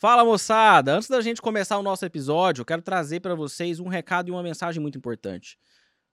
[0.00, 0.94] Fala moçada!
[0.94, 4.30] Antes da gente começar o nosso episódio, eu quero trazer para vocês um recado e
[4.30, 5.58] uma mensagem muito importante.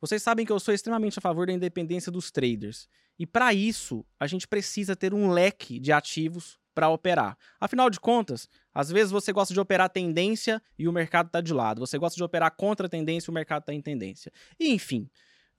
[0.01, 2.89] Vocês sabem que eu sou extremamente a favor da independência dos traders.
[3.19, 7.37] E para isso, a gente precisa ter um leque de ativos para operar.
[7.59, 11.53] Afinal de contas, às vezes você gosta de operar tendência e o mercado está de
[11.53, 11.77] lado.
[11.77, 14.31] Você gosta de operar contra tendência e o mercado está em tendência.
[14.59, 15.07] E, enfim.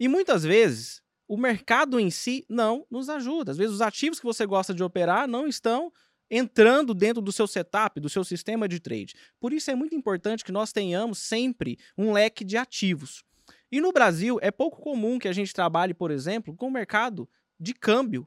[0.00, 3.52] E muitas vezes, o mercado em si não nos ajuda.
[3.52, 5.92] Às vezes, os ativos que você gosta de operar não estão
[6.30, 9.14] entrando dentro do seu setup, do seu sistema de trade.
[9.38, 13.24] Por isso é muito importante que nós tenhamos sempre um leque de ativos.
[13.70, 17.28] E no Brasil é pouco comum que a gente trabalhe, por exemplo, com o mercado
[17.58, 18.26] de câmbio,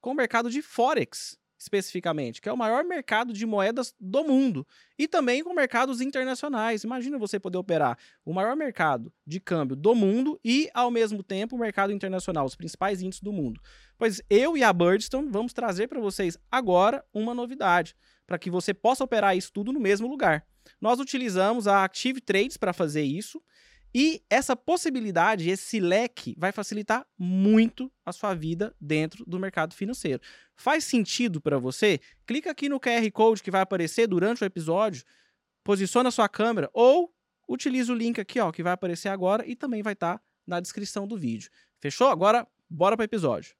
[0.00, 4.66] com o mercado de forex especificamente, que é o maior mercado de moedas do mundo,
[4.98, 6.84] e também com mercados internacionais.
[6.84, 11.56] Imagina você poder operar o maior mercado de câmbio do mundo e, ao mesmo tempo,
[11.56, 13.60] o mercado internacional, os principais índices do mundo.
[13.98, 17.96] Pois eu e a Birdstone vamos trazer para vocês agora uma novidade,
[18.26, 20.46] para que você possa operar isso tudo no mesmo lugar.
[20.80, 23.42] Nós utilizamos a Active Trades para fazer isso.
[23.94, 30.20] E essa possibilidade, esse leque, vai facilitar muito a sua vida dentro do mercado financeiro.
[30.56, 32.00] Faz sentido para você?
[32.26, 35.04] Clica aqui no QR Code que vai aparecer durante o episódio,
[35.62, 37.14] posiciona a sua câmera ou
[37.48, 40.58] utiliza o link aqui ó, que vai aparecer agora e também vai estar tá na
[40.58, 41.48] descrição do vídeo.
[41.80, 42.08] Fechou?
[42.08, 43.54] Agora, bora para o episódio.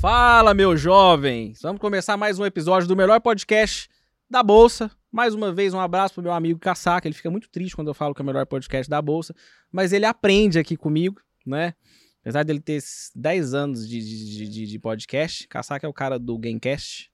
[0.00, 1.60] Fala, meus jovens!
[1.60, 3.90] Vamos começar mais um episódio do melhor podcast
[4.30, 4.88] da Bolsa.
[5.10, 7.08] Mais uma vez, um abraço pro meu amigo Caçaca.
[7.08, 9.34] Ele fica muito triste quando eu falo que é o melhor podcast da Bolsa,
[9.72, 11.74] mas ele aprende aqui comigo, né?
[12.20, 12.80] Apesar dele ter
[13.16, 17.10] 10 anos de, de, de, de podcast, Caçaca é o cara do Gamecast.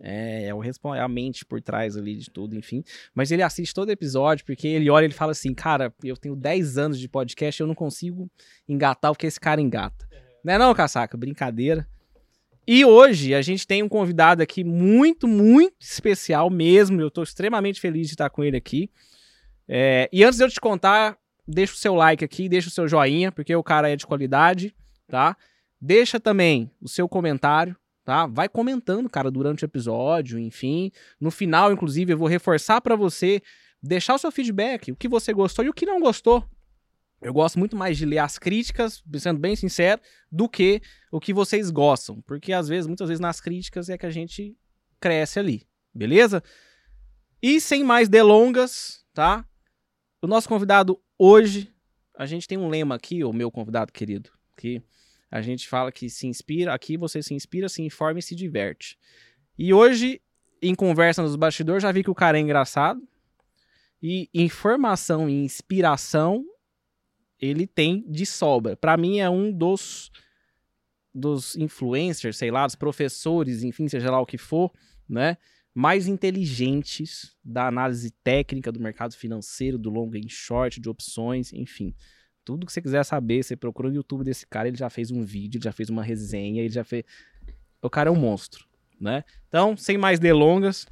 [0.00, 0.62] É, é, o,
[0.94, 2.84] é a mente por trás ali de tudo, enfim.
[3.12, 6.36] Mas ele assiste todo episódio, porque ele olha e ele fala assim: Cara, eu tenho
[6.36, 8.30] 10 anos de podcast eu não consigo
[8.68, 10.08] engatar o que esse cara engata.
[10.44, 11.16] Não é não, Caçaca?
[11.16, 11.84] Brincadeira.
[12.66, 17.00] E hoje a gente tem um convidado aqui muito, muito especial mesmo.
[17.00, 18.90] Eu estou extremamente feliz de estar com ele aqui.
[19.68, 22.86] É, e antes de eu te contar, deixa o seu like aqui, deixa o seu
[22.86, 24.74] joinha, porque o cara é de qualidade,
[25.08, 25.36] tá?
[25.80, 28.26] Deixa também o seu comentário, tá?
[28.26, 30.92] Vai comentando, cara, durante o episódio, enfim.
[31.20, 33.42] No final, inclusive, eu vou reforçar para você
[33.82, 36.44] deixar o seu feedback, o que você gostou e o que não gostou,
[37.22, 40.00] eu gosto muito mais de ler as críticas, sendo bem sincero,
[40.30, 42.20] do que o que vocês gostam.
[42.22, 44.56] Porque às vezes, muitas vezes nas críticas é que a gente
[45.00, 45.66] cresce ali.
[45.94, 46.42] Beleza?
[47.40, 49.46] E sem mais delongas, tá?
[50.20, 51.72] O nosso convidado hoje,
[52.16, 54.82] a gente tem um lema aqui, o meu convidado querido, que
[55.30, 58.98] a gente fala que se inspira, aqui você se inspira, se informa e se diverte.
[59.56, 60.20] E hoje,
[60.60, 63.00] em conversa nos bastidores, já vi que o cara é engraçado.
[64.02, 66.44] E informação e inspiração
[67.42, 68.76] ele tem de sobra.
[68.76, 70.12] Para mim é um dos
[71.14, 74.72] dos influencers, sei lá, dos professores, enfim, seja lá o que for,
[75.06, 75.36] né?
[75.74, 81.94] Mais inteligentes da análise técnica do mercado financeiro, do long e short, de opções, enfim.
[82.44, 85.22] Tudo que você quiser saber, você procura no YouTube desse cara, ele já fez um
[85.22, 87.04] vídeo, já fez uma resenha, ele já fez.
[87.82, 88.64] O cara é um monstro,
[88.98, 89.22] né?
[89.48, 90.86] Então, sem mais delongas,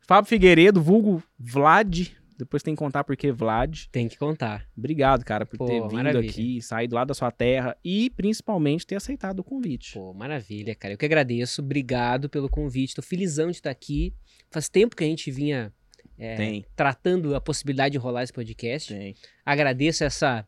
[0.00, 3.86] Fábio Figueiredo, vulgo Vlad, depois tem que contar porque Vlad.
[3.90, 4.66] Tem que contar.
[4.76, 6.30] Obrigado, cara, por Pô, ter vindo maravilha.
[6.30, 9.94] aqui, saído lá da sua terra e principalmente ter aceitado o convite.
[9.94, 10.94] Pô, maravilha, cara.
[10.94, 11.62] Eu que agradeço.
[11.62, 12.94] Obrigado pelo convite.
[12.94, 14.14] Tô felizão de estar aqui.
[14.50, 15.72] Faz tempo que a gente vinha
[16.18, 18.94] é, tratando a possibilidade de rolar esse podcast.
[18.94, 19.14] Tem.
[19.44, 20.46] Agradeço essa,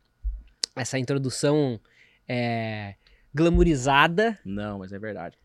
[0.76, 1.80] essa introdução
[2.28, 2.94] é,
[3.34, 4.38] glamorizada.
[4.44, 5.36] Não, mas é verdade.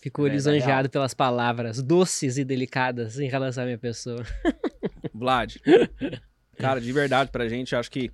[0.00, 4.24] Ficou é, lisonjeado pelas palavras doces e delicadas em relação à minha pessoa.
[5.12, 5.56] Vlad.
[6.56, 8.10] Cara, de verdade pra gente, acho que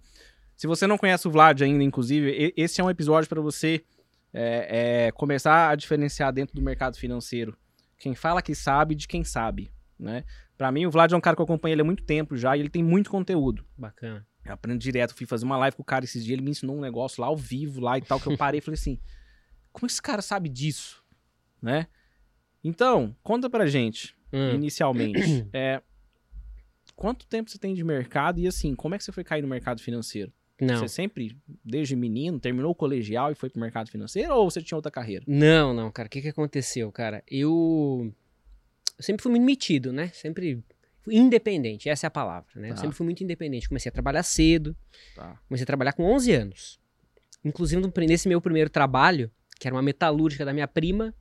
[0.57, 3.85] se você não conhece o Vlad ainda, inclusive, esse é um episódio para você
[4.33, 7.57] é, é, começar a diferenciar dentro do mercado financeiro
[7.99, 10.25] quem fala que sabe de quem sabe, né?
[10.57, 12.57] Pra mim, o Vlad é um cara que eu acompanho ele há muito tempo já
[12.57, 13.65] e ele tem muito conteúdo.
[13.77, 14.27] Bacana.
[14.45, 16.77] Eu aprendo direto, fui fazer uma live com o cara esses dias, ele me ensinou
[16.77, 18.99] um negócio lá ao vivo lá e tal, que eu parei e falei assim,
[19.73, 21.03] como esse cara sabe disso,
[21.61, 21.87] né?
[22.63, 24.55] Então, conta pra gente, hum.
[24.55, 25.81] inicialmente, é,
[26.95, 29.49] quanto tempo você tem de mercado e assim, como é que você foi cair no
[29.49, 30.33] mercado financeiro?
[30.61, 30.79] Não.
[30.79, 34.77] Você sempre, desde menino, terminou o colegial e foi pro mercado financeiro ou você tinha
[34.77, 35.23] outra carreira?
[35.29, 36.07] Não, não, cara.
[36.07, 37.23] O que que aconteceu, cara?
[37.29, 38.11] Eu,
[38.97, 40.09] eu sempre fui muito metido, né?
[40.09, 40.65] Sempre
[41.03, 42.69] fui independente, essa é a palavra, né?
[42.69, 42.75] Tá.
[42.75, 43.69] Eu sempre fui muito independente.
[43.69, 44.75] Comecei a trabalhar cedo.
[45.15, 45.39] Tá.
[45.47, 46.81] Comecei a trabalhar com 11 anos.
[47.45, 49.31] Inclusive, nesse meu primeiro trabalho,
[49.61, 51.15] que era uma metalúrgica da minha prima,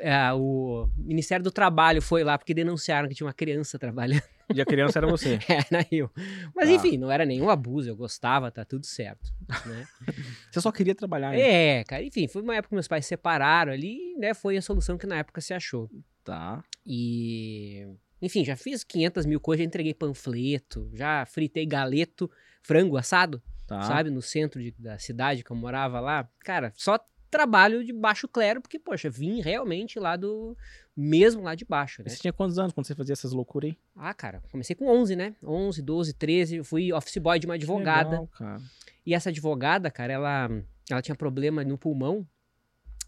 [0.00, 4.22] é, o Ministério do Trabalho foi lá porque denunciaram que tinha uma criança trabalhando.
[4.54, 5.38] E a criança era você.
[5.70, 6.10] era eu.
[6.54, 6.72] Mas ah.
[6.72, 9.32] enfim, não era nenhum abuso, eu gostava, tá tudo certo.
[9.66, 9.86] Né?
[10.50, 11.78] você só queria trabalhar, né?
[11.78, 14.34] É, cara, enfim, foi uma época que meus pais se separaram ali, né?
[14.34, 15.90] Foi a solução que na época se achou.
[16.24, 16.64] Tá.
[16.84, 17.86] E.
[18.20, 22.28] Enfim, já fiz 500 mil coisas, já entreguei panfleto, já fritei galeto,
[22.62, 23.80] frango assado, tá.
[23.82, 26.28] sabe, no centro de, da cidade que eu morava lá.
[26.40, 26.98] Cara, só
[27.30, 30.56] trabalho de baixo clero, porque, poxa, vim realmente lá do.
[30.96, 32.08] Mesmo lá de baixo, né?
[32.08, 33.78] Você tinha quantos anos quando você fazia essas loucuras aí?
[33.94, 35.36] Ah, cara, comecei com 11, né?
[35.44, 36.56] 11, 12, 13.
[36.56, 38.10] Eu fui office boy de uma advogada.
[38.10, 38.60] Legal, cara.
[39.06, 40.50] E essa advogada, cara, ela,
[40.90, 42.26] ela tinha problema no pulmão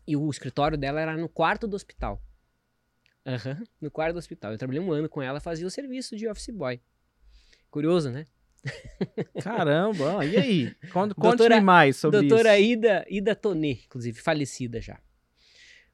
[0.06, 2.22] e o escritório dela era no quarto do hospital.
[3.26, 4.52] Aham, uhum, no quarto do hospital.
[4.52, 6.80] Eu trabalhei um ano com ela, fazia o serviço de office boy.
[7.70, 8.24] Curioso, né?
[9.42, 10.74] Caramba, e aí?
[10.92, 12.76] Conte, doutora, mais sobre doutora isso.
[12.76, 14.98] Doutora Ida, Ida Tonê, inclusive, falecida já.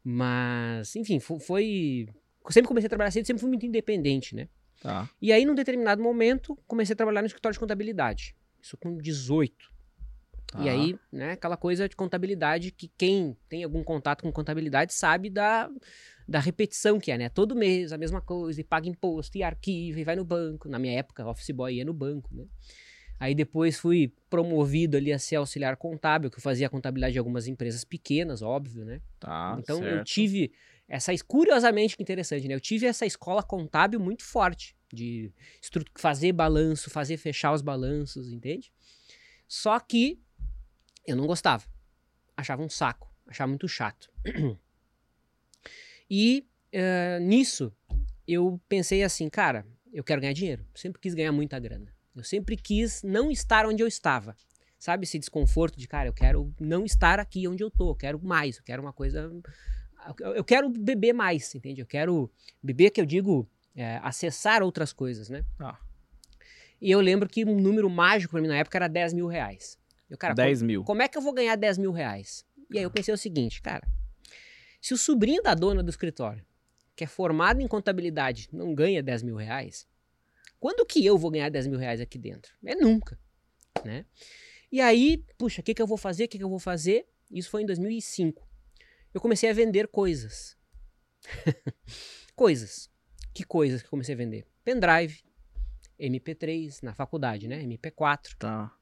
[0.02, 2.08] Mas, enfim, foi...
[2.50, 4.48] Sempre comecei a trabalhar cedo, sempre fui muito independente, né?
[4.80, 5.08] Tá.
[5.20, 8.36] E aí, num determinado momento, comecei a trabalhar no escritório de contabilidade.
[8.62, 9.72] Isso com 18.
[10.46, 10.60] Tá.
[10.62, 15.28] E aí, né, aquela coisa de contabilidade que quem tem algum contato com contabilidade sabe
[15.28, 15.68] da
[16.28, 17.28] da repetição que é, né?
[17.28, 20.68] Todo mês a mesma coisa, e paga imposto, e arquiva, e vai no banco.
[20.68, 22.46] Na minha época, office boy ia no banco, né?
[23.18, 27.18] Aí depois fui promovido ali a ser auxiliar contábil, que eu fazia a contabilidade de
[27.18, 29.00] algumas empresas pequenas, óbvio, né?
[29.18, 29.98] Tá, então certo.
[29.98, 30.52] eu tive
[30.86, 32.54] essa curiosamente que interessante, né?
[32.54, 35.32] Eu tive essa escola contábil muito forte de
[35.96, 38.70] fazer balanço, fazer fechar os balanços, entende?
[39.48, 40.20] Só que
[41.06, 41.64] eu não gostava.
[42.36, 44.10] Achava um saco, achava muito chato.
[46.10, 47.72] E uh, nisso
[48.26, 50.66] eu pensei assim, cara, eu quero ganhar dinheiro.
[50.74, 51.92] Sempre quis ganhar muita grana.
[52.14, 54.36] Eu sempre quis não estar onde eu estava.
[54.78, 58.22] Sabe esse desconforto de, cara, eu quero não estar aqui onde eu tô, eu quero
[58.22, 59.32] mais, eu quero uma coisa.
[60.34, 61.80] Eu quero beber mais, entende?
[61.80, 62.30] Eu quero
[62.62, 65.44] beber, que eu digo, é, acessar outras coisas, né?
[65.58, 65.78] Ah.
[66.80, 69.78] E eu lembro que um número mágico para mim na época era 10 mil reais.
[70.08, 70.84] Eu, cara, 10 como, mil.
[70.84, 72.44] Como é que eu vou ganhar 10 mil reais?
[72.70, 73.86] E aí eu pensei o seguinte, cara,
[74.86, 76.46] se o sobrinho da dona do escritório,
[76.94, 79.84] que é formado em contabilidade, não ganha 10 mil reais,
[80.60, 82.54] quando que eu vou ganhar 10 mil reais aqui dentro?
[82.64, 83.18] É nunca,
[83.84, 84.06] né?
[84.70, 86.26] E aí, puxa, o que, que eu vou fazer?
[86.26, 87.04] O que, que eu vou fazer?
[87.28, 88.48] Isso foi em 2005.
[89.12, 90.56] Eu comecei a vender coisas.
[92.36, 92.88] coisas.
[93.34, 94.46] Que coisas que eu comecei a vender?
[94.62, 95.20] Pendrive,
[95.98, 97.60] MP3 na faculdade, né?
[97.60, 98.36] MP4.
[98.38, 98.72] Tá.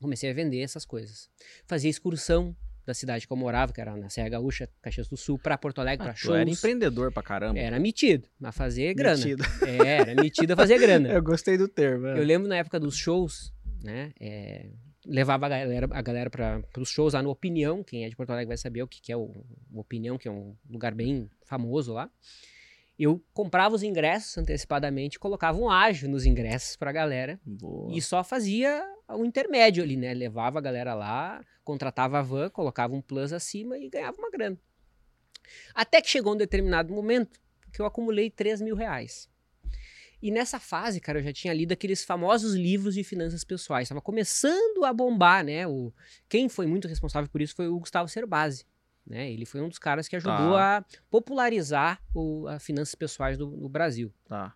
[0.00, 1.28] Comecei a vender essas coisas.
[1.66, 2.56] Fazia excursão
[2.88, 5.78] da cidade que eu morava, que era na Serra Gaúcha, Caxias do Sul, para Porto
[5.78, 6.38] Alegre, ah, para shows.
[6.38, 7.58] era empreendedor pra caramba.
[7.58, 9.18] Era metido, a fazer grana.
[9.18, 9.44] Metido.
[9.66, 11.08] É, era metido a fazer grana.
[11.12, 12.06] eu gostei do termo.
[12.06, 12.18] É.
[12.18, 13.52] Eu lembro na época dos shows,
[13.84, 14.10] né?
[14.18, 14.70] É,
[15.04, 17.84] levava a galera, a galera para os shows lá no Opinião.
[17.84, 20.26] Quem é de Porto Alegre vai saber o que, que é o, o Opinião, que
[20.26, 22.10] é um lugar bem famoso lá
[22.98, 27.40] eu comprava os ingressos antecipadamente, colocava um ágio nos ingressos pra galera.
[27.44, 27.96] Boa.
[27.96, 30.12] E só fazia o intermédio ali, né?
[30.12, 34.58] Levava a galera lá, contratava a van, colocava um plus acima e ganhava uma grana.
[35.74, 37.40] Até que chegou um determinado momento
[37.72, 39.28] que eu acumulei 3 mil reais.
[40.20, 43.84] E nessa fase, cara, eu já tinha lido aqueles famosos livros de finanças pessoais.
[43.84, 45.66] Estava começando a bombar, né?
[45.66, 45.92] O...
[46.28, 48.64] Quem foi muito responsável por isso foi o Gustavo Cerbasi.
[49.08, 49.30] Né?
[49.32, 50.78] Ele foi um dos caras que ajudou tá.
[50.78, 54.12] a popularizar o, as finanças pessoais do, do Brasil.
[54.26, 54.54] Tá.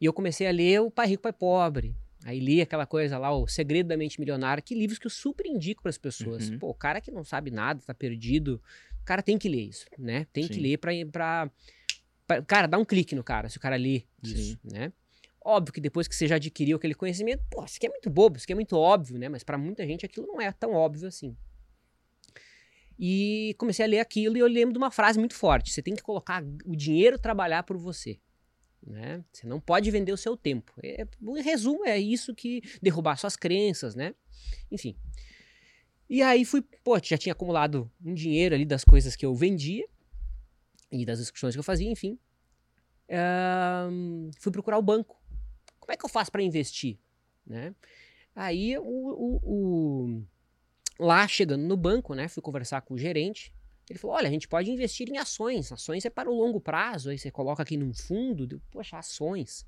[0.00, 1.94] E eu comecei a ler o Pai Rico, Pai Pobre.
[2.24, 5.46] Aí li aquela coisa lá, o Segredo da Mente Milionária, que livros que eu super
[5.46, 6.48] indico para as pessoas.
[6.48, 6.58] Uhum.
[6.58, 8.60] Pô, o cara que não sabe nada, tá perdido,
[9.00, 10.26] o cara tem que ler isso, né?
[10.32, 10.52] Tem Sim.
[10.52, 11.50] que ler pra, pra,
[12.26, 14.92] pra, Cara, dá um clique no cara, se o cara lê isso, né?
[15.42, 18.36] Óbvio que depois que você já adquiriu aquele conhecimento, pô, isso aqui é muito bobo,
[18.36, 19.28] isso aqui é muito óbvio, né?
[19.28, 21.34] Mas para muita gente aquilo não é tão óbvio assim.
[23.02, 25.96] E comecei a ler aquilo e eu lembro de uma frase muito forte: você tem
[25.96, 28.20] que colocar o dinheiro trabalhar por você.
[28.86, 29.24] Né?
[29.32, 30.70] Você não pode vender o seu tempo.
[30.82, 34.14] É, em resumo, é isso que derrubar suas crenças, né?
[34.70, 34.94] Enfim.
[36.10, 39.86] E aí fui, pô, já tinha acumulado um dinheiro ali das coisas que eu vendia
[40.92, 42.18] e das excursões que eu fazia, enfim.
[43.90, 45.18] Um, fui procurar o banco.
[45.78, 46.98] Como é que eu faço para investir?
[47.46, 47.74] Né?
[48.34, 50.22] Aí o, o, o
[51.00, 53.50] Lá, chegando no banco, né, fui conversar com o gerente.
[53.88, 55.72] Ele falou: olha, a gente pode investir em ações.
[55.72, 57.08] Ações é para o longo prazo.
[57.08, 58.46] Aí você coloca aqui num fundo.
[58.46, 59.66] Deu, Poxa, ações.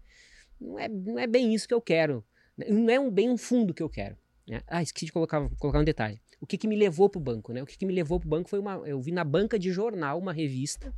[0.61, 2.23] Não é, não é bem isso que eu quero.
[2.69, 4.15] Não é um, bem um fundo que eu quero.
[4.47, 4.61] Né?
[4.67, 6.21] Ah, esqueci de colocar, colocar um detalhe.
[6.39, 7.51] O que, que me levou para o banco?
[7.51, 7.62] Né?
[7.62, 8.75] O que, que me levou para o banco foi uma.
[8.87, 10.95] Eu vi na banca de jornal uma revista,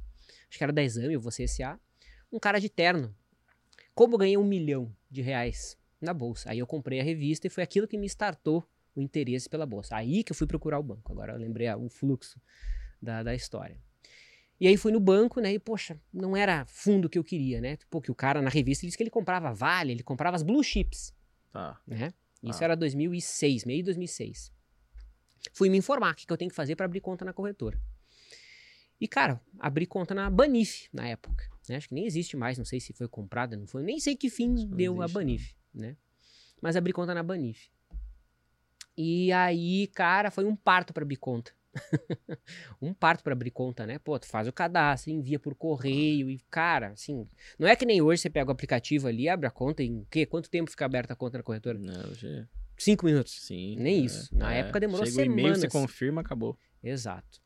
[0.49, 1.79] acho que era da Exame, ou você SA,
[2.33, 3.15] um cara de terno.
[3.95, 6.51] Como eu ganhei um milhão de reais na bolsa?
[6.51, 9.97] Aí eu comprei a revista e foi aquilo que me startou o interesse pela bolsa.
[9.97, 11.13] Aí que eu fui procurar o banco.
[11.13, 12.41] Agora eu lembrei o fluxo
[13.01, 13.79] da, da história.
[14.61, 15.53] E aí fui no banco, né?
[15.53, 17.77] E, poxa, não era fundo que eu queria, né?
[17.91, 21.13] Porque o cara na revista disse que ele comprava Vale, ele comprava as Blue Chips.
[21.53, 21.81] Tá.
[21.87, 22.13] Né?
[22.43, 22.65] Isso ah.
[22.65, 24.53] era 2006, meio de 2006.
[25.53, 27.81] Fui me informar o que, que eu tenho que fazer para abrir conta na corretora.
[29.01, 31.51] E, cara, abri conta na Banif na época.
[31.69, 31.77] Né?
[31.77, 33.83] Acho que nem existe mais, não sei se foi comprada, não foi.
[33.83, 35.83] Nem sei que fim não deu existe, a Banif, não.
[35.83, 35.97] né?
[36.63, 37.69] Mas abri conta na Banif.
[38.97, 41.53] E aí, cara, foi um parto para abrir conta.
[42.81, 43.99] um parto para abrir conta, né?
[43.99, 47.27] Pô, tu faz o cadastro, envia por correio e, cara, assim,
[47.59, 50.25] não é que nem hoje você pega o aplicativo ali, abre a conta em quê?
[50.25, 51.79] Quanto tempo fica aberta a conta na corretora?
[51.79, 52.47] Não, hoje...
[52.77, 53.41] Cinco minutos.
[53.41, 53.77] Sim.
[53.79, 54.37] Nem é, isso.
[54.37, 54.61] Na é.
[54.61, 55.41] época demorou Chega semanas.
[55.41, 56.59] e-mail, você confirma, acabou.
[56.83, 57.41] Exato.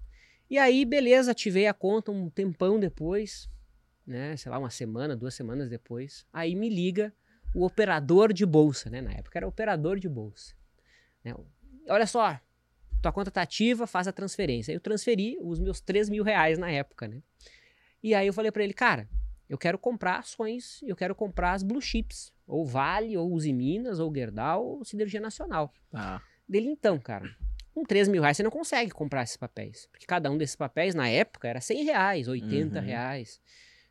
[0.50, 3.48] E aí, beleza, ativei a conta um tempão depois,
[4.06, 4.36] né?
[4.36, 6.24] Sei lá, uma semana, duas semanas depois.
[6.32, 7.12] Aí me liga
[7.54, 9.02] o operador de bolsa, né?
[9.02, 10.54] Na época era operador de bolsa.
[11.24, 11.34] Né?
[11.88, 12.38] Olha só,
[13.02, 14.72] tua conta tá ativa, faz a transferência.
[14.72, 17.22] Eu transferi os meus 3 mil reais na época, né?
[18.02, 19.08] E aí eu falei para ele, cara,
[19.48, 23.98] eu quero comprar ações, eu quero comprar as blue chips, ou Vale, ou Uzi Minas,
[23.98, 25.72] ou Gerdau, ou Sidergia Nacional.
[25.92, 26.20] Ah.
[26.48, 27.28] Dele então, cara,
[27.74, 29.86] com 3 mil reais você não consegue comprar esses papéis.
[29.90, 32.84] Porque cada um desses papéis, na época, era 100 reais, 80 uhum.
[32.84, 33.40] reais.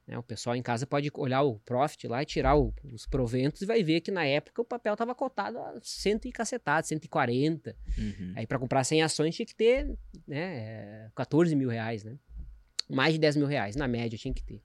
[0.07, 0.17] Né?
[0.17, 3.65] O pessoal em casa pode olhar o profit lá e tirar o, os proventos e
[3.65, 7.75] vai ver que na época o papel estava cotado a 100 e cacetado, 140.
[7.97, 8.33] Uhum.
[8.35, 9.93] Aí para comprar 100 ações tinha que ter
[10.25, 12.17] né, 14 mil reais, né?
[12.89, 14.63] Mais de 10 mil reais, na média tinha que ter.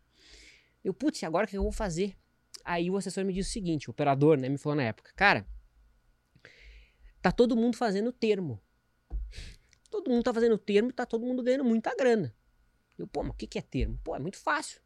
[0.85, 2.17] Eu, putz, agora o que eu vou fazer?
[2.65, 5.45] Aí o assessor me disse o seguinte, o operador, né, me falou na época, cara,
[7.21, 8.61] tá todo mundo fazendo termo.
[9.91, 12.33] Todo mundo tá fazendo termo e tá todo mundo ganhando muita grana.
[12.97, 13.99] Eu, pô, mas o que, que é termo?
[14.05, 14.81] Pô, é muito fácil.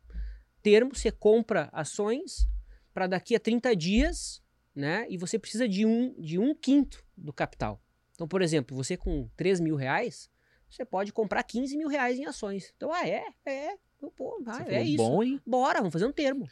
[0.67, 2.49] Termo, você compra ações
[2.93, 4.43] para daqui a 30 dias,
[4.75, 5.07] né?
[5.09, 7.81] E você precisa de um, de um quinto do capital.
[8.17, 10.29] Então, por exemplo, você com 3 mil reais,
[10.69, 12.75] você pode comprar 15 mil reais em ações.
[12.77, 13.77] Então, ah, é, é.
[14.17, 14.97] Pô, ah, é isso.
[14.97, 15.41] Bom, hein?
[15.47, 16.49] Bora, vamos fazer um termo.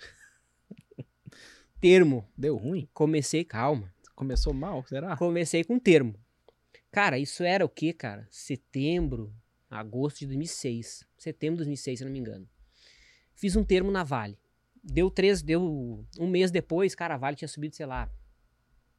[1.80, 2.24] termo.
[2.38, 2.88] Deu ruim?
[2.94, 3.92] Comecei, calma.
[4.14, 5.16] Começou mal, será?
[5.16, 6.14] Comecei com termo.
[6.92, 8.28] Cara, isso era o que, cara?
[8.30, 9.34] Setembro,
[9.68, 11.04] agosto de 2006.
[11.18, 12.48] Setembro de 2006, se não me engano.
[13.44, 14.38] Fiz um termo na Vale.
[14.82, 15.62] Deu três, deu
[16.18, 18.10] um mês depois, cara, a Vale tinha subido, sei lá,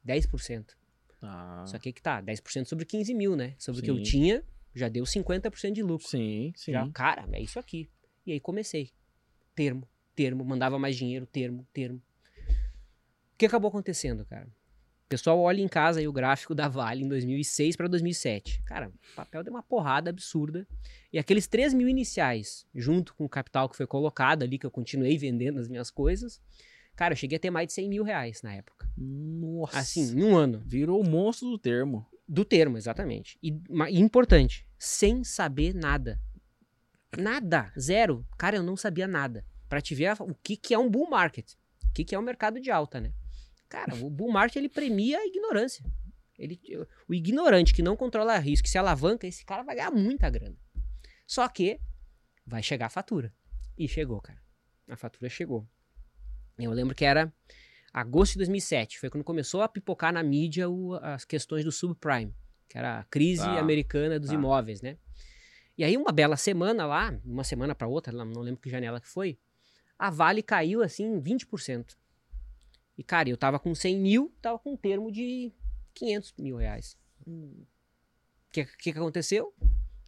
[0.06, 0.76] 10%.
[1.20, 1.64] Ah.
[1.66, 3.56] Só que que tá, 10% sobre 15 mil, né?
[3.58, 6.06] Sobre o que eu tinha, já deu 50% de lucro.
[6.06, 6.70] Sim, sim.
[6.70, 7.90] Já, cara, é isso aqui.
[8.24, 8.92] E aí comecei.
[9.52, 12.00] Termo, termo, mandava mais dinheiro, termo, termo.
[12.38, 14.46] O que acabou acontecendo, cara?
[15.06, 18.60] O pessoal olha em casa aí o gráfico da Vale em 2006 para 2007.
[18.64, 20.66] Cara, o papel deu uma porrada absurda.
[21.12, 24.70] E aqueles 3 mil iniciais, junto com o capital que foi colocado ali, que eu
[24.70, 26.42] continuei vendendo as minhas coisas,
[26.96, 28.90] cara, eu cheguei a ter mais de 100 mil reais na época.
[28.98, 29.78] Nossa.
[29.78, 30.60] Assim, em um ano.
[30.66, 32.04] Virou o monstro do termo.
[32.26, 33.38] Do termo, exatamente.
[33.40, 33.56] E,
[33.88, 36.20] e importante, sem saber nada.
[37.16, 37.72] Nada.
[37.78, 38.26] Zero.
[38.36, 39.46] Cara, eu não sabia nada.
[39.68, 41.52] Para te ver o que, que é um bull market.
[41.84, 43.12] O que, que é um mercado de alta, né?
[43.68, 45.84] Cara, o bull market ele premia a ignorância.
[46.38, 46.60] Ele,
[47.08, 50.56] o ignorante que não controla risco, que se alavanca, esse cara vai ganhar muita grana.
[51.26, 51.80] Só que
[52.46, 53.32] vai chegar a fatura.
[53.76, 54.40] E chegou, cara.
[54.88, 55.66] A fatura chegou.
[56.58, 57.32] Eu lembro que era
[57.92, 62.34] agosto de 2007, foi quando começou a pipocar na mídia o, as questões do subprime,
[62.68, 64.34] que era a crise ah, americana dos ah.
[64.34, 64.98] imóveis, né?
[65.78, 69.08] E aí uma bela semana lá, uma semana para outra, não lembro que janela que
[69.08, 69.38] foi,
[69.98, 71.96] a Vale caiu assim 20%.
[72.96, 75.52] E, cara, eu tava com 100 mil, tava com um termo de
[75.94, 76.96] 500 mil reais.
[77.26, 77.66] O
[78.50, 79.52] que, que, que aconteceu?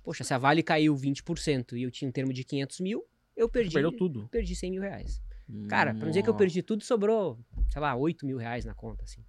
[0.02, 3.04] Poxa, se a Vale caiu 20% e eu tinha um termo de 500 mil,
[3.36, 3.74] eu perdi.
[3.74, 4.28] Perdeu tudo.
[4.28, 5.20] Perdi 100 mil reais.
[5.68, 7.38] Cara, pra não dizer que eu perdi tudo, sobrou,
[7.70, 9.24] sei lá, 8 mil reais na conta, assim.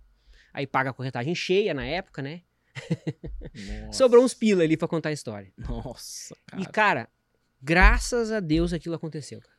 [0.53, 2.43] Aí paga a corretagem cheia na época, né?
[3.91, 5.51] sobrou uns pila ali pra contar a história.
[5.57, 6.61] Nossa, cara.
[6.61, 7.09] E, cara,
[7.61, 9.58] graças a Deus aquilo aconteceu, cara.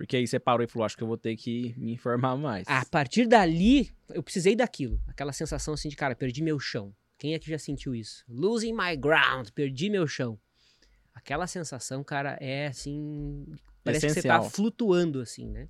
[0.00, 2.66] Porque aí você parou e falou, acho que eu vou ter que me informar mais.
[2.66, 4.98] A partir dali, eu precisei daquilo.
[5.06, 6.96] Aquela sensação assim de, cara, perdi meu chão.
[7.18, 8.24] Quem é que já sentiu isso?
[8.26, 10.40] Losing my ground, perdi meu chão.
[11.14, 13.44] Aquela sensação, cara, é assim.
[13.84, 14.38] Parece Essencial.
[14.38, 15.68] que você tá flutuando, assim, né?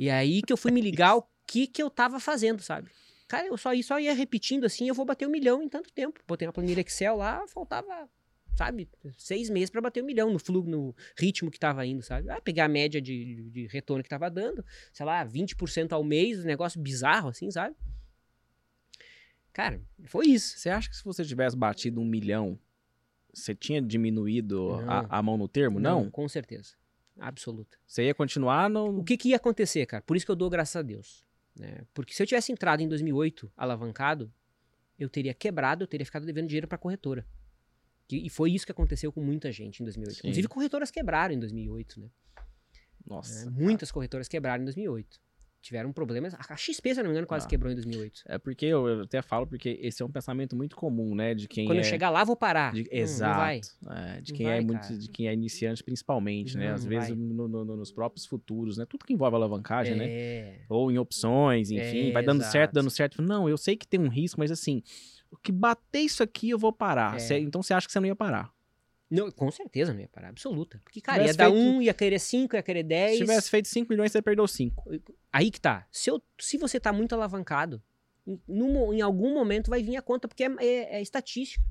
[0.00, 2.90] e aí que eu fui me ligar o que que eu tava fazendo, sabe?
[3.28, 6.18] Cara, eu só, só ia repetindo assim, eu vou bater um milhão em tanto tempo.
[6.26, 8.10] Botei uma planilha Excel lá, faltava
[8.56, 8.88] sabe?
[9.16, 12.30] Seis meses para bater um milhão no fluxo, no ritmo que tava indo, sabe?
[12.30, 16.40] Ah, pegar a média de, de retorno que tava dando, sei lá, 20% ao mês,
[16.40, 17.74] um negócio bizarro assim, sabe?
[19.52, 20.58] Cara, foi isso.
[20.58, 22.58] Você acha que se você tivesse batido um milhão,
[23.32, 25.78] você tinha diminuído a, a, mão no termo?
[25.78, 26.74] Não, não, com certeza.
[27.18, 27.76] Absoluta.
[27.86, 29.00] Você ia continuar no...
[29.00, 30.02] O que, que ia acontecer, cara?
[30.02, 31.24] Por isso que eu dou graças a Deus.
[31.54, 31.82] Né?
[31.92, 34.32] Porque se eu tivesse entrado em 2008 alavancado,
[34.98, 37.26] eu teria quebrado, eu teria ficado devendo dinheiro para corretora
[38.16, 40.14] E foi isso que aconteceu com muita gente em 2008.
[40.14, 40.20] Sim.
[40.28, 42.10] Inclusive, corretoras quebraram em 2008, né?
[43.06, 43.48] Nossa.
[43.48, 45.20] É, muitas corretoras quebraram em 2008
[45.62, 46.34] tiveram problemas.
[46.34, 47.48] A XP, se não me engano, quase ah.
[47.48, 48.22] quebrou em 2008.
[48.26, 51.34] É porque eu, eu, até falo, porque esse é um pensamento muito comum, né?
[51.34, 51.80] De quem Quando é...
[51.80, 52.74] eu chegar lá, vou parar.
[52.74, 52.86] De...
[52.90, 53.30] Exato.
[53.30, 53.60] Não vai.
[53.90, 56.72] É, de quem é vai, é muito, de quem é iniciante, principalmente, né?
[56.72, 58.84] Às vezes no, no, nos próprios futuros, né?
[58.86, 60.06] Tudo que envolve alavancagem, né?
[60.08, 60.60] é.
[60.68, 62.52] Ou em opções, enfim, vai dando exato.
[62.52, 63.22] certo, dando certo.
[63.22, 64.82] Não, eu sei que tem um risco, mas assim,
[65.38, 67.18] que bater isso aqui, eu vou parar.
[67.18, 67.38] É.
[67.38, 68.52] Então você acha que você não ia parar?
[69.10, 70.80] Não, com certeza não ia parar, absoluta.
[70.82, 71.58] Porque, cara, ia dar feito...
[71.58, 73.12] um, ia querer cinco, ia querer dez.
[73.12, 74.90] Se tivesse feito 5 milhões, você perdeu 5.
[75.30, 75.86] Aí que tá.
[75.90, 77.82] Se, eu, se você tá muito alavancado,
[78.26, 81.62] em, em algum momento vai vir a conta, porque é, é, é estatística.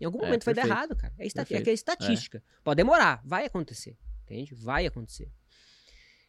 [0.00, 0.66] Em algum é, momento perfeito.
[0.66, 1.14] vai dar errado, cara.
[1.16, 2.42] É, esta, é, é estatística.
[2.64, 3.96] Pode demorar, vai acontecer.
[4.24, 4.52] Entende?
[4.54, 5.30] Vai acontecer.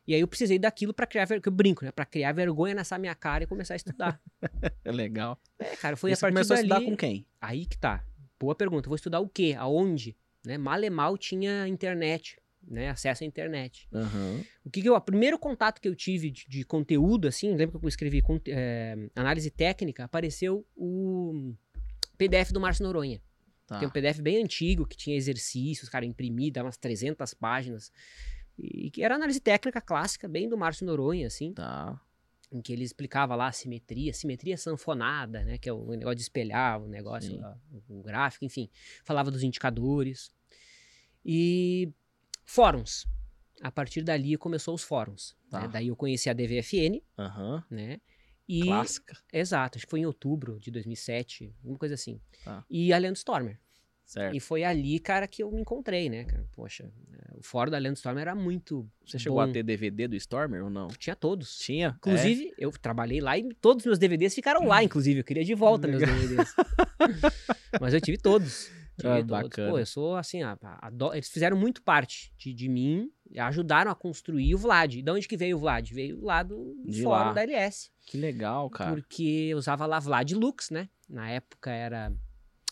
[0.08, 1.92] E aí eu precisei daquilo para criar, que eu brinco, né?
[1.92, 4.22] Pra criar vergonha nessa minha cara e começar a estudar.
[4.84, 5.40] é legal.
[5.60, 6.72] É, cara, foi e a partir começou dali...
[6.72, 7.26] a estudar com quem?
[7.40, 8.04] Aí que tá.
[8.40, 8.90] Boa pergunta.
[8.90, 9.56] Vou estudar o quê?
[9.58, 10.18] Aonde?
[10.44, 10.58] Né?
[10.58, 12.90] Mal e mal tinha internet, né?
[12.90, 13.88] Acesso à internet.
[13.92, 14.44] Uhum.
[14.66, 17.80] O que, que eu, o primeiro contato que eu tive de, de conteúdo, assim, lembra
[17.80, 21.54] que eu escrevi é, análise técnica, apareceu o
[22.18, 23.22] PDF do Márcio Noronha.
[23.68, 23.80] Tá.
[23.80, 27.92] Tem um PDF bem antigo que tinha exercícios, cara, imprimido, umas 300 páginas.
[28.62, 31.54] E que era análise técnica clássica, bem do Márcio Noronha, assim.
[31.54, 32.00] Tá
[32.52, 36.22] em que ele explicava lá a simetria, simetria sanfonada, né, que é o negócio de
[36.24, 37.42] espelhar o negócio,
[37.88, 38.70] o, o gráfico, enfim,
[39.06, 40.32] falava dos indicadores.
[41.26, 41.90] E
[42.44, 43.08] fóruns.
[43.62, 45.38] A partir dali começou os fóruns.
[45.44, 45.50] Né?
[45.50, 45.62] Tá.
[45.62, 45.68] Né?
[45.70, 47.64] Daí eu conheci a DVFN, uhum.
[47.70, 48.02] né?
[48.48, 49.18] E, Clássica.
[49.32, 52.20] Exato, acho que foi em outubro de 2007, alguma coisa assim.
[52.44, 52.66] Tá.
[52.70, 53.58] E a Leandro Stormer.
[54.12, 54.36] Certo.
[54.36, 56.46] E foi ali, cara, que eu me encontrei, né, cara?
[56.52, 58.86] Poxa, é, o fórum da Leandro Stormer era muito.
[59.06, 60.90] Você chegou a ter DVD do Stormer ou não?
[60.90, 61.58] Tinha todos.
[61.60, 61.96] Tinha?
[61.98, 62.54] Inclusive, é?
[62.58, 65.22] eu trabalhei lá e todos os meus DVDs ficaram lá, inclusive.
[65.22, 66.54] Eu queria de volta meus DVDs.
[67.80, 68.70] Mas eu tive todos.
[69.00, 69.32] Tive ah, todos.
[69.32, 69.72] Bacana.
[69.72, 73.90] Pô, eu sou assim, a, a, a, eles fizeram muito parte de, de mim, ajudaram
[73.92, 74.94] a construir o Vlad.
[74.94, 75.90] De onde que veio o Vlad?
[75.90, 77.34] Veio lá do de fórum lá.
[77.34, 77.90] da LS.
[78.06, 78.92] Que legal, cara.
[78.92, 80.90] Porque eu usava lá Vlad Lux, né?
[81.08, 82.12] Na época era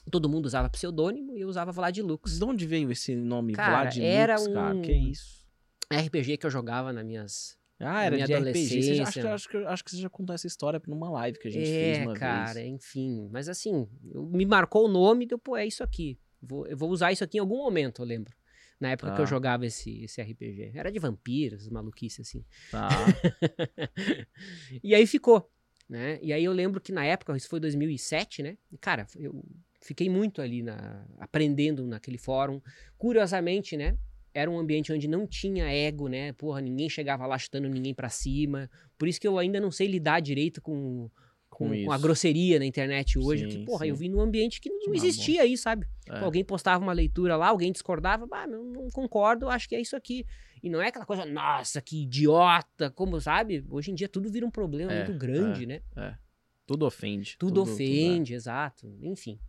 [0.10, 2.38] todo mundo usava pseudônimo e eu usava Vladilux.
[2.38, 4.54] De onde veio esse nome cara, Vladilux, era um...
[4.54, 4.82] cara?
[4.82, 5.48] Que isso?
[5.92, 9.02] RPG que eu jogava nas minhas ah, era de RPG.
[9.02, 11.70] Acho, acho, que, acho que você já contou essa história numa live que a gente
[11.70, 12.68] é, fez uma cara, vez.
[12.68, 13.30] enfim.
[13.32, 16.20] Mas assim, eu, me marcou o nome e deu, pô, é isso aqui.
[16.42, 18.36] Vou, eu vou usar isso aqui em algum momento, eu lembro.
[18.80, 19.16] Na época ah.
[19.16, 19.30] que eu tá.
[19.30, 20.74] jogava esse, esse RPG.
[20.76, 22.44] Era de vampiros, maluquice assim.
[22.70, 22.90] Tá.
[24.84, 25.50] e aí ficou,
[25.88, 26.20] né?
[26.22, 28.58] E aí eu lembro que na época, isso foi 2007, né?
[28.82, 29.42] Cara, eu
[29.82, 32.62] fiquei muito ali na, aprendendo naquele fórum.
[32.98, 33.98] Curiosamente, né?
[34.34, 36.34] Era um ambiente onde não tinha ego, né?
[36.34, 38.70] Porra, ninguém chegava lá chutando ninguém para cima.
[38.98, 41.10] Por isso que eu ainda não sei lidar direito com,
[41.50, 43.44] com, com a grosseria na internet hoje.
[43.44, 43.90] Sim, porque, porra, sim.
[43.90, 45.88] eu vim num ambiente que não existia aí, sabe?
[46.08, 46.20] É.
[46.20, 49.82] Pô, alguém postava uma leitura lá, alguém discordava, bah, não, não concordo, acho que é
[49.82, 50.26] isso aqui.
[50.62, 53.66] E não é aquela coisa, nossa, que idiota, como, sabe?
[53.70, 55.82] Hoje em dia tudo vira um problema é, muito grande, é, né?
[55.96, 56.29] É.
[56.70, 57.36] Tudo ofende.
[57.40, 58.36] Tudo, tudo ofende, tudo, é.
[58.36, 58.98] exato.
[59.02, 59.40] Enfim.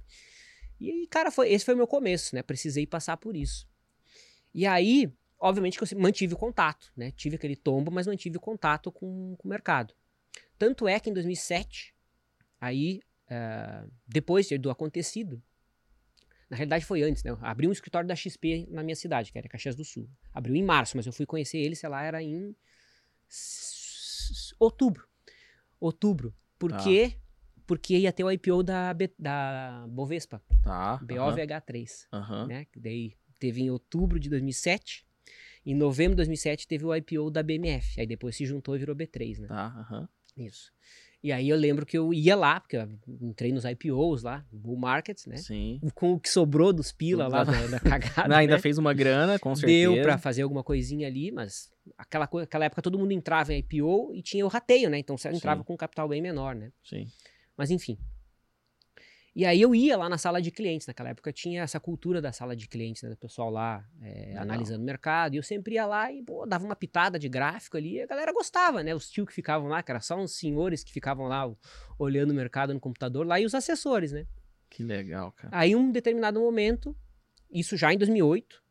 [0.81, 2.43] E, cara, foi, esse foi o meu começo, né?
[2.43, 3.69] Precisei passar por isso.
[4.55, 7.11] E aí, obviamente que eu mantive o contato, né?
[7.11, 9.93] Tive aquele tombo, mas mantive o contato com, com o mercado.
[10.59, 11.95] Tanto é que em 2007,
[12.59, 15.43] aí, uh, depois do acontecido,
[16.49, 17.33] na realidade foi antes, né?
[17.33, 20.09] Eu abri um escritório da XP na minha cidade, que era Caxias do Sul.
[20.33, 22.57] Abriu em março, mas eu fui conhecer ele, sei lá, era em
[24.59, 25.07] outubro.
[25.79, 26.35] Outubro.
[26.61, 27.20] Porque ah
[27.70, 30.42] porque ia ter o IPO da, da Bovespa.
[30.64, 30.99] Tá.
[31.05, 32.09] BOVH3.
[32.12, 32.46] Uhum.
[32.49, 32.66] Né?
[32.77, 35.07] Daí teve em outubro de 2007.
[35.64, 38.01] Em novembro de 2007 teve o IPO da BMF.
[38.01, 39.46] Aí depois se juntou e virou B3, né?
[39.46, 39.87] Tá.
[39.88, 40.44] Uhum.
[40.44, 40.73] Isso.
[41.23, 42.89] E aí eu lembro que eu ia lá, porque eu
[43.21, 45.37] entrei nos IPOs lá, Bull Markets, né?
[45.37, 45.79] Sim.
[45.95, 48.27] Com o que sobrou dos pila lá da, da cagada.
[48.29, 48.61] Não, ainda né?
[48.61, 49.93] fez uma grana, com certeza.
[49.93, 54.15] Deu pra fazer alguma coisinha ali, mas aquela, aquela época todo mundo entrava em IPO
[54.15, 54.99] e tinha o rateio, né?
[54.99, 55.67] Então você entrava Sim.
[55.67, 56.73] com um capital bem menor, né?
[56.83, 57.07] Sim.
[57.55, 57.99] Mas enfim.
[59.40, 62.31] E aí eu ia lá na sala de clientes, naquela época tinha essa cultura da
[62.31, 65.87] sala de clientes, né, do pessoal lá é, analisando o mercado, e eu sempre ia
[65.87, 69.09] lá e pô, dava uma pitada de gráfico ali, e a galera gostava, né, os
[69.09, 71.50] tios que ficavam lá, que eram só uns senhores que ficavam lá
[71.98, 74.26] olhando o mercado no computador lá, e os assessores, né.
[74.68, 75.48] Que legal, cara.
[75.57, 76.94] Aí um determinado momento,
[77.50, 78.62] isso já em 2008,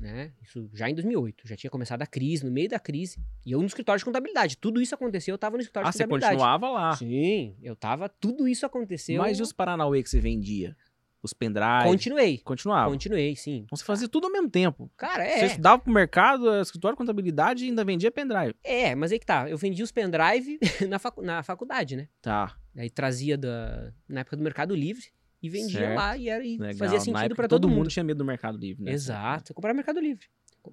[0.00, 0.32] né?
[0.42, 1.46] Isso já em 2008.
[1.46, 3.18] Já tinha começado a crise, no meio da crise.
[3.44, 4.56] E eu no escritório de contabilidade.
[4.56, 6.34] Tudo isso aconteceu, eu tava no escritório ah, de contabilidade.
[6.34, 6.96] Ah, você continuava lá?
[6.96, 9.22] Sim, eu tava, tudo isso aconteceu.
[9.22, 10.76] Mas e os Paranauê que você vendia?
[11.22, 11.84] Os pendrives?
[11.84, 12.38] Continuei.
[12.38, 12.90] Continuava?
[12.90, 13.62] Continuei, sim.
[13.64, 14.90] Então você fazia tudo ao mesmo tempo.
[14.96, 15.38] Cara, é.
[15.38, 18.54] Você estudava pro mercado, escritório de contabilidade e ainda vendia pendrive.
[18.62, 19.50] É, mas aí que tá.
[19.50, 22.08] Eu vendia os pendrive na, facu na faculdade, né?
[22.22, 22.56] Tá.
[22.76, 25.06] Aí trazia da, na época do Mercado Livre.
[25.42, 25.96] E vendia certo.
[25.96, 27.88] lá e, era, e fazia sentido para todo, todo mundo.
[27.88, 28.92] tinha medo do Mercado Livre, né?
[28.92, 29.54] Exato.
[29.56, 30.26] No Mercado Livre.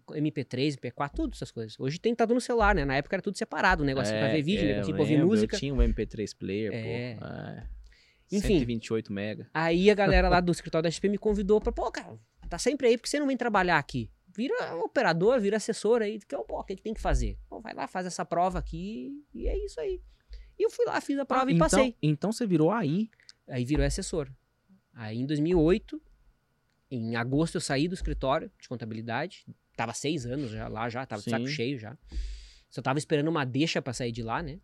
[0.09, 1.79] MP3, MP4, tudo essas coisas.
[1.79, 2.83] Hoje tem tá tudo no celular, né?
[2.83, 5.55] Na época era tudo separado, um negocinho é, pra ver vídeo, é, pra ouvir música.
[5.55, 7.15] Eu tinha um MP3 player, é.
[7.15, 7.25] pô.
[7.25, 7.67] É.
[8.31, 8.59] Enfim.
[8.59, 9.49] 128 mega.
[9.53, 12.17] Aí a galera lá do escritório da XP me convidou pra, pô, cara,
[12.49, 14.09] tá sempre aí, porque você não vem trabalhar aqui?
[14.35, 17.37] Vira operador, vira assessor aí, que, pô, o que, que tem que fazer?
[17.47, 20.01] Pô, vai lá, faz essa prova aqui e é isso aí.
[20.57, 21.95] E eu fui lá, fiz a prova ah, e então, passei.
[22.01, 23.09] Então você virou aí?
[23.47, 24.29] Aí virou assessor.
[24.93, 26.01] Aí em 2008,
[26.91, 31.21] em agosto eu saí do escritório de contabilidade, tava seis anos já lá, já tava
[31.21, 31.31] Sim.
[31.31, 31.97] de saco cheio já.
[32.69, 34.59] Só tava esperando uma deixa para sair de lá, né?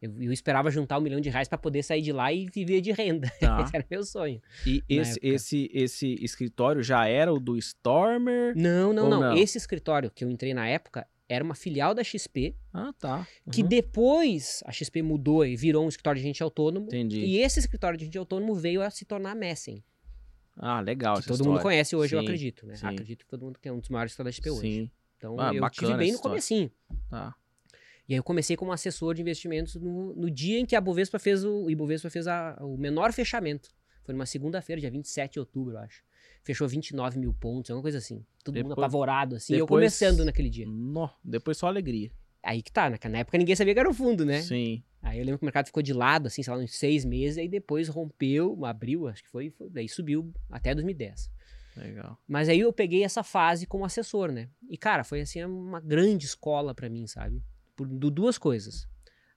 [0.00, 2.80] Eu, eu, esperava juntar um milhão de reais para poder sair de lá e viver
[2.80, 3.30] de renda.
[3.38, 3.60] Tá.
[3.60, 4.40] Esse era meu sonho.
[4.66, 8.54] E esse, esse, esse escritório já era o do Stormer?
[8.56, 12.02] Não, não, não, não, Esse escritório que eu entrei na época era uma filial da
[12.02, 12.56] XP.
[12.74, 13.18] Ah, tá.
[13.18, 13.52] Uhum.
[13.52, 16.86] Que depois a XP mudou e virou um escritório de gente autônomo.
[16.86, 17.20] Entendi.
[17.20, 19.84] E esse escritório de gente autônomo veio a se tornar Messen.
[20.56, 21.16] Ah, legal.
[21.16, 21.52] Que todo história.
[21.52, 22.74] mundo conhece hoje, sim, eu acredito, né?
[22.74, 22.86] Sim.
[22.86, 24.60] Acredito que todo mundo que é um dos maiores da XP hoje.
[24.60, 24.90] Sim.
[25.16, 26.68] Então ah, eu tive bem no comecinho.
[27.08, 27.32] Tá.
[28.08, 31.20] E aí eu comecei como assessor de investimentos no, no dia em que a Bovespa
[31.20, 33.70] fez o, o Ibovespa fez a, o menor fechamento.
[34.02, 36.02] Foi numa segunda-feira, dia 27 de outubro, eu acho.
[36.42, 38.24] Fechou 29 mil pontos, alguma coisa assim.
[38.42, 39.52] Todo depois, mundo apavorado, assim.
[39.52, 40.66] Depois, eu começando naquele dia.
[40.66, 42.10] No, depois só alegria.
[42.42, 42.98] Aí que tá, né?
[43.10, 44.40] Na época ninguém sabia que era o fundo, né?
[44.40, 44.82] Sim.
[45.02, 47.38] Aí eu lembro que o mercado ficou de lado, assim, sei lá, uns seis meses,
[47.38, 51.30] aí depois rompeu, abriu, acho que foi, foi daí subiu até 2010.
[51.76, 52.18] Legal.
[52.26, 54.48] Mas aí eu peguei essa fase como assessor, né?
[54.68, 57.42] E, cara, foi assim uma grande escola para mim, sabe?
[57.76, 58.88] Por duas coisas.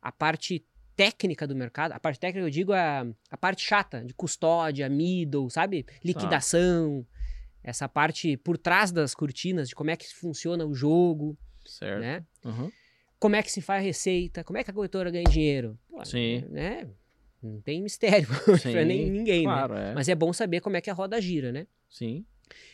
[0.01, 4.13] A parte técnica do mercado, a parte técnica eu digo a, a parte chata, de
[4.13, 5.85] custódia, middle, sabe?
[6.03, 7.59] Liquidação, ah.
[7.63, 11.37] essa parte por trás das cortinas, de como é que funciona o jogo.
[11.65, 12.01] Certo.
[12.01, 12.25] Né?
[12.43, 12.71] Uhum
[13.23, 15.79] como é que se faz a receita, como é que a corretora ganha dinheiro.
[15.89, 16.43] Pô, Sim.
[16.49, 16.89] Né?
[17.41, 18.27] Não tem mistério
[18.61, 19.45] para nem ninguém, né?
[19.45, 19.91] claro, né?
[19.91, 19.93] É.
[19.93, 21.65] Mas é bom saber como é que a roda gira, né?
[21.89, 22.25] Sim.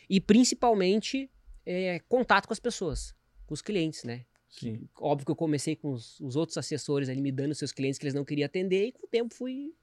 [0.09, 1.29] E principalmente
[1.63, 3.13] é, contato com as pessoas,
[3.45, 4.25] com os clientes, né?
[4.49, 4.87] Sim.
[4.97, 8.05] Óbvio que eu comecei com os, os, outros assessores ali me dando seus clientes que
[8.05, 9.73] eles não queriam atender e com o tempo fui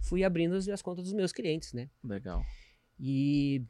[0.00, 1.90] fui abrindo as, as contas dos meus clientes, né?
[2.04, 2.44] Legal.
[2.98, 3.64] E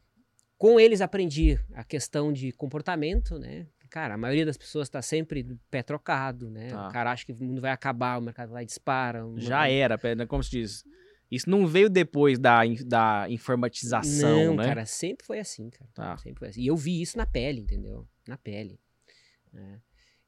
[0.57, 3.67] com eles aprendi a questão de comportamento, né?
[3.89, 6.69] Cara, a maioria das pessoas está sempre pé trocado, né?
[6.69, 6.87] Tá.
[6.87, 9.25] O cara acha que o mundo vai acabar, o mercado vai dispara.
[9.37, 10.25] Já era, né?
[10.25, 10.83] como se diz.
[11.29, 14.65] Isso não veio depois da, da informatização, não, né?
[14.65, 15.89] cara, sempre foi assim, cara.
[15.93, 16.17] Tá.
[16.17, 16.61] Sempre foi assim.
[16.61, 18.07] E eu vi isso na pele, entendeu?
[18.27, 18.79] Na pele.
[19.53, 19.79] É.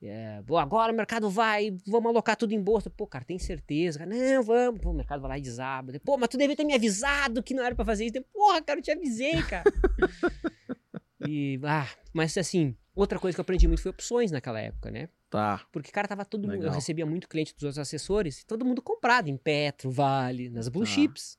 [0.01, 2.89] É, Pô, agora o mercado vai, vamos alocar tudo em bolsa.
[2.89, 4.05] Pô, cara, tem certeza?
[4.05, 4.79] Não, vamos.
[4.79, 5.93] Pô, o mercado vai lá e desaba.
[6.05, 8.23] Pô, mas tu devia ter me avisado que não era para fazer isso.
[8.33, 9.63] Porra, cara, eu te avisei, cara.
[11.27, 15.07] e, ah, mas assim, Outra coisa que eu aprendi muito foi opções naquela época, né?
[15.29, 15.65] Tá.
[15.71, 16.65] Porque, cara, tava todo mundo.
[16.65, 20.83] Eu recebia muito cliente dos outros assessores, todo mundo comprado em Petro, Vale, nas Blue
[20.83, 20.89] tá.
[20.89, 21.37] Chips.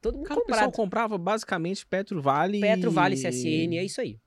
[0.00, 0.58] Todo mundo cara, comprado.
[0.58, 2.60] O pessoal comprava basicamente Petro, Vale.
[2.60, 4.18] Petro, Vale, CSN, é isso aí.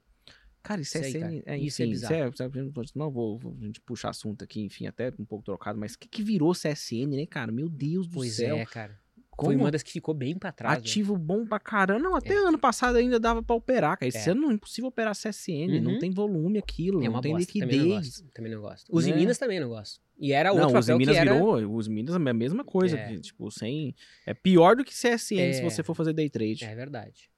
[0.66, 1.56] Cara, isso, isso CSN, aí, cara.
[1.56, 2.30] é, isso é bizarro.
[2.30, 2.50] Isso é,
[2.96, 6.00] não vou, vou, a gente puxar assunto aqui, enfim, até um pouco trocado, mas o
[6.00, 7.52] que, que virou CSN, né, cara?
[7.52, 8.56] Meu Deus do pois céu.
[8.56, 9.00] Pois é, cara.
[9.36, 9.52] Como?
[9.52, 10.76] Foi uma das que ficou bem pra trás.
[10.76, 10.80] Né?
[10.80, 11.20] Ativo né?
[11.20, 12.00] bom pra caramba.
[12.00, 12.38] Não, até é.
[12.38, 14.08] ano passado ainda dava pra operar, cara.
[14.08, 14.32] Esse é.
[14.32, 15.76] ano não é impossível operar CSN.
[15.76, 15.82] Uhum.
[15.82, 17.52] Não tem volume aquilo, é não tem bosta.
[17.54, 17.70] liquidez.
[17.70, 18.32] Também não gosto.
[18.34, 18.86] Também não gosto.
[18.90, 19.16] Os né?
[19.16, 20.02] Minas também não gosto.
[20.18, 21.34] E era outro não, os Minas era...
[21.34, 23.18] virou, os Minas é a mesma coisa, é.
[23.18, 23.94] tipo, sem
[24.26, 25.54] é pior do que CSN é.
[25.54, 26.64] se você for fazer day trade.
[26.64, 27.30] É verdade.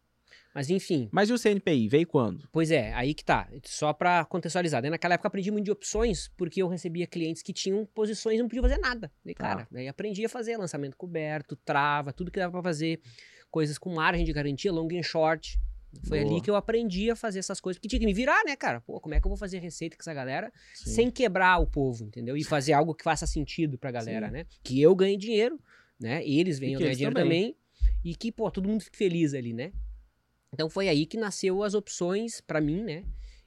[0.58, 1.08] Mas enfim.
[1.12, 1.88] Mas e o CNPI?
[1.88, 2.50] Veio quando?
[2.52, 3.48] Pois é, aí que tá.
[3.64, 4.82] Só pra contextualizar.
[4.82, 8.40] Daí naquela época eu aprendi muito de opções, porque eu recebia clientes que tinham posições
[8.40, 9.12] e não podiam fazer nada.
[9.24, 9.44] Daí, tá.
[9.44, 13.00] cara, daí aprendi a fazer lançamento coberto, trava, tudo que dava pra fazer.
[13.52, 15.60] Coisas com margem de garantia, long and short.
[16.08, 16.32] Foi Boa.
[16.32, 17.78] ali que eu aprendi a fazer essas coisas.
[17.78, 18.82] Porque tinha que me virar, né, cara?
[18.82, 20.90] Pô, como é que eu vou fazer receita com essa galera Sim.
[20.90, 22.36] sem quebrar o povo, entendeu?
[22.36, 24.34] E fazer algo que faça sentido pra galera, Sim.
[24.34, 24.46] né?
[24.64, 25.60] Que eu ganhe dinheiro,
[26.00, 26.28] né?
[26.28, 27.52] Eles venham ganhar dinheiro também.
[27.52, 27.58] também.
[28.04, 29.72] E que, pô, todo mundo fique feliz ali, né?
[30.58, 33.06] Então foi aí que nasceu as opções para mim, né?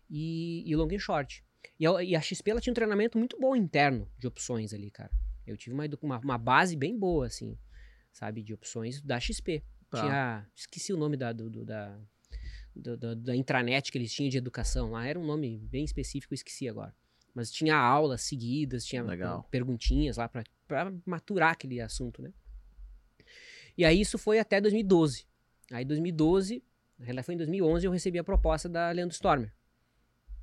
[0.09, 1.44] E, e long and short.
[1.77, 4.92] E a, e a, XP ela tinha um treinamento muito bom interno de opções ali,
[4.92, 5.11] cara.
[5.44, 7.59] Eu tive uma, uma, uma base bem boa, assim,
[8.12, 9.61] sabe, de opções da XP.
[9.90, 10.01] Tá.
[10.03, 10.46] Tinha.
[10.55, 11.99] Esqueci o nome da, do, do da,
[12.77, 15.05] do, do, da intranet que eles tinham de educação lá.
[15.05, 16.94] Era um nome bem específico, eu esqueci agora.
[17.35, 19.49] Mas tinha aulas seguidas, tinha Legal.
[19.51, 22.33] perguntinhas lá para maturar aquele assunto, né?
[23.77, 25.27] E aí isso foi até 2012.
[25.73, 26.62] Aí 2012
[27.01, 29.51] na realidade, foi em 2011 eu recebi a proposta da Leandro Stormer.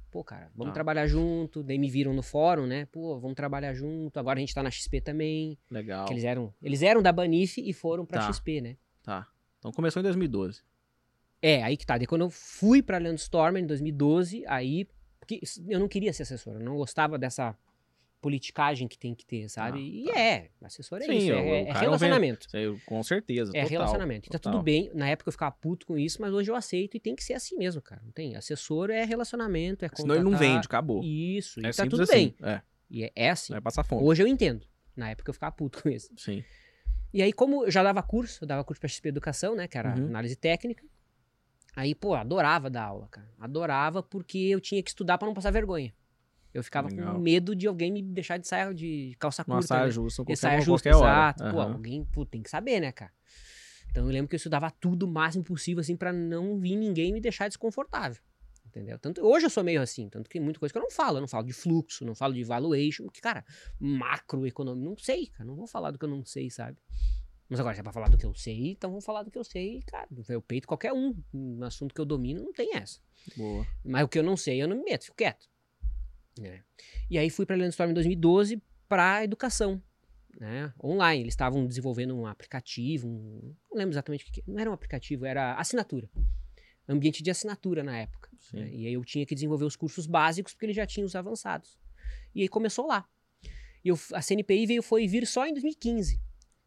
[0.09, 0.73] Pô, cara, vamos ah.
[0.73, 1.61] trabalhar junto.
[1.61, 2.87] Daí me viram no fórum, né?
[2.87, 4.19] Pô, vamos trabalhar junto.
[4.19, 5.55] Agora a gente tá na XP também.
[5.69, 6.07] Legal.
[6.09, 8.33] eles eram, eles eram da Banif e foram pra tá.
[8.33, 8.75] XP, né?
[9.03, 9.27] Tá.
[9.59, 10.63] Então começou em 2012.
[11.39, 11.95] É, aí que tá.
[11.95, 14.87] Daí quando eu fui pra Leandro Stormer em 2012, aí.
[15.19, 17.55] Porque eu não queria ser assessor, eu não gostava dessa
[18.21, 19.79] politicagem que tem que ter, sabe?
[19.79, 20.19] Ah, e tá.
[20.19, 22.47] é, assessor é Sim, isso, é, é relacionamento.
[22.51, 23.51] Vem, com certeza.
[23.55, 24.27] É total, relacionamento.
[24.27, 24.91] E tá tudo bem.
[24.93, 27.33] Na época eu ficava puto com isso, mas hoje eu aceito e tem que ser
[27.33, 28.01] assim mesmo, cara.
[28.03, 28.35] Não tem.
[28.35, 31.03] Assessor é relacionamento, é Senão ele não vende, acabou.
[31.03, 32.13] Isso, é e tá tudo assim.
[32.13, 32.35] bem.
[32.41, 32.61] É.
[32.89, 33.53] E é, é assim.
[33.53, 34.03] Vai passar fome.
[34.03, 34.65] Hoje eu entendo.
[34.95, 36.09] Na época eu ficava puto com isso.
[36.17, 36.43] Sim.
[37.13, 39.67] E aí, como eu já dava curso, eu dava curso pra XP Educação, né?
[39.67, 40.07] Que era uhum.
[40.07, 40.83] análise técnica.
[41.75, 43.29] Aí, pô, adorava dar aula, cara.
[43.39, 45.93] Adorava porque eu tinha que estudar para não passar vergonha.
[46.59, 47.13] Eu ficava Legal.
[47.13, 49.55] com medo de alguém me deixar de saia de calça curta.
[49.55, 49.91] Uma saia né?
[49.91, 51.43] justa, qualquer, saia justa, exato.
[51.43, 51.51] Uhum.
[51.51, 53.11] Pô, alguém pô, tem que saber, né, cara?
[53.89, 57.13] Então eu lembro que eu estudava tudo o máximo possível, assim, para não vir ninguém
[57.13, 58.21] me deixar desconfortável.
[58.65, 58.99] Entendeu?
[58.99, 61.17] Tanto, hoje eu sou meio assim, tanto que muita coisa que eu não falo.
[61.17, 63.43] Eu não falo de fluxo, não falo de valuation, porque, cara,
[63.79, 65.45] macroeconomia, não sei, cara.
[65.45, 66.77] Não vou falar do que eu não sei, sabe?
[67.49, 69.37] Mas agora, se é pra falar do que eu sei, então vamos falar do que
[69.37, 70.07] eu sei, cara.
[70.27, 71.15] Eu peito qualquer um.
[71.33, 72.99] Um assunto que eu domino, não tem essa.
[73.35, 73.65] Boa.
[73.83, 75.47] Mas o que eu não sei, eu não me meto, fico quieto.
[76.43, 76.61] É.
[77.09, 79.81] E aí fui para a Storm em 2012 para educação,
[80.39, 80.73] né?
[80.83, 81.23] Online.
[81.23, 85.25] Eles estavam desenvolvendo um aplicativo, um, não lembro exatamente o que, não era um aplicativo,
[85.25, 86.09] era assinatura,
[86.87, 88.29] ambiente de assinatura na época.
[88.53, 88.69] Né?
[88.71, 91.77] E aí eu tinha que desenvolver os cursos básicos porque eles já tinham os avançados.
[92.33, 93.05] E aí começou lá.
[93.83, 96.21] E eu, a CNPI veio foi vir só em 2015,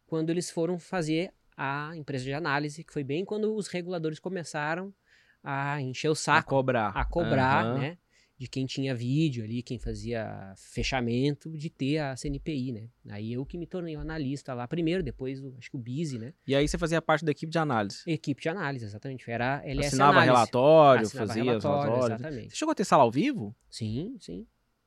[0.07, 4.95] quando eles foram fazer a empresa de análise, que foi bem quando os reguladores começaram
[5.43, 7.79] a encher o saco, a cobrar, a cobrar, uhum.
[7.79, 7.99] né?
[8.41, 12.89] De quem tinha vídeo ali, quem fazia fechamento, de ter a CNPI, né?
[13.11, 16.33] Aí eu que me tornei um analista lá primeiro, depois acho que o Bizi, né?
[16.47, 17.99] E aí você fazia parte da equipe de análise?
[18.07, 19.31] Equipe de análise, exatamente.
[19.31, 20.33] Era LS Assinava análise.
[20.33, 22.51] relatório, Assinava fazia relatório, as Exatamente.
[22.51, 23.55] Você chegou a ter sala ao vivo?
[23.69, 24.47] Sim, sim.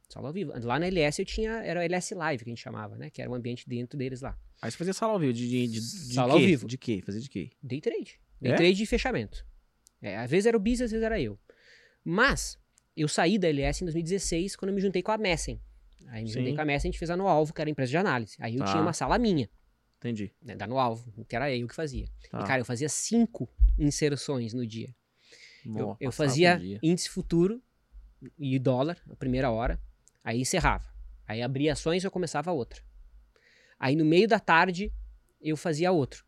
[0.09, 0.51] Sala ao vivo.
[0.63, 3.11] Lá na LS eu tinha, era o LS Live que a gente chamava, né?
[3.11, 4.35] Que era um ambiente dentro deles lá.
[4.63, 6.39] Aí você fazia sala ao vivo, de, de, de, de Sala quê?
[6.39, 6.67] ao vivo.
[6.67, 7.03] De quê?
[7.05, 7.51] Fazia de quê?
[7.61, 8.19] Day trade.
[8.41, 8.55] Day é?
[8.55, 9.45] trade de fechamento.
[10.01, 11.39] É, às vezes era o Bizi, às vezes era eu.
[12.03, 12.57] Mas,
[12.95, 15.59] eu saí da LS em 2016, quando eu me juntei com a Messen.
[16.07, 16.39] Aí me Sim.
[16.39, 17.97] juntei com a Messen, a gente fez a No Alvo, que era a empresa de
[17.97, 18.35] análise.
[18.39, 18.71] Aí eu tá.
[18.71, 19.49] tinha uma sala minha.
[19.97, 20.31] Entendi.
[20.41, 22.07] Né, da No Alvo, que era eu que fazia.
[22.29, 22.41] Tá.
[22.41, 24.93] E, cara, eu fazia cinco inserções no dia.
[25.65, 27.61] eu, eu fazia índice futuro
[28.37, 29.79] e dólar, a primeira hora.
[30.23, 30.85] Aí encerrava.
[31.27, 32.81] Aí abria ações e eu começava outra.
[33.79, 34.93] Aí no meio da tarde
[35.41, 36.25] eu fazia outro.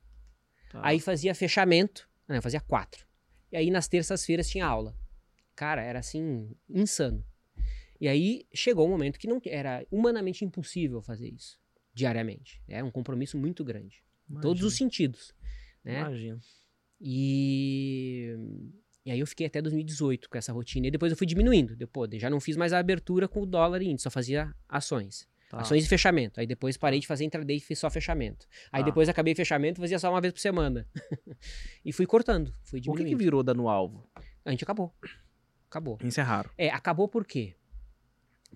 [0.72, 0.82] Tá.
[0.84, 2.10] Aí fazia fechamento.
[2.28, 3.06] Não, eu fazia quatro.
[3.52, 4.96] E aí nas terças-feiras tinha aula.
[5.56, 7.24] Cara, era assim, insano.
[8.00, 11.58] E aí chegou um momento que não era humanamente impossível fazer isso
[11.94, 12.62] diariamente.
[12.68, 14.04] É um compromisso muito grande.
[14.30, 14.42] Imagina.
[14.42, 15.34] Todos os sentidos.
[15.84, 16.02] Né?
[16.02, 16.40] Imagina.
[17.00, 18.36] E,
[19.06, 20.88] e aí eu fiquei até 2018 com essa rotina.
[20.88, 21.76] E depois eu fui diminuindo.
[21.76, 25.26] Depois, já não fiz mais a abertura com o dólar e índice, só fazia ações.
[25.50, 25.60] Tá.
[25.60, 26.40] Ações e fechamento.
[26.40, 28.46] Aí depois parei de fazer intraday e fiz só fechamento.
[28.72, 28.88] Aí tá.
[28.88, 30.86] depois acabei fechamento e fazia só uma vez por semana.
[31.86, 33.08] e fui cortando, fui diminuindo.
[33.08, 34.06] O que, que virou dando alvo?
[34.44, 34.94] A gente acabou.
[35.76, 35.98] Acabou.
[36.02, 36.50] Encerraram.
[36.58, 37.54] É, acabou por quê?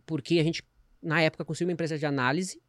[0.06, 0.64] Porque a gente,
[1.04, 2.62] na época, construiu uma empresa de análise,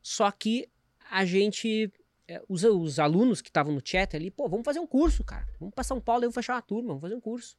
[0.00, 0.66] só que
[1.10, 1.92] a gente.
[2.26, 5.46] É, os, os alunos que estavam no chat ali, pô, vamos fazer um curso, cara.
[5.60, 7.54] Vamos para São Paulo, eu vou fechar uma turma, vamos fazer um curso.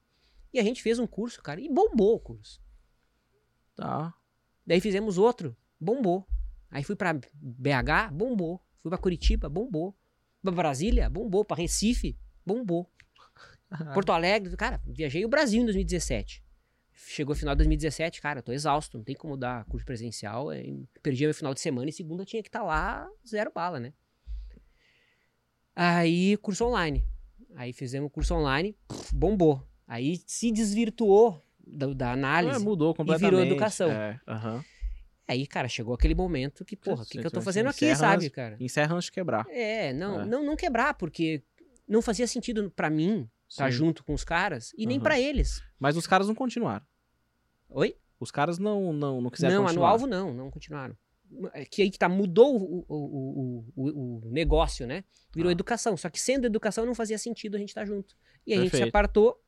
[0.52, 2.60] E a gente fez um curso, cara, e bombou o curso.
[3.76, 4.12] Tá.
[4.66, 6.28] Daí fizemos outro, bombou.
[6.72, 8.60] Aí fui para BH, bombou.
[8.82, 9.96] Fui para Curitiba, bombou.
[10.42, 11.46] Pra Brasília, bombou.
[11.46, 12.90] Para Recife, bombou.
[13.94, 16.44] Porto Alegre, cara, viajei o Brasil em 2017.
[16.96, 20.52] Chegou o final de 2017, cara, tô exausto, não tem como dar curso presencial.
[20.52, 20.64] É,
[21.02, 23.94] perdi meu final de semana e segunda tinha que estar tá lá, zero bala, né?
[25.76, 27.04] Aí, curso online.
[27.56, 28.76] Aí fizemos curso online,
[29.12, 29.68] bombou.
[29.88, 32.58] Aí se desvirtuou da, da análise.
[32.58, 33.34] É, mudou completamente.
[33.34, 33.90] E virou educação.
[33.90, 34.64] É, uhum.
[35.28, 38.30] Aí, cara, chegou aquele momento que, porra, o que, que eu tô fazendo aqui, sabe,
[38.30, 38.58] cara?
[38.60, 39.46] Encerra antes de quebrar.
[39.50, 40.26] É, não, é.
[40.26, 41.42] não, não quebrar, porque
[41.88, 44.90] não fazia sentido para mim tá junto com os caras e uhum.
[44.90, 45.62] nem para eles.
[45.80, 46.86] Mas os caras não continuaram.
[47.70, 47.96] Oi?
[48.20, 49.82] Os caras não, não, não quiseram não, continuar.
[49.82, 50.98] Não, no alvo não, não continuaram.
[51.54, 55.04] É que aí que tá, mudou o, o, o, o negócio, né?
[55.34, 55.52] Virou ah.
[55.52, 55.98] educação.
[55.98, 58.16] Só que sendo educação não fazia sentido a gente estar tá junto.
[58.46, 59.42] E a gente se apartou,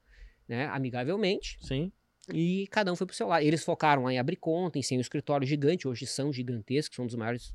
[0.48, 1.58] né, amigavelmente.
[1.62, 1.92] Sim.
[2.34, 3.44] E cada um foi pro seu lado.
[3.44, 5.88] Eles focaram em abrir conta, em ser um escritório gigante.
[5.88, 7.54] Hoje são gigantescos, são um dos maiores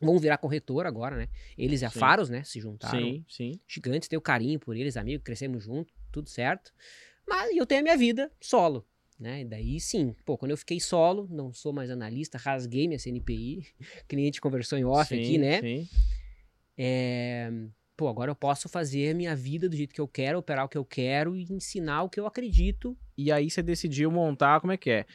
[0.00, 1.28] Vão virar corretor agora, né?
[1.58, 1.98] Eles e a sim.
[1.98, 2.42] Faros, né?
[2.42, 2.98] Se juntaram.
[2.98, 3.60] Sim, sim.
[3.68, 6.72] Gigantes, tenho carinho por eles, amigos, crescemos juntos, tudo certo.
[7.28, 8.86] Mas eu tenho a minha vida solo,
[9.18, 9.42] né?
[9.42, 13.66] E daí sim, pô, quando eu fiquei solo, não sou mais analista, rasguei minha CNPI,
[14.08, 15.60] cliente conversou em off sim, aqui, né?
[15.60, 15.88] Sim.
[16.76, 17.52] É,
[17.94, 20.68] pô, agora eu posso fazer a minha vida do jeito que eu quero, operar o
[20.68, 22.96] que eu quero e ensinar o que eu acredito.
[23.16, 25.06] E aí você decidiu montar, como é que é?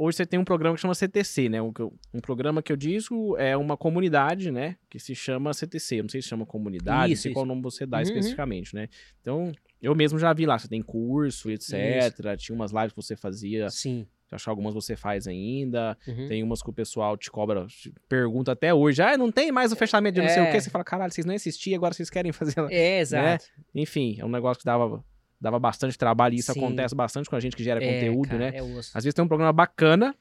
[0.00, 1.60] Hoje você tem um programa que chama CTC, né?
[1.60, 1.72] Um,
[2.14, 4.76] um, programa que eu digo é uma comunidade, né?
[4.88, 6.00] Que se chama CTC.
[6.00, 7.34] Não sei se chama comunidade, isso, não sei isso.
[7.34, 8.02] qual nome você dá uhum.
[8.04, 8.88] especificamente, né?
[9.20, 11.74] Então, eu mesmo já vi lá, você tem curso, etc.
[11.74, 12.36] Isso.
[12.38, 13.68] Tinha umas lives que você fazia.
[13.68, 14.06] Sim.
[14.32, 15.98] Acho que algumas você faz ainda.
[16.06, 16.28] Uhum.
[16.28, 19.02] Tem umas que o pessoal te cobra, te pergunta até hoje.
[19.02, 20.56] Ah, não tem mais o fechamento de não sei o quê.
[20.56, 20.60] É.
[20.60, 22.58] Você fala, caralho, vocês não assistiam, agora vocês querem fazer.
[22.58, 22.98] É, né?
[23.00, 23.44] exato.
[23.58, 23.64] Né?
[23.74, 25.04] Enfim, é um negócio que dava
[25.40, 26.60] dava bastante trabalho e isso Sim.
[26.60, 28.58] acontece bastante com a gente que gera é, conteúdo, cara, né?
[28.58, 30.14] É Às vezes tem um programa bacana,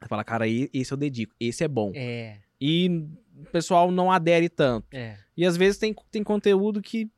[0.00, 1.92] você fala, cara, esse eu dedico, esse é bom.
[1.94, 2.38] É.
[2.60, 4.86] E o pessoal não adere tanto.
[4.92, 5.16] É.
[5.36, 7.10] E às vezes tem, tem conteúdo que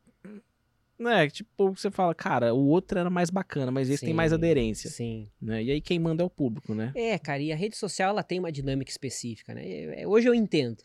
[0.99, 4.33] né, tipo, você fala, cara, o outro era mais bacana, mas esse sim, tem mais
[4.33, 4.89] aderência.
[4.89, 5.29] Sim.
[5.41, 5.63] Né?
[5.65, 6.93] E aí quem manda é o público, né?
[6.95, 10.01] É, cara, e a rede social ela tem uma dinâmica específica, né?
[10.01, 10.83] É, hoje eu entendo.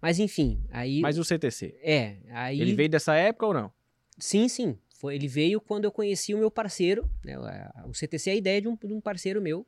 [0.00, 1.00] Mas enfim, aí.
[1.00, 1.78] Mas o CTC?
[1.82, 2.60] É, aí.
[2.60, 3.72] Ele veio dessa época ou não?
[4.18, 4.78] Sim, sim.
[5.04, 7.06] Foi, ele veio quando eu conheci o meu parceiro.
[7.22, 7.36] Né?
[7.84, 9.66] O CTC é a ideia de um, de um parceiro meu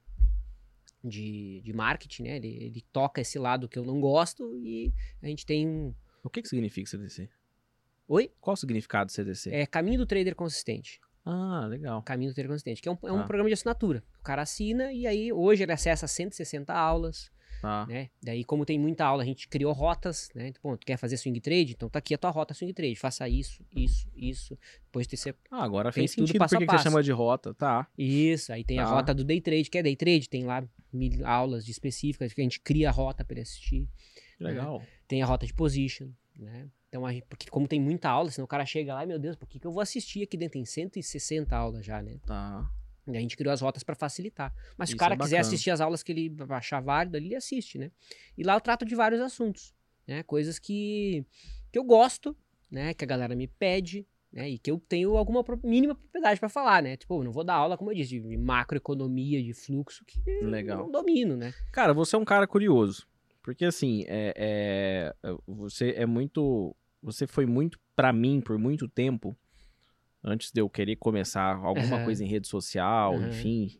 [1.04, 2.36] de, de marketing, né?
[2.36, 5.94] Ele, ele toca esse lado que eu não gosto e a gente tem um.
[6.24, 7.28] O que, que significa CTC?
[8.08, 8.32] Oi?
[8.40, 9.50] Qual o significado do CTC?
[9.50, 11.02] É Caminho do Trader Consistente.
[11.22, 12.02] Ah, legal.
[12.02, 13.24] Caminho do Trader Consistente, que é um, é um ah.
[13.24, 14.02] programa de assinatura.
[14.18, 17.30] O cara assina e aí hoje ele acessa 160 aulas.
[17.62, 17.86] Ah.
[17.88, 18.10] Né?
[18.22, 20.48] Daí, como tem muita aula, a gente criou rotas, né?
[20.48, 21.72] Então, bom, tu quer fazer swing trade?
[21.72, 22.96] Então tá aqui a tua rota swing trade.
[22.96, 24.58] Faça isso, isso, isso.
[24.84, 25.18] Depois tem
[25.50, 27.86] Ah, agora fez sentido tudo passo por que você chama de rota, tá.
[27.96, 28.84] Isso, aí tem tá.
[28.84, 32.32] a rota do day trade, que é day trade, tem lá mil aulas de específicas
[32.32, 33.82] que a gente cria a rota para ele assistir.
[34.40, 34.50] Né?
[34.50, 34.80] Legal.
[34.80, 34.86] Né?
[35.08, 36.68] Tem a rota de position, né?
[36.88, 39.18] Então, a gente, porque como tem muita aula, senão o cara chega lá e, meu
[39.18, 40.54] Deus, por que, que eu vou assistir aqui dentro?
[40.54, 42.18] Tem 160 aulas já, né?
[42.24, 42.70] Tá.
[43.06, 44.52] E a gente criou as rotas para facilitar.
[44.76, 47.34] Mas Isso se o cara é quiser assistir as aulas que ele achar válido, ele
[47.34, 47.90] assiste, né?
[48.36, 49.74] E lá eu trato de vários assuntos,
[50.06, 50.22] né?
[50.24, 51.24] Coisas que,
[51.70, 52.36] que eu gosto,
[52.70, 52.94] né?
[52.94, 54.50] Que a galera me pede, né?
[54.50, 56.96] E que eu tenho alguma mínima propriedade para falar, né?
[56.96, 60.78] Tipo, eu não vou dar aula, como eu disse, de macroeconomia, de fluxo, que Legal.
[60.78, 61.54] eu não domino, né?
[61.72, 63.06] Cara, você é um cara curioso.
[63.40, 66.74] Porque, assim, é, é você é muito...
[67.00, 69.36] Você foi muito, para mim, por muito tempo
[70.22, 72.04] antes de eu querer começar alguma uhum.
[72.04, 73.28] coisa em rede social, uhum.
[73.28, 73.78] enfim,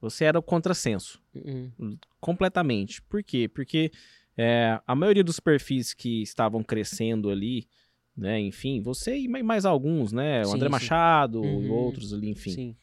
[0.00, 1.20] você era o contrassenso.
[1.34, 1.98] Uhum.
[2.20, 3.02] Completamente.
[3.02, 3.48] Por quê?
[3.48, 3.90] Porque
[4.36, 7.66] é, a maioria dos perfis que estavam crescendo ali,
[8.16, 10.72] né, enfim, você e mais alguns, né, o sim, André sim.
[10.72, 11.72] Machado e uhum.
[11.72, 12.50] outros ali, enfim.
[12.50, 12.76] Sim.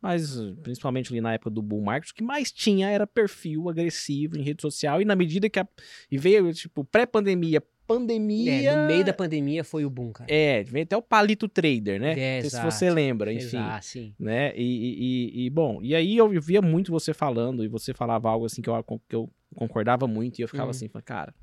[0.00, 4.38] Mas, principalmente ali na época do bull market, o que mais tinha era perfil agressivo
[4.38, 5.02] em rede social.
[5.02, 5.66] E na medida que a,
[6.10, 8.70] e veio, tipo, pré-pandemia, pandemia.
[8.70, 10.30] É, no meio da pandemia foi o boom, cara.
[10.30, 12.38] É, vem até o palito trader, né?
[12.38, 13.56] É, se você lembra, enfim.
[13.56, 14.14] Exato, sim.
[14.20, 14.52] Né?
[14.54, 18.44] E, e, e, bom, e aí eu via muito você falando, e você falava algo
[18.44, 20.70] assim que eu, que eu concordava muito, e eu ficava uhum.
[20.70, 21.34] assim, cara.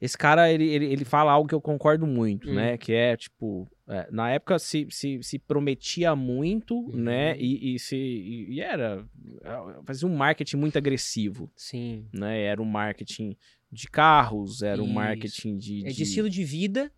[0.00, 2.54] Esse cara, ele, ele, ele fala algo que eu concordo muito, uhum.
[2.56, 2.76] né?
[2.76, 6.94] Que é, tipo, é, na época se, se, se prometia muito, uhum.
[6.94, 7.38] né?
[7.38, 9.02] E, e, se, e, e era.
[9.42, 11.50] É, fazia um marketing muito agressivo.
[11.56, 12.06] Sim.
[12.12, 12.42] Né?
[12.42, 13.34] Era um marketing
[13.74, 16.90] de carros, era o um marketing de, de, É de estilo de vida.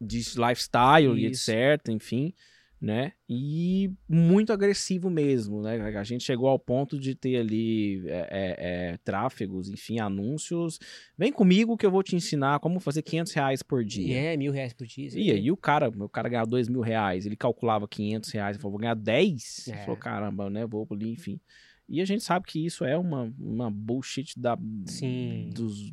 [0.00, 1.50] De lifestyle Isso.
[1.50, 2.34] e etc, enfim,
[2.80, 3.12] né?
[3.28, 5.76] E muito agressivo mesmo, né?
[5.96, 10.78] A gente chegou ao ponto de ter ali é, é, é, tráfegos, enfim, anúncios.
[11.16, 14.18] Vem comigo que eu vou te ensinar como fazer 500 reais por dia.
[14.18, 15.08] É, mil reais por dia.
[15.14, 18.62] E aí o cara, o cara ganhava 2 mil reais, ele calculava 500 reais, ele
[18.62, 19.68] falou, vou ganhar 10.
[19.68, 19.70] É.
[19.70, 20.66] Ele falou, caramba, né?
[20.66, 21.40] Vou ali, enfim.
[21.88, 25.50] E a gente sabe que isso é uma, uma bullshit da, Sim.
[25.54, 25.90] Dos,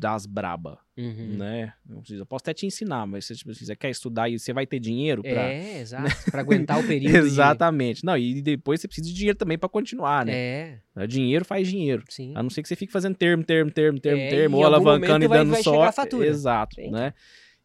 [0.00, 1.36] das braba, uhum.
[1.36, 1.72] né?
[2.10, 4.78] Eu posso até te ensinar, mas se tipo, você quer estudar e você vai ter
[4.78, 7.16] dinheiro para É, exato, para aguentar o período.
[7.16, 8.00] Exatamente.
[8.00, 8.06] De...
[8.06, 10.32] Não, e depois você precisa de dinheiro também para continuar, né?
[10.34, 10.80] É.
[10.96, 11.06] é.
[11.06, 12.04] Dinheiro faz dinheiro.
[12.08, 12.32] Sim.
[12.36, 15.24] A não ser que você fique fazendo termo, termo, termo, termo, é, termo, ou alavancando
[15.24, 16.16] e dando vai, vai sorte.
[16.16, 16.94] Exato, Entendi.
[16.94, 17.12] né?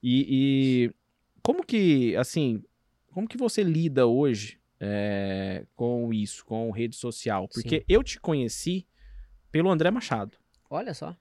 [0.02, 0.26] E,
[0.88, 0.92] e
[1.44, 2.64] como que, assim,
[3.12, 7.48] como que você lida hoje é, com isso, com rede social.
[7.48, 7.86] Porque Sim.
[7.88, 8.88] eu te conheci
[9.52, 10.38] pelo André Machado.
[10.70, 11.16] Olha só.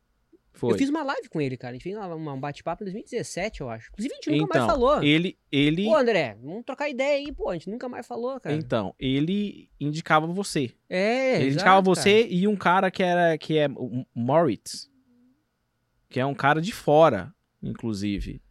[0.58, 0.72] Foi.
[0.72, 1.70] Eu fiz uma live com ele, cara.
[1.70, 3.90] A gente fez um bate-papo em 2017, eu acho.
[3.92, 5.02] Inclusive, a gente nunca então, mais falou.
[5.02, 5.84] Ele, ele.
[5.84, 7.48] Pô, André, vamos trocar ideia aí, pô.
[7.48, 8.56] A gente nunca mais falou, cara.
[8.56, 10.72] Então, ele indicava você.
[10.88, 12.34] É, Ele exato, indicava você cara.
[12.34, 14.90] e um cara que era que é o Moritz.
[16.08, 18.42] Que é um cara de fora, inclusive.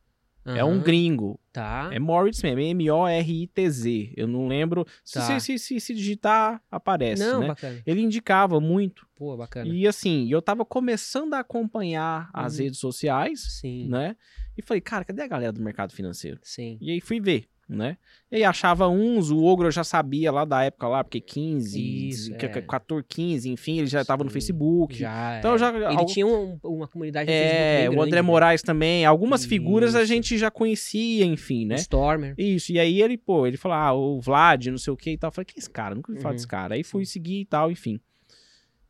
[0.47, 0.55] Uhum.
[0.55, 1.39] É um gringo.
[1.51, 1.89] Tá.
[1.91, 4.13] É Moritz mesmo, M-O-R-I-T-Z.
[4.15, 4.86] Eu não lembro.
[4.86, 5.21] Tá.
[5.21, 7.47] Se, se, se, se, digitar, aparece, não, né?
[7.47, 7.81] Bacana.
[7.86, 9.05] Ele indicava muito.
[9.15, 9.69] Pô, bacana.
[9.69, 12.41] E assim, eu tava começando a acompanhar uhum.
[12.41, 13.89] as redes sociais, Sim.
[13.89, 14.15] né?
[14.57, 16.39] E falei, cara, cadê a galera do mercado financeiro?
[16.43, 16.77] Sim.
[16.79, 17.97] E aí fui ver né?
[18.32, 22.34] E achava uns, o Ogro eu já sabia lá da época lá, porque 15, Isso,
[22.34, 22.62] é.
[22.62, 24.95] 14, 15, enfim, ele já estava no Facebook.
[24.97, 25.58] Já, então é.
[25.58, 29.49] já Ele tinha um, uma comunidade É, o André Moraes também, algumas Isso.
[29.49, 31.75] figuras a gente já conhecia, enfim, né?
[31.75, 32.33] Stormer.
[32.37, 35.17] Isso, e aí ele, pô, ele falou, ah, o Vlad, não sei o que e
[35.17, 35.29] tal.
[35.29, 35.96] Eu falei, que esse cara?
[35.96, 36.35] Nunca ouvi falar uhum.
[36.35, 36.75] desse cara.
[36.75, 38.00] Aí fui seguir e tal, enfim.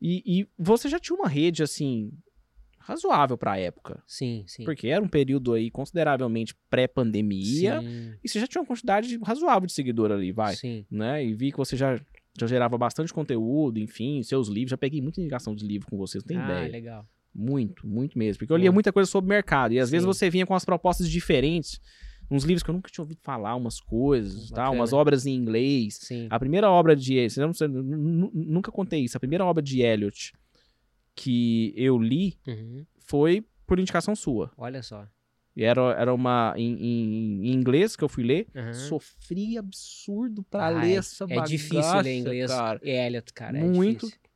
[0.01, 2.11] E, e você já tinha uma rede, assim,
[2.87, 4.01] razoável para a época.
[4.07, 4.63] Sim, sim.
[4.63, 7.81] Porque era um período aí consideravelmente pré-pandemia.
[8.23, 10.55] E você já tinha uma quantidade razoável de seguidor ali, vai.
[10.55, 10.85] Sim.
[10.89, 11.25] Né?
[11.25, 11.99] E vi que você já,
[12.39, 14.69] já gerava bastante conteúdo, enfim, seus livros.
[14.69, 16.71] Já peguei muita indicação de livro com vocês, não tem ah, ideia.
[16.71, 17.05] legal.
[17.35, 18.39] Muito, muito mesmo.
[18.39, 19.73] Porque eu lia muita coisa sobre mercado.
[19.73, 19.91] E às Sim.
[19.91, 21.81] vezes você vinha com as propostas diferentes.
[22.31, 24.69] Uns livros que eu nunca tinha ouvido falar, umas coisas, tá?
[24.69, 25.97] umas obras em inglês.
[26.01, 26.27] Sim.
[26.29, 27.29] A primeira obra de.
[27.29, 29.15] Você não, você, nunca contei isso.
[29.15, 30.33] A primeira obra de Eliot
[31.17, 32.85] que eu li uhum.
[32.99, 34.51] foi por indicação sua.
[34.55, 35.07] Olha só.
[35.55, 36.53] E era, era uma.
[36.55, 38.47] Em, em, em inglês que eu fui ler.
[38.55, 38.73] Uhum.
[38.73, 41.53] Sofri absurdo pra Ai, ler essa é bagaça.
[41.53, 42.51] É difícil ler inglês.
[42.51, 42.79] Cara.
[42.83, 43.57] É Elliot, cara.
[43.57, 44.05] É Muito.
[44.05, 44.27] Difícil.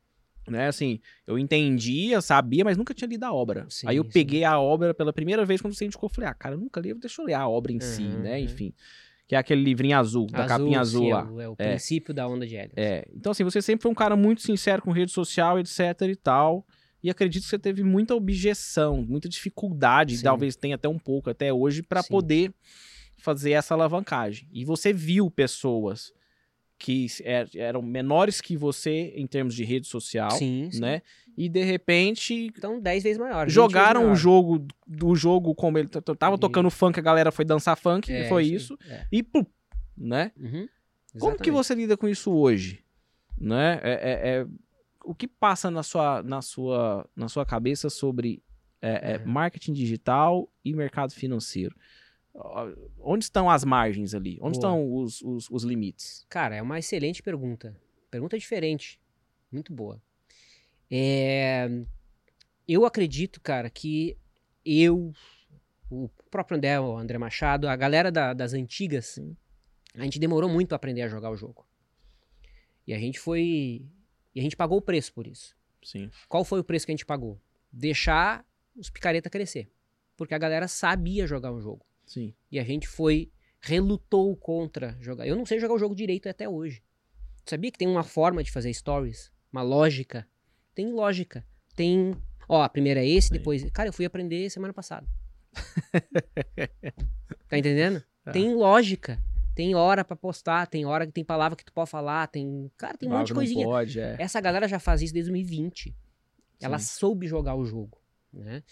[0.48, 3.64] Né, assim, eu entendia, sabia, mas nunca tinha lido a obra.
[3.70, 4.10] Sim, Aí eu sim.
[4.10, 6.80] peguei a obra pela primeira vez quando você indicou, eu falei, ah, cara, eu nunca
[6.80, 8.40] li, deixa eu ler a obra em uhum, si, né?
[8.40, 8.74] Enfim.
[9.32, 11.20] Que é aquele livrinho azul, azul da capinha azul lá.
[11.26, 12.74] É o, é o princípio da onda de Elliot.
[12.76, 13.08] É.
[13.16, 16.66] Então, assim, você sempre foi um cara muito sincero com rede social, etc e tal.
[17.02, 20.24] E acredito que você teve muita objeção, muita dificuldade, Sim.
[20.24, 22.52] talvez tenha até um pouco até hoje, para poder
[23.16, 24.46] fazer essa alavancagem.
[24.52, 26.12] E você viu pessoas
[26.82, 30.80] que é, eram menores que você em termos de rede social, sim, sim.
[30.80, 31.00] né?
[31.38, 32.34] E de repente.
[32.56, 33.48] Então, 10 vezes maior.
[33.48, 38.12] Jogaram o jogo do jogo como ele tava tocando funk, a galera foi dançar funk,
[38.12, 38.78] é, foi sim, isso.
[38.88, 39.06] É.
[39.12, 39.46] E pum,
[39.96, 40.32] né?
[40.36, 40.68] Uhum,
[41.20, 42.82] como que você lida com isso hoje?
[43.38, 43.78] Né?
[43.80, 44.46] É, é, é
[45.04, 48.42] o que passa na sua, na sua, na sua cabeça sobre
[48.80, 49.18] é.
[49.24, 51.76] marketing digital e mercado financeiro?
[52.98, 54.38] Onde estão as margens ali?
[54.40, 54.72] Onde Boa.
[54.74, 56.24] estão os, os, os, limites?
[56.28, 57.76] Cara, é uma excelente pergunta.
[58.10, 58.98] Pergunta diferente.
[59.50, 60.00] Muito boa.
[60.90, 61.68] É...
[62.66, 64.16] Eu acredito, cara, que
[64.64, 65.12] eu,
[65.90, 69.18] o próprio André, o André Machado, a galera da, das antigas,
[69.94, 71.66] a gente demorou muito para aprender a jogar o jogo.
[72.86, 73.84] E a gente foi
[74.34, 75.56] e a gente pagou o preço por isso.
[75.82, 76.10] Sim.
[76.28, 77.40] Qual foi o preço que a gente pagou?
[77.70, 79.70] Deixar os picareta crescer.
[80.16, 81.84] Porque a galera sabia jogar um jogo.
[82.06, 82.34] Sim.
[82.50, 83.30] E a gente foi,
[83.60, 85.26] relutou contra jogar.
[85.26, 86.82] Eu não sei jogar o jogo direito até hoje.
[87.44, 89.32] Sabia que tem uma forma de fazer stories?
[89.52, 90.26] Uma lógica?
[90.74, 91.44] Tem lógica.
[91.74, 92.14] Tem.
[92.48, 93.34] Ó, a primeira é esse, Sim.
[93.34, 93.68] depois.
[93.70, 95.06] Cara, eu fui aprender semana passada.
[97.48, 98.02] tá entendendo?
[98.24, 98.32] Ah.
[98.32, 99.22] Tem lógica.
[99.54, 102.70] Tem hora para postar, tem hora que tem palavra que tu pode falar, tem.
[102.76, 103.66] Cara, tem um monte de coisinha.
[103.66, 104.16] Pode, é.
[104.18, 105.90] Essa galera já faz isso desde 2020.
[105.90, 105.94] Sim.
[106.60, 108.01] Ela soube jogar o jogo.
[108.32, 108.62] Né?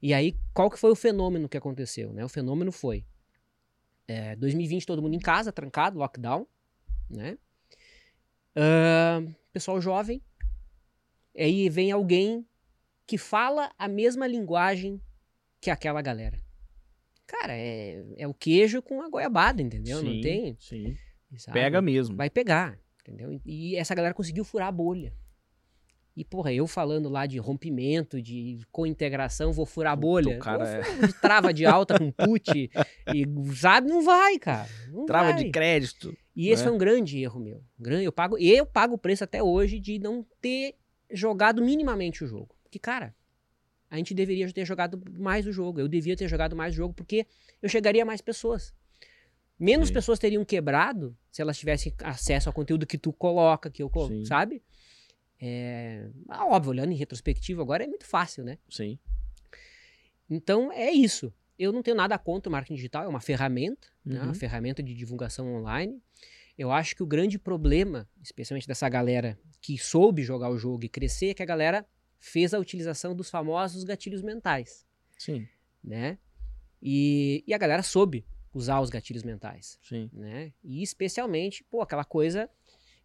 [0.00, 2.12] E aí, qual que foi o fenômeno que aconteceu?
[2.12, 2.24] Né?
[2.24, 3.04] O fenômeno foi
[4.08, 6.46] é, 2020, todo mundo em casa, trancado, lockdown,
[7.08, 7.38] né?
[8.56, 10.20] Uh, pessoal jovem.
[11.36, 12.44] Aí vem alguém
[13.06, 15.00] que fala a mesma linguagem
[15.60, 16.40] que aquela galera.
[17.26, 20.00] Cara, é, é o queijo com a goiabada, entendeu?
[20.00, 20.56] Sim, Não tem.
[20.58, 20.96] Sim.
[21.36, 21.60] Sabe?
[21.60, 22.16] Pega mesmo.
[22.16, 23.40] Vai pegar, entendeu?
[23.46, 25.14] E essa galera conseguiu furar a bolha.
[26.20, 30.36] E, porra, eu falando lá de rompimento, de cointegração, vou furar bolha.
[30.36, 30.82] O cara é...
[31.18, 32.70] Trava de alta com put,
[33.14, 34.68] e sabe, não vai, cara.
[34.88, 35.42] Não trava vai.
[35.42, 36.14] de crédito.
[36.36, 37.64] E esse foi um grande erro meu.
[38.02, 40.74] Eu pago, eu pago o preço até hoje de não ter
[41.10, 42.54] jogado minimamente o jogo.
[42.70, 43.14] Que, cara,
[43.90, 45.80] a gente deveria ter jogado mais o jogo.
[45.80, 47.26] Eu devia ter jogado mais o jogo porque
[47.62, 48.74] eu chegaria a mais pessoas.
[49.58, 49.94] Menos Sim.
[49.94, 54.26] pessoas teriam quebrado se elas tivessem acesso ao conteúdo que tu coloca, que eu coloco,
[54.26, 54.62] sabe?
[55.40, 56.08] É...
[56.28, 58.58] Ah, óbvio, olhando em retrospectiva agora é muito fácil, né?
[58.68, 58.98] Sim.
[60.28, 61.32] Então é isso.
[61.58, 64.12] Eu não tenho nada contra o marketing digital, é uma ferramenta, uhum.
[64.12, 64.20] né?
[64.20, 64.34] uma uhum.
[64.34, 66.00] ferramenta de divulgação online.
[66.56, 70.88] Eu acho que o grande problema, especialmente dessa galera que soube jogar o jogo e
[70.88, 71.86] crescer, é que a galera
[72.18, 74.86] fez a utilização dos famosos gatilhos mentais.
[75.18, 75.48] Sim.
[75.82, 76.18] Né?
[76.82, 79.78] E, e a galera soube usar os gatilhos mentais.
[79.82, 80.10] Sim.
[80.12, 80.52] Né?
[80.62, 82.48] E especialmente, pô, aquela coisa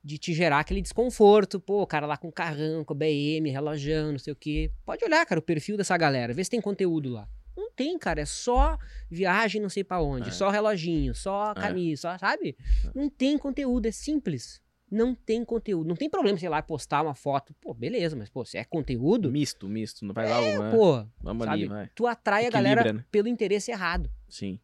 [0.05, 4.19] de te gerar aquele desconforto, pô, o cara lá com carrão, com BM, relojão, não
[4.19, 4.71] sei o quê.
[4.85, 7.27] Pode olhar, cara, o perfil dessa galera, vê se tem conteúdo lá.
[7.57, 8.77] Não tem, cara, é só
[9.09, 10.31] viagem não sei para onde, é.
[10.31, 11.55] só reloginho, só é.
[11.55, 12.11] camisa, é.
[12.11, 12.55] só, sabe?
[12.85, 12.91] É.
[12.93, 15.87] Não tem conteúdo, é simples não tem conteúdo.
[15.87, 17.53] Não tem problema, sei lá, postar uma foto.
[17.59, 19.31] Pô, beleza, mas, pô, se é conteúdo.
[19.31, 20.05] Misto, misto.
[20.05, 21.05] Não vai lá, é, pô.
[21.19, 21.63] Vamos sabe?
[21.63, 21.89] ali, vai.
[21.93, 23.05] Tu atrai Equilibra, a galera né?
[23.11, 24.09] pelo interesse errado.
[24.29, 24.59] Sim.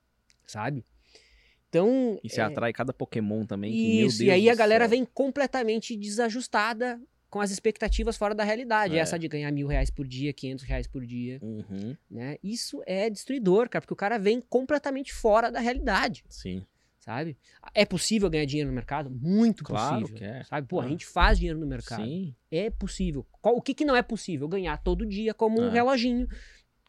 [0.46, 0.86] Sabe?
[1.72, 2.20] Então.
[2.22, 2.44] E você é...
[2.44, 3.72] atrai cada Pokémon também.
[3.72, 4.90] Que, Isso, e aí a galera céu.
[4.90, 7.00] vem completamente desajustada
[7.30, 8.98] com as expectativas fora da realidade.
[8.98, 9.00] É.
[9.00, 11.40] Essa de ganhar mil reais por dia, quinhentos reais por dia.
[11.42, 11.96] Uhum.
[12.10, 12.38] Né?
[12.44, 16.26] Isso é destruidor, cara, porque o cara vem completamente fora da realidade.
[16.28, 16.66] Sim
[17.02, 17.36] sabe?
[17.74, 19.10] É possível ganhar dinheiro no mercado?
[19.10, 20.18] Muito claro possível.
[20.18, 20.44] Que é.
[20.44, 20.68] Sabe?
[20.68, 22.04] Pô, a gente faz dinheiro no mercado.
[22.04, 22.36] Sim.
[22.52, 23.26] É possível.
[23.42, 24.48] O que, que não é possível?
[24.48, 25.72] Ganhar todo dia como um é.
[25.72, 26.28] reloginho.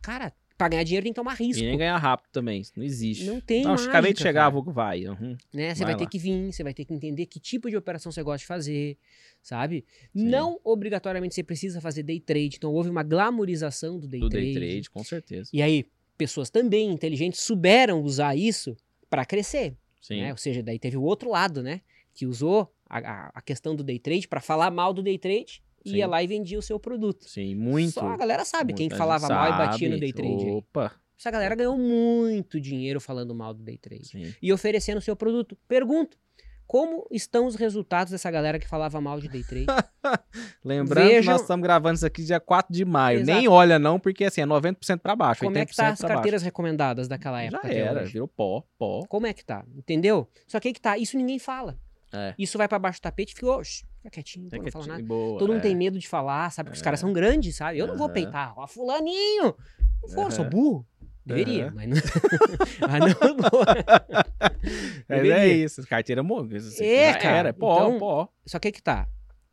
[0.02, 1.60] Cara, Pra ganhar dinheiro tem que tomar risco.
[1.60, 3.24] E nem ganhar rápido também, não existe.
[3.24, 5.08] Não tem Não, acabei de chegar, vou vai.
[5.08, 5.36] Uhum.
[5.52, 5.74] Né?
[5.74, 8.12] Você vai, vai ter que vir, você vai ter que entender que tipo de operação
[8.12, 8.96] você gosta de fazer,
[9.42, 9.84] sabe?
[10.14, 10.28] Sim.
[10.28, 14.52] Não obrigatoriamente você precisa fazer day trade, então houve uma glamorização do day do trade.
[14.52, 15.50] Do day trade, com certeza.
[15.52, 15.84] E aí,
[16.16, 18.76] pessoas também inteligentes souberam usar isso
[19.10, 19.74] para crescer.
[20.08, 20.30] Né?
[20.30, 21.80] Ou seja, daí teve o outro lado, né?
[22.14, 25.96] Que usou a, a questão do day trade para falar mal do day trade Sim.
[25.96, 27.28] ia lá e vendia o seu produto.
[27.28, 27.92] Sim, muito.
[27.92, 30.50] Só a galera sabe quem falava mal e batia no day trade.
[30.50, 30.86] Opa.
[30.86, 31.02] Aí.
[31.18, 34.34] Essa galera ganhou muito dinheiro falando mal do day trade Sim.
[34.42, 35.56] e oferecendo o seu produto.
[35.68, 36.18] Pergunto,
[36.66, 39.66] como estão os resultados dessa galera que falava mal de day trade?
[40.64, 41.20] Lembrando Vejam...
[41.20, 43.20] que nós estamos gravando isso aqui dia 4 de maio.
[43.20, 43.38] Exato.
[43.38, 46.40] Nem olha não, porque assim, é 90% para baixo, Como é que tá as carteiras
[46.40, 46.44] baixo.
[46.46, 47.68] recomendadas daquela época?
[47.68, 49.04] Já era, virou pó, pó.
[49.06, 49.64] Como é que tá?
[49.76, 50.26] Entendeu?
[50.48, 51.78] Só que aí que tá, isso ninguém fala.
[52.12, 52.34] É.
[52.38, 55.02] Isso vai para baixo do tapete e ficou, fica quietinho, não fala nada.
[55.02, 55.62] Boa, Todo mundo é.
[55.62, 56.66] tem medo de falar, sabe?
[56.66, 56.80] Porque é.
[56.80, 57.78] os caras são grandes, sabe?
[57.78, 59.54] Eu não vou peitar, ó, fulaninho.
[60.02, 60.86] Não vou, sou burro.
[61.24, 61.96] Deveria, mas não.
[62.88, 63.64] mas não vou.
[65.08, 66.58] Mas é isso, carteira morreu.
[66.80, 67.36] É, cara.
[67.36, 68.28] Era, pó, então, pó.
[68.46, 69.08] Só que é que tá.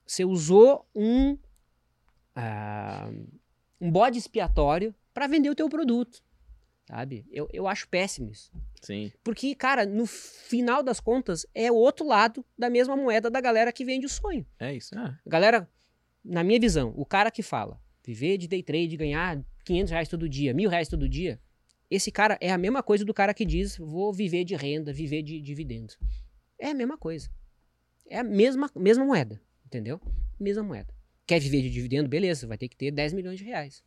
[0.05, 1.33] Você usou um.
[2.35, 3.27] Uh,
[3.81, 6.21] um bode expiatório para vender o teu produto.
[6.89, 7.23] Sabe?
[7.31, 8.51] Eu, eu acho péssimo isso.
[8.81, 9.11] Sim.
[9.23, 13.71] Porque, cara, no final das contas, é o outro lado da mesma moeda da galera
[13.71, 14.43] que vende o sonho.
[14.59, 14.97] É isso.
[14.97, 15.15] Ah.
[15.23, 15.69] Galera,
[16.25, 20.27] na minha visão, o cara que fala viver de day trade, ganhar 500 reais todo
[20.27, 21.39] dia, mil reais todo dia,
[21.91, 25.21] esse cara é a mesma coisa do cara que diz vou viver de renda, viver
[25.21, 25.95] de dividendos.
[26.57, 27.29] É a mesma coisa.
[28.07, 30.01] É a mesma, mesma moeda, entendeu?
[30.39, 30.91] Mesma moeda.
[31.27, 32.09] Quer viver de dividendo?
[32.09, 33.83] Beleza, vai ter que ter 10 milhões de reais.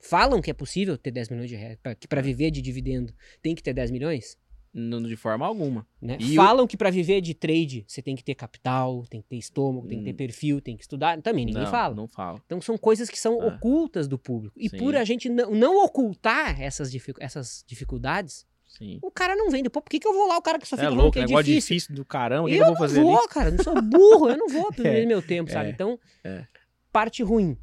[0.00, 3.54] Falam que é possível ter 10 milhões de reais, que para viver de dividendo tem
[3.54, 4.38] que ter 10 milhões?
[4.72, 5.84] Não, de forma alguma.
[6.00, 6.16] Né?
[6.36, 6.68] Falam o...
[6.68, 9.98] que para viver de trade você tem que ter capital, tem que ter estômago, tem
[9.98, 10.16] que ter hum.
[10.16, 11.20] perfil, tem que estudar.
[11.20, 11.94] Também ninguém não, fala.
[11.94, 12.40] Não fala.
[12.46, 13.46] Então são coisas que são é.
[13.46, 14.54] ocultas do público.
[14.58, 14.78] E Sim.
[14.78, 19.00] por a gente não, não ocultar essas, dific, essas dificuldades, Sim.
[19.02, 19.68] o cara não vende.
[19.68, 21.12] Pô, por que, que eu vou lá, o cara que só é fica é louco,
[21.12, 21.76] que é negócio difícil?
[21.76, 23.28] difícil do caramba, eu, eu vou fazer não vou, ali?
[23.28, 25.70] cara, eu sou burro, eu não vou perder é, meu tempo, sabe?
[25.70, 26.46] Então, é.
[26.92, 27.58] parte ruim,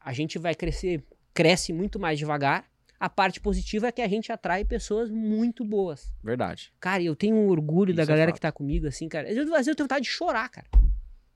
[0.00, 1.04] a gente vai crescer,
[1.36, 2.64] cresce muito mais devagar,
[2.98, 6.10] a parte positiva é que a gente atrai pessoas muito boas.
[6.24, 6.72] Verdade.
[6.80, 8.36] Cara, eu tenho um orgulho Isso da é galera fato.
[8.36, 9.28] que tá comigo, assim, cara.
[9.28, 10.66] Às vezes, às vezes eu tenho vontade de chorar, cara.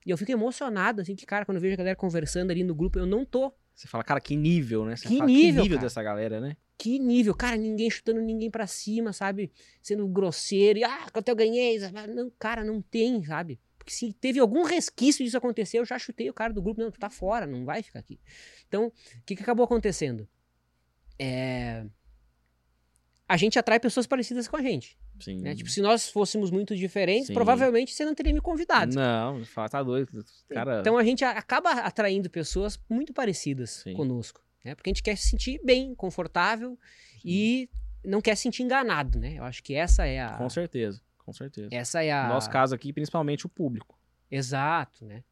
[0.03, 2.73] E eu fico emocionado, assim, que, cara, quando eu vejo a galera conversando ali no
[2.73, 3.53] grupo, eu não tô.
[3.75, 4.95] Você fala, cara, que nível, né?
[4.95, 5.85] Você que fala, nível, que nível cara.
[5.87, 6.57] dessa galera, né?
[6.79, 9.51] Que nível, cara, ninguém chutando ninguém pra cima, sabe?
[9.83, 11.77] Sendo grosseiro e, ah, quanto eu ganhei.
[12.15, 13.59] Não, cara, não tem, sabe?
[13.83, 16.91] Porque se teve algum resquício disso acontecer, eu já chutei o cara do grupo, não,
[16.91, 18.19] tu tá fora, não vai ficar aqui.
[18.67, 18.93] Então, o
[19.25, 20.27] que, que acabou acontecendo?
[21.19, 21.85] É
[23.31, 24.97] a gente atrai pessoas parecidas com a gente.
[25.17, 25.39] Sim.
[25.39, 25.55] Né?
[25.55, 27.33] Tipo, se nós fôssemos muito diferentes, Sim.
[27.33, 28.93] provavelmente você não teria me convidado.
[28.93, 30.25] Não, fala, tá doido.
[30.49, 30.81] Cara...
[30.81, 33.93] Então a gente acaba atraindo pessoas muito parecidas Sim.
[33.93, 34.41] conosco.
[34.65, 34.75] Né?
[34.75, 36.77] Porque a gente quer se sentir bem, confortável
[37.13, 37.19] Sim.
[37.23, 37.69] e
[38.03, 39.35] não quer se sentir enganado, né?
[39.37, 40.33] Eu acho que essa é a.
[40.33, 41.69] Com certeza, com certeza.
[41.71, 42.23] Essa é a.
[42.27, 43.97] No nosso caso aqui, principalmente o público.
[44.29, 45.23] Exato, né?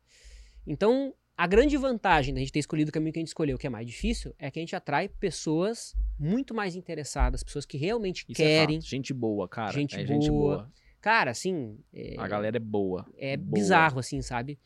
[0.65, 3.65] Então, a grande vantagem da gente ter escolhido o caminho que a gente escolheu, que
[3.65, 8.25] é mais difícil, é que a gente atrai pessoas muito mais interessadas, pessoas que realmente
[8.27, 8.77] Isso querem.
[8.77, 9.71] É gente boa, cara.
[9.71, 10.07] Gente, é boa.
[10.07, 10.71] gente boa.
[10.99, 11.79] Cara, assim.
[11.93, 13.05] É, a galera é boa.
[13.17, 13.53] É boa.
[13.53, 14.59] bizarro, assim, sabe?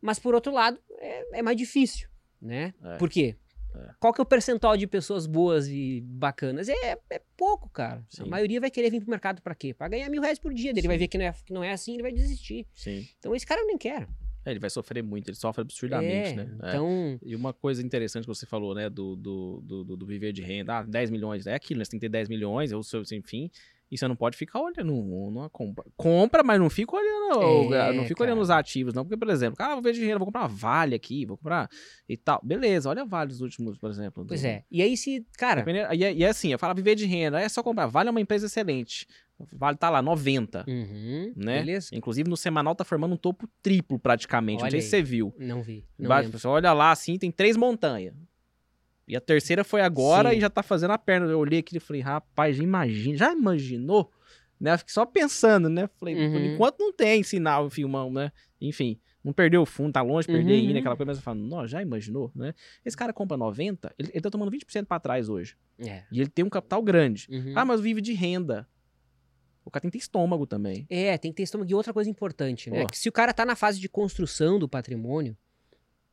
[0.00, 2.08] Mas por outro lado, é, é mais difícil,
[2.40, 2.72] né?
[2.82, 2.96] É.
[2.96, 3.36] Por quê?
[3.74, 3.90] É.
[4.00, 6.68] Qual que é o percentual de pessoas boas e bacanas?
[6.68, 8.04] É, é pouco, cara.
[8.10, 8.22] Sim.
[8.24, 9.72] A maioria vai querer vir pro mercado pra quê?
[9.74, 10.70] Pra ganhar mil reais por dia.
[10.70, 12.66] Ele vai ver que não, é, que não é assim, ele vai desistir.
[12.74, 13.06] Sim.
[13.18, 14.06] Então esse cara eu nem quero.
[14.44, 16.56] É, ele vai sofrer muito, ele sofre absurdamente, É, né?
[16.64, 16.68] É.
[16.70, 20.32] Então, E uma coisa interessante que você falou, né, do, do, do, do- do viver
[20.32, 21.84] de renda, ah, 10 milhões, é aquilo, né?
[21.84, 23.48] Você tem que ter 10 milhões, ou seu, enfim,
[23.92, 25.84] e você não pode ficar olhando, não, não compra.
[25.96, 28.30] Compra, mas não fica olhando, É, não fica cara.
[28.30, 30.48] olhando os ativos, não, porque, por exemplo, ah, vou ver de renda, vou comprar uma
[30.48, 31.68] Vale aqui, vou comprar
[32.08, 32.40] e tal.
[32.42, 34.24] Beleza, olha a Vale dos últimos, por exemplo.
[34.26, 34.64] pois do- é.
[34.70, 37.38] E aí se, cara, Dependendo- E é, e é assim, eu falo viver de renda,
[37.38, 37.86] é só comprar.
[37.86, 39.06] Vale é uma empresa excelente.
[39.54, 40.64] Vale tá lá, 90.
[40.68, 41.58] uhum, Né?
[41.58, 41.88] beleza?
[41.92, 44.58] Inclusive no semanal tá formando um topo triplo praticamente.
[44.58, 44.82] não Olha sei aí.
[44.84, 45.34] se você viu.
[45.38, 45.84] Não vi.
[45.98, 48.14] Não Vai- olha lá assim, tem três montanhas.
[49.06, 50.36] E a terceira foi agora Sim.
[50.36, 51.26] e já tá fazendo a perna.
[51.26, 54.10] Eu olhei aqui e falei, rapaz, imagina, já imaginou?
[54.60, 54.74] Né?
[54.74, 55.88] Eu fiquei só pensando, né?
[55.98, 56.54] Falei, por Uhum.
[56.54, 58.30] enquanto não tem sinal, filmão, né?
[58.60, 60.68] Enfim, não perdeu o fundo, tá longe de perder Uhum.
[60.68, 62.54] ainda, aquela coisa, mas eu falo, não, já imaginou, né?
[62.84, 65.56] Esse cara compra 90, ele, ele tá tomando 20% pra trás hoje.
[65.80, 66.04] É.
[66.12, 67.26] E ele tem um capital grande.
[67.28, 67.54] Uhum.
[67.56, 68.68] Ah, mas vive de renda.
[69.64, 70.86] O cara tem que ter estômago também.
[70.88, 71.70] É, tem que ter estômago.
[71.70, 72.82] E outra coisa importante, né?
[72.82, 72.86] Pô.
[72.88, 75.36] Que se o cara tá na fase de construção do patrimônio,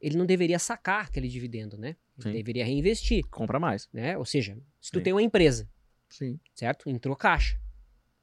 [0.02, 1.96] ele não deveria sacar aquele dividendo, né?
[2.18, 2.32] Ele Sim.
[2.32, 3.88] deveria reinvestir, Compra mais.
[3.94, 4.18] né?
[4.18, 5.04] Ou seja, se tu Sim.
[5.04, 5.70] tem uma empresa,
[6.10, 6.40] Sim.
[6.54, 6.90] certo?
[6.90, 7.58] Entrou caixa.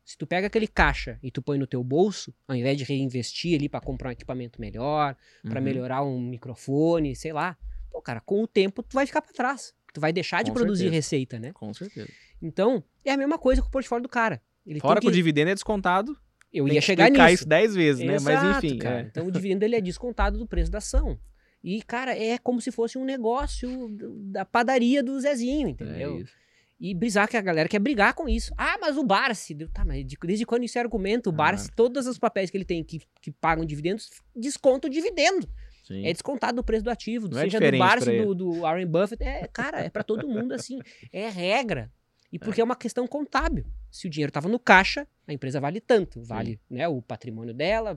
[0.05, 3.59] Se tu pega aquele caixa e tu põe no teu bolso, ao invés de reinvestir
[3.59, 5.61] ali pra comprar um equipamento melhor, Uhum.
[5.61, 7.57] melhorar um microfone, sei lá,
[7.91, 9.75] pô, cara, com o tempo tu vai ficar pra trás.
[9.93, 10.95] tu vai deixar de produzir certeza.
[10.97, 11.53] receita, né?
[11.55, 12.09] Com certeza.
[12.43, 14.43] Então, é a mesma coisa com o portfólio do cara.
[14.67, 15.07] Ele Fora que...
[15.07, 16.15] que o dividendo é descontado.
[16.53, 17.27] Eu ia chegar nisso.
[17.29, 18.15] isso 10 vezes, né?
[18.17, 18.79] Exato, Mas enfim.
[18.79, 19.01] Cara.
[19.01, 19.03] É.
[19.03, 21.19] Então o dividendo ele é descontado do preço da ação.
[21.67, 23.89] E, cara, é como se fosse um negócio
[24.31, 26.21] da padaria do Zezinho, entendeu?
[26.21, 26.47] É
[26.79, 28.53] e brisar que a galera quer brigar com isso.
[28.57, 29.55] Ah, mas o Barsi.
[29.73, 31.31] Tá, mas desde quando isso é argumento?
[31.31, 31.37] O ah.
[31.37, 35.49] Barsi, todos os papéis que ele tem que, que pagam dividendos, desconta o dividendo.
[35.83, 36.07] Sim.
[36.07, 38.87] É descontado do preço do ativo, Não é seja é do Barsi, do, do Warren
[38.87, 39.25] Buffett.
[39.25, 40.79] É, cara, é para todo mundo assim.
[41.13, 41.91] É regra.
[42.31, 42.63] E porque é.
[42.63, 43.65] é uma questão contábil.
[43.91, 46.23] Se o dinheiro estava no caixa, a empresa vale tanto.
[46.23, 47.95] Vale né, o patrimônio dela,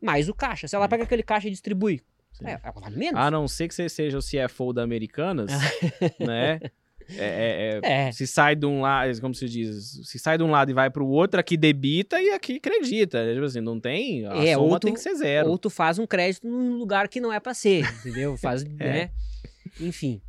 [0.00, 0.68] mais o caixa.
[0.68, 2.00] Se ela pega aquele caixa e distribui,
[2.42, 3.20] é, vale menos.
[3.20, 5.50] A não ser que você seja o CFO da Americanas,
[6.18, 6.60] né?
[7.16, 10.50] É, é, é, se sai de um lado, como se diz, se sai de um
[10.50, 13.32] lado e vai para o outro, aqui debita e aqui acredita.
[13.32, 15.48] Tipo assim, não tem, a é, soma tu, tem que ser zero.
[15.48, 18.36] Ou tu faz um crédito num lugar que não é para ser, entendeu?
[18.36, 18.92] Faz, é.
[18.92, 19.10] né?
[19.80, 20.20] Enfim,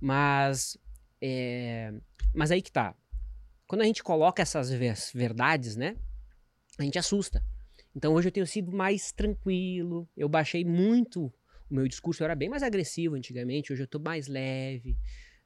[0.00, 0.78] mas,
[1.20, 1.92] é,
[2.32, 2.94] mas aí que tá.
[3.66, 4.70] Quando a gente coloca essas
[5.12, 5.96] verdades, né,
[6.78, 7.42] a gente assusta.
[7.94, 11.32] Então hoje eu tenho sido mais tranquilo, eu baixei muito
[11.70, 14.96] o meu discurso, era bem mais agressivo antigamente, hoje eu tô mais leve,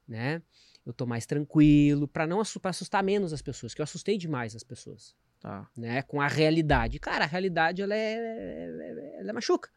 [0.07, 0.41] né?
[0.85, 4.55] eu tô mais tranquilo, para não pra assustar menos as pessoas, que eu assustei demais
[4.55, 5.15] as pessoas.
[5.39, 5.67] Tá.
[5.75, 6.99] Né, com a realidade.
[6.99, 9.69] Cara, a realidade ela é, ela é machuca.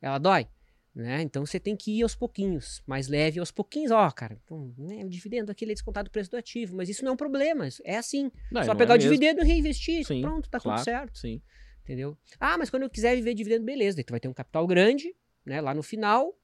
[0.00, 0.48] Ela dói.
[0.94, 1.22] Né?
[1.22, 3.90] Então você tem que ir aos pouquinhos, mais leve aos pouquinhos.
[3.90, 4.38] Ó, cara,
[4.78, 7.16] né, o dividendo aqui é descontado do preço do ativo, mas isso não é um
[7.16, 7.66] problema.
[7.84, 8.30] É assim.
[8.50, 9.10] Não, Só pegar é o mesmo.
[9.10, 10.06] dividendo e reinvestir.
[10.06, 11.18] Sim, pronto, tá claro, tudo certo.
[11.18, 11.42] Sim.
[11.82, 12.16] Entendeu?
[12.38, 13.96] Ah, mas quando eu quiser viver dividendo, beleza.
[13.96, 15.14] Daí tu vai ter um capital grande,
[15.44, 15.60] né?
[15.60, 16.36] Lá no final.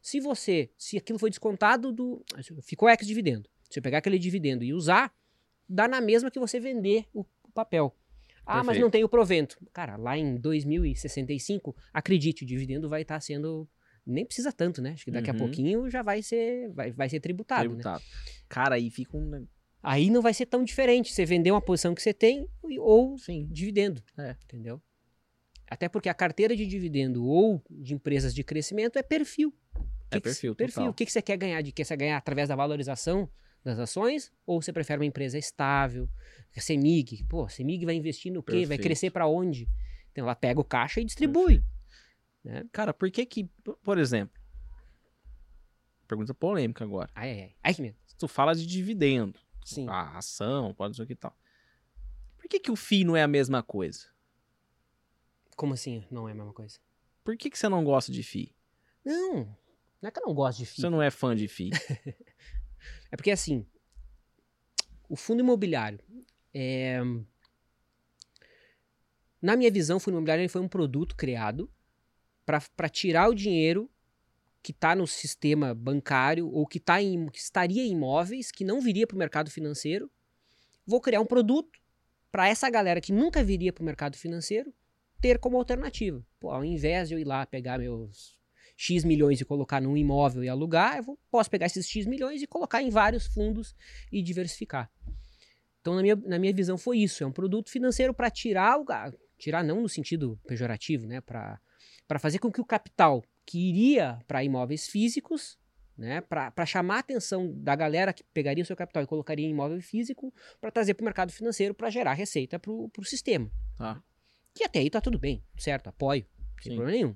[0.00, 2.24] Se você, se aquilo foi descontado do.
[2.62, 3.48] Ficou ex-dividendo.
[3.68, 5.12] Você pegar aquele dividendo e usar,
[5.68, 7.94] dá na mesma que você vender o papel.
[8.46, 8.66] Ah, Perfeito.
[8.66, 9.58] mas não tem o provento.
[9.72, 13.68] Cara, lá em 2065, acredite, o dividendo vai estar tá sendo.
[14.06, 14.92] Nem precisa tanto, né?
[14.92, 15.36] Acho que daqui uhum.
[15.36, 17.62] a pouquinho já vai ser, vai, vai ser tributado.
[17.62, 17.68] Né?
[17.70, 18.04] tributado.
[18.04, 18.42] Né?
[18.48, 19.46] Cara, aí fica um.
[19.82, 23.48] Aí não vai ser tão diferente você vender uma posição que você tem ou Sim.
[23.50, 24.00] dividendo.
[24.16, 24.36] É.
[24.44, 24.80] Entendeu?
[25.68, 29.52] Até porque a carteira de dividendo ou de empresas de crescimento é perfil.
[30.10, 30.86] Que é perfil, que, perfil.
[30.86, 31.60] O que, que você quer ganhar?
[31.62, 33.28] De que você ganhar através da valorização
[33.64, 34.32] das ações?
[34.46, 36.08] Ou você prefere uma empresa estável?
[36.56, 38.52] CEMIG, pô, CEMIG vai investir no quê?
[38.52, 38.68] Perfeito.
[38.68, 39.68] Vai crescer para onde?
[40.12, 41.62] Então ela pega o caixa e distribui.
[42.42, 42.64] Né?
[42.72, 43.50] Cara, por que que,
[43.82, 44.40] por exemplo,
[46.06, 47.10] pergunta polêmica agora.
[47.14, 47.54] Ai, ai, ai.
[47.64, 47.96] ai que medo.
[48.18, 49.38] Tu fala de dividendo.
[49.64, 49.88] Sim.
[49.88, 51.36] A ação, pode ser o que tal.
[52.38, 54.06] Por que que o FII não é a mesma coisa?
[55.56, 56.78] Como assim não é a mesma coisa?
[57.24, 58.54] Por que que você não gosta de FII?
[59.04, 59.56] Não,
[60.00, 60.82] não é que eu não gosto de FII.
[60.82, 61.70] Você não é fã de FII.
[63.10, 63.66] É porque assim,
[65.08, 65.98] o fundo imobiliário,
[66.54, 67.00] é...
[69.42, 71.68] na minha visão, o fundo imobiliário foi um produto criado
[72.44, 73.90] para tirar o dinheiro
[74.62, 78.80] que está no sistema bancário ou que, tá em, que estaria em imóveis, que não
[78.80, 80.10] viria para o mercado financeiro.
[80.86, 81.80] Vou criar um produto
[82.30, 84.72] para essa galera que nunca viria para o mercado financeiro
[85.20, 86.24] ter como alternativa.
[86.38, 88.36] Pô, ao invés de eu ir lá pegar meus
[88.76, 92.42] X milhões e colocar num imóvel e alugar, eu vou, posso pegar esses X milhões
[92.42, 93.74] e colocar em vários fundos
[94.12, 94.90] e diversificar.
[95.80, 97.22] Então, na minha, na minha visão, foi isso.
[97.22, 98.84] É um produto financeiro para tirar o.
[99.38, 101.20] Tirar não no sentido pejorativo, né?
[101.20, 101.60] Para
[102.18, 105.56] fazer com que o capital que iria para imóveis físicos,
[105.96, 106.20] né?
[106.22, 109.80] Para chamar a atenção da galera que pegaria o seu capital e colocaria em imóvel
[109.80, 113.48] físico, para trazer para o mercado financeiro para gerar receita para o sistema.
[113.78, 114.02] Tá.
[114.56, 115.88] Que até aí tá tudo bem, certo?
[115.88, 116.26] Apoio,
[116.62, 116.76] sem Sim.
[116.76, 117.14] problema nenhum.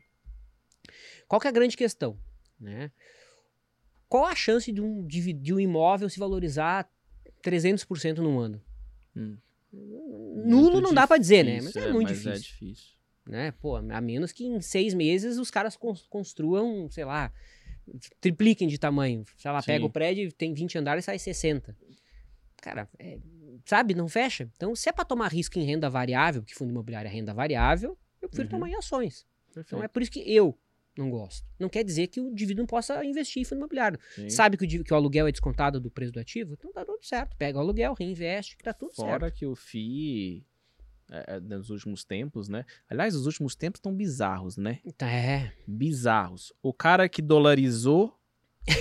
[1.26, 2.18] Qual que é a grande questão?
[2.61, 2.93] Né?
[4.11, 6.86] Qual a chance de um, de, de um imóvel se valorizar
[7.43, 8.62] 300% num ano?
[9.16, 9.38] Hum.
[9.72, 11.61] Nulo muito não dá para dizer, né?
[11.62, 12.32] Mas é, é muito mas difícil.
[12.32, 13.01] É difícil.
[13.26, 13.53] Né?
[13.53, 15.78] Pô, a menos que em seis meses os caras
[16.11, 17.32] construam, sei lá,
[18.20, 19.24] tripliquem de tamanho.
[19.38, 19.66] Sei lá, Sim.
[19.68, 21.74] pega o prédio, tem 20 andares e sai 60.
[22.61, 23.18] Cara, é,
[23.64, 24.50] sabe, não fecha.
[24.56, 27.96] Então, se é para tomar risco em renda variável, que fundo imobiliário é renda variável,
[28.20, 28.61] eu prefiro uhum.
[28.61, 29.26] tomar em ações.
[29.46, 29.66] Perfeito.
[29.66, 30.56] Então é por isso que eu
[30.96, 31.46] não gosto.
[31.58, 33.98] Não quer dizer que o indivíduo não possa investir em fundo imobiliário.
[34.14, 34.28] Sim.
[34.28, 36.54] Sabe que o, que o, aluguel é descontado do preço do ativo?
[36.54, 37.36] Então tá tudo certo.
[37.36, 39.20] Pega o aluguel, reinveste, que tá tudo Fora certo.
[39.20, 40.44] Fora que o FII,
[41.11, 42.64] é, é, nos últimos tempos, né?
[42.88, 44.80] Aliás, os últimos tempos estão bizarros, né?
[45.00, 45.52] É.
[45.66, 46.52] Bizarros.
[46.62, 48.20] O cara que dolarizou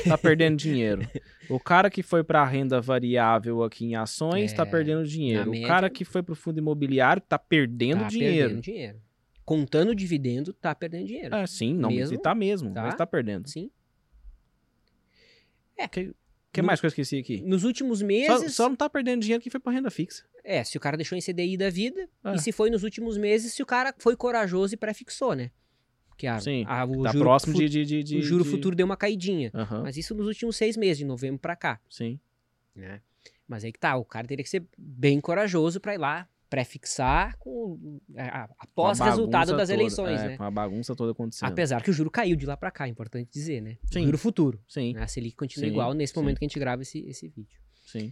[0.08, 1.08] tá perdendo dinheiro.
[1.50, 5.52] O cara que foi para renda variável aqui em ações tá é, perdendo dinheiro.
[5.52, 8.50] O cara que foi para o fundo imobiliário tá perdendo tá dinheiro.
[8.50, 9.10] Perdendo dinheiro
[9.50, 11.36] contando dividendo, tá perdendo dinheiro.
[11.36, 13.50] Ah, sim, não, mesmo, tá mesmo, tá, mas tá perdendo.
[13.50, 13.72] Sim.
[15.76, 15.88] É.
[15.88, 16.14] Que,
[16.54, 17.42] que no, mais que eu esqueci aqui?
[17.42, 18.28] Nos últimos meses...
[18.28, 20.24] Só, só não tá perdendo dinheiro que foi pra renda fixa.
[20.44, 22.36] É, se o cara deixou em CDI da vida, ah.
[22.36, 25.50] e se foi nos últimos meses, se o cara foi corajoso e pré-fixou, né?
[26.20, 28.76] Que a, Sim, a, o tá juro próximo de, de, de, o juro de- futuro
[28.76, 29.50] deu uma caidinha.
[29.54, 31.80] Aham, Mas isso nos últimos seis meses, de novembro pra cá.
[31.90, 32.20] Sim,
[32.76, 33.02] né?
[33.48, 37.38] Mas aí que tá, o cara teria que ser bem corajoso pra ir lá pré-fixar
[37.38, 40.38] com, a após o resultado das toda, eleições, é, né?
[40.38, 41.48] Com a bagunça toda acontecendo.
[41.48, 43.78] Apesar que o juro caiu de lá pra cá, é importante dizer, né?
[43.86, 44.04] Sim.
[44.04, 44.60] Juro futuro.
[44.68, 45.02] Sim, Né?
[45.04, 46.20] A Selic continua Sim, igual nesse sim.
[46.20, 47.58] momento que a gente grava esse, esse vídeo.
[47.86, 48.12] sim.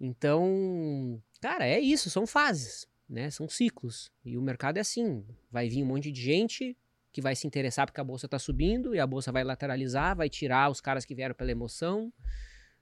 [0.00, 3.30] Então, cara, é isso, são fases, né?
[3.30, 4.10] São ciclos.
[4.24, 6.76] E o mercado é assim, vai vir um monte de gente
[7.16, 10.28] que vai se interessar porque a bolsa tá subindo e a bolsa vai lateralizar, vai
[10.28, 12.12] tirar os caras que vieram pela emoção.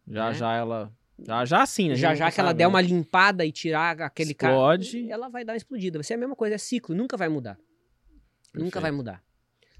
[0.08, 0.34] Já, Né?
[0.34, 0.92] já ela...
[1.24, 1.94] Já, já sim, né?
[1.94, 5.08] Já já que ela der uma limpada e tirar aquele cara, Explode.
[5.08, 5.98] ela vai dar uma explodida.
[6.00, 7.56] Vai ser a mesma coisa, é ciclo, nunca vai mudar.
[8.52, 9.24] Nunca vai Perfeito, mudar.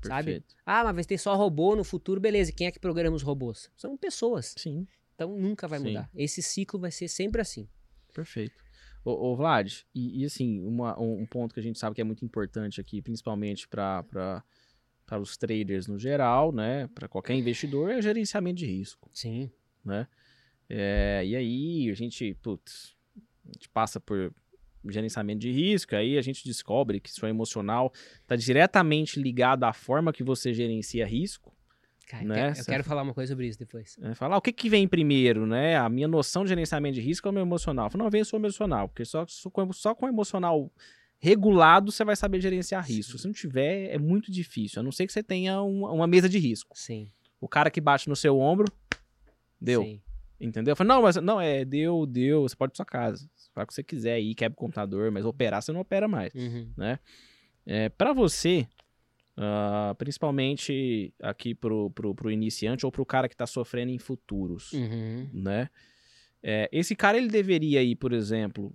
[0.06, 0.24] sabe?
[0.34, 0.54] perfeito.
[0.64, 2.52] Ah, mas vai ter só robô no futuro, beleza.
[2.52, 3.68] Quem é que programa os robôs?
[3.76, 4.54] São pessoas.
[4.56, 4.86] Sim,
[5.16, 5.88] Então nunca vai Sim.
[5.88, 6.08] mudar.
[6.14, 7.68] Esse ciclo vai ser sempre assim.
[8.14, 8.63] perfeito.
[9.04, 12.00] Ô, ô Vlad, e, e assim, uma- um, um ponto que a gente sabe que
[12.00, 14.04] é muito importante aqui, principalmente para
[15.06, 16.88] para os traders no geral, né?
[16.94, 19.10] Para qualquer investidor, é gerenciamento de risco.
[19.12, 19.50] Sim.
[19.84, 20.08] né?
[20.66, 22.96] É, e aí a gente, putz,
[23.46, 24.32] a gente passa por
[24.88, 27.92] gerenciamento de risco, aí a gente descobre que seu emocional
[28.22, 31.54] está diretamente ligado à forma que você gerencia risco.
[32.06, 32.52] Cara, Né?
[32.56, 33.96] eu quero falar uma coisa sobre isso depois.
[33.98, 34.14] Né?
[34.14, 35.76] Falar, o que, que vem primeiro, né?
[35.76, 37.86] A minha noção de gerenciamento de risco é o meu emocional.
[37.86, 40.70] Eu falo, não, vem o seu emocional, porque só, só, com, só com o emocional
[41.18, 42.94] regulado você vai saber gerenciar Sim.
[42.96, 43.16] risco.
[43.18, 46.28] Se não tiver, é muito difícil, a não ser que você tenha uma, uma mesa
[46.28, 46.76] de risco.
[46.78, 47.10] Sim.
[47.40, 48.66] O cara que bate no seu ombro,
[49.60, 49.82] deu.
[49.82, 50.00] Sim.
[50.38, 50.72] Entendeu?
[50.72, 53.26] Eu falei, não, mas não, é, deu, deu, você pode ir pra sua casa.
[53.34, 56.06] Você faz o que você quiser aí, quebra o computador, mas operar você não opera
[56.06, 56.34] mais.
[56.34, 56.70] Uhum.
[57.64, 58.66] É, para você,
[59.36, 64.72] ah, principalmente aqui pro, pro, pro iniciante ou pro cara que tá sofrendo em futuros,
[64.72, 65.28] Uhum.
[65.32, 65.68] né?
[66.42, 68.72] É, esse cara, ele deveria ir, por exemplo,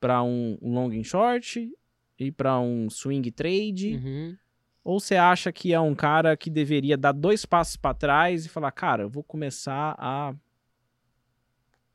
[0.00, 1.70] para um, um long and short,
[2.18, 4.36] ir para um swing trade, Uhum.
[4.84, 8.48] ou você acha que é um cara que deveria dar dois passos para trás e
[8.48, 10.34] falar, cara, eu vou começar a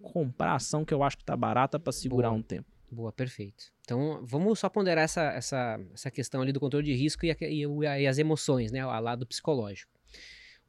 [0.02, 2.40] comprar ação que eu acho que tá barata para segurar Boa.
[2.40, 2.72] um tempo.
[2.94, 3.72] Boa, perfeito.
[3.82, 7.38] Então, vamos só ponderar essa, essa, essa questão ali do controle de risco e, a-
[7.42, 8.80] e o- e as emoções, né?
[8.82, 9.92] Ao lado psicológico.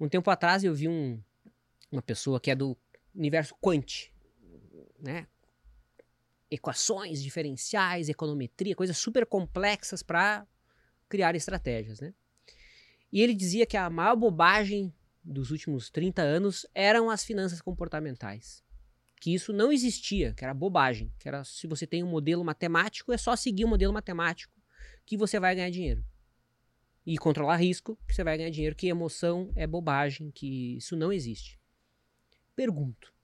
[0.01, 1.23] Um tempo atrás eu vi um,
[1.93, 2.77] uma pessoa que é do
[3.15, 4.11] universo quant,
[4.99, 5.27] né?
[6.51, 10.47] Equações diferenciais, econometria, coisas super complexas para
[11.09, 12.15] criar estratégias, né?
[13.13, 18.63] E ele dizia que a maior bobagem dos últimos 30 anos eram as finanças comportamentais
[19.25, 23.11] que isso não existia, que era bobagem, que era se você tem um modelo matemático,
[23.11, 24.53] é só seguir o modelo matemático
[25.07, 26.05] que você vai ganhar dinheiro.
[27.07, 31.11] E controlar risco, que você vai ganhar dinheiro, que emoção é bobagem, que isso não
[31.11, 31.59] existe.
[32.55, 33.15] Pergunto.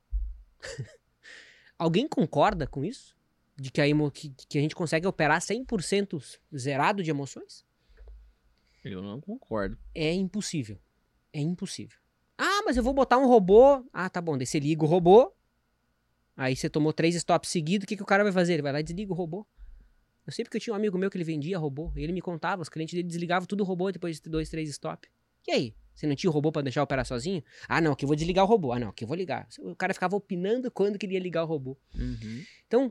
[1.79, 3.15] Alguém concorda com isso?
[3.55, 7.63] De que a, emo, que, que a gente consegue operar 100% zerado de emoções?
[8.83, 9.77] Eu não concordo.
[9.95, 10.81] É impossível.
[11.31, 11.99] É impossível.
[12.39, 13.87] Ah, mas eu vou botar um robô.
[13.93, 14.39] Ah, tá bom.
[14.39, 15.37] Daí você liga o robô.
[16.41, 17.85] Aí você tomou três stops seguidos.
[17.85, 18.55] O que, que o cara vai fazer?
[18.55, 19.47] Ele vai lá e desliga o robô.
[20.27, 21.93] Eu sei porque eu tinha um amigo meu que ele vendia robô.
[21.95, 22.63] E ele me contava.
[22.63, 25.11] Os clientes dele desligavam tudo o robô depois de dois, três stops.
[25.47, 25.75] E aí?
[25.95, 27.45] Você não tinha o robô pra deixar operar sozinho?
[27.69, 28.73] Ah, não, aqui eu vou desligar o robô.
[28.73, 29.47] Ah, não, aqui eu vou ligar.
[29.59, 31.77] O cara ficava opinando quando que ele ia ligar o robô.
[32.67, 32.91] Então,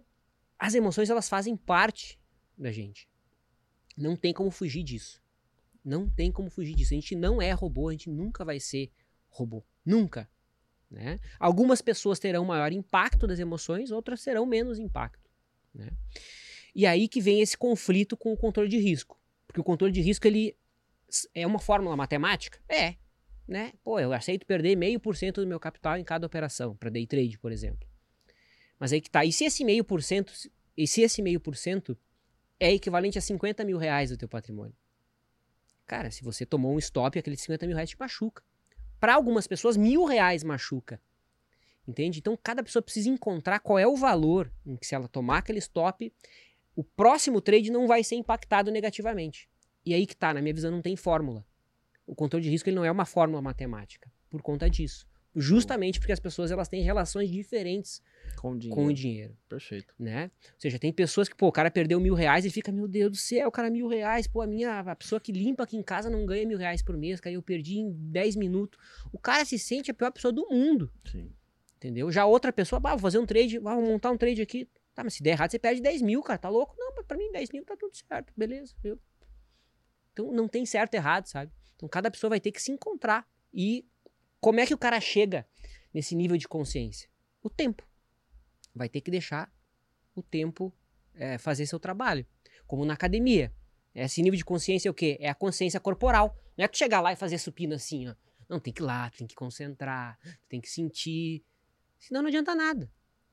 [0.59, 2.19] as emoções elas fazem parte
[2.55, 3.09] da gente.
[3.97, 5.19] Não tem como fugir disso.
[5.83, 6.93] Não tem como fugir disso.
[6.93, 8.91] A gente não é robô, a gente nunca vai ser
[9.27, 9.65] robô.
[9.83, 10.29] Nunca.
[10.89, 11.19] Né?
[11.39, 15.29] Algumas pessoas terão maior impacto das emoções, outras terão menos impacto.
[15.73, 15.89] Né?
[16.73, 19.19] E aí que vem esse conflito com o controle de risco.
[19.45, 20.55] Porque o controle de risco ele
[21.33, 22.59] é uma fórmula matemática?
[22.67, 22.95] É.
[23.47, 23.73] Né?
[23.83, 27.05] Pô, eu aceito perder meio por cento do meu capital em cada operação, para day
[27.07, 27.87] trade, por exemplo.
[28.79, 29.25] Mas aí que tá.
[29.25, 30.31] E se esse meio por cento,
[30.77, 31.97] e se esse meio por cento
[32.59, 34.75] é equivalente a 50 mil reais do teu patrimônio?
[35.87, 38.43] Cara, se você tomou um stop, aqueles 50 mil reais te machuca.
[38.99, 41.01] Para algumas pessoas, mil reais machuca.
[41.87, 42.19] Entende?
[42.19, 45.59] Então, cada pessoa precisa encontrar qual é o valor em que, se ela tomar aquele
[45.59, 46.13] stop,
[46.75, 49.49] o próximo trade não vai ser impactado negativamente.
[49.83, 51.43] E aí que tá, na minha visão, não tem fórmula.
[52.05, 55.08] O controle de risco ele não é uma fórmula matemática, por conta disso.
[55.35, 58.01] Justamente porque as pessoas elas têm relações diferentes
[58.35, 58.75] Com dinheiro.
[58.75, 59.93] com o dinheiro Perfeito.
[59.97, 60.31] né?
[60.53, 63.11] Ou seja, tem pessoas que, pô, o cara perdeu mil reais e fica, meu Deus
[63.11, 65.83] do céu, o cara mil reais, pô, a minha, a pessoa que limpa aqui em
[65.83, 68.79] casa não ganha mil reais por mês, cara, eu perdi em 10 minutos.
[69.13, 71.31] O cara se sente a pior pessoa do mundo, Sim.
[71.77, 72.11] entendeu?
[72.11, 74.67] Já outra pessoa, ah, vou fazer um trade, vou montar um trade aqui.
[74.95, 76.75] Tá, mas se der errado, você perde 10 mil, cara, tá louco?
[76.77, 78.99] Não, pra mim 10 mil tá tudo certo, beleza, viu?
[80.11, 81.51] Então não tem certo e errado, sabe?
[81.75, 83.25] Então cada pessoa vai ter que se encontrar.
[83.53, 83.85] E
[84.39, 85.45] como é que o cara chega
[85.93, 87.09] nesse nível de consciência?
[87.41, 87.87] O tempo.
[88.73, 89.51] Vai ter que deixar
[90.15, 90.73] o tempo
[91.13, 92.25] é, fazer seu trabalho.
[92.65, 93.53] Como na academia.
[93.93, 95.17] Esse nível de consciência é o quê?
[95.19, 96.37] É a consciência corporal.
[96.57, 98.15] Não é tu chegar lá e fazer supino assim, ó.
[98.47, 100.17] Não, tem que ir lá, tem que concentrar,
[100.47, 101.43] tem que sentir.
[101.99, 102.91] Senão não adianta nada.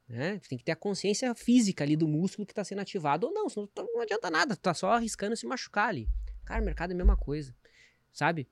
[0.09, 0.41] Né?
[0.49, 3.49] Tem que ter a consciência física ali do músculo que está sendo ativado ou não,
[3.49, 6.09] senão não adianta nada, tu tá só arriscando se machucar ali.
[6.45, 7.55] Cara, o mercado é a mesma coisa,
[8.17, 8.49] sabe?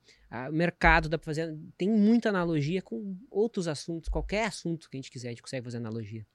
[0.51, 4.99] O mercado dá para fazer, tem muita analogia com outros assuntos, qualquer assunto que a
[4.99, 6.27] gente quiser, a gente consegue fazer analogia.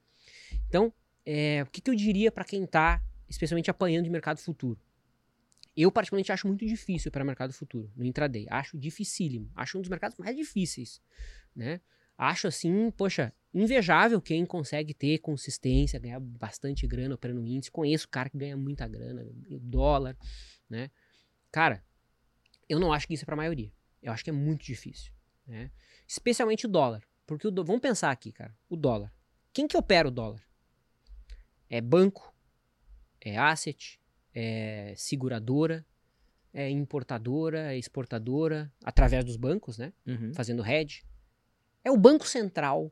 [0.67, 0.93] Então,
[1.25, 4.79] é, o que, que eu diria para quem está especialmente apanhando de mercado futuro?
[5.77, 8.47] Eu, particularmente, acho muito difícil para mercado futuro, no intraday.
[8.49, 9.49] Acho dificílimo.
[9.55, 11.01] Acho um dos mercados mais difíceis,
[11.55, 11.79] né?
[12.17, 17.71] Acho, assim, poxa, invejável quem consegue ter consistência, ganhar bastante grana operando índice.
[17.71, 19.25] Conheço cara que ganha muita grana,
[19.61, 20.17] dólar,
[20.69, 20.91] né?
[21.51, 21.81] Cara,
[22.69, 23.71] eu não acho que isso é para a maioria.
[24.01, 25.11] Eu acho que é muito difícil,
[25.45, 25.71] né?
[26.07, 27.03] Especialmente o dólar.
[27.25, 27.65] Porque o do...
[27.65, 28.55] vamos pensar aqui, cara.
[28.69, 29.13] O dólar.
[29.51, 30.41] Quem que opera o dólar?
[31.69, 32.33] É banco,
[33.19, 33.99] é asset,
[34.33, 35.85] é seguradora,
[36.53, 39.93] é importadora, é exportadora, através dos bancos, né?
[40.05, 40.33] Uhum.
[40.33, 41.03] Fazendo hedge.
[41.83, 42.91] É o Banco Central.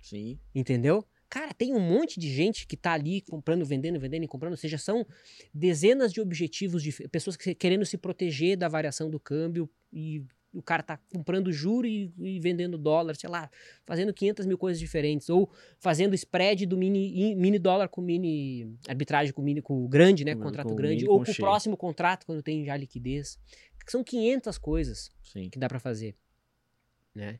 [0.00, 0.38] Sim.
[0.54, 1.06] Entendeu?
[1.30, 4.52] Cara, tem um monte de gente que tá ali comprando, vendendo, vendendo e comprando.
[4.52, 5.06] Ou seja, são
[5.52, 10.62] dezenas de objetivos de pessoas que, querendo se proteger da variação do câmbio e o
[10.62, 13.50] cara tá comprando juro e, e, vendendo dólar, sei lá,
[13.84, 19.32] fazendo 500 mil coisas diferentes, ou fazendo spread do mini, mini dólar com mini arbitragem
[19.32, 22.24] com mini com o grande, né, com contrato com grande, ou com o próximo contrato
[22.24, 23.38] quando tem já liquidez.
[23.86, 25.48] São 500 coisas Sim.
[25.48, 26.14] que dá para fazer,
[27.14, 27.38] né?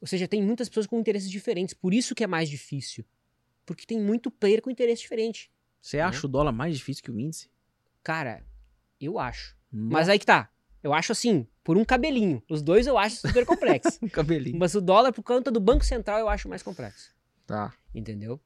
[0.00, 3.04] Ou seja, tem muitas pessoas com interesses diferentes, por isso que é mais difícil.
[3.64, 5.50] Porque tem muito player com interesse diferente.
[5.80, 6.02] Você né?
[6.02, 7.50] acha o dólar mais difícil que o índice?
[8.02, 8.44] Cara,
[9.00, 9.56] eu acho.
[9.70, 10.50] Mas aí que tá.
[10.82, 12.42] Eu acho assim, por um cabelinho.
[12.48, 13.98] Os dois eu acho super complexo.
[14.04, 14.58] um cabelinho.
[14.58, 17.14] Mas o dólar, por conta do Banco Central, eu acho mais complexo.
[17.46, 17.72] Tá.
[17.94, 18.40] Entendeu?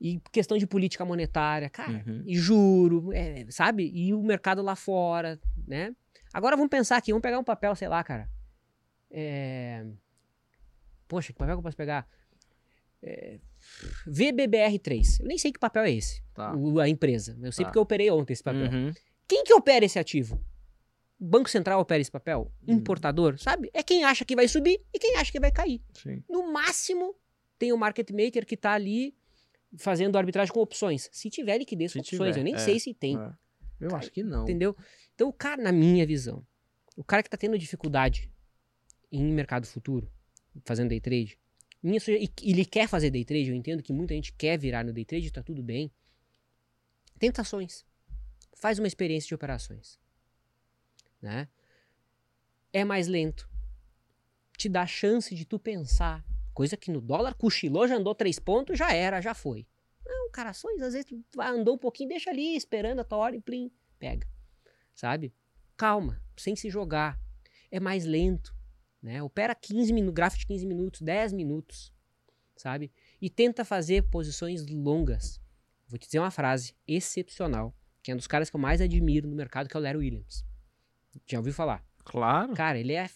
[0.00, 2.22] E questão de política monetária, cara, uhum.
[2.24, 3.90] e juro, é, sabe?
[3.92, 5.94] E o mercado lá fora, né?
[6.32, 8.30] Agora vamos pensar aqui, vamos pegar um papel, sei lá, cara.
[9.10, 9.84] É...
[11.08, 12.08] Poxa, que papel que eu posso pegar?
[13.02, 13.40] É...
[14.06, 15.20] VBBR3.
[15.20, 16.54] Eu nem sei que papel é esse, tá.
[16.54, 17.38] o, a empresa.
[17.42, 17.70] Eu sei tá.
[17.70, 18.70] porque eu operei ontem esse papel.
[18.70, 18.92] Uhum.
[19.26, 20.42] Quem que opera esse ativo?
[21.20, 22.52] Banco Central opera esse papel?
[22.66, 22.74] Hum.
[22.74, 23.70] Importador, sabe?
[23.74, 25.82] É quem acha que vai subir e quem acha que vai cair.
[25.94, 26.22] Sim.
[26.28, 27.14] No máximo,
[27.58, 29.14] tem o market maker que está ali
[29.76, 31.08] fazendo arbitragem com opções.
[31.12, 33.18] Se tiver liquidez com opções, eu nem é, sei se tem.
[33.18, 33.32] É.
[33.80, 34.44] Eu acho que não.
[34.44, 34.76] Entendeu?
[35.14, 36.46] Então, o cara, na minha visão,
[36.96, 38.30] o cara que está tendo dificuldade
[39.10, 40.10] em mercado futuro,
[40.64, 41.38] fazendo day trade,
[41.82, 44.92] minha e ele quer fazer day trade, eu entendo que muita gente quer virar no
[44.92, 45.90] day trade, tá tudo bem.
[47.18, 47.84] Tentações.
[48.54, 49.98] Faz uma experiência de operações
[51.20, 51.48] né?
[52.72, 53.48] É mais lento.
[54.56, 56.24] Te dá chance de tu pensar.
[56.52, 59.66] Coisa que no dólar cochilou, já andou três pontos, já era, já foi.
[60.04, 63.36] Não, cara, ações, às vezes tu andou um pouquinho, deixa ali, esperando a tua hora
[63.36, 64.26] e plim, pega.
[64.94, 65.32] Sabe?
[65.76, 67.20] Calma, sem se jogar.
[67.70, 68.54] É mais lento,
[69.02, 69.22] né?
[69.22, 71.92] Opera 15 minutos, gráfico de 15 minutos, 10 minutos,
[72.56, 72.92] sabe?
[73.20, 75.40] E tenta fazer posições longas.
[75.86, 79.28] Vou te dizer uma frase excepcional, que é um dos caras que eu mais admiro
[79.28, 80.44] no mercado, que é o Larry Williams.
[81.26, 81.84] Já ouviu falar?
[82.04, 82.54] Claro.
[82.54, 83.08] Cara, ele é,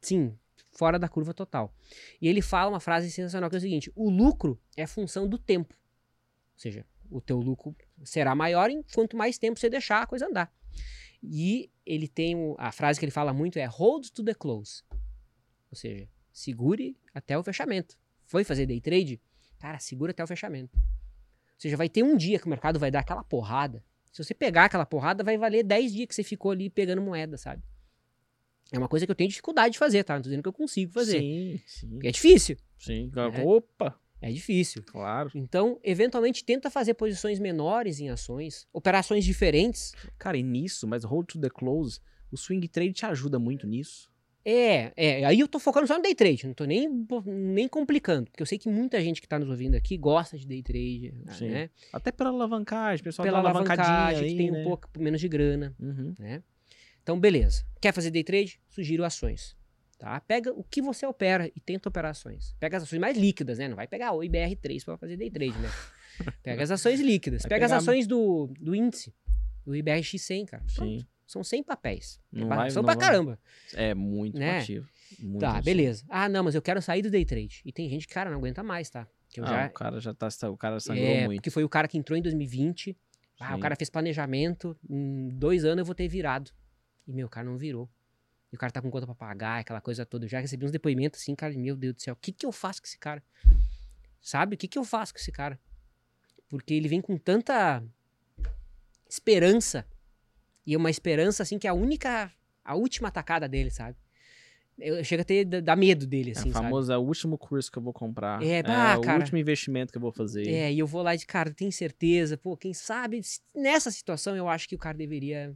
[0.00, 0.36] sim,
[0.72, 1.74] fora da curva total.
[2.20, 5.38] E ele fala uma frase sensacional que é o seguinte: o lucro é função do
[5.38, 5.74] tempo.
[5.74, 10.52] Ou seja, o teu lucro será maior quanto mais tempo você deixar a coisa andar.
[11.22, 14.82] E ele tem a frase que ele fala muito é hold to the close.
[15.70, 17.96] Ou seja, segure até o fechamento.
[18.26, 19.20] Foi fazer day trade?
[19.58, 20.76] Cara, segura até o fechamento.
[20.76, 24.34] Ou seja, vai ter um dia que o mercado vai dar aquela porrada se você
[24.34, 27.62] pegar aquela porrada, vai valer 10 dias que você ficou ali pegando moeda, sabe?
[28.72, 30.14] É uma coisa que eu tenho dificuldade de fazer, tá?
[30.14, 31.20] Não tô dizendo que eu consigo fazer.
[31.20, 31.98] Sim, sim.
[32.02, 32.56] é difícil.
[32.78, 33.10] Sim.
[33.34, 33.44] É.
[33.44, 33.98] Opa!
[34.20, 34.82] É difícil.
[34.84, 35.30] Claro.
[35.34, 39.92] Então, eventualmente, tenta fazer posições menores em ações, operações diferentes.
[40.18, 42.00] Cara, e nisso, mas hold to the close,
[42.30, 44.09] o swing trade te ajuda muito nisso.
[44.44, 46.88] É, é, aí eu tô focando só no day trade, não tô nem,
[47.26, 50.46] nem complicando, porque eu sei que muita gente que tá nos ouvindo aqui gosta de
[50.46, 51.48] day trade, Sim.
[51.48, 51.70] né?
[51.92, 54.60] Até pela alavancagem, pessoal pela alavancagem, aí, que tem né?
[54.60, 56.14] um pouco menos de grana, uhum.
[56.18, 56.42] né?
[57.02, 57.64] Então, beleza.
[57.80, 58.58] Quer fazer day trade?
[58.70, 59.56] Sugiro ações,
[59.98, 60.18] tá?
[60.20, 62.54] Pega o que você opera e tenta operações.
[62.58, 63.68] Pega as ações mais líquidas, né?
[63.68, 65.68] Não vai pegar o IBR3 para fazer day trade, né?
[66.42, 67.42] Pega as ações líquidas.
[67.42, 69.14] Vai Pega as ações do, do índice,
[69.66, 70.64] do IBRX100, cara.
[70.66, 71.06] Sim.
[71.30, 72.20] São 100 papéis.
[72.32, 73.06] Não é vai, são pra vai.
[73.06, 73.38] caramba.
[73.74, 74.58] É muito né?
[74.58, 74.88] ativo.
[75.20, 75.64] Muito tá, ativo.
[75.64, 76.04] beleza.
[76.08, 77.62] Ah, não, mas eu quero sair do day trade.
[77.64, 79.06] E tem gente que, cara, não aguenta mais, tá?
[79.28, 79.66] Que eu ah, já...
[79.68, 80.28] o cara já tá.
[80.50, 81.38] O cara sangrou é, muito.
[81.38, 82.98] Porque foi o cara que entrou em 2020.
[83.38, 84.76] Ah, o cara fez planejamento.
[84.88, 86.50] Em dois anos eu vou ter virado.
[87.06, 87.88] E, meu, o cara não virou.
[88.52, 90.24] E o cara tá com conta pra pagar, aquela coisa toda.
[90.24, 92.50] Eu já recebi uns depoimentos assim, cara, meu Deus do céu, o que que eu
[92.50, 93.22] faço com esse cara?
[94.20, 94.56] Sabe?
[94.56, 95.60] O que que eu faço com esse cara?
[96.48, 97.84] Porque ele vem com tanta
[99.08, 99.86] esperança
[100.70, 102.32] E é uma esperança, assim, que é a única,
[102.64, 103.96] a última atacada dele, sabe?
[104.78, 106.94] Eu chego a ter, dar medo dele, assim, é, o famoso, sabe?
[106.94, 108.40] é o último curso que eu vou comprar.
[108.40, 109.18] É, é o cara.
[109.18, 110.48] último investimento que eu vou fazer.
[110.48, 113.20] É, e eu vou lá de, cara, tem certeza, pô, quem sabe,
[113.52, 115.52] nessa situação eu acho que o cara deveria,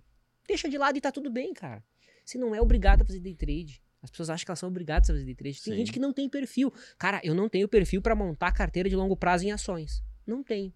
[0.48, 1.80] deixa de lado e tá tudo bem, cara.
[2.24, 3.80] Você não é obrigado a fazer day trade.
[4.02, 5.62] As pessoas acham que elas são obrigadas a fazer day trade.
[5.62, 5.78] Tem Sim.
[5.78, 6.72] gente que não tem perfil.
[6.98, 10.02] Cara, eu não tenho perfil pra montar carteira de longo prazo em ações.
[10.26, 10.74] Não tenho.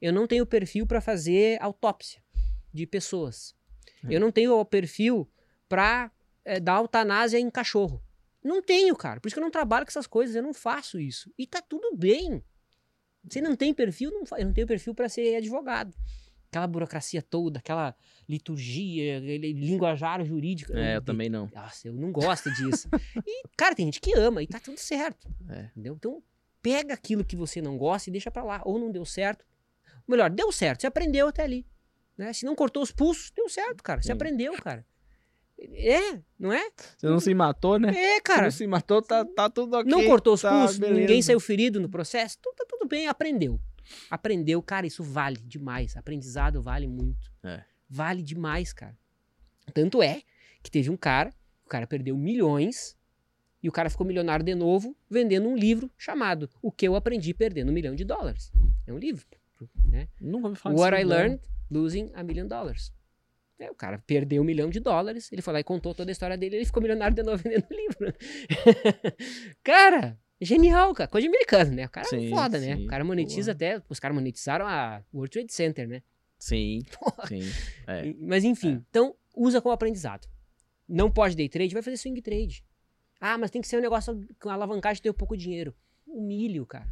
[0.00, 2.22] Eu não tenho perfil pra fazer autópsia
[2.72, 3.55] de pessoas.
[4.08, 4.16] É.
[4.16, 5.28] Eu não tenho o perfil
[5.68, 6.10] pra
[6.44, 8.02] é, dar eutanásia em cachorro.
[8.42, 9.20] Não tenho, cara.
[9.20, 10.36] Por isso que eu não trabalho com essas coisas.
[10.36, 11.32] Eu não faço isso.
[11.36, 12.42] E tá tudo bem.
[13.28, 15.92] Você não tem perfil, não eu não tenho perfil pra ser advogado.
[16.48, 17.94] Aquela burocracia toda, aquela
[18.28, 20.72] liturgia, aquele linguajar jurídico.
[20.76, 21.50] É, eu também não.
[21.52, 22.88] Nossa, eu não gosto disso.
[23.26, 25.28] e, cara, tem gente que ama e tá tudo certo.
[25.50, 25.70] É.
[25.72, 25.94] Entendeu?
[25.94, 26.22] Então,
[26.62, 28.62] pega aquilo que você não gosta e deixa pra lá.
[28.64, 29.44] Ou não deu certo.
[30.06, 31.66] Melhor, deu certo, você aprendeu até ali.
[32.16, 32.32] Né?
[32.32, 34.00] Se não cortou os pulsos, deu certo, cara.
[34.00, 34.12] Você Sim.
[34.12, 34.84] aprendeu, cara.
[35.58, 36.70] É, não é?
[36.96, 37.88] Você não se matou, né?
[37.88, 38.42] É, Se cara.
[38.42, 39.90] não se matou, tá, tá tudo ok.
[39.90, 41.00] não cortou os tá, pulsos, beleza.
[41.00, 43.58] ninguém saiu ferido no processo, tudo, tá tudo bem, aprendeu.
[44.10, 45.96] Aprendeu, cara, isso vale demais.
[45.96, 47.32] Aprendizado vale muito.
[47.42, 47.62] É.
[47.88, 48.96] Vale demais, cara.
[49.72, 50.22] Tanto é
[50.62, 51.32] que teve um cara,
[51.64, 52.96] o cara perdeu milhões
[53.62, 57.32] e o cara ficou milionário de novo vendendo um livro chamado O que eu aprendi
[57.32, 58.52] perdendo um milhão de dólares.
[58.86, 59.26] É um livro,
[59.90, 60.08] né?
[60.20, 61.04] Nunca ouvi falar What I.
[61.04, 61.40] Learned
[61.70, 62.92] Losing a Million Dollars.
[63.58, 66.12] É, o cara perdeu um milhão de dólares, ele foi lá e contou toda a
[66.12, 68.14] história dele, ele ficou milionário de novo vendendo o livro.
[69.62, 71.08] cara, genial, cara.
[71.08, 71.86] Coisa de americano, né?
[71.86, 72.76] O cara Sim, é foda, né?
[72.76, 73.70] sim, O cara monetiza boa.
[73.70, 73.82] até.
[73.88, 76.02] Os caras monetizaram a World Trade Center, né?
[76.38, 76.82] Sim,
[77.28, 77.40] sim.
[77.86, 78.12] É.
[78.20, 80.28] Mas enfim, então usa como aprendizado.
[80.86, 82.62] Não pode day trade, vai fazer swing trade.
[83.20, 85.74] Ah, mas tem que ser um negócio com alavancagem ter pouco dinheiro.
[86.06, 86.86] O milho, cara.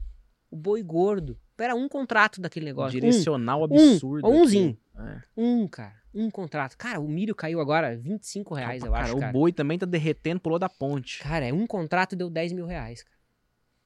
[0.54, 1.36] O boi gordo.
[1.56, 2.96] Pera, um contrato daquele negócio.
[2.96, 3.00] Um.
[3.00, 4.24] Direcional absurdo.
[4.28, 4.78] um umzinho.
[4.96, 5.20] É.
[5.36, 5.96] Um, cara.
[6.14, 6.78] Um contrato.
[6.78, 9.32] Cara, o milho caiu agora 25 reais, eu cara, acho, o cara.
[9.32, 11.18] boi também tá derretendo, pulou da ponte.
[11.18, 13.16] Cara, é um contrato deu 10 mil reais, cara.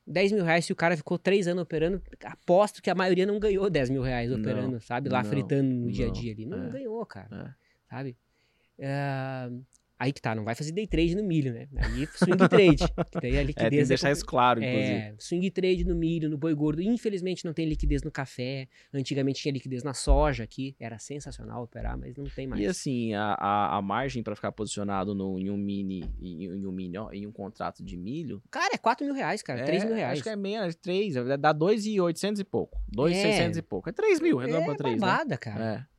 [0.07, 3.39] 10 mil reais se o cara ficou 3 anos operando, aposto que a maioria não
[3.39, 5.09] ganhou 10 mil reais Não, operando, sabe?
[5.09, 6.45] Lá não, fritando no dia a não, dia ali.
[6.45, 7.29] Não é, ganhou, cara.
[7.33, 7.95] é.
[7.95, 8.17] Sabe?
[8.83, 9.49] Ah,
[9.99, 11.67] aí que tá, não vai fazer day trade no milho, né?
[11.77, 12.77] Aí swing trade.
[13.11, 14.93] que daí a É, tem que liquidez deixar é isso claro, inclusive.
[14.93, 16.81] é, swing trade no milho, no boi gordo.
[16.83, 18.69] Infelizmente não tem liquidez no café.
[18.93, 20.77] Antigamente tinha liquidez na soja aqui.
[20.79, 22.63] Era sensacional operar, mas não tem mais.
[22.63, 26.67] E assim, a, a, a margem pra ficar posicionado no, em um mini, em, em
[26.67, 28.43] um mini, ó, em um contrato de milho.
[28.51, 29.65] Cara, é 4 mil reais, cara.
[29.65, 30.13] 3 mil reais.
[30.15, 32.79] Acho que é menos, 3, dá 2,800 e pouco.
[32.89, 33.61] 2,600 É.
[33.61, 33.89] e pouco.
[33.89, 35.01] É 3 mil, redondo é pra 3, né?
[35.01, 35.87] barbada, cara.
[35.95, 35.98] É.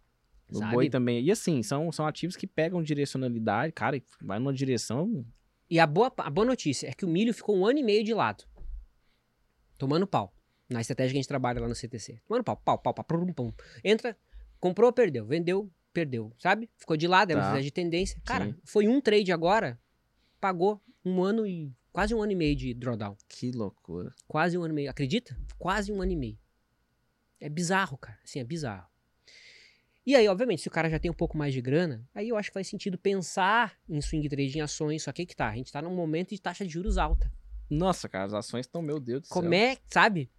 [0.52, 0.74] O Sabe?
[0.74, 1.24] boi também.
[1.24, 5.26] E assim, são, são ativos que pegam direcionalidade, cara, e vai numa direção.
[5.70, 8.04] E a boa, a boa notícia é que o milho ficou um ano e meio
[8.04, 8.44] de lado.
[9.78, 10.34] Tomando pau.
[10.70, 12.22] Na estratégia que a gente trabalha lá no CTC.
[12.28, 13.54] Tomando pau, pau, pau, pau, pum, pum.
[13.84, 14.18] Entra,
[14.60, 15.26] comprou, perdeu.
[15.26, 16.32] Vendeu, perdeu.
[16.38, 16.70] Sabe?
[16.78, 17.48] Ficou de lado, é uma Tá.
[17.48, 18.22] estratégia de tendência.
[18.26, 18.56] Cara, Sim.
[18.66, 19.80] foi um trade agora,
[20.40, 21.72] pagou um ano e.
[21.92, 23.18] Quase um ano e meio de drawdown.
[23.28, 24.14] Que loucura.
[24.28, 24.90] Quase um ano e meio.
[24.92, 25.36] Acredita?
[25.58, 26.38] Quase um ano e meio.
[27.40, 28.20] É bizarro, cara.
[28.24, 28.88] Assim, é bizarro.
[30.06, 32.38] E aí, obviamente, se o cara já tem um pouco mais de grana, aí eu
[32.38, 35.48] acho que faz sentido pensar em swing trade em ações, só que aí que tá,
[35.50, 37.32] a gente tá num momento de taxa de juros alta.
[37.70, 39.58] Nossa, cara, as ações estão, meu Deus do Como céu.
[39.60, 40.30] é, sabe?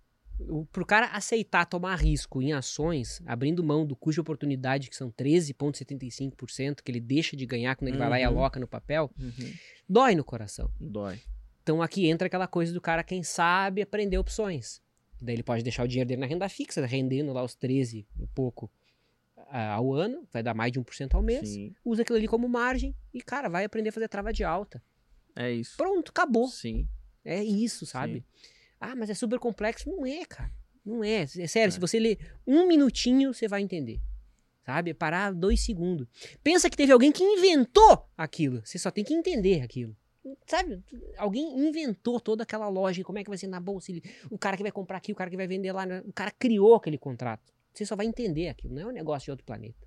[0.40, 4.96] O, pro cara aceitar tomar risco em ações, abrindo mão do custo de oportunidade, que
[4.96, 8.28] são 13,75%, que ele deixa de ganhar quando ele vai lá e Uhum.
[8.30, 9.52] aloca no papel, Uhum.
[9.88, 10.70] dói no coração.
[10.80, 11.20] Dói.
[11.62, 14.80] Então aqui entra aquela coisa do cara, quem sabe, aprender opções.
[15.20, 18.26] Daí ele pode deixar o dinheiro dele na renda fixa, rendendo lá os 13 e
[18.28, 18.70] pouco
[19.50, 21.48] ao ano, vai dar mais de 1% ao mês.
[21.48, 24.82] Sim, Usa aquilo ali como margem e, cara, vai aprender a fazer trava de alta.
[25.36, 25.76] é isso.
[25.76, 26.48] Pronto, acabou.
[26.48, 26.88] Sim.
[27.24, 28.24] É isso, sabe?
[28.80, 29.90] Ah, mas é super complexo.
[29.90, 30.50] Não é, cara.
[30.84, 31.22] Não é.
[31.22, 31.70] É sério, É.
[31.70, 34.00] se você ler um minutinho, você vai entender.
[34.64, 34.94] Sabe?
[34.94, 36.06] Parar dois segundos.
[36.42, 38.60] Pensa que teve alguém que inventou aquilo.
[38.64, 39.94] Você só tem que entender aquilo.
[40.46, 40.82] Sabe?
[41.16, 43.04] Alguém inventou toda aquela lógica.
[43.06, 43.90] Como é que vai ser na bolsa?
[44.30, 45.84] O cara que vai comprar aqui, o cara que vai vender lá.
[45.86, 46.02] né?
[46.06, 47.52] O cara criou aquele contrato.
[47.72, 48.74] Você só vai entender aquilo.
[48.74, 49.86] Não é um negócio de outro planeta.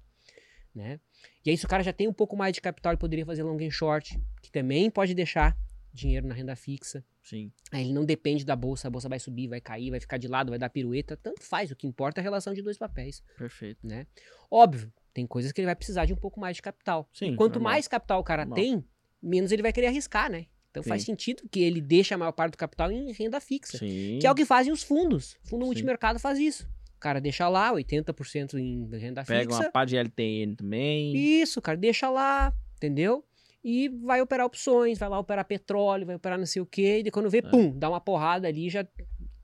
[0.73, 0.99] Né?
[1.45, 3.43] E aí, se o cara já tem um pouco mais de capital, ele poderia fazer
[3.43, 5.55] long and short, que também pode deixar
[5.93, 7.05] dinheiro na renda fixa.
[7.21, 7.51] Sim.
[7.71, 10.27] Aí ele não depende da bolsa, a bolsa vai subir, vai cair, vai ficar de
[10.27, 11.69] lado, vai dar pirueta, tanto faz.
[11.69, 13.85] O que importa é a relação de dois papéis, Perfeito.
[13.85, 14.07] né?
[14.49, 17.07] Óbvio, tem coisas que ele vai precisar de um pouco mais de capital.
[17.13, 17.73] Sim, e quanto normal.
[17.73, 18.55] mais capital o cara Normal.
[18.63, 18.83] tem,
[19.21, 20.47] menos ele vai querer arriscar, né?
[20.71, 21.11] Então faz Sim.
[21.11, 24.17] sentido que ele deixe a maior parte do capital em renda fixa, Sim.
[24.19, 25.37] que é o que fazem os fundos.
[25.45, 25.67] O fundo Sim.
[25.67, 26.67] multimercado faz isso.
[27.03, 29.63] O cara deixa lá 80% em renda Pega fixa.
[29.65, 31.13] uma pá de LTN também.
[31.41, 33.25] Isso, cara, deixa lá, entendeu?
[33.61, 37.11] E vai operar opções, vai lá operar petróleo, vai operar não sei o quê, e
[37.11, 37.41] quando vê, É.
[37.41, 38.87] pum, dá uma porrada ali, já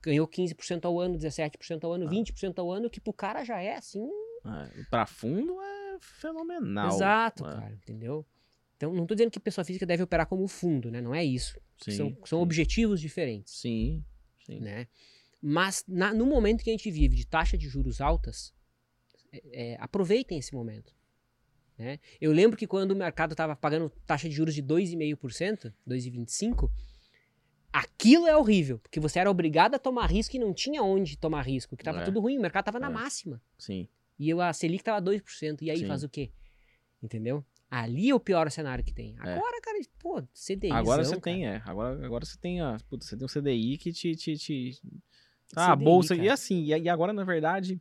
[0.02, 2.08] ganhou 15% ao ano, 17% ao ano, Ah.
[2.10, 4.08] 20% ao ano, que pro cara já é assim,
[4.42, 6.88] É, pra fundo é fenomenal.
[6.88, 7.52] Exato, é.
[7.52, 8.24] cara, entendeu?
[8.74, 11.02] Então, não estou dizendo que pessoa física deve operar como fundo, né?
[11.02, 11.60] Não é isso.
[11.76, 12.42] Sim, são, são sim.
[12.42, 13.52] objetivos diferentes.
[13.60, 14.02] Sim,
[14.46, 14.58] sim.
[14.60, 14.86] Né?
[15.40, 18.52] Mas na, no momento que a gente vive de taxa de juros altas,
[19.32, 20.94] é, é, aproveitem esse momento.
[21.78, 21.98] Né?
[22.20, 26.70] Eu lembro que quando o mercado estava pagando taxa de juros de 2,5%, 2,25%,
[27.72, 31.42] aquilo é horrível, porque você era obrigado a tomar risco e não tinha onde tomar
[31.42, 32.04] risco, que estava é.
[32.04, 32.80] tudo ruim, o mercado estava é.
[32.80, 33.40] na máxima.
[33.56, 33.88] Sim.
[34.18, 35.86] E a Selic estava 2%, e aí Sim.
[35.86, 36.30] faz o quê?
[37.02, 37.42] Entendeu?
[37.70, 39.16] Ali é o pior cenário que tem.
[39.24, 39.32] É.
[39.32, 40.72] Agora, cara, pô, CDI.
[40.72, 41.62] Agora você tem, é.
[41.64, 42.76] Agora, agora você tem a.
[42.88, 44.16] Putz, você tem um CDI que te.
[44.16, 44.72] te, te...
[45.54, 46.14] Ah, CDI, bolsa.
[46.16, 46.26] Cara.
[46.26, 47.80] E assim, e agora, na verdade,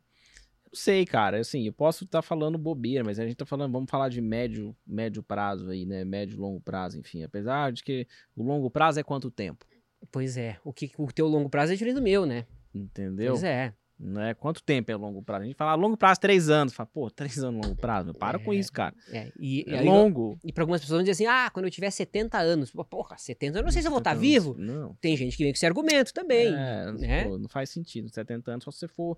[0.66, 1.40] não sei, cara.
[1.40, 4.22] Assim, eu posso estar tá falando bobeira, mas a gente tá falando, vamos falar de
[4.22, 6.06] médio, médio prazo aí, né?
[6.06, 7.24] Médio longo prazo, enfim.
[7.24, 9.66] Apesar de que o longo prazo é quanto tempo?
[10.12, 10.58] Pois é.
[10.64, 12.46] O que o teu longo prazo é diferente do meu, né?
[12.74, 13.34] Entendeu?
[13.34, 13.74] Pois é.
[14.00, 14.34] Né?
[14.34, 15.44] Quanto tempo é longo prazo?
[15.44, 16.74] A gente fala longo prazo, três anos.
[16.74, 18.14] Fala, pô, três anos longo prazo.
[18.14, 18.96] Para é, com isso, cara.
[19.12, 20.40] É, e, é longo.
[20.42, 22.72] E para algumas pessoas dizem assim: ah, quando eu tiver 70 anos.
[22.90, 24.56] Porra, 70 anos, eu não sei se eu vou estar tá vivo.
[24.58, 24.96] Não.
[25.02, 26.48] Tem gente que vem com esse argumento também.
[26.48, 27.24] É, né?
[27.26, 28.08] pô, não faz sentido.
[28.08, 29.18] 70 anos, só se você for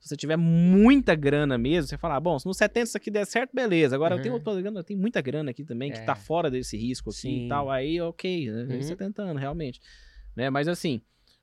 [0.00, 3.10] se você tiver muita grana mesmo, você falar, ah, bom, se no 70 isso aqui
[3.10, 3.96] der certo, beleza.
[3.96, 4.20] Agora uhum.
[4.20, 6.16] eu, tenho, tô, eu tenho muita grana aqui também, que tá é.
[6.16, 7.46] fora desse risco aqui Sim.
[7.46, 7.68] e tal.
[7.70, 8.76] Aí, ok, né?
[8.76, 8.82] Uhum.
[8.82, 9.80] 70 anos, realmente.
[10.36, 10.50] Né?
[10.50, 11.00] Mas assim,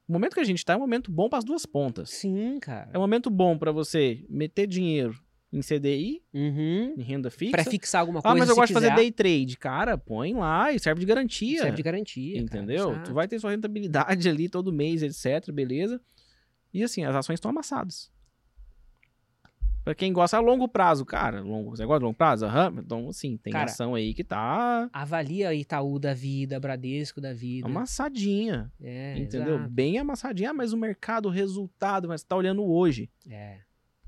[0.07, 2.09] o momento que a gente tá é um momento bom para as duas pontas.
[2.09, 2.89] Sim, cara.
[2.93, 5.19] É um momento bom para você meter dinheiro
[5.51, 6.95] em CDI, uhum.
[6.97, 7.51] em renda fixa.
[7.51, 8.35] Pra fixar alguma coisa.
[8.35, 9.57] Ah, mas eu gosto de fazer day trade.
[9.57, 11.61] Cara, põe lá e serve de garantia.
[11.61, 12.37] Serve de garantia.
[12.37, 12.91] Entendeu?
[12.91, 15.51] Cara, tu vai ter sua rentabilidade ali todo mês, etc.
[15.51, 16.01] Beleza.
[16.73, 18.11] E assim, as ações estão amassadas.
[19.85, 21.41] Pra quem gosta a longo prazo, cara.
[21.41, 22.47] Longo, você gosta de longo prazo?
[22.47, 22.79] Uhum.
[22.79, 24.89] Então, assim, tem cara, ação aí que tá.
[24.91, 27.67] Avalia Itaú da vida, Bradesco da vida.
[27.67, 28.71] Amassadinha.
[28.81, 29.15] É.
[29.15, 29.57] Entendeu?
[29.57, 29.69] Exato.
[29.69, 30.51] Bem amassadinha.
[30.55, 33.11] Mas o mercado, o resultado, mas você tá olhando hoje.
[33.29, 33.59] É.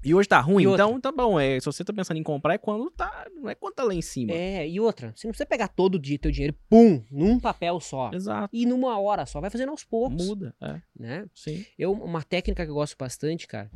[0.03, 1.39] E hoje tá ruim, então tá bom.
[1.39, 3.27] É, se você tá pensando em comprar, é quando tá.
[3.35, 4.31] Não é quando tá lá em cima.
[4.31, 8.11] É, e outra, você não precisa pegar todo dia teu dinheiro, pum, num papel só.
[8.13, 8.49] Exato.
[8.55, 9.41] E numa hora só.
[9.41, 10.25] Vai fazendo aos poucos.
[10.25, 10.81] Muda, é.
[10.97, 11.25] Né?
[11.35, 11.65] Sim.
[11.77, 13.69] Eu, uma técnica que eu gosto bastante, cara,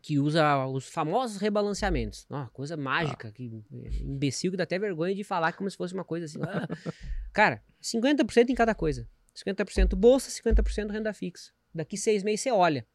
[0.00, 2.26] que usa os famosos rebalanceamentos.
[2.28, 3.32] Uma coisa mágica, ah.
[3.32, 3.50] que
[4.02, 6.38] imbecil que dá até vergonha de falar como se fosse uma coisa assim.
[6.42, 6.66] Ah.
[7.32, 9.08] Cara, 50% em cada coisa.
[9.34, 11.52] 50% bolsa, 50% renda fixa.
[11.74, 12.86] Daqui seis meses você olha,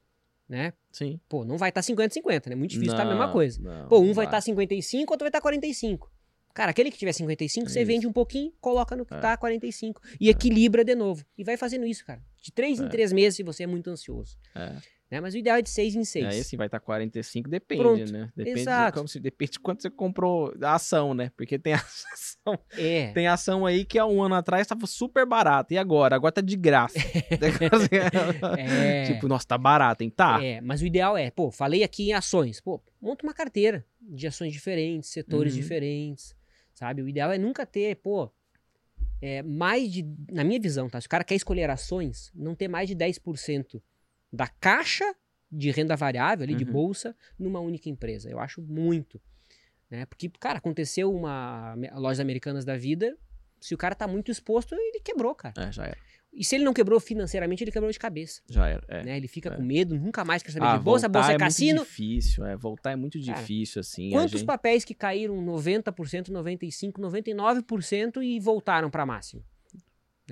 [0.48, 0.74] né?
[0.92, 1.20] Sim.
[1.30, 2.56] Pô, não vai estar tá 50-50, né?
[2.56, 3.62] Muito difícil estar tá a mesma coisa.
[3.62, 6.12] Não, Pô, um vai estar tá 55, outro vai estar tá 45.
[6.54, 9.20] Cara, aquele que tiver 55, você vende um pouquinho, coloca no que é.
[9.20, 10.32] tá 45 e é.
[10.32, 11.26] equilibra de novo.
[11.36, 12.22] E vai fazendo isso, cara.
[12.40, 12.84] De três é.
[12.84, 14.38] em três meses se você é muito ansioso.
[14.54, 14.76] É.
[15.14, 15.22] Né?
[15.22, 16.26] Mas o ideal é de 6 em 6.
[16.26, 18.12] Aí assim, vai estar tá 45, depende, Pronto.
[18.12, 18.32] né?
[18.36, 18.94] Depende Exato.
[18.94, 21.32] De, como se, depende de quanto você comprou a ação, né?
[21.38, 22.58] Porque tem ação.
[22.76, 23.12] É.
[23.12, 25.72] Tem ação aí que há um ano atrás estava super barata.
[25.72, 26.16] E agora?
[26.16, 26.98] Agora tá de graça.
[28.58, 29.06] é.
[29.06, 30.10] Tipo, nossa, tá barato, hein?
[30.10, 30.44] Tá.
[30.44, 32.60] É, mas o ideal é, pô, falei aqui em ações.
[32.60, 35.60] Pô, monta uma carteira de ações diferentes, setores uhum.
[35.60, 36.36] diferentes,
[36.74, 37.04] sabe?
[37.04, 38.32] O ideal é nunca ter, pô,
[39.22, 40.04] é, mais de.
[40.32, 41.00] Na minha visão, tá?
[41.00, 43.80] Se o cara quer escolher ações, não ter mais de 10%
[44.34, 45.06] da caixa
[45.52, 46.58] de renda variável ali, uhum.
[46.58, 48.30] de bolsa, numa única empresa.
[48.30, 49.22] Eu acho muito.
[49.90, 50.08] Né?
[50.08, 53.16] Porque, cara, aconteceu uma lojas americanas da vida,
[53.60, 55.54] se o cara tá muito exposto, ele quebrou, cara.
[55.58, 55.98] É, já era.
[56.34, 58.42] E se ele não quebrou financeiramente, ele quebrou de cabeça.
[58.50, 58.84] Já era.
[58.88, 59.18] É, né?
[59.18, 59.56] Ele fica é.
[59.56, 61.82] com medo, nunca mais quer saber ah, de bolsa, bolsa é, é cassino.
[61.82, 62.58] Muito difícil, é.
[62.58, 64.10] Voltar é muito difícil, assim.
[64.10, 64.46] Quantos gente...
[64.46, 69.46] papéis que caíram 90%, 95%, 99% e voltaram para máximo?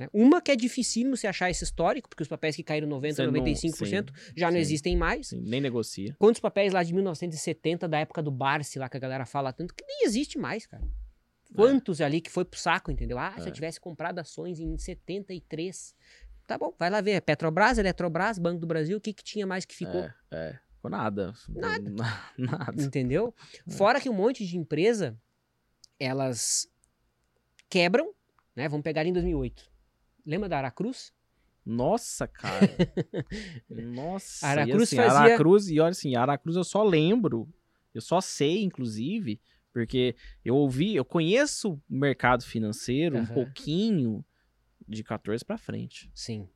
[0.02, 0.10] Né?
[0.12, 3.28] Uma que é dificílimo se achar esse histórico, porque os papéis que caíram 90%, Você
[3.28, 5.28] 95% não, sim, já não sim, existem mais.
[5.28, 6.16] Sim, nem negocia.
[6.18, 9.76] Quantos papéis lá de 1970, da época do Barsi, lá que a galera fala tanto,
[9.76, 10.84] que nem existe mais, cara.
[10.84, 11.56] É.
[11.56, 12.06] Quantos é.
[12.06, 13.20] ali que foi pro saco, entendeu?
[13.20, 13.42] Ah, é.
[13.42, 15.96] se eu tivesse comprado ações em 73.
[16.48, 17.22] Tá bom, vai lá ver.
[17.22, 20.02] Petrobras, Eletrobras, Banco do Brasil, o que, que tinha mais que ficou?
[20.02, 20.60] É, é.
[20.78, 21.32] Ficou nada.
[21.48, 21.92] Nada.
[22.40, 22.82] nada.
[22.84, 23.36] Entendeu?
[23.68, 23.72] É.
[23.72, 25.16] Fora que um monte de empresa,
[26.00, 26.68] elas
[27.70, 28.12] quebram,
[28.56, 28.68] né?
[28.68, 29.71] Vamos pegar em 2008
[30.26, 31.14] Lembra da Aracruz?
[31.66, 32.68] Nossa, cara.
[33.70, 34.48] Nossa.
[34.48, 35.20] Aracruz e assim, fazia...
[35.20, 37.48] Aracruz, e olha assim, Aracruz eu só lembro,
[37.94, 39.40] eu só sei, inclusive,
[39.72, 43.24] porque eu ouvi, eu conheço o mercado financeiro uhum.
[43.24, 44.26] um pouquinho
[44.88, 46.12] de 14 para frente.
[46.14, 46.50] Sim.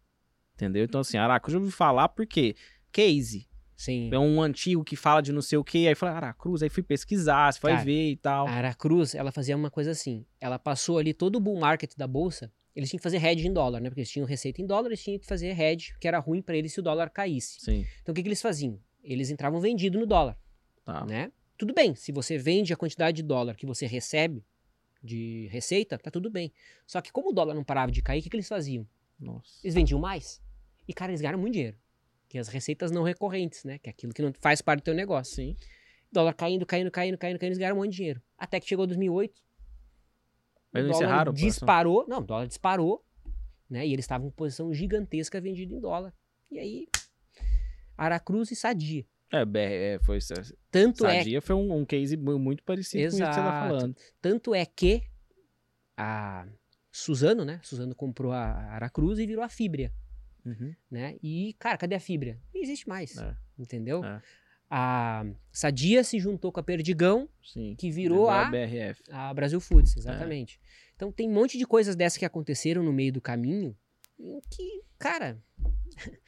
[0.56, 0.84] Entendeu?
[0.84, 2.56] Então, assim, Aracruz eu ouvi falar porque
[2.92, 3.48] case.
[3.76, 4.10] Sim.
[4.12, 6.82] É um antigo que fala de não sei o que, aí fala Aracruz, aí fui
[6.82, 8.48] pesquisar, você vai Cara, ver e tal.
[8.48, 12.08] A Aracruz, ela fazia uma coisa assim, ela passou ali todo o bull market da
[12.08, 13.90] bolsa eles tinham que fazer hedge em dólar, né?
[13.90, 16.58] Porque eles tinham receita em dólar, eles tinham que fazer hedge, que era ruim para
[16.58, 17.62] eles se o dólar caísse.
[17.62, 17.86] Sim.
[18.02, 18.80] Então o que, que eles faziam?
[19.04, 20.38] Eles entravam vendido no dólar,
[20.84, 21.06] tá.
[21.06, 21.32] né?
[21.58, 24.44] Tudo bem, se você vende a quantidade de dólar que você recebe
[25.02, 26.52] de receita, tá tudo bem.
[26.86, 28.86] Só que como o dólar não parava de cair, o que, que eles faziam?
[29.18, 29.60] Nossa.
[29.64, 30.42] Eles vendiam mais.
[30.88, 31.78] E, cara, eles ganharam muito dinheiro.
[32.28, 33.78] Que as receitas não recorrentes, né?
[33.78, 35.36] Que é aquilo que não faz parte do teu negócio.
[35.36, 35.56] Sim.
[36.12, 38.22] Dólar caindo, caindo, caindo, caindo, caindo, eles ganharam um monte de dinheiro.
[38.38, 39.42] Até que chegou 2008.
[40.76, 41.34] Mas o não encerraram?
[41.34, 42.06] disparou.
[42.08, 43.04] Não, o dólar disparou.
[43.70, 43.88] Né?
[43.88, 46.14] E eles estavam em posição gigantesca vendido em dólar.
[46.52, 46.88] E aí,
[47.98, 49.06] Aracruz e Sadia.
[49.32, 49.44] É,
[49.96, 50.20] é foi
[50.70, 51.42] Tanto Sadia é...
[51.42, 53.18] foi um, um, case muito parecido Exato.
[53.18, 53.96] com isso que você tá falando.
[54.22, 55.04] Tanto é que
[55.98, 56.48] a
[56.92, 57.60] Suzano, né?
[57.64, 58.44] Suzano comprou a
[58.74, 59.92] Aracruz e virou a Fibria.
[60.46, 60.76] Uhum.
[60.92, 61.18] Né?
[61.24, 62.40] E, cara, cadê a Fibria?
[62.54, 63.18] Não existe mais.
[63.18, 63.36] É.
[63.58, 64.04] Entendeu?
[64.04, 64.22] É.
[64.78, 69.02] A Sadia se juntou com a Perdigão, Sim, que virou a, BRF.
[69.10, 70.60] a Brasil Foods, exatamente.
[70.62, 70.92] É.
[70.98, 73.74] Então tem um monte de coisas dessas que aconteceram no meio do caminho
[74.52, 75.42] que, cara,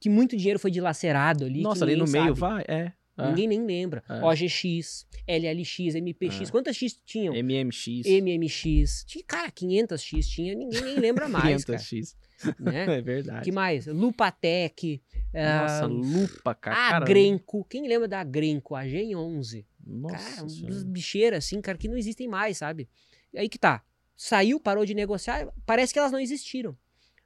[0.00, 1.60] que muito dinheiro foi dilacerado ali.
[1.60, 2.22] Nossa, ali no sabe.
[2.22, 2.92] meio vai, é.
[3.18, 3.28] É.
[3.28, 4.02] Ninguém nem lembra.
[4.08, 4.22] É.
[4.22, 6.48] OGX, LLX, MPX.
[6.48, 6.50] É.
[6.52, 7.34] Quantas X tinham?
[7.34, 8.04] MMX.
[8.06, 9.04] MMX.
[9.06, 11.64] Tinha, cara, 500 X tinha, ninguém nem lembra mais.
[11.64, 12.16] 500 X.
[12.58, 12.86] Né?
[12.98, 13.44] É verdade.
[13.44, 13.86] que mais?
[13.86, 15.02] Lupatec.
[15.34, 16.98] Nossa, uh, Lupa, cara.
[16.98, 17.64] Agrenco.
[17.64, 18.76] Quem lembra da Agrenco?
[18.76, 19.64] A Gen11.
[19.84, 20.16] Nossa.
[20.16, 22.88] Cara, uns bicheiras assim, cara, que não existem mais, sabe?
[23.36, 23.82] Aí que tá.
[24.16, 26.76] Saiu, parou de negociar, parece que elas não existiram.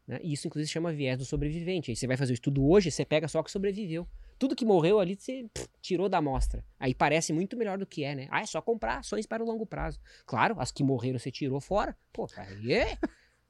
[0.07, 0.19] Né?
[0.23, 1.91] E isso, inclusive, chama viés do sobrevivente.
[1.91, 4.07] Aí você vai fazer o estudo hoje, você pega só o que sobreviveu.
[4.43, 6.65] Tudo que morreu ali, você pff, tirou da amostra.
[6.81, 8.27] Aí parece muito melhor do que é, né?
[8.29, 10.01] Ah, é só comprar ações para o longo prazo.
[10.27, 11.97] Claro, as que morreram você tirou fora.
[12.13, 12.99] Pô, aí é...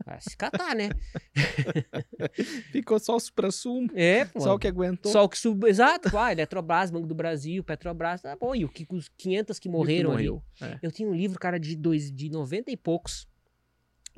[0.05, 0.91] Vai se catar, né?
[2.71, 3.89] Ficou só o supra-sumo.
[3.95, 4.41] É, pô.
[4.41, 5.11] Só o que aguentou.
[5.11, 5.67] Só o que sub...
[5.67, 6.15] Exato.
[6.19, 8.21] Ah, Eletrobras, Banco do Brasil, Petrobras.
[8.21, 8.55] Tá bom.
[8.55, 10.43] E o que, os 500 que morreram que morreu.
[10.61, 10.75] ali.
[10.75, 10.79] É.
[10.83, 13.27] Eu tinha um livro, cara, de, dois, de 90 e poucos.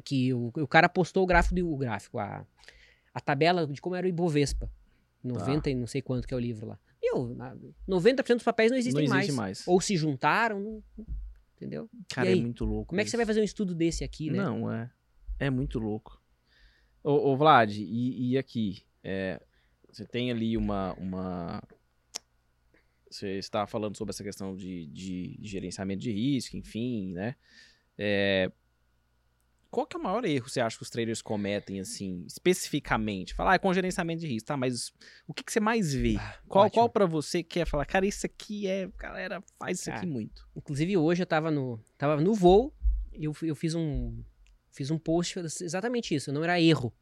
[0.03, 2.45] Que o, o cara postou o gráfico, do, o gráfico a,
[3.15, 4.69] a tabela de como era o Ibovespa.
[5.25, 5.71] 90 tá.
[5.71, 6.79] e não sei quanto que é o livro lá.
[7.03, 7.37] Meu,
[7.89, 9.59] 90% dos papéis não existem não existe mais.
[9.59, 9.69] mais.
[9.69, 10.83] Ou se juntaram,
[11.57, 11.89] entendeu?
[12.09, 12.89] Cara, é muito louco.
[12.89, 14.39] Como é que você vai fazer um estudo desse aqui, né?
[14.39, 14.91] Não, é.
[15.39, 16.21] É muito louco.
[17.03, 18.83] Ô, ô Vlad, e, e aqui?
[19.03, 19.41] É,
[19.91, 21.63] você tem ali uma, uma.
[23.11, 27.37] Você está falando sobre essa questão de, de gerenciamento de risco, enfim, né?
[27.97, 28.51] É,
[29.75, 33.35] qual que é o maior erro você acha que os traders cometem, assim, especificamente?
[33.35, 34.57] Falar, ah, é com gerenciamento de risco, tá?
[34.57, 34.93] Mas
[35.27, 36.15] o que, que você mais vê?
[36.17, 38.89] Ah, qual qual para você que é falar, cara, isso aqui é.
[38.97, 40.49] Galera, faz isso aqui muito.
[40.55, 42.73] Inclusive, hoje eu tava no, tava no voo
[43.13, 44.23] e eu, eu fiz um.
[44.71, 46.33] Fiz um post exatamente isso.
[46.33, 46.95] Não era erro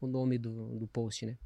[0.00, 1.36] o nome do, do post, né?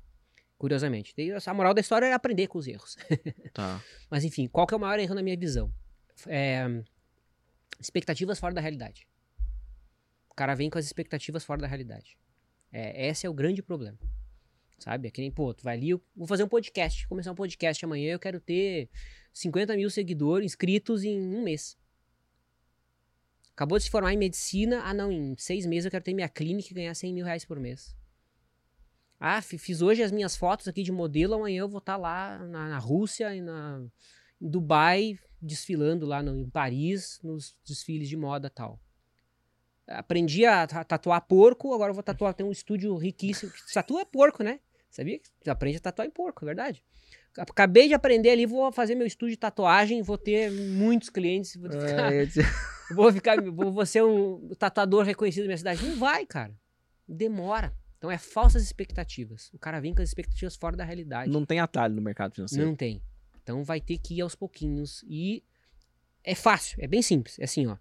[0.56, 1.12] Curiosamente.
[1.46, 2.96] A moral da história é aprender com os erros.
[3.52, 3.82] Tá.
[4.08, 5.72] Mas enfim, qual que é o maior erro na minha visão?
[6.28, 6.64] É,
[7.80, 9.09] expectativas fora da realidade
[10.40, 12.16] cara vem com as expectativas fora da realidade.
[12.72, 13.98] É, esse é o grande problema.
[14.78, 15.08] Sabe?
[15.08, 17.84] É que nem, pô, tu vai ali, eu vou fazer um podcast, começar um podcast
[17.84, 18.88] amanhã, eu quero ter
[19.34, 21.76] 50 mil seguidores inscritos em um mês.
[23.52, 26.28] Acabou de se formar em medicina, ah não, em seis meses eu quero ter minha
[26.28, 27.94] clínica e ganhar 100 mil reais por mês.
[29.18, 32.38] Ah, fiz hoje as minhas fotos aqui de modelo, amanhã eu vou estar tá lá
[32.38, 33.86] na, na Rússia e na,
[34.40, 38.80] em Dubai, desfilando lá no, em Paris, nos desfiles de moda tal
[39.90, 42.32] aprendi a tatuar porco, agora eu vou tatuar.
[42.32, 43.52] Tem um estúdio riquíssimo.
[43.74, 44.60] Tatua porco, né?
[44.90, 45.20] Sabia?
[45.40, 46.82] Você aprende a tatuar em porco, é verdade.
[47.36, 51.56] Acabei de aprender ali, vou fazer meu estúdio de tatuagem, vou ter muitos clientes.
[51.56, 52.26] Vou ficar, é,
[52.94, 55.84] vou, ficar vou, vou ser um tatuador reconhecido na minha cidade.
[55.84, 56.52] Não vai, cara.
[57.06, 57.74] Demora.
[57.98, 59.50] Então é falsas expectativas.
[59.52, 61.30] O cara vem com as expectativas fora da realidade.
[61.30, 62.66] Não tem atalho no mercado financeiro.
[62.66, 63.02] Não tem.
[63.42, 65.04] Então vai ter que ir aos pouquinhos.
[65.06, 65.44] E
[66.24, 67.38] é fácil, é bem simples.
[67.38, 67.76] É assim, ó.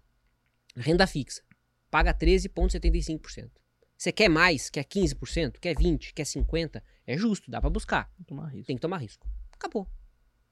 [0.76, 1.42] Renda fixa
[1.90, 3.50] paga 13,75%.
[3.96, 4.70] Você quer mais?
[4.70, 5.58] Quer 15%?
[5.60, 6.12] Quer 20%?
[6.14, 6.82] Quer 50%?
[7.06, 8.10] É justo, dá para buscar.
[8.16, 8.66] Tem que tomar risco.
[8.66, 9.28] Tem que tomar risco.
[9.52, 9.86] Acabou.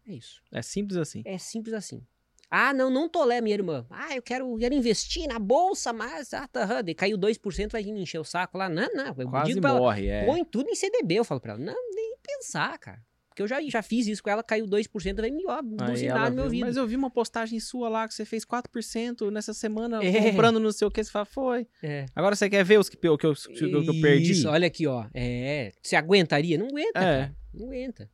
[0.06, 0.42] É isso.
[0.52, 1.22] É simples assim.
[1.24, 2.06] É simples assim.
[2.50, 3.86] Ah, não, não tolé, minha irmã.
[3.90, 8.00] Ah, eu quero, quero investir na bolsa, mas ah, tá, daí caiu 2%, vai me
[8.00, 8.68] encher o saco lá.
[8.70, 9.14] Não, não.
[9.18, 10.26] Eu Quase morre, ela, é.
[10.26, 11.62] Põe tudo em CDB, eu falo pra ela.
[11.62, 13.02] Não, nem pensar, cara.
[13.38, 16.34] Porque eu já, já fiz isso com ela, caiu 2%, vai me ó, buzinar no
[16.34, 16.66] meu ouvido.
[16.66, 20.30] Mas eu vi uma postagem sua lá que você fez 4% nessa semana é.
[20.30, 21.04] comprando não sei o que.
[21.04, 21.68] Você fala, foi.
[21.80, 22.06] É.
[22.16, 24.32] Agora você quer ver os que, que, eu, que, eu, que eu perdi?
[24.32, 25.06] Isso, olha aqui, ó.
[25.14, 26.58] É, você aguentaria?
[26.58, 27.32] Não aguenta, é.
[27.54, 28.10] Não aguenta.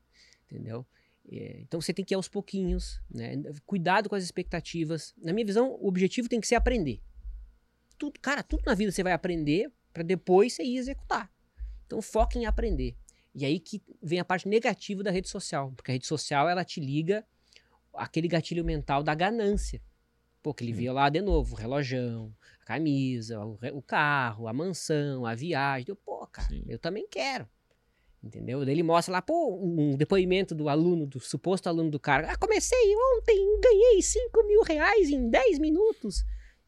[0.50, 0.86] Entendeu?
[1.32, 3.40] É, então você tem que ir aos pouquinhos, né?
[3.64, 5.14] Cuidado com as expectativas.
[5.16, 7.00] Na minha visão, o objetivo tem que ser aprender.
[7.96, 11.32] Tudo, cara, tudo na vida você vai aprender para depois você ir executar.
[11.86, 12.94] Então foca em aprender.
[13.34, 16.64] E aí que vem a parte negativa da rede social, porque a rede social ela
[16.64, 17.26] te liga
[17.92, 19.82] aquele gatilho mental da ganância.
[20.42, 24.52] Pô, que ele via lá de novo, o relojão, a camisa, o, o carro, a
[24.52, 25.86] mansão, a viagem.
[25.88, 26.64] Eu, pô, cara, Sim.
[26.68, 27.48] eu também quero.
[28.22, 28.64] Entendeu?
[28.64, 32.30] Daí ele mostra lá, pô, um depoimento do aluno, do suposto aluno do cara.
[32.30, 36.24] Ah, comecei ontem, ganhei 5 mil reais em 10 minutos.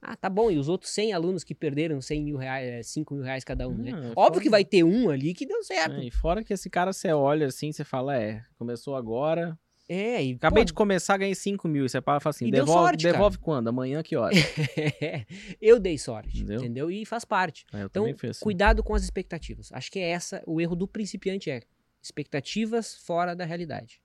[0.09, 0.53] Ah, tá bom.
[0.53, 3.77] E os outros 100 alunos que perderam 100 mil reais, 5 mil reais cada um,
[3.77, 3.91] né?
[3.91, 5.97] É Óbvio que vai ter um ali que deu certo.
[5.97, 9.59] É, e fora que esse cara você olha assim, você fala, é, começou agora,
[9.89, 11.85] É, e, Acabei pô, de começar, ganhei 5 mil.
[11.85, 13.67] E você fala assim, devolve, sorte, devolve quando?
[13.67, 14.33] Amanhã, que hora?
[15.61, 16.59] eu dei sorte, Entendeu?
[16.61, 16.91] entendeu?
[16.91, 17.65] E faz parte.
[17.73, 18.45] É, Então, assim.
[18.45, 19.73] Cuidado com as expectativas.
[19.73, 21.63] Acho que é essa o erro do principiante é
[22.01, 24.01] expectativas fora da realidade.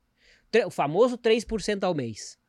[0.65, 2.40] O famoso 3% ao mês.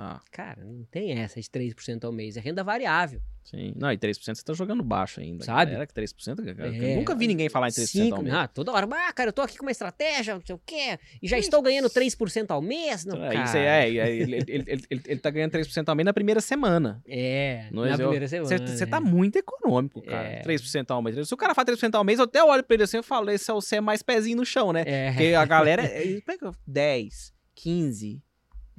[0.00, 3.20] Tá, Cara, não tem essa de 3% ao mês, é renda variável.
[3.44, 3.72] sim.
[3.76, 5.44] Não, e 3% você tá jogando baixo ainda.
[5.44, 5.72] Sabe?
[5.72, 6.54] Era que 3%?
[6.56, 8.34] cara, É, eu nunca vi ninguém falar em 3% Cinco, ao mês.
[8.34, 10.98] ah, toda hora, ah, cara, eu tô aqui com uma estratégia, não sei o quê,
[11.22, 13.04] e já estou ganhando 3% ao mês.
[13.04, 13.40] Não, Então, cara.
[13.40, 13.66] é, isso é,
[14.08, 14.44] é, ele, ele,
[14.88, 17.02] ele, ele, tá ganhando 3% ao mês na primeira semana.
[17.06, 18.48] É, Não na é, primeira eu- semana.
[18.48, 18.90] Você você né?
[18.90, 20.28] tá muito econômico, cara.
[20.28, 20.40] É.
[20.42, 21.28] 3% ao mês.
[21.28, 23.30] Se o cara faz 3% ao mês, eu até olho pra ele assim e falo,
[23.30, 24.82] esse é o você é mais pezinho no chão, né?
[24.86, 28.22] É, Porque a galera é- pega 10, 15,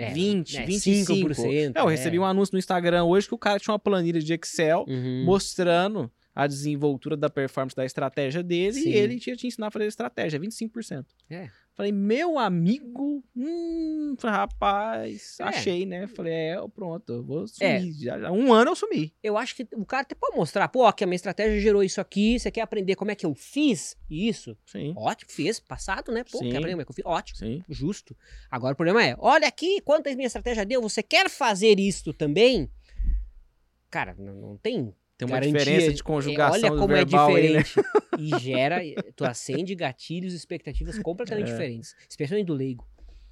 [0.03, 1.05] é, 20, é, 25%.
[1.05, 1.71] 5%.
[1.75, 4.33] É, eu recebi um anúncio no Instagram hoje que o cara tinha uma planilha de
[4.33, 5.23] Excel Uhum.
[5.25, 8.89] mostrando a desenvoltura da performance da estratégia dele Sim.
[8.89, 11.05] e ele tinha te ensinar a fazer estratégia, 25%.
[11.29, 11.49] É.
[11.73, 15.43] Falei, meu amigo, hum, falei, rapaz, É.
[15.45, 16.05] achei, né?
[16.05, 17.79] Falei, é, pronto, eu vou É.
[17.79, 17.93] sumir.
[17.93, 19.15] Já, já- um ano eu sumi.
[19.23, 22.01] Eu acho que o cara até pode mostrar, pô, aqui a minha estratégia gerou isso
[22.01, 24.55] aqui, você quer aprender como é que eu fiz isso?
[24.65, 26.25] Sim, Ótimo, fez, passado, né?
[26.29, 26.49] Pô, Sim.
[26.49, 27.05] quer aprender como é que eu fiz?
[27.05, 27.37] Ótimo.
[27.39, 27.63] sim.
[27.69, 28.15] Justo.
[28.49, 32.69] Agora o problema é, olha aqui quantas minha estratégia deu, você quer fazer isto também?
[33.89, 34.93] Cara, não, não tem
[35.25, 35.59] Tem uma garantia.
[35.59, 37.63] diferença de conjugação É, olha como é verbal aí, né?
[37.63, 37.73] diferente.
[38.19, 38.79] E gera,
[39.15, 41.51] tu acende gatilhos e expectativas completamente É.
[41.51, 41.95] diferentes.
[42.09, 42.85] Especialmente do leigo.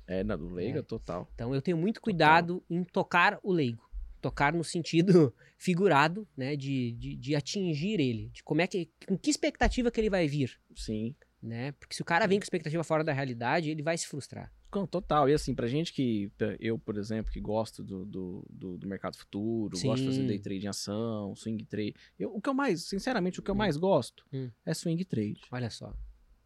[0.08, 0.82] É, na do leiga, É.
[0.82, 1.30] total.
[1.36, 3.88] Então eu tenho muito cuidado em tocar o leigo.
[4.22, 6.56] Tocar no sentido figurado, né?
[6.56, 8.30] De, de, de atingir ele.
[8.30, 8.90] De como é que.
[9.08, 10.60] Com que expectativa que ele vai vir.
[10.76, 11.14] Sim.
[11.42, 11.72] Né?
[11.74, 14.52] Porque se o cara vem com expectativa fora da realidade, ele vai se frustrar.
[14.90, 15.28] Total.
[15.30, 16.32] E assim, pra gente que.
[16.60, 20.28] Eu, por exemplo, que gosto do, do, do, do mercado futuro, gosto de fazer Sim.
[20.28, 21.96] day trade em ação, swing trade.
[22.18, 23.58] Eu, o que eu mais, sinceramente, o que eu Hum.
[23.58, 24.50] mais gosto Hum.
[24.66, 25.42] é swing trade.
[25.52, 25.94] Olha só.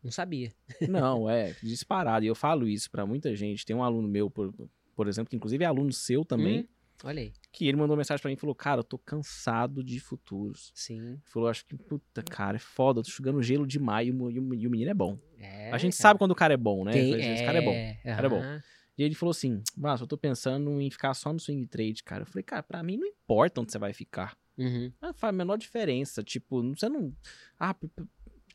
[0.04, 0.54] Não sabia.
[0.90, 2.26] Não, é, disparado.
[2.26, 3.66] E eu falo isso pra muita gente.
[3.66, 4.54] Tem um aluno meu, por,
[4.96, 6.68] por exemplo, que inclusive é aluno seu também, Hum,
[7.06, 7.34] Olha aí.
[7.54, 10.72] Que ele mandou mensagem pra mim e falou: Cara, eu tô cansado de futuros.
[10.74, 11.20] Sim.
[11.24, 14.40] Falou: Acho que, puta, cara, é foda, eu tô jogando gelo demais e o, e
[14.40, 15.18] o, e o menino é bom.
[15.38, 16.02] É, a gente cara.
[16.02, 16.92] sabe quando o cara é bom, né?
[16.92, 18.04] Tem, falei, Esse cara é bom.
[18.04, 18.42] cara é bom.
[18.98, 22.24] E ele falou assim: Márcio, eu tô pensando em ficar só no swing trade, cara.
[22.24, 24.36] Eu falei, cara, pra mim não importa onde você vai ficar.
[24.58, 24.92] Uhum.
[25.02, 26.22] Não faz a menor diferença.
[26.24, 27.12] Tipo, você não.
[27.60, 27.76] Ah,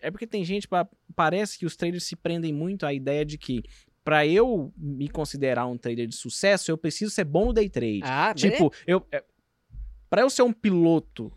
[0.00, 0.68] é porque tem gente.
[0.68, 3.62] pa- Parece que os traders se prendem muito à ideia de que.
[4.08, 8.00] Pra eu me considerar um trader de sucesso, eu preciso ser bom no day trade.
[8.04, 9.06] Ah, tipo, eu.
[9.12, 9.22] É,
[10.08, 11.30] pra eu ser um piloto,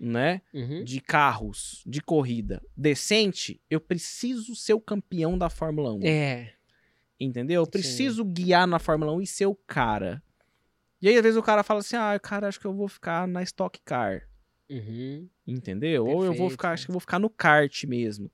[0.00, 0.40] né?
[0.54, 0.82] Uhum.
[0.82, 6.00] De carros, de corrida, decente, eu preciso ser o campeão da Fórmula 1.
[6.02, 6.54] É.
[7.20, 7.60] Entendeu?
[7.60, 10.22] Eu preciso guiar na Fórmula 1 e ser o cara.
[11.02, 13.28] E aí, às vezes, o cara fala assim: ah, cara, acho que eu vou ficar
[13.28, 14.26] na Stock Car.
[14.70, 15.28] Uhum.
[15.46, 16.06] Entendeu?
[16.06, 16.50] Ou eu vou Perfeito.
[16.52, 18.30] ficar, acho que eu vou ficar no kart mesmo.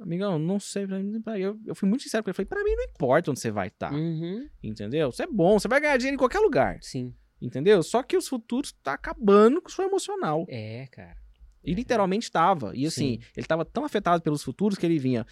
[0.00, 0.86] Amigão, não sei.
[0.86, 2.34] pra mim- pra- Eu, eu fui muito sincero com ele.
[2.34, 3.92] Falei, pra mim não importa onde você vai estar.
[3.92, 4.46] Uhum.
[4.62, 5.10] Entendeu?
[5.10, 6.78] Você é bom, você vai ganhar dinheiro em qualquer lugar.
[6.82, 7.14] Sim.
[7.40, 7.82] Entendeu?
[7.82, 10.44] Só que os futuros tá acabando com o seu emocional.
[10.48, 11.16] É, cara.
[11.64, 12.72] E literalmente tava.
[12.76, 13.28] E assim, Sim.
[13.36, 15.26] ele tava tão afetado pelos futuros que ele vinha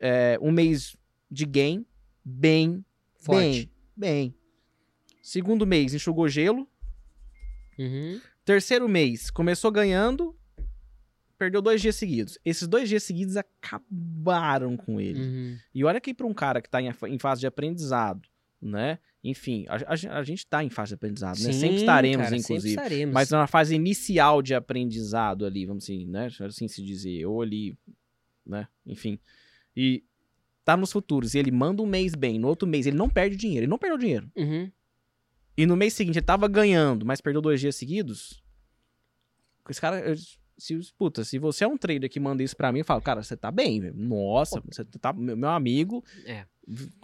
[0.00, 0.96] é, um mês
[1.30, 1.86] de gain,
[2.24, 2.84] bem,
[3.20, 3.70] Forte.
[3.96, 4.34] bem, bem.
[5.22, 6.68] Segundo mês, enxugou gelo.
[7.78, 8.20] Uhum.
[8.44, 10.36] Terceiro mês, começou ganhando,
[11.42, 12.38] perdeu dois dias seguidos.
[12.44, 15.20] Esses dois dias seguidos acabaram com ele.
[15.20, 15.58] Uhum.
[15.74, 18.28] E olha que para um cara que tá em, em fase de aprendizado,
[18.60, 18.98] né?
[19.24, 21.52] Enfim, a, a- a gente tá em fase de aprendizado, né?
[21.52, 22.60] Sim, Sempre estaremos, cara, inclusive.
[22.74, 23.14] Sempre estaremos.
[23.14, 26.28] Mas na fase inicial de aprendizado ali, vamos assim, né?
[26.40, 27.76] Assim se dizer, ou ali,
[28.46, 28.66] né?
[28.86, 29.18] Enfim.
[29.76, 30.04] E
[30.64, 33.36] tá nos futuros, e ele manda um mês bem, no outro mês ele não perde
[33.36, 34.30] dinheiro, ele não perdeu dinheiro.
[34.36, 34.70] Uhum.
[35.56, 38.42] E no mês seguinte ele tava ganhando, mas perdeu dois dias seguidos.
[39.68, 40.14] Esse cara,
[40.62, 43.22] se, puta, se você é um trader que manda isso pra mim, eu falo, cara,
[43.22, 43.94] você tá bem, velho.
[43.96, 46.44] Nossa, você tá, meu, meu amigo, É.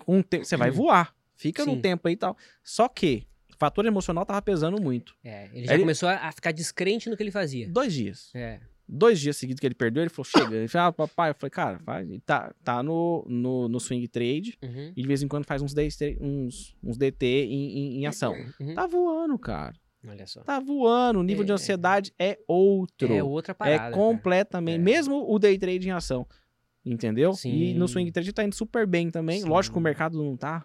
[0.07, 1.15] o tempo, você vai voar.
[1.37, 1.75] Fica Sim.
[1.77, 2.37] no tempo aí e tal.
[2.65, 5.15] Só que o fator emocional tava pesando muito.
[5.25, 7.69] É, ele já Ele- começou a ficar descrente no que ele fazia.
[7.69, 8.31] Dois dias.
[8.35, 8.61] É.
[8.91, 10.57] Dois dias seguidos que ele perdeu, ele falou, chega.
[10.57, 14.09] Ele falou, ah, papai, eu falei, cara, faz, ele tá, tá no, no, no swing
[14.09, 14.93] trade Uhum.
[14.97, 18.35] e de vez em quando faz uns, DT, uns, uns DT em, em, em ação.
[18.59, 18.75] Uhum.
[18.75, 19.75] Tá voando, cara.
[20.09, 20.41] Olha só.
[20.43, 21.21] Tá voando.
[21.21, 21.55] O nível de É.
[21.55, 23.13] ansiedade é outro.
[23.13, 23.89] É outra parada.
[23.89, 24.77] É completamente.
[24.77, 24.79] É.
[24.79, 26.27] Mesmo o day trade em ação.
[26.85, 27.35] Entendeu?
[27.35, 27.53] Sim.
[27.53, 29.41] E no swing trade tá indo super bem também.
[29.43, 29.49] Sim.
[29.49, 30.65] Lógico que o mercado não tá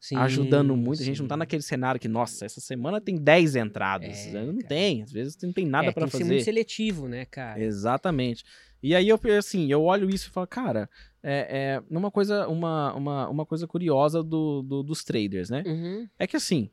[0.00, 1.02] Sim, ajudando muito.
[1.02, 1.40] A gente não tá sim.
[1.40, 4.26] naquele cenário que, nossa, essa semana tem 10 entradas.
[4.26, 4.68] É, não cara.
[4.68, 5.02] tem.
[5.02, 6.32] Às vezes não tem nada é, pra tem que ser fazer.
[6.34, 7.60] muito seletivo, né, cara?
[7.60, 8.44] Exatamente.
[8.82, 10.88] E aí eu assim, eu olho isso e falo, cara,
[11.22, 15.64] é, é uma coisa, uma, uma, uma coisa curiosa do, do- dos traders, né?
[15.66, 16.08] Uhum.
[16.16, 16.70] É que assim,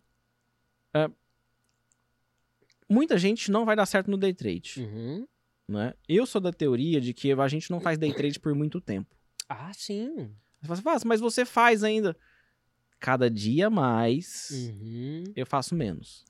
[0.94, 1.10] é,
[2.90, 5.28] muita gente não vai dar certo no day trade, Uhum.
[5.68, 5.94] né?
[6.07, 9.16] Eu sou da teoria de que a gente não faz day trade por muito tempo.
[9.49, 10.32] Ah, sim.
[10.62, 12.16] Você fala assim, "Ah, mas você faz ainda.
[12.99, 15.24] cada dia mais uhum.
[15.36, 16.26] eu faço menos.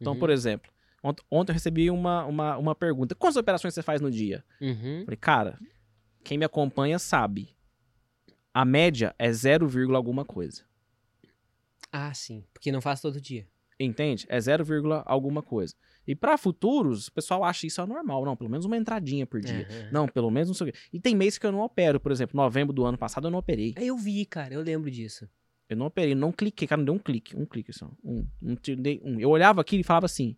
[0.00, 0.18] Então, uhum.
[0.18, 0.70] por exemplo,
[1.02, 4.42] ont ontem eu recebi uma, uma, uma pergunta: quantas operações você faz no dia?
[4.60, 5.02] Uhum.
[5.04, 5.58] Falei, cara,
[6.22, 7.54] quem me acompanha sabe.
[8.54, 10.62] A média é 0, alguma coisa.
[11.92, 12.44] Ah, sim.
[12.54, 13.46] Porque não faz todo dia.
[13.78, 14.26] Entende?
[14.28, 14.64] É 0,
[15.04, 15.74] alguma coisa.
[16.06, 18.24] E para futuros, o pessoal acha isso anormal.
[18.24, 19.66] Não, pelo menos uma entradinha por dia.
[19.70, 19.88] Uhum.
[19.90, 20.78] Não, pelo menos não sei o quê.
[20.92, 21.98] E tem mês que eu não opero.
[21.98, 23.74] Por exemplo, novembro do ano passado eu não operei.
[23.76, 24.54] Eu vi, cara.
[24.54, 25.28] Eu lembro disso.
[25.68, 26.68] Eu não operei, não cliquei.
[26.68, 27.36] Cara, não deu um clique.
[27.36, 27.90] Um clique só.
[28.04, 28.26] Um.
[28.42, 28.56] um,
[29.02, 29.20] um.
[29.20, 30.36] Eu olhava aqui e falava assim.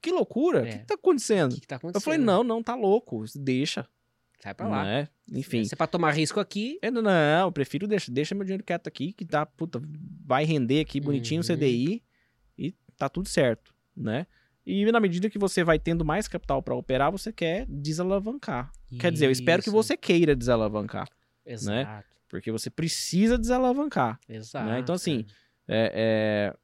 [0.00, 0.62] Que loucura.
[0.62, 0.70] O é.
[0.70, 1.52] que, que tá acontecendo?
[1.52, 1.96] O que, que tá acontecendo?
[1.96, 3.24] Eu falei, não, não, tá louco.
[3.34, 3.88] Deixa.
[4.44, 4.86] Sai pra lá.
[4.86, 5.08] É?
[5.32, 5.64] Enfim.
[5.64, 6.78] Se é pra tomar risco aqui.
[6.82, 9.80] Eu, não, não, eu prefiro deixar deixa meu dinheiro quieto aqui, que tá, puta,
[10.22, 11.50] vai render aqui bonitinho uhum.
[11.50, 12.02] o CDI
[12.58, 14.26] e tá tudo certo, né?
[14.66, 18.70] E na medida que você vai tendo mais capital para operar, você quer desalavancar.
[18.90, 19.00] Isso.
[19.00, 21.08] Quer dizer, eu espero que você queira desalavancar.
[21.44, 21.52] Né?
[21.52, 21.90] Exato.
[21.90, 22.04] Né?
[22.28, 24.20] Porque você precisa desalavancar.
[24.28, 24.66] Exato.
[24.66, 24.78] Né?
[24.78, 25.24] Então, assim,
[25.66, 26.56] é, é,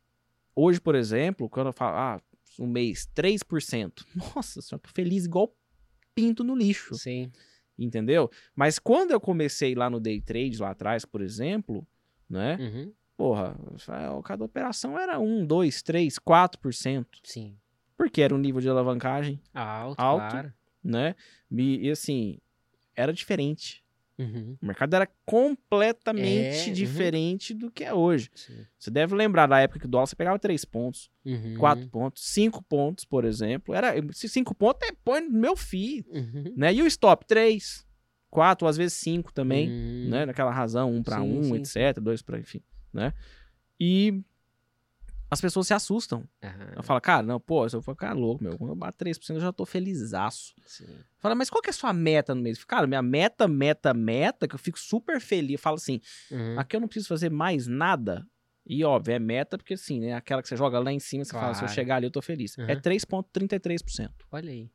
[0.55, 2.23] hoje, por exemplo, quando eu falo, ah,
[2.59, 4.05] um mês, 3%.
[4.15, 5.55] Nossa senhora, tô feliz igual
[6.15, 6.94] pinto no lixo.
[6.94, 7.31] Sim.
[7.81, 8.31] Entendeu?
[8.55, 11.86] Mas quando eu comecei lá no day trade, lá atrás, por exemplo,
[12.28, 12.59] né?
[12.61, 12.93] Uhum.
[13.16, 13.57] Porra,
[14.24, 17.07] cada operação era 1, 2, 3, 4%.
[17.24, 17.57] Sim.
[17.97, 20.52] Porque era um nível de alavancagem alto, alto claro.
[20.85, 21.15] né?
[21.51, 22.39] E, e, assim,
[22.94, 23.80] era diferente.
[24.20, 24.55] Uhum.
[24.60, 26.72] O mercado era completamente é, uhum.
[26.74, 27.59] diferente uhum.
[27.59, 28.30] do que é hoje.
[28.34, 28.66] Sim.
[28.78, 31.56] Você deve lembrar da época que o dólar você pegava 3 pontos, uhum.
[31.59, 33.74] 4 pontos, 5 pontos, por exemplo.
[33.74, 36.05] Era, se 5 pontos é põe no meu FII.
[36.10, 36.55] Uhum.
[36.55, 36.74] Né?
[36.74, 37.86] E o stop 3,
[38.28, 40.09] 4, às vezes 5 também, uhum.
[40.10, 40.26] né?
[40.26, 42.60] Naquela razão, 1 para 1, etc, 2 para enfim,
[42.92, 43.14] né?
[43.80, 44.22] E
[45.31, 46.28] as pessoas se assustam.
[46.43, 46.73] Uhum.
[46.77, 49.35] Eu falo, cara, não, pô, se eu for ficar louco, meu, quando eu bato 3%,
[49.35, 50.52] eu já tô felizaço.
[51.19, 52.65] Fala, mas qual que é a sua meta no mês?
[52.65, 55.52] Cara, minha meta, meta, meta, que eu fico super feliz.
[55.52, 56.01] Eu falo assim,
[56.31, 56.59] uhum.
[56.59, 58.27] aqui eu não preciso fazer mais nada.
[58.66, 60.15] E óbvio, é meta, porque assim, né?
[60.15, 61.47] Aquela que você joga lá em cima, você claro.
[61.47, 62.59] fala, se eu chegar ali, eu tô feliz.
[62.59, 62.66] Uhum.
[62.69, 64.11] É 3,33%.
[64.32, 64.70] Olha aí.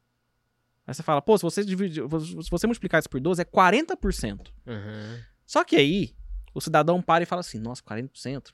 [0.88, 2.04] Aí você fala, pô, se você, dividir,
[2.44, 4.52] se você multiplicar isso por 12, é 40%.
[4.68, 5.20] Uhum.
[5.46, 6.16] Só que aí,
[6.54, 8.54] o cidadão para e fala assim, nossa, 40%?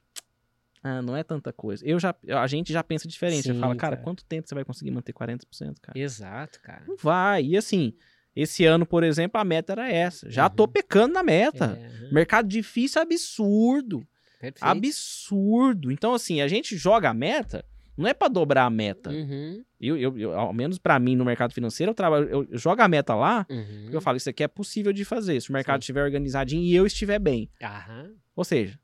[0.83, 1.85] Ah, não é tanta coisa.
[1.85, 3.43] Eu já, a gente já pensa diferente.
[3.43, 5.97] Sim, você fala, cara, cara, quanto tempo você vai conseguir manter 40%, cara?
[5.97, 6.83] Exato, cara.
[6.87, 7.43] Não vai.
[7.43, 7.93] E assim,
[8.35, 10.29] esse ano, por exemplo, a meta era essa.
[10.29, 10.55] Já uhum.
[10.55, 11.77] tô pecando na meta.
[11.79, 12.13] É, uhum.
[12.13, 14.07] Mercado difícil absurdo.
[14.39, 14.63] Perfeito.
[14.63, 15.91] Absurdo.
[15.91, 17.63] Então, assim, a gente joga a meta,
[17.95, 19.11] não é para dobrar a meta.
[19.11, 19.63] Uhum.
[19.79, 22.81] Eu, eu, eu, ao menos para mim no mercado financeiro, eu, trabalho, eu, eu jogo
[22.81, 23.81] a meta lá, uhum.
[23.83, 25.39] porque eu falo, isso aqui é possível de fazer.
[25.39, 25.83] Se o mercado Sim.
[25.83, 27.49] estiver organizadinho e eu estiver bem.
[28.35, 28.79] Ou seja,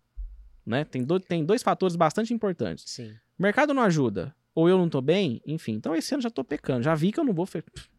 [0.67, 0.83] né?
[0.83, 2.83] Tem, do, tem dois fatores bastante importantes.
[2.87, 3.11] Sim.
[3.39, 5.73] O mercado não ajuda, ou eu não tô bem, enfim.
[5.73, 6.83] Então esse ano já tô pecando.
[6.83, 7.47] Já vi que eu não vou.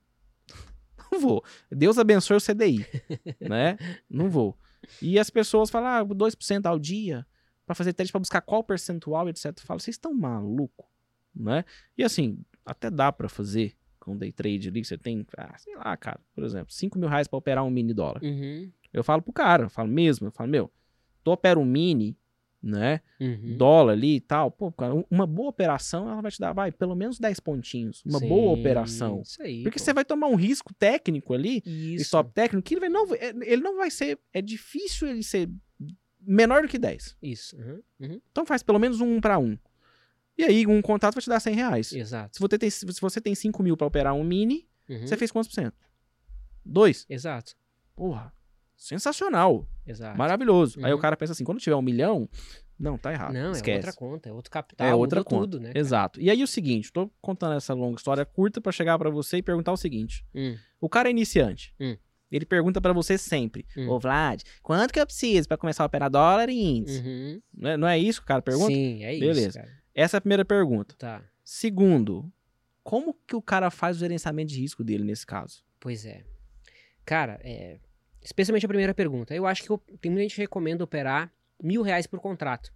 [1.10, 1.42] Não vou.
[1.72, 2.84] Deus abençoe o CDI,
[3.40, 3.78] né?
[4.10, 4.58] Não vou.
[5.00, 7.26] E as pessoas falam, ah, 2% ao dia
[7.64, 9.46] para fazer teste para buscar qual percentual, etc.
[9.46, 10.86] Eu falo, vocês estão maluco,
[11.34, 11.64] né?
[11.96, 15.96] E assim, até dá para fazer com day trade ali, você tem, ah, sei lá,
[15.96, 18.22] cara, por exemplo, 5 mil reais para operar um mini dólar.
[18.22, 18.70] Uhum.
[18.92, 20.70] Eu falo pro cara, eu falo mesmo, eu falo, meu,
[21.24, 22.16] tu opera um mini,
[22.62, 23.00] né?
[23.20, 23.56] Uhum.
[23.56, 24.50] Dólar ali e tal.
[24.50, 28.02] Pô, cara, uma boa operação, ela vai te dar, vai, pelo menos 10 pontinhos.
[28.04, 29.22] Uma Sim, boa operação.
[29.22, 29.84] Isso aí, Porque pô.
[29.84, 32.04] você vai tomar um risco técnico ali, isso.
[32.04, 35.48] stop técnico, que ele, vai, não, é, ele não vai ser, é difícil ele ser
[36.20, 37.16] menor do que 10.
[37.22, 37.56] Isso.
[37.56, 37.82] Uhum.
[38.00, 38.20] Uhum.
[38.30, 39.56] Então faz pelo menos um para um.
[40.36, 41.92] E aí, um contrato vai te dar 100 reais.
[41.92, 42.36] Exato.
[42.36, 45.04] Se você tem, se você tem 5 mil para operar um mini, uhum.
[45.04, 45.76] você fez quantos por cento?
[46.64, 47.04] Dois.
[47.08, 47.56] Exato.
[47.96, 48.32] Porra
[48.78, 49.68] sensacional.
[49.84, 50.16] Exato.
[50.16, 50.78] Maravilhoso.
[50.78, 50.86] Uhum.
[50.86, 51.02] Aí o uhum.
[51.02, 52.28] cara pensa assim, quando tiver um milhão,
[52.78, 53.34] não, tá errado.
[53.34, 53.72] Não, Esquece.
[53.72, 55.40] é outra conta, é outro capital, é outra conta.
[55.40, 55.72] tudo, né?
[55.74, 56.20] Exato.
[56.20, 59.42] E aí o seguinte, tô contando essa longa história curta para chegar para você e
[59.42, 60.24] perguntar o seguinte.
[60.32, 60.56] Hum.
[60.80, 61.74] O cara é iniciante.
[61.80, 61.96] Hum.
[62.30, 63.88] Ele pergunta para você sempre, hum.
[63.88, 67.00] ô Vlad, quanto que eu preciso para começar a operar dólar e índice?
[67.00, 67.42] Uhum.
[67.54, 68.70] Não, é, não, é, isso que o cara pergunta?
[68.70, 69.48] Sim, é Beleza.
[69.48, 69.78] isso, cara.
[69.94, 70.94] Essa é a primeira pergunta.
[70.98, 71.22] Tá.
[71.42, 72.30] Segundo,
[72.84, 75.64] como que o cara faz o gerenciamento de risco dele nesse caso?
[75.80, 76.22] Pois é.
[77.04, 77.78] Cara, é,
[78.28, 79.34] Especialmente a primeira pergunta.
[79.34, 81.32] Eu acho que eu, tem muita gente que recomenda operar
[81.62, 82.70] mil reais por contrato.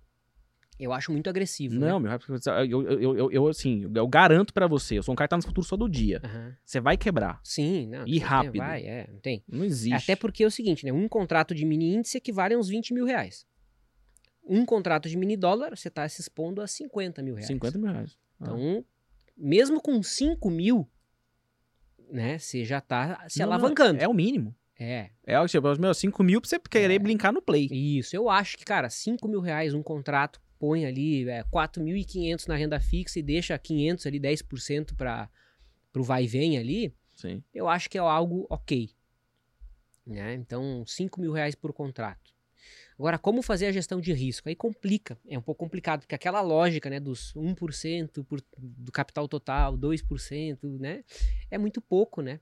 [0.80, 1.74] Eu acho muito agressivo.
[1.74, 2.18] Não, né?
[2.18, 5.30] meu, eu, eu, eu, eu, assim, eu garanto para você, eu sou um cara que
[5.32, 6.22] tá no futuro só do dia.
[6.24, 6.54] Uhum.
[6.64, 7.38] Você vai quebrar.
[7.44, 8.06] Sim, não.
[8.06, 8.56] E rápido.
[8.56, 9.44] Vai, é, não tem.
[9.46, 9.92] Não existe.
[9.92, 10.92] Até porque é o seguinte, né?
[10.92, 13.46] Um contrato de mini índice equivale a uns 20 mil reais.
[14.42, 17.46] Um contrato de mini dólar, você tá se expondo a 50 mil reais.
[17.46, 18.16] 50 mil reais.
[18.40, 18.44] Ah.
[18.44, 18.84] Então,
[19.36, 20.88] mesmo com 5 mil,
[22.10, 22.38] né?
[22.38, 23.98] Você já tá se não, alavancando.
[23.98, 24.56] Não, é o mínimo.
[24.82, 25.10] É.
[25.24, 26.98] É, tipo, meu, 5 mil pra você querer é.
[26.98, 27.68] brincar no play.
[27.70, 32.56] Isso, eu acho que, cara, 5 mil reais um contrato, põe ali é, 4.500 na
[32.56, 35.30] renda fixa e deixa 500 ali, 10% para
[35.92, 36.92] pro vai e vem ali.
[37.14, 37.44] Sim.
[37.54, 38.90] Eu acho que é algo ok.
[40.04, 40.34] Né?
[40.34, 42.32] Então, 5 mil reais por contrato.
[42.98, 44.48] Agora, como fazer a gestão de risco?
[44.48, 49.28] Aí complica, é um pouco complicado, porque aquela lógica, né, dos 1% por, do capital
[49.28, 51.04] total, 2%, né,
[51.50, 52.40] é muito pouco, né?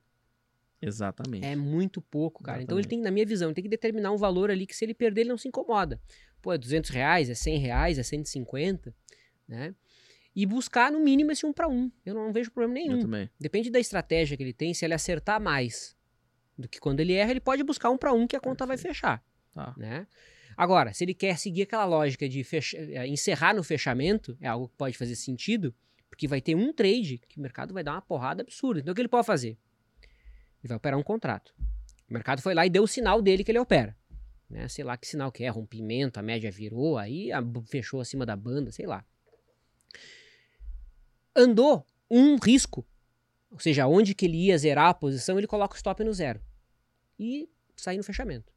[0.81, 1.45] Exatamente.
[1.45, 2.59] É muito pouco, cara.
[2.59, 2.65] Exatamente.
[2.65, 4.85] Então ele tem, na minha visão, ele tem que determinar um valor ali que se
[4.85, 6.01] ele perder, ele não se incomoda.
[6.41, 8.95] Pô, é 200 reais, é 100 reais, é 150,
[9.47, 9.75] né?
[10.35, 11.91] E buscar, no mínimo, esse um para um.
[12.07, 12.97] Eu não vejo problema nenhum.
[12.97, 13.31] Eu também.
[13.39, 14.73] Depende da estratégia que ele tem.
[14.73, 15.97] Se ele acertar mais
[16.57, 18.83] do que quando ele erra, ele pode buscar um para um que a conta Perfeito.
[18.83, 19.25] vai fechar.
[19.53, 19.75] Tá.
[19.77, 20.07] Né?
[20.57, 24.69] Agora, se ele quer seguir aquela lógica de fecha, eh, encerrar no fechamento, é algo
[24.69, 25.75] que pode fazer sentido,
[26.09, 28.81] porque vai ter um trade que o mercado vai dar uma porrada absurda.
[28.81, 29.59] Então, o que ele pode fazer?
[30.63, 31.55] Ele vai operar um contrato.
[32.09, 33.97] O mercado foi lá e deu o sinal dele que ele opera.
[34.49, 34.67] Né?
[34.69, 38.35] Sei lá que sinal que é, rompimento, a média virou, aí a, fechou acima da
[38.35, 39.05] banda, sei lá.
[41.35, 42.85] Andou um risco,
[43.51, 46.41] ou seja, onde que ele ia zerar a posição, ele coloca o stop no zero.
[47.19, 48.53] E sai no fechamento.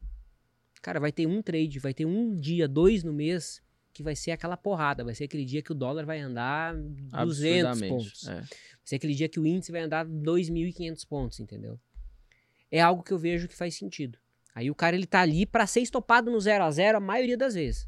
[0.82, 3.62] Cara, vai ter um trade, vai ter um dia, dois no mês,
[3.94, 5.04] que vai ser aquela porrada.
[5.04, 8.28] Vai ser aquele dia que o dólar vai andar 200 pontos.
[8.28, 8.34] É.
[8.42, 8.48] Vai
[8.84, 11.80] ser aquele dia que o índice vai andar 2.500 pontos, entendeu?
[12.74, 14.18] É algo que eu vejo que faz sentido.
[14.56, 17.38] Aí o cara ele tá ali para ser estopado no 0 a 0 a maioria
[17.38, 17.88] das vezes.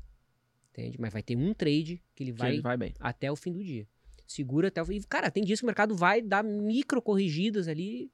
[0.69, 0.95] Entende?
[1.01, 3.63] Mas vai ter um trade que ele vai, que ele vai até o fim do
[3.63, 3.87] dia.
[4.27, 5.01] Segura até o fim.
[5.09, 8.11] Cara, tem dias que o mercado vai dar micro corrigidas ali,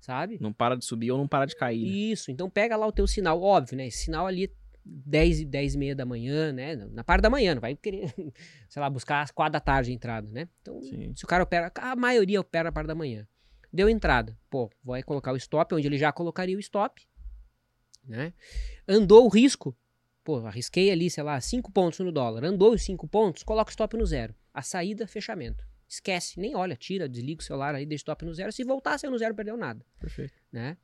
[0.00, 0.36] sabe?
[0.40, 1.80] Não para de subir ou não para de cair.
[1.80, 1.88] Né?
[1.88, 2.32] Isso.
[2.32, 3.86] Então pega lá o teu sinal, óbvio, né?
[3.86, 4.52] Esse sinal ali
[4.84, 6.74] 10 e 10 e meia da manhã, né?
[6.74, 8.12] Na parte da manhã, não vai querer,
[8.68, 10.48] sei lá, buscar às 4 da tarde a entrada, né?
[10.60, 11.12] Então, Sim.
[11.14, 13.28] se o cara opera, a maioria opera na parte da manhã.
[13.72, 14.36] Deu entrada.
[14.48, 17.02] Pô, vai colocar o stop onde ele já colocaria o stop
[18.06, 18.32] né?
[18.86, 19.76] Andou o risco,
[20.24, 22.44] pô, arrisquei ali, sei lá, 5 pontos no dólar.
[22.44, 24.34] Andou os 5 pontos, coloca o stop no zero.
[24.52, 25.64] A saída, fechamento.
[25.88, 28.52] Esquece, nem olha, tira, desliga o celular aí, deixa o stop no zero.
[28.52, 29.84] Se voltar, saiu no zero, perdeu nada.
[29.98, 30.34] Perfeito.
[30.52, 30.76] Né?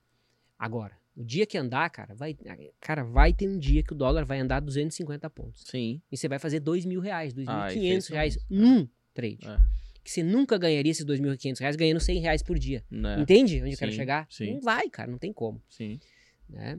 [0.59, 2.37] Agora, o dia que andar, cara, vai,
[2.81, 5.63] cara, vai ter um dia que o dólar vai andar 250 pontos.
[5.67, 6.01] Sim.
[6.11, 9.47] E você vai fazer 2 mil reais, 2.500 reais num trade.
[9.47, 9.86] É.
[10.07, 12.85] Que você nunca ganharia esses 2.500 reais ganhando 100 reais por dia.
[12.89, 13.19] Né?
[13.19, 13.73] Entende onde Sim.
[13.73, 14.25] eu quero chegar?
[14.31, 14.53] Sim.
[14.53, 15.61] Não vai, cara, não tem como.
[15.69, 15.99] Sim.
[16.49, 16.79] Né?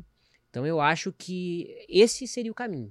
[0.50, 2.90] Então eu acho que esse seria o caminho.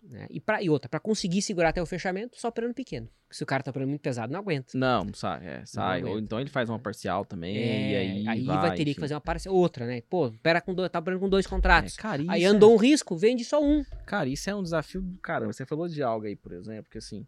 [0.00, 0.28] Né?
[0.30, 3.08] E, pra, e outra, para conseguir segurar até o fechamento, só operando pequeno.
[3.24, 4.78] Porque se o cara tá operando muito pesado, não aguenta.
[4.78, 5.44] Não, não sai.
[5.44, 6.04] É, sai.
[6.04, 7.56] Ou então ele faz uma parcial também.
[7.56, 8.28] É, e aí.
[8.28, 9.52] Aí vai, vai teria que fazer uma parcial.
[9.52, 10.00] Outra, né?
[10.08, 11.98] Pô, opera com dois, tá operando com dois contratos.
[11.98, 12.74] É, cara, aí andou é...
[12.76, 13.84] um risco, vende só um.
[14.06, 15.52] Cara, isso é um desafio do caramba.
[15.52, 17.26] Você falou de algo aí, por exemplo, que assim.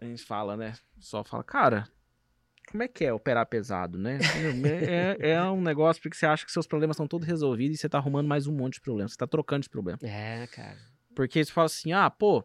[0.00, 0.74] A gente fala, né?
[0.98, 1.88] Só fala, cara,
[2.70, 4.18] como é que é operar pesado, né?
[4.64, 7.80] É, é, é, um negócio porque você acha que seus problemas estão todos resolvidos e
[7.80, 9.12] você tá arrumando mais um monte de problemas.
[9.12, 9.98] Você tá trocando de problema.
[10.02, 10.76] É, cara.
[11.14, 12.44] Porque você fala assim, ah, pô,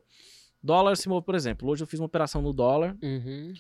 [0.64, 2.96] dólar se move, por exemplo, hoje eu fiz uma operação no dólar.
[3.02, 3.54] Uhum.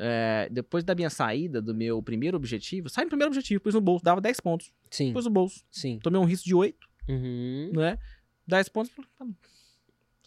[0.00, 3.80] É, depois da minha saída do meu primeiro objetivo, sai no primeiro objetivo, pus no
[3.80, 4.72] bolso, dava 10 pontos.
[4.90, 5.12] Sim.
[5.12, 5.64] Pus no bolso.
[5.70, 5.98] Sim.
[6.02, 7.72] Tomei um risco de 8, uhum.
[7.74, 7.98] né?
[8.46, 8.92] 10 pontos,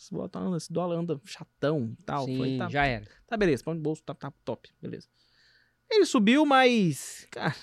[0.09, 2.25] dólar, anda, esse dólar anda chatão e tal.
[2.25, 3.05] Sim, Falei, tá, já era.
[3.27, 5.07] Tá, beleza, põe no bolso, tá, tá top, beleza.
[5.89, 7.27] Ele subiu, mas.
[7.29, 7.55] Cara,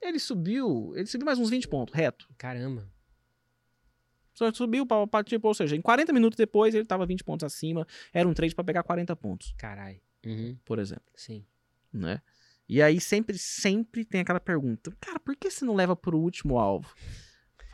[0.00, 0.92] ele subiu.
[0.96, 2.26] Ele subiu mais uns 20 pontos, reto.
[2.38, 2.90] Caramba.
[4.32, 7.86] Só subiu pra, tipo, ou seja, em 40 minutos depois ele tava 20 pontos acima.
[8.12, 9.54] Era um trade para pegar 40 pontos.
[9.56, 10.00] Caralho.
[10.24, 10.58] Uhum.
[10.64, 11.10] Por exemplo.
[11.14, 11.44] Sim.
[11.92, 12.20] Né?
[12.68, 16.58] E aí sempre, sempre tem aquela pergunta: Cara, por que você não leva pro último
[16.58, 16.94] alvo?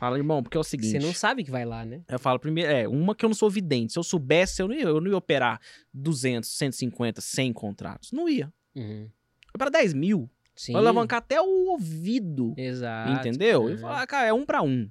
[0.03, 0.91] Fala, irmão, porque é o seguinte.
[0.91, 2.01] Você não sabe que vai lá, né?
[2.09, 3.93] Eu falo, primeiro, é, uma que eu não sou vidente.
[3.93, 5.61] Se eu soubesse, eu não ia, eu não ia operar
[5.93, 8.11] 200, 150, 100 contratos.
[8.11, 8.51] Não ia.
[8.75, 9.09] Uhum
[9.57, 10.29] para 10 mil.
[10.55, 10.73] Sim.
[10.73, 12.53] Vai alavancar até o ouvido.
[12.57, 13.11] Exato.
[13.11, 13.69] Entendeu?
[13.69, 14.89] E falar, cara, é um para um.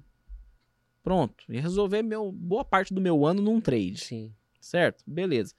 [1.01, 1.45] Pronto.
[1.49, 3.97] E resolver meu, boa parte do meu ano num trade.
[3.97, 4.33] Sim.
[4.59, 5.03] Certo?
[5.05, 5.53] Beleza.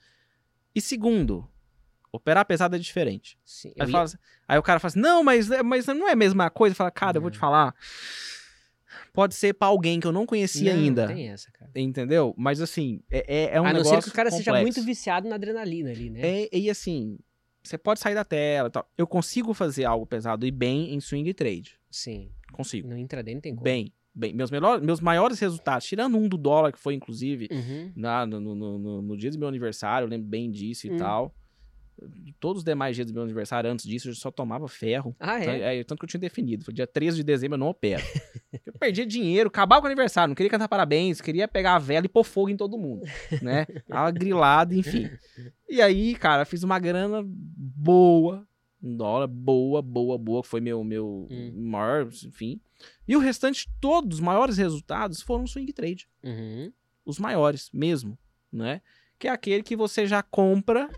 [0.75, 1.49] E segundo,
[2.13, 3.39] operar pesado é diferente.
[3.45, 3.73] Sim.
[3.79, 4.03] Aí, ia...
[4.03, 4.17] assim,
[4.49, 6.75] aí, o cara fala assim: não, mas, mas não é a mesma coisa.
[6.75, 7.75] Fala, cara, eu vou te falar.
[9.15, 11.07] Pode ser pra alguém que eu não conhecia não, ainda.
[11.07, 11.71] Não tem essa, cara.
[11.77, 12.35] Entendeu?
[12.37, 13.93] Mas assim, é, é, é um a negócio.
[13.93, 14.51] A não ser que o cara complexo.
[14.51, 16.21] seja muito viciado na adrenalina ali, né?
[16.21, 17.17] É, e assim,
[17.63, 18.91] você pode sair da tela e tal.
[18.99, 21.79] Eu consigo fazer algo pesado e bem em swing trade.
[21.89, 22.29] Sim.
[22.53, 22.89] Consigo.
[22.89, 23.63] No intraday não tem como.
[23.63, 24.33] Bem, bem.
[24.33, 27.93] Meus, melhor, meus maiores resultados, tirando um do dólar, que foi inclusive uhum.
[27.95, 30.97] na, no, no, no, no, dia do meu aniversário, eu lembro bem disso e uhum.
[30.97, 31.35] tal
[32.41, 35.15] todos os demais dias do meu aniversário, antes disso, eu só tomava ferro.
[35.19, 35.45] Ah, é?
[35.45, 36.65] Tanto, é, tanto que eu tinha definido.
[36.65, 38.03] Foi dia 13 de dezembro, eu não opero.
[38.67, 42.07] eu perdia dinheiro, acabava com o aniversário, não queria cantar parabéns, queria pegar a vela
[42.07, 43.05] e pôr fogo em todo mundo,
[43.41, 43.65] né?
[43.89, 45.09] Tava grilado, enfim.
[45.69, 48.47] E aí, cara, fiz uma grana boa,
[48.83, 51.53] um dólar, boa, boa, boa, foi meu, meu hum.
[51.57, 52.61] maior, enfim.
[53.09, 56.09] E o restante, todos os maiores resultados foram swing trade.
[56.23, 56.73] Uhum.
[57.05, 58.19] Os maiores mesmo,
[58.53, 58.83] né?
[59.19, 60.91] Que é aquele que você já compra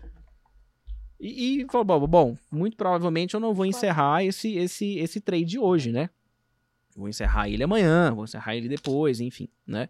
[1.19, 5.91] e, e falou, bom, muito provavelmente eu não vou encerrar esse, esse, esse trade hoje,
[5.91, 6.09] né?
[6.97, 9.87] vou encerrar ele amanhã, vou encerrar ele depois, enfim, né?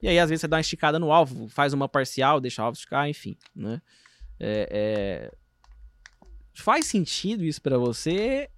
[0.00, 2.64] E aí, às vezes, você dá uma esticada no alvo, faz uma parcial, deixa o
[2.64, 3.82] alvo esticar, enfim, né?
[4.38, 5.32] É, é...
[6.54, 8.48] Faz sentido isso para você,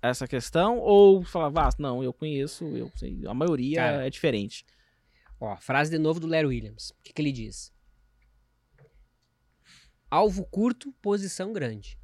[0.00, 0.78] essa questão?
[0.78, 4.64] Ou falar, ah, não, eu conheço, eu sei, a maioria Cara, é diferente.
[5.40, 6.90] Ó, frase de novo do Larry Williams.
[6.90, 7.72] O que, que ele diz?
[10.10, 11.98] Alvo curto, posição grande.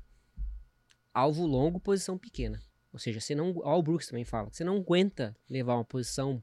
[1.12, 2.62] Alvo longo, posição pequena.
[2.93, 3.55] Ou seja, você não.
[3.62, 4.51] Ó, o Brooks também fala.
[4.51, 6.43] Você não aguenta levar uma posição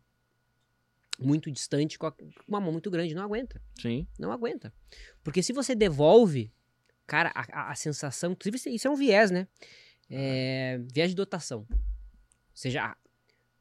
[1.19, 2.11] muito distante com,
[2.47, 3.13] uma mão muito grande.
[3.13, 3.61] Não aguenta.
[3.79, 4.07] Sim.
[4.17, 4.73] Não aguenta.
[5.23, 6.51] Porque se você devolve,
[7.05, 8.31] cara, a, a, a sensação.
[8.31, 9.47] Inclusive, isso é um viés, né?
[10.09, 11.65] É, viés de dotação.
[11.69, 11.77] Ou
[12.53, 12.97] seja,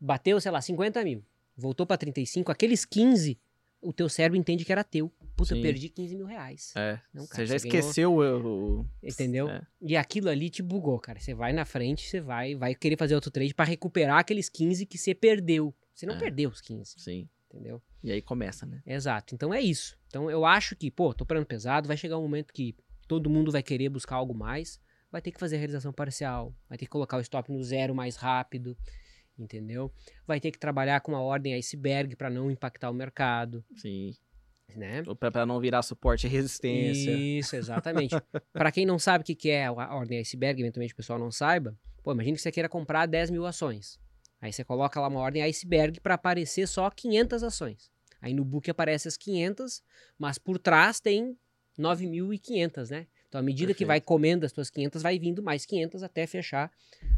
[0.01, 1.25] bateu, sei lá, 50 mil.
[1.57, 3.39] Voltou para 35, aqueles 15
[3.83, 5.13] o teu cérebro entende que era teu.
[5.41, 6.73] Puta, eu perdi 15 mil reais.
[6.77, 7.01] É.
[7.13, 8.87] Não, cara, você já você esqueceu o.
[9.03, 9.49] Entendeu?
[9.49, 9.63] É.
[9.81, 11.19] E aquilo ali te bugou, cara.
[11.19, 14.87] Você vai na frente, você vai, vai querer fazer outro trade para recuperar aqueles 15
[14.87, 15.75] que você perdeu.
[15.95, 16.19] Você não é.
[16.19, 16.95] perdeu os 15.
[16.99, 17.29] Sim.
[17.49, 17.83] Entendeu?
[18.03, 18.83] E aí começa, né?
[18.87, 19.35] Exato.
[19.35, 19.99] Então é isso.
[20.07, 22.77] Então eu acho que, pô, tô parando pesado, vai chegar um momento que
[23.09, 24.81] todo mundo vai querer buscar algo mais,
[25.11, 27.95] vai ter que fazer a realização parcial, vai ter que colocar o stop no zero
[27.95, 28.77] mais rápido
[29.43, 29.93] entendeu?
[30.27, 33.65] Vai ter que trabalhar com uma ordem iceberg para não impactar o mercado.
[33.77, 34.15] Sim.
[34.77, 35.03] Né?
[35.19, 37.11] Para não virar suporte e resistência.
[37.11, 38.15] Isso, exatamente.
[38.53, 41.77] para quem não sabe o que é a ordem iceberg, eventualmente o pessoal não saiba,
[42.03, 43.99] pô, imagine que você queira comprar 10 mil ações.
[44.41, 47.91] Aí você coloca lá uma ordem iceberg para aparecer só 500 ações.
[48.23, 49.83] Aí no book aparece as 500,
[50.19, 51.37] mas por trás tem
[51.79, 53.07] 9.500, né?
[53.29, 53.79] Então, à medida Perfeito.
[53.79, 56.71] que vai comendo as tuas 500, vai vindo mais 500 até fechar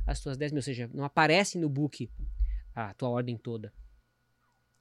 [0.07, 0.59] as tuas 10 mil.
[0.59, 2.11] Ou seja, não aparece no book
[2.75, 3.73] a tua ordem toda.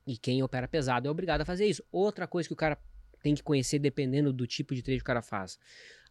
[0.06, 1.84] E quem opera pesado é obrigado a fazer isso.
[1.92, 2.78] Outra coisa que o cara
[3.22, 5.60] tem que conhecer, dependendo do tipo de trade que o cara faz.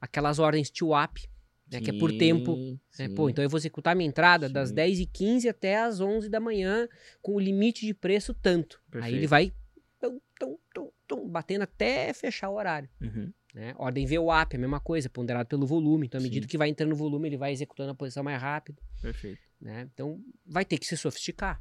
[0.01, 1.29] Aquelas ordens to-up,
[1.71, 2.57] né, que é por tempo.
[2.99, 4.53] Né, pô, então eu vou executar minha entrada sim.
[4.53, 6.89] das 10 e 15 até as 11 da manhã,
[7.21, 8.81] com o limite de preço tanto.
[8.91, 9.12] Perfeito.
[9.12, 9.53] Aí ele vai
[10.01, 12.89] tum, tum, tum, tum, batendo até fechar o horário.
[13.01, 13.33] Uhum.
[13.55, 13.75] Né?
[13.77, 16.07] Ordem VWAP, a mesma coisa, ponderado pelo volume.
[16.07, 16.49] Então, à medida Sim.
[16.49, 18.81] que vai entrando no volume, ele vai executando a posição mais rápido.
[19.03, 19.41] Perfeito.
[19.61, 19.89] Né?
[19.93, 21.61] Então, vai ter que se sofisticar.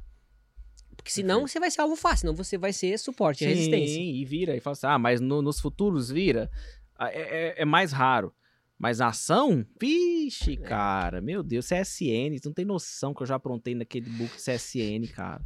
[1.00, 3.94] Porque senão você vai ser alvo fácil, senão você vai ser suporte Sim, e resistência.
[3.94, 4.54] Sim, e vira.
[4.54, 6.50] E fala assim, ah, mas no, nos futuros vira.
[6.98, 8.34] É, é, é, mais raro.
[8.78, 9.64] Mas a ação?
[9.80, 10.56] Vixe, é.
[10.56, 11.20] cara.
[11.20, 12.36] Meu Deus, CSN.
[12.38, 15.42] Você não tem noção que eu já aprontei naquele book CSN, cara.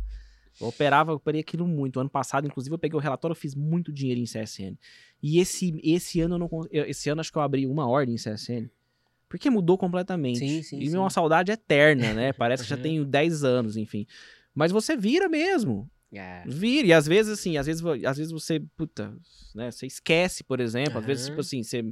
[0.60, 2.00] Eu operava, eu operei aquilo muito.
[2.00, 4.76] Ano passado, inclusive, eu peguei o relatório, eu fiz muito dinheiro em CSN.
[5.22, 8.18] E esse, esse ano eu não Esse ano acho que eu abri uma ordem em
[8.18, 8.68] CSN.
[9.28, 10.38] Porque mudou completamente.
[10.38, 10.96] Sim, sim, e sim.
[10.96, 12.32] uma saudade eterna, né?
[12.32, 14.06] Parece que já tenho 10 anos, enfim.
[14.54, 15.90] Mas você vira mesmo.
[16.12, 16.44] É.
[16.46, 16.86] Vira.
[16.86, 19.16] E às vezes, assim, às vezes, às vezes você, puta,
[19.54, 19.70] né?
[19.70, 20.94] Você esquece, por exemplo.
[20.94, 21.00] Uhum.
[21.00, 21.82] Às vezes, tipo assim, você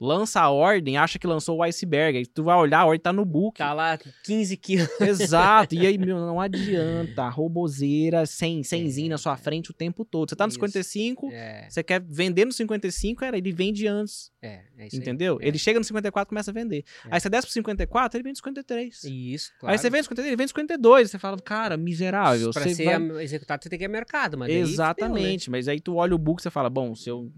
[0.00, 2.18] lança a ordem, acha que lançou o iceberg.
[2.18, 3.58] Aí tu vai olhar, a ordem tá no book.
[3.58, 4.88] Tá lá 15 quilos.
[5.00, 5.74] Exato.
[5.74, 7.28] E aí, meu, não adianta.
[7.28, 9.10] Robozeira, sem, semzinho é.
[9.10, 10.28] na sua frente o tempo todo.
[10.28, 10.56] Você tá no isso.
[10.56, 11.66] 55, é.
[11.68, 14.30] você quer vender no 55, cara, ele vende antes.
[14.42, 15.38] É, é isso Entendeu?
[15.40, 15.48] É.
[15.48, 16.84] Ele chega no 54 começa a vender.
[17.06, 17.08] É.
[17.12, 19.04] Aí você desce pro 54, ele vende 53.
[19.04, 19.72] Isso, claro.
[19.72, 21.10] Aí você vende 53, ele vende 52.
[21.10, 22.50] Você fala, cara, miserável.
[22.50, 23.24] Pra você ser vai...
[23.24, 25.46] executado, você tem que ir a mercado, mas Exatamente.
[25.46, 25.58] Deu, né?
[25.58, 27.32] Mas aí tu olha o book você fala, bom, se eu,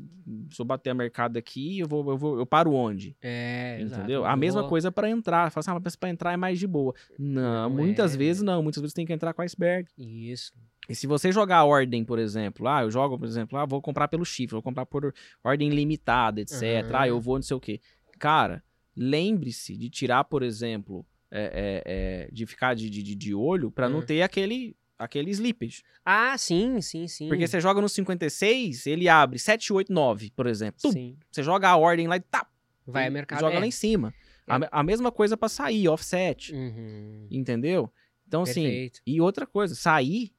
[0.51, 3.17] se eu bater a mercado aqui, eu vou, eu vou, eu paro onde?
[3.23, 4.21] É, Entendeu?
[4.21, 4.33] Exato.
[4.33, 5.51] A mesma coisa para entrar.
[5.51, 6.95] Fala assim, ah, mas pra entrar é mais de boa.
[7.19, 8.19] Não, não muitas é...
[8.19, 8.63] vezes não.
[8.63, 9.89] Muitas vezes tem que entrar com iceberg.
[9.99, 10.53] Isso.
[10.89, 14.09] E se você jogar ordem, por exemplo, ah, eu jogo, por exemplo, ah, vou comprar
[14.09, 15.13] pelo chifre, vou comprar por
[15.43, 16.63] ordem limitada, etc.
[16.63, 16.91] Uhum.
[16.93, 17.81] Ah, eu vou não sei o quê.
[18.19, 18.63] Cara,
[18.97, 21.83] lembre-se de tirar, por exemplo, é, é,
[22.27, 25.83] é, de ficar de, de, de olho para não ter aquele aquele slippage.
[26.05, 27.29] Ah, sim, sim, sim.
[27.29, 30.81] Porque você joga no 56, ele abre 7, 8, 9, por exemplo.
[30.81, 31.19] Tum, sim.
[31.31, 32.47] Você joga a ordem lá e tá.
[32.87, 33.41] Vai a mercado.
[33.41, 33.59] Joga é.
[33.59, 34.15] lá em cima.
[34.47, 34.53] É.
[34.55, 36.55] A, a, mesma coisa para sair, offset.
[36.55, 37.27] Uhum.
[37.31, 37.93] Entendeu?
[38.27, 38.95] Então, assim, Perfeito.
[38.97, 39.03] assim.
[39.07, 40.33] E outra coisa, sair.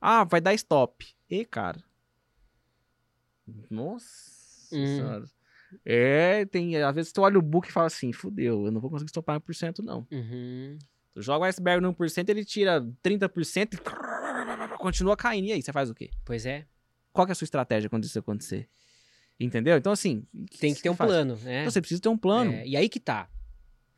[0.00, 1.06] Ah, vai dar stop.
[1.30, 1.82] E, cara.
[3.70, 4.86] Nossa uhum.
[4.86, 5.24] senhora.
[5.84, 6.76] É, tem.
[6.76, 9.40] Às vezes tu olha o book e fala assim: fudeu, eu não vou conseguir stopar
[9.40, 10.06] 1%, não.
[10.10, 10.78] Uhum.
[11.18, 15.46] Tu joga o iceberg no 1%, ele tira 30% e continua caindo.
[15.46, 16.10] E aí, você faz o quê?
[16.24, 16.64] Pois é.
[17.12, 18.68] Qual é a sua estratégia quando isso acontecer?
[19.40, 19.76] Entendeu?
[19.76, 20.22] Então, assim.
[20.60, 21.10] Tem que ter um faz?
[21.10, 21.62] plano, né?
[21.62, 22.52] Então, você precisa ter um plano.
[22.52, 23.28] É, e aí que tá.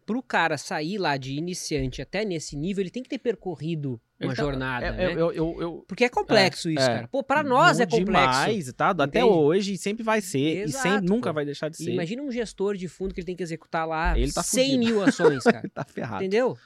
[0.06, 4.34] Pro cara sair lá de iniciante até nesse nível, ele tem que ter percorrido uma
[4.34, 5.12] tá, jornada, é, né?
[5.12, 6.94] Eu, eu, eu, Porque é complexo é, isso, é.
[6.94, 7.08] cara.
[7.08, 8.06] Pô, pra nós é complexo.
[8.06, 8.94] Demais, tá?
[8.98, 10.62] Até hoje sempre vai ser.
[10.62, 11.92] Exato, e sempre, nunca vai deixar de ser.
[11.92, 14.84] imagina um gestor de fundo que ele tem que executar lá ele tá 100 fudido.
[14.86, 15.60] mil ações, cara.
[15.60, 16.24] ele tá ferrado.
[16.24, 16.56] Entendeu?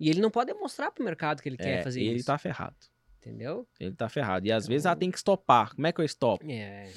[0.00, 2.16] E ele não pode demonstrar pro mercado que ele quer é, fazer ele isso.
[2.16, 2.76] Ele tá ferrado.
[3.18, 3.68] Entendeu?
[3.78, 4.46] Ele tá ferrado.
[4.46, 4.72] E às então...
[4.72, 5.74] vezes ela tem que stopar.
[5.74, 6.50] Como é que eu stop?
[6.50, 6.90] É.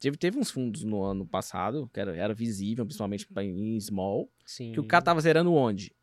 [0.00, 4.72] Teve, teve uns fundos no ano passado, que era, era visível, principalmente em small, Sim.
[4.72, 5.94] que o cara tava zerando onde?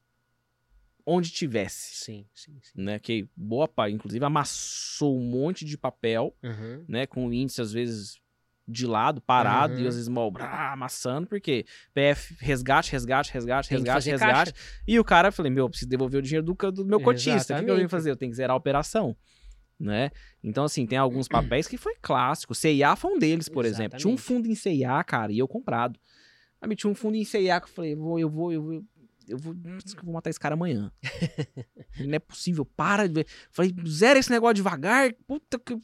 [1.06, 1.96] onde tivesse.
[1.96, 2.82] Sim, sim, sim.
[2.82, 3.00] Né?
[3.00, 6.86] Que boa parte, inclusive amassou um monte de papel, Uhum.
[6.88, 7.06] né?
[7.06, 8.20] Com índice, às vezes,
[8.68, 9.82] de lado, parado, Uhum.
[9.82, 14.54] e às vezes mal, brá, amassando, porque PF, resgate, resgate, resgate, Tem resgate, resgate.
[14.54, 14.54] caixa.
[14.88, 17.32] E o cara, eu falei, meu, eu preciso devolver o dinheiro do, do meu cotista.
[17.32, 17.76] O que, que eu Exatamente.
[17.78, 18.12] venho fazer?
[18.12, 19.16] Eu tenho que zerar a operação.
[19.80, 20.12] Né?
[20.44, 22.54] Então, assim, tem alguns papéis que foi clássico.
[22.54, 23.98] CIA foi um deles, por exemplo.
[23.98, 24.44] Tinha um Exatamente.
[24.44, 26.00] fundo em CIA, cara, e eu comprado.
[26.62, 28.84] Aí me tinha um fundo em CIA que eu falei, vou, eu vou, eu vou.
[29.28, 30.92] Eu vou, eu vou matar esse cara amanhã.
[32.00, 33.28] Não é possível, para de ver.
[33.52, 35.14] Falei, zera esse negócio devagar.
[35.28, 35.78] Puta que.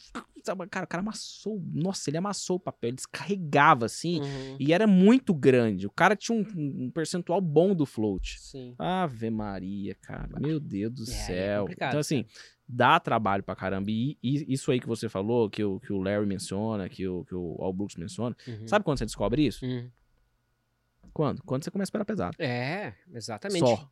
[0.72, 1.62] Cara, o cara amassou.
[1.74, 4.22] Nossa, ele amassou o papel, ele descarregava assim.
[4.22, 4.56] Uhum.
[4.60, 5.86] E era muito grande.
[5.86, 6.46] O cara tinha um,
[6.86, 8.40] um percentual bom do float.
[8.40, 8.74] Sim.
[8.80, 10.40] Ave Maria, cara.
[10.40, 11.62] Meu Deus do É, é céu.
[11.64, 12.26] complicado, então, assim,
[12.66, 13.92] dá trabalho pra caramba.
[13.92, 17.26] E, e isso aí que você falou, que o, que o Larry menciona, que o,
[17.26, 18.34] que o Al Brooks menciona.
[18.48, 18.68] Uhum.
[18.68, 19.66] Sabe quando você descobre isso?
[19.66, 19.90] Uhum.
[21.14, 21.42] Quando?
[21.44, 22.36] Quando você começa a esperar pesado.
[22.40, 23.60] É, exatamente.
[23.60, 23.90] Só.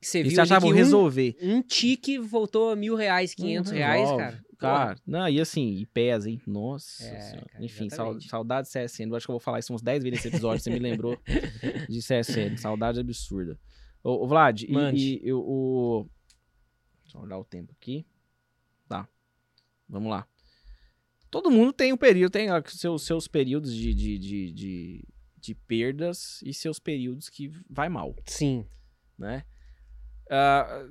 [0.00, 1.36] Que você E viu você ali achava que um, resolver.
[1.42, 4.44] um tique voltou a mil reais, quinhentos reais, cara.
[4.58, 6.42] Cara, não, e assim, e pesa, hein?
[6.44, 7.88] Nossa É, cara, Enfim,
[8.28, 9.08] saudade de CSN.
[9.08, 11.16] Eu acho que eu vou falar isso uns 10 vezes nesse episódio, você me lembrou
[11.88, 12.56] de CSN.
[12.56, 13.58] Saudade absurda.
[14.02, 14.98] Ô, ô Vlad, e, Mande.
[14.98, 16.08] e eu, o.
[17.04, 18.04] Deixa eu olhar o tempo aqui.
[18.88, 19.08] Tá.
[19.88, 20.26] Vamos lá.
[21.30, 25.08] Todo mundo tem um período, tem seus, seus períodos de, de, de, de,
[25.40, 28.66] de perdas e seus períodos que vai mal Sim.
[29.18, 29.44] né?
[30.30, 30.86] Ah,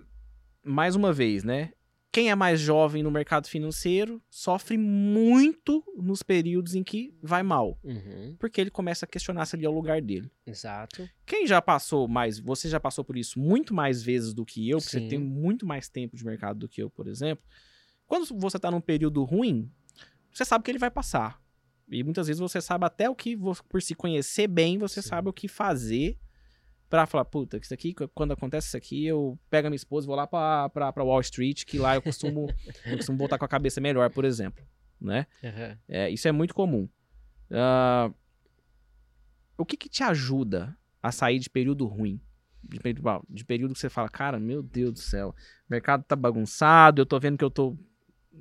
[0.64, 1.72] mais uma vez, né?
[2.12, 7.78] Quem é mais jovem no mercado financeiro sofre muito nos períodos em que vai mal,
[7.84, 8.36] Uhum.
[8.40, 10.32] porque ele começa a questionar se ali é o lugar dele.
[10.46, 11.08] Exato.
[11.28, 14.80] Quem já passou mais, você já passou por isso muito mais vezes do que eu,
[14.80, 15.08] porque você Sim.
[15.10, 17.46] tem muito mais tempo de mercado do que eu, por exemplo.
[18.08, 19.70] Quando você tá num período ruim,
[20.34, 21.40] você sabe que ele vai passar.
[21.90, 23.38] E muitas vezes você sabe até o que,
[23.70, 25.10] por se conhecer bem, você Sim.
[25.10, 26.18] sabe o que fazer
[26.90, 30.08] pra falar, puta, isso aqui, quando acontece isso aqui, eu pego a minha esposa e
[30.08, 32.48] vou lá pra, pra, pra Wall Street, que lá eu costumo,
[32.86, 34.66] eu costumo voltar com a cabeça melhor, por exemplo,
[35.00, 35.28] né?
[35.44, 35.78] Uhum.
[35.88, 36.88] É, isso é muito comum.
[37.52, 38.12] Ah,
[39.58, 42.22] o que que te ajuda a sair de período ruim?
[42.64, 45.34] De período, de período que você fala, cara, meu Deus do céu, o
[45.70, 47.78] mercado tá bagunçado, eu tô vendo que eu tô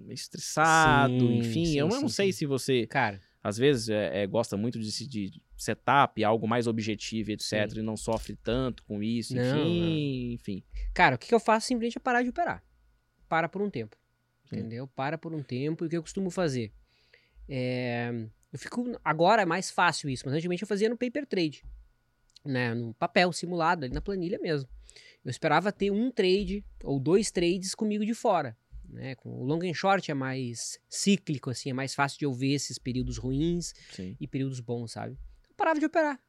[0.09, 2.39] estressado, Sim, enfim, sim, eu sim, não sei sim.
[2.39, 7.31] se você, Cara, às vezes, é, é, gosta muito de, de setup, algo mais objetivo,
[7.31, 7.79] etc, Sim.
[7.79, 10.65] e não sofre tanto com isso, Não, enfim, enfim.
[10.93, 12.61] cara, o que que eu faço simplesmente é parar de operar.
[13.29, 13.97] Para por um tempo.
[14.47, 14.57] Sim.
[14.57, 14.89] Entendeu?
[14.89, 15.85] Para por um tempo.
[15.85, 16.73] E o que eu costumo fazer?
[17.49, 18.11] É,
[18.53, 18.99] eu fico.
[19.05, 21.65] Agora é mais fácil isso, mas antigamente eu fazia no paper trade.
[22.45, 24.69] Né, no papel simulado, ali na planilha mesmo.
[25.25, 28.57] Eu esperava ter um trade ou dois trades comigo de fora.
[28.89, 29.15] Né?
[29.17, 32.53] Com o long and short é mais cíclico, assim, é mais fácil de eu ver
[32.53, 34.17] esses períodos ruins Sim.
[34.21, 35.19] e períodos bons, sabe?
[35.49, 36.21] Eu parava de operar.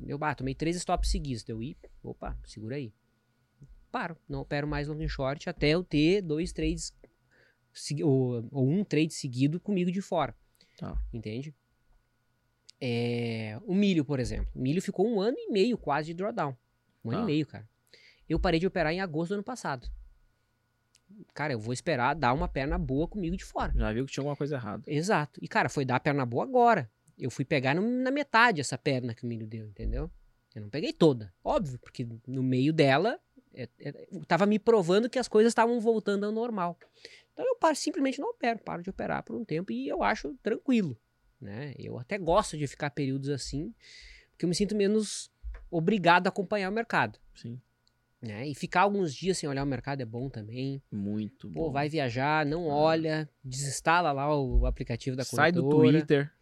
[0.00, 1.42] Eu bah, tomei três stops seguidos.
[1.44, 2.92] Deu ir, opa, segura aí.
[3.90, 6.92] Paro, não opero mais long and short até eu ter dois trades
[8.02, 10.34] ou, ou um trade seguido comigo de fora.
[10.78, 10.96] Tá.
[11.12, 11.54] Entende?
[12.80, 14.50] É, o milho, por exemplo.
[14.54, 16.54] O milho ficou um ano e meio quase de drawdown.
[17.04, 17.22] Um ano Tá.
[17.22, 17.68] e meio, cara.
[18.28, 19.88] Eu parei de operar em agosto do ano passado.
[21.34, 23.72] Cara, eu vou esperar dar uma perna boa comigo de fora.
[23.74, 24.82] Já viu que tinha alguma coisa errada.
[24.86, 25.40] Exato.
[25.42, 26.90] E, cara, foi dar a perna boa agora.
[27.18, 30.10] Eu fui pegar no- na metade essa perna que o milho deu, entendeu?
[30.54, 33.18] Eu não peguei toda, óbvio, porque no meio dela
[33.52, 33.92] é, é,
[34.26, 36.78] tava me provando que as coisas estavam voltando ao normal.
[37.32, 40.34] Então eu paro, simplesmente não opero, paro de operar por um tempo e eu acho
[40.42, 40.96] tranquilo,
[41.40, 41.74] né?
[41.78, 43.74] Eu até gosto de ficar períodos assim,
[44.30, 45.30] porque eu me sinto menos
[45.70, 47.60] obrigado a acompanhar o mercado, Sim.
[48.22, 48.46] Né?
[48.48, 50.82] E ficar alguns dias sem olhar o mercado é bom também.
[50.90, 51.72] Muito Pô, bom.
[51.72, 55.90] vai viajar, não olha, desinstala lá o aplicativo da Sai do corretora.
[55.98, 56.32] Twitter.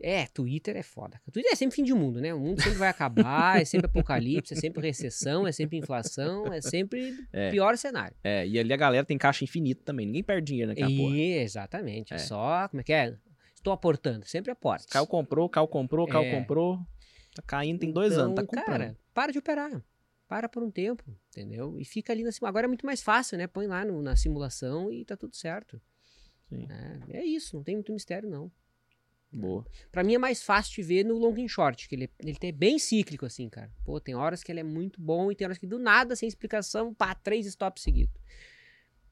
[0.00, 1.20] É, Twitter é foda.
[1.32, 2.32] Twitter é sempre fim de mundo, né?
[2.32, 6.60] O mundo sempre vai acabar, é sempre apocalipse, é sempre recessão, é sempre inflação, é
[6.60, 7.50] sempre É.
[7.50, 8.16] pior cenário.
[8.22, 10.06] É, e ali a galera tem caixa infinito também.
[10.06, 11.16] Ninguém perde dinheiro naquela porra.
[11.16, 12.12] E, exatamente.
[12.12, 12.16] É.
[12.16, 12.18] É.
[12.20, 13.16] só, como é que é?
[13.56, 14.86] Estou aportando, sempre aporte.
[14.86, 16.30] Caio comprou, Caio comprou, Caio É.
[16.38, 16.78] comprou.
[17.34, 18.66] Tá caindo tem dois Então, anos, tá comprando.
[18.66, 19.82] Cara, para de operar.
[20.28, 21.78] Para por um tempo, entendeu?
[21.80, 22.48] E fica ali na simulação.
[22.50, 23.46] Agora é muito mais fácil, né?
[23.46, 25.80] Põe lá no- na simulação e tá tudo certo.
[26.52, 28.50] É, é isso, não tem muito mistério, não.
[29.30, 29.64] Boa.
[29.92, 32.52] Pra mim é mais fácil de ver no long and short, que ele, ele é
[32.52, 33.70] bem cíclico, assim, cara.
[33.84, 36.26] Pô, tem horas que ele é muito bom e tem horas que do nada, sem
[36.28, 38.14] explicação, pá, três stops seguidos.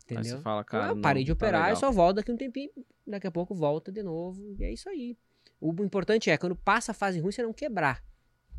[0.09, 0.37] Aí Entendeu?
[0.37, 0.89] você fala, cara.
[0.93, 1.77] eu parei não, de tá operar, eu legal.
[1.81, 2.71] só volto daqui um tempinho,
[3.07, 5.17] daqui a pouco volta de novo, e é isso aí.
[5.61, 8.03] O importante é, quando passa a fase ruim, você não quebrar.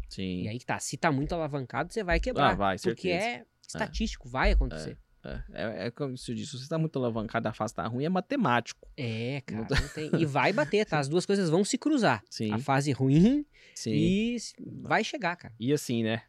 [0.10, 0.44] Sim.
[0.44, 2.52] E aí que tá, se tá muito alavancado, você vai quebrar.
[2.52, 3.26] Ah, vai, Porque certeza.
[3.28, 4.98] é estatístico, vai acontecer.
[5.24, 8.06] É, é, é como se diz, se você tá muito alavancado, a face tá ruim,
[8.06, 8.88] é matemático.
[8.96, 11.00] É, cara, não tem- e vai bater, tá?
[11.00, 12.24] As duas coisas vão se cruzar.
[12.30, 12.54] Sim.
[12.54, 13.92] A fase ruim Sim.
[13.94, 14.38] e
[14.82, 15.54] vai chegar, cara.
[15.60, 16.24] E assim, né?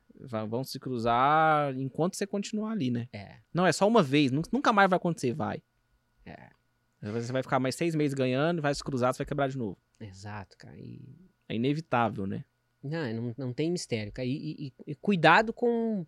[0.49, 3.09] vão se cruzar enquanto você continuar ali, né?
[3.13, 3.37] É.
[3.55, 5.63] Não, é só uma vez, nunca mais vai acontecer, vai.
[6.27, 6.51] É.
[7.01, 9.79] Você vai ficar mais seis meses ganhando, vai se cruzar, você vai quebrar de novo.
[10.01, 10.77] Exato, cara.
[10.77, 11.01] E...
[11.49, 12.45] É inevitável, né?
[12.83, 14.13] Não, não, não tem mistério.
[14.13, 14.27] Cara.
[14.27, 14.33] E,
[14.69, 16.07] e, e, cuidado com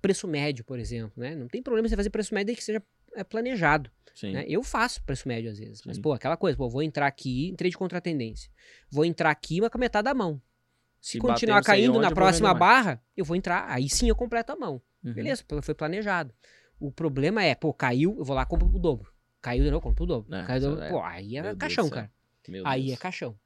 [0.00, 1.34] preço médio, por exemplo, né?
[1.34, 2.82] Não tem problema você fazer preço médio que seja
[3.14, 3.90] é, planejado.
[4.22, 4.44] Né?
[4.46, 5.78] Eu faço preço médio às vezes.
[5.78, 5.84] Sim.
[5.86, 8.50] Mas, pô, aquela coisa, pô, vou entrar aqui, entrei de contratendência.
[8.90, 10.40] Vou entrar aqui, mas com a metade da mão.
[11.00, 14.56] Se, Se continuar caindo na próxima barra, eu vou entrar, aí sim eu completo a
[14.56, 14.80] mão.
[15.02, 15.12] Uhum.
[15.12, 16.32] Beleza, foi planejado.
[16.78, 19.12] O problema é, pô, caiu, eu vou lá e compro o dobro.
[19.40, 20.32] Caiu de novo, compro o dobro.
[20.32, 20.88] É, Caiu é...
[20.88, 22.10] Pô, aí é Meu caixão, cara.
[22.48, 22.98] Meu aí Deus.
[22.98, 23.36] é caixão.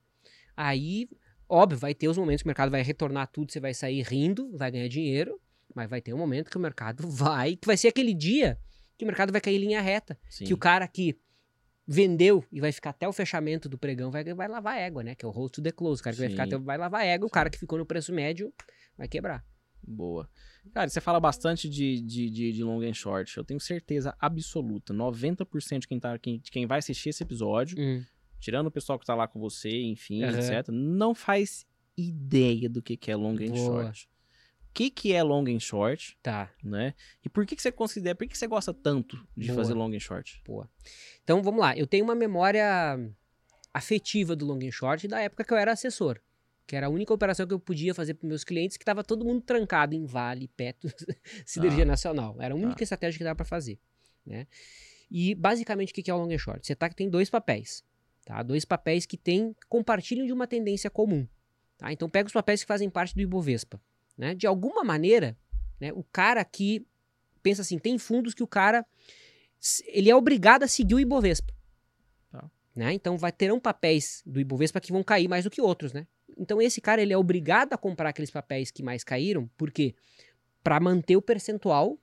[0.54, 1.08] Aí,
[1.48, 4.51] óbvio, vai ter os momentos que o mercado vai retornar tudo, você vai sair rindo,
[4.56, 5.40] vai ganhar dinheiro,
[5.74, 8.59] mas vai ter um momento que o mercado vai, que vai ser aquele dia
[8.97, 10.18] que o mercado vai cair em linha reta.
[10.28, 10.44] Sim.
[10.44, 11.18] Que o cara que
[11.86, 15.14] vendeu e vai ficar até o fechamento do pregão vai, vai lavar égua, né?
[15.14, 16.01] Que é o hold to the close.
[16.01, 17.31] O cara que vai ficar até, vai lavar égua, Sim.
[17.31, 18.52] o cara que ficou no preço médio
[18.97, 19.44] vai quebrar.
[19.86, 20.28] Boa.
[20.73, 23.36] Cara, você fala bastante de, de, de, de long and short.
[23.36, 27.78] Eu tenho certeza absoluta, 90% de quem, tá, quem, de quem vai assistir esse episódio,
[27.78, 28.02] hum.
[28.38, 30.30] Tirando o pessoal que tá lá com você, enfim, uhum.
[30.30, 33.84] etc., não faz ideia do que, que é long and Boa.
[33.84, 34.08] short
[34.76, 36.18] que, que é long and short.
[36.22, 36.52] Tá.
[36.62, 36.92] Né?
[37.24, 39.56] E por que, que você considera, por que, que você gosta tanto de Boa.
[39.56, 40.42] fazer long and short?
[40.44, 40.68] Boa.
[41.24, 41.74] Então vamos lá.
[41.74, 42.98] Eu tenho uma memória
[43.72, 46.20] afetiva do long and short da época que eu era assessor.
[46.66, 49.24] Que era a única operação que eu podia fazer para meus clientes, que estava todo
[49.24, 50.92] mundo trancado em Vale, Petro,
[51.46, 51.86] Siderurgia ah.
[51.86, 52.36] Nacional.
[52.38, 52.84] Era a única ah.
[52.84, 53.78] estratégia que dava para fazer.
[54.26, 54.46] Né?
[55.10, 56.66] E basicamente o que é o long and short?
[56.66, 57.82] Você tá que tem dois papéis.
[58.26, 58.42] Tá?
[58.42, 61.26] Dois papéis que tem, compartilham de uma tendência comum.
[61.78, 61.92] Tá?
[61.92, 63.80] Então pega os papéis que fazem parte do Ibovespa.
[64.18, 64.34] Né?
[64.34, 65.38] De alguma maneira,
[65.80, 66.84] né, o cara que
[67.40, 68.84] pensa assim, tem fundos que o cara
[69.86, 71.54] ele é obrigado a seguir o Ibovespa.
[72.32, 72.50] Tá.
[72.74, 72.92] Né?
[72.94, 76.04] Então vai terão papéis do Ibovespa que vão cair mais do que outros, né?
[76.36, 79.94] Então esse cara ele é obrigado a comprar aqueles papéis que mais caíram, porque
[80.64, 81.96] para manter o percentual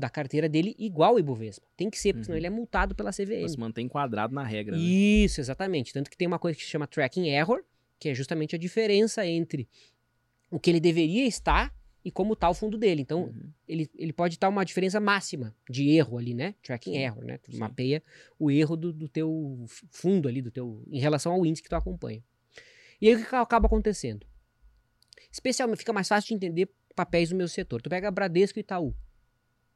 [0.00, 1.66] da carteira dele igual ao Ibovespa.
[1.76, 2.24] Tem que ser, porque uhum.
[2.24, 3.42] senão ele é multado pela CVM.
[3.42, 4.82] Mas mantém enquadrado na regra, né?
[4.82, 5.92] Isso, exatamente.
[5.92, 7.62] Tanto que tem uma coisa que se chama tracking error,
[7.98, 9.68] que é justamente a diferença entre
[10.50, 11.72] o que ele deveria estar
[12.04, 13.02] e como está o fundo dele.
[13.02, 13.50] Então, uhum.
[13.68, 16.54] ele, ele pode estar uma diferença máxima de erro ali, né?
[16.62, 17.38] Tracking error, né?
[17.38, 17.58] Tu Sim.
[17.58, 18.02] mapeia
[18.38, 21.76] o erro do, do teu fundo ali, do teu em relação ao índice que tu
[21.76, 22.22] acompanha.
[23.00, 24.26] E aí o que acaba acontecendo?
[25.30, 27.80] Especialmente fica mais fácil de entender papéis do meu setor.
[27.80, 28.94] Tu pega Bradesco e Itaú.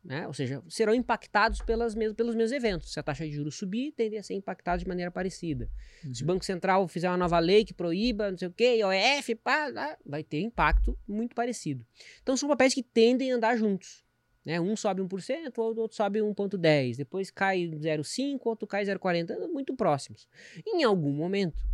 [0.05, 0.27] Né?
[0.27, 2.93] Ou seja, serão impactados pelas mes pelos meus eventos.
[2.93, 5.71] Se a taxa de juros subir, tendem a ser impactados de maneira parecida.
[6.05, 6.15] Uhum.
[6.15, 9.35] Se o Banco Central fizer uma nova lei que proíba, não sei o quê, OEF,
[9.37, 11.87] pá, vai ter impacto muito parecido.
[12.23, 14.05] Então são papéis que tendem a andar juntos.
[14.45, 14.61] Né?
[14.61, 20.29] Um sobe 1%, o outro sobe 1,10%, depois cai 0,5%, outro cai 0,40%, muito próximos.
[20.67, 21.65] Em algum momento,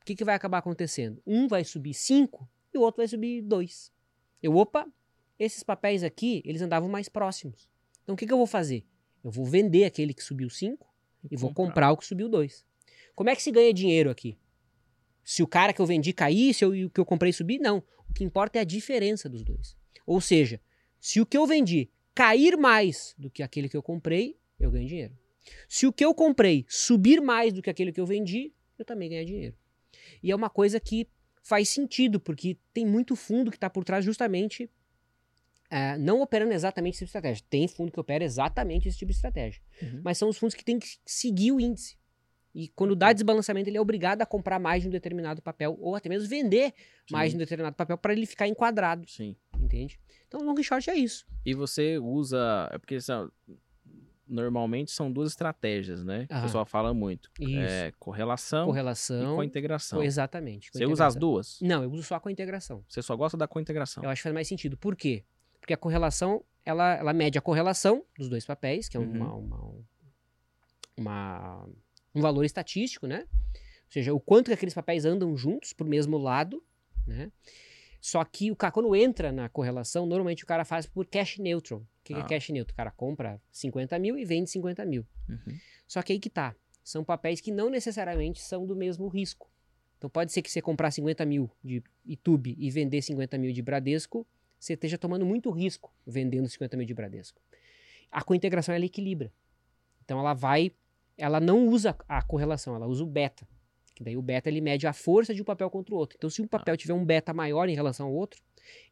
[0.00, 1.22] o que, que vai acabar acontecendo?
[1.24, 2.28] Um vai subir 5%
[2.74, 3.92] e o outro vai subir 2%.
[4.42, 4.84] Eu, opa,
[5.38, 7.68] esses papéis aqui, eles andavam mais próximos.
[8.02, 8.84] Então o que, que eu vou fazer?
[9.22, 10.86] Eu vou vender aquele que subiu 5
[11.24, 12.64] e, e vou comprar o que subiu 2.
[13.14, 14.38] Como é que se ganha dinheiro aqui?
[15.24, 17.82] Se o cara que eu vendi cair, se o que eu comprei subir, não.
[18.08, 19.76] O que importa é a diferença dos dois.
[20.06, 20.60] Ou seja,
[21.00, 24.86] se o que eu vendi cair mais do que aquele que eu comprei, eu ganho
[24.86, 25.16] dinheiro.
[25.68, 29.08] Se o que eu comprei subir mais do que aquele que eu vendi, eu também
[29.08, 29.56] ganho dinheiro.
[30.22, 31.08] E é uma coisa que
[31.42, 34.70] faz sentido, porque tem muito fundo que está por trás justamente
[35.72, 37.44] Uh, não operando exatamente esse tipo de estratégia.
[37.48, 39.62] Tem fundo que opera exatamente esse tipo de estratégia.
[39.80, 40.02] Uhum.
[40.04, 41.96] Mas são os fundos que têm que seguir o índice.
[42.54, 45.96] E quando dá desbalanceamento, ele é obrigado a comprar mais de um determinado papel, ou
[45.96, 46.74] até mesmo vender
[47.08, 47.14] Sim.
[47.14, 49.08] mais de um determinado papel para ele ficar enquadrado.
[49.08, 49.34] Sim.
[49.58, 49.98] Entende?
[50.28, 51.24] Então, long short é isso.
[51.46, 52.68] E você usa.
[52.70, 52.98] É porque
[54.28, 56.26] normalmente são duas estratégias, né?
[56.28, 57.30] Ah, o pessoal fala muito.
[57.40, 57.58] Isso.
[57.58, 60.02] É correlação, correlação e com integração.
[60.02, 60.70] Exatamente.
[60.72, 61.58] Você usa as duas?
[61.60, 62.84] Não, eu uso só com a integração.
[62.88, 64.02] Você só gosta da integração?
[64.02, 64.76] Eu acho que faz mais sentido.
[64.76, 65.24] Por quê?
[65.62, 69.12] Porque a correlação, ela, ela mede a correlação dos dois papéis, que é uhum.
[69.12, 69.74] uma, uma,
[70.96, 71.68] uma,
[72.12, 73.28] um valor estatístico, né?
[73.54, 76.60] Ou seja, o quanto que aqueles papéis andam juntos para o mesmo lado,
[77.06, 77.30] né?
[78.00, 81.78] Só que o cara, quando entra na correlação, normalmente o cara faz por cash neutral.
[81.78, 82.16] O que, ah.
[82.16, 82.28] que é ah.
[82.40, 82.72] cash neutral?
[82.72, 85.06] O cara compra 50 mil e vende 50 mil.
[85.28, 85.56] Uhum.
[85.86, 86.56] Só que aí que tá.
[86.82, 89.48] São papéis que não necessariamente são do mesmo risco.
[89.96, 93.62] Então pode ser que você comprar 50 mil de YouTube e vender 50 mil de
[93.62, 94.26] Bradesco,
[94.62, 97.42] você esteja tomando muito risco vendendo 50 mil de Bradesco.
[98.12, 99.32] A cointegração ela equilibra.
[100.04, 100.70] Então ela vai,
[101.18, 103.44] ela não usa a correlação, ela usa o beta.
[103.92, 106.16] Que daí o beta ele mede a força de um papel contra o outro.
[106.16, 108.40] Então se um papel tiver um beta maior em relação ao outro,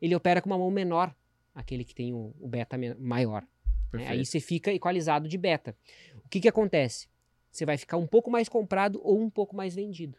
[0.02, 1.14] ele opera com uma mão menor,
[1.54, 3.46] aquele que tem o, o beta maior.
[3.92, 4.08] Né?
[4.08, 5.76] Aí você fica equalizado de beta.
[6.24, 7.08] O que que acontece?
[7.48, 10.18] Você vai ficar um pouco mais comprado ou um pouco mais vendido.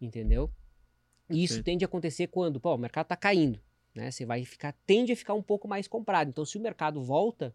[0.00, 0.50] Entendeu?
[1.28, 3.60] E isso tende a acontecer quando, pô, o mercado está caindo.
[3.94, 4.10] Né?
[4.10, 6.28] Você vai ficar, tende a ficar um pouco mais comprado.
[6.28, 7.54] Então, se o mercado volta,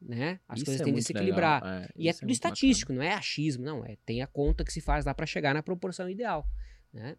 [0.00, 0.40] né?
[0.48, 1.62] As isso coisas é tendem a se equilibrar.
[1.64, 3.08] É, e é tudo é estatístico, bacana.
[3.08, 3.84] não é achismo, não.
[3.84, 6.48] É, tem a conta que se faz lá para chegar na proporção ideal.
[6.92, 7.16] Né?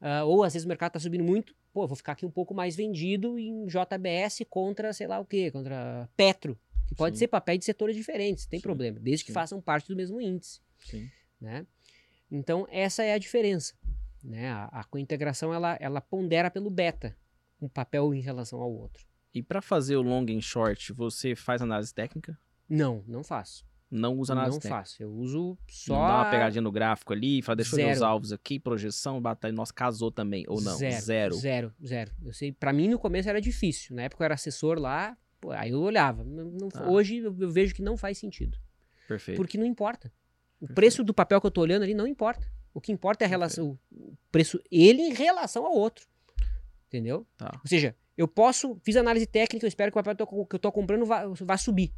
[0.00, 2.52] Uh, ou às vezes o mercado está subindo muito, pô, vou ficar aqui um pouco
[2.54, 6.58] mais vendido em JBS contra, sei lá o quê, contra Petro.
[6.88, 7.20] Que pode Sim.
[7.20, 8.62] ser papéis de setores diferentes, tem Sim.
[8.62, 9.26] problema, desde Sim.
[9.26, 10.60] que façam parte do mesmo índice.
[11.40, 11.66] Né?
[12.30, 13.74] Então, essa é a diferença.
[14.22, 14.48] Né?
[14.48, 17.16] A, a cointegração ela, ela pondera pelo beta,
[17.62, 19.06] um papel em relação ao outro.
[19.32, 22.38] E para fazer o long and short, você faz análise técnica?
[22.68, 23.64] Não, não faço.
[23.90, 24.76] Não usa análise não técnica?
[24.76, 25.02] Não faço.
[25.02, 25.94] Eu uso só.
[25.94, 29.20] Não dá uma pegadinha no gráfico ali, fala, deixa eu ver os alvos aqui, projeção,
[29.20, 29.52] batalha.
[29.52, 30.44] Nossa, casou também.
[30.48, 30.76] Ou não?
[30.76, 31.00] Zero.
[31.00, 31.34] Zero.
[31.34, 32.12] Zero, zero.
[32.24, 33.94] Eu sei, pra mim no começo era difícil.
[33.94, 36.24] Na época eu era assessor lá, pô, aí eu olhava.
[36.24, 36.90] Não, ah.
[36.90, 38.58] Hoje eu, eu vejo que não faz sentido.
[39.06, 39.36] Perfeito.
[39.36, 40.12] Porque não importa.
[40.56, 40.74] O Perfeito.
[40.74, 42.50] preço do papel que eu tô olhando ali não importa.
[42.74, 46.06] O que importa é a relação, o preço, ele em relação ao outro.
[46.92, 47.26] Entendeu?
[47.38, 47.50] Tá.
[47.54, 50.70] Ou seja, eu posso, fiz análise técnica, eu espero que o papel que eu estou
[50.70, 51.90] comprando vá, vá subir.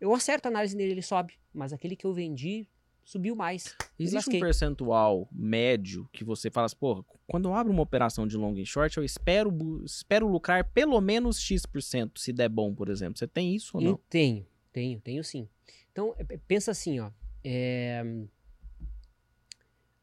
[0.00, 1.34] Eu acerto a análise nele, ele sobe.
[1.54, 2.68] Mas aquele que eu vendi
[3.04, 3.76] subiu mais.
[3.96, 8.36] Existe um percentual médio que você fala assim, porra, quando eu abro uma operação de
[8.36, 9.52] long e short, eu espero,
[9.84, 13.16] espero lucrar pelo menos X%, se der bom, por exemplo.
[13.16, 13.90] Você tem isso ou não?
[13.92, 15.48] Eu tenho, tenho, tenho sim.
[15.92, 17.12] Então, é, pensa assim, ó.
[17.44, 18.02] É...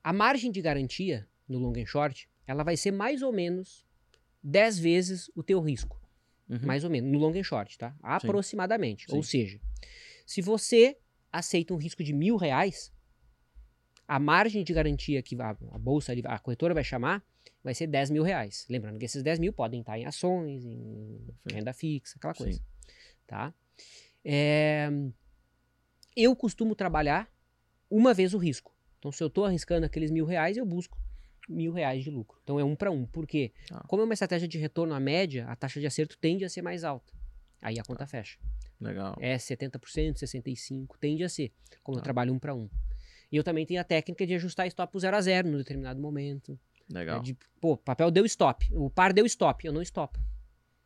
[0.02, 3.86] A margem de garantia no long and short, ela vai ser mais ou menos
[4.44, 6.00] 10 vezes o teu risco.
[6.50, 6.60] Uhum.
[6.64, 7.96] Mais ou menos, no long and short, tá?
[8.02, 9.06] Aproximadamente.
[9.08, 9.16] Sim.
[9.16, 9.60] Ou seja,
[10.26, 10.98] se você
[11.32, 12.92] aceita um risco de mil reais,
[14.08, 17.24] a margem de garantia que a, a bolsa, a corretora vai chamar,
[17.64, 18.66] vai ser 10 mil reais.
[18.70, 21.20] Lembrando que esses 10 mil podem estar em ações, em
[21.52, 22.58] renda fixa, aquela coisa.
[22.58, 22.66] Sim.
[23.28, 23.54] Tá?
[24.26, 24.90] É,
[26.16, 27.32] eu costumo trabalhar
[27.90, 28.76] uma vez o risco.
[28.98, 30.98] Então, se eu estou arriscando aqueles mil reais, eu busco
[31.50, 32.40] mil reais de lucro.
[32.44, 33.06] Então é um para um.
[33.06, 33.52] Por quê?
[33.72, 33.84] Ah.
[33.88, 36.62] Como é uma estratégia de retorno à média, a taxa de acerto tende a ser
[36.62, 37.12] mais alta.
[37.62, 38.08] Aí a conta ah.
[38.08, 38.38] fecha.
[38.80, 39.18] Legal.
[39.20, 39.80] É 70%,
[40.14, 41.52] 65%, tende a ser.
[41.84, 42.00] Como ah.
[42.00, 42.70] eu trabalho um para um.
[43.32, 46.00] E eu também tenho a técnica de ajustar stop pro 0 a 0 no determinado
[46.00, 46.58] momento.
[46.92, 47.20] Legal.
[47.20, 48.68] É de, pô, papel deu stop.
[48.74, 49.66] O par deu stop.
[49.66, 50.20] Eu não stop.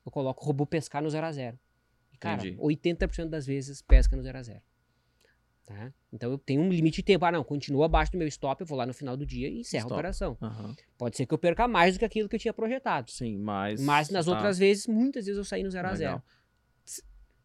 [0.06, 1.60] Eu coloco o robô pescar no 0 a 0
[2.12, 2.58] E, cara, Entendi.
[2.62, 4.62] 80% das vezes pesca no 0 a 0
[5.66, 5.94] Tá?
[6.12, 7.24] Então eu tenho um limite de tempo.
[7.26, 9.60] Ah, não, continua abaixo do meu stop, eu vou lá no final do dia e
[9.60, 9.94] encerro stop.
[9.94, 10.38] a operação.
[10.42, 10.76] Uhum.
[10.98, 13.10] Pode ser que eu perca mais do que aquilo que eu tinha projetado.
[13.10, 13.82] Sim, mas.
[13.82, 14.32] Mas nas tá.
[14.32, 16.24] outras vezes, muitas vezes eu saí no 0 a 0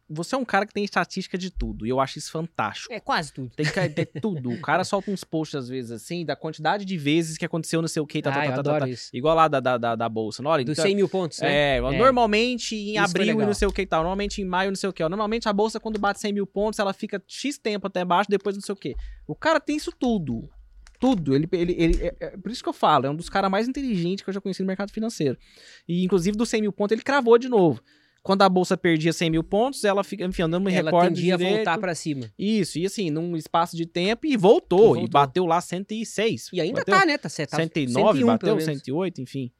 [0.09, 2.91] você é um cara que tem estatística de tudo, e eu acho isso fantástico.
[2.91, 3.51] É, quase tudo.
[3.55, 4.49] Tem que ter tudo.
[4.49, 7.87] O cara solta uns posts, às vezes, assim, da quantidade de vezes que aconteceu não
[7.87, 9.09] sei o que, tá, ah, tá, tá, tá, tá, Isso.
[9.13, 10.41] Igual lá da, da, da, da Bolsa.
[10.43, 11.75] Olha, Dos então, 100 mil pontos, né?
[11.75, 11.97] É, é.
[11.97, 14.75] normalmente em isso abril e não sei o que e tal, normalmente em maio não
[14.75, 15.07] sei o que.
[15.07, 18.55] Normalmente a Bolsa, quando bate 100 mil pontos, ela fica X tempo até baixo, depois
[18.55, 18.95] não sei o que.
[19.27, 20.49] O cara tem isso tudo.
[20.99, 21.33] Tudo.
[21.33, 23.67] Ele, ele, ele, é, é, por isso que eu falo, é um dos caras mais
[23.67, 25.37] inteligentes que eu já conheci no mercado financeiro.
[25.87, 27.81] E, inclusive, dos 100 mil pontos, ele cravou de novo.
[28.29, 31.35] Quando a bolsa perdia 100 mil pontos, ela fica, enfim, andando me ela recordo tendia
[31.35, 31.51] direito.
[31.51, 32.31] a voltar para cima.
[32.37, 35.03] Isso, e assim, num espaço de tempo, e voltou, e, voltou.
[35.03, 36.51] e bateu lá 106.
[36.53, 37.17] E ainda bateu, tá, né?
[37.17, 39.51] Tá, tá 109, 101, bateu, 108, enfim.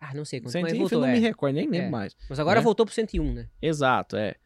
[0.00, 1.14] Ah, não sei quanto, 100, mas voltou, não é.
[1.14, 1.90] me recordo, nem lembro é.
[1.90, 2.16] mais.
[2.30, 2.64] Mas agora né?
[2.64, 3.48] voltou pro 101, né?
[3.60, 4.36] Exato, é.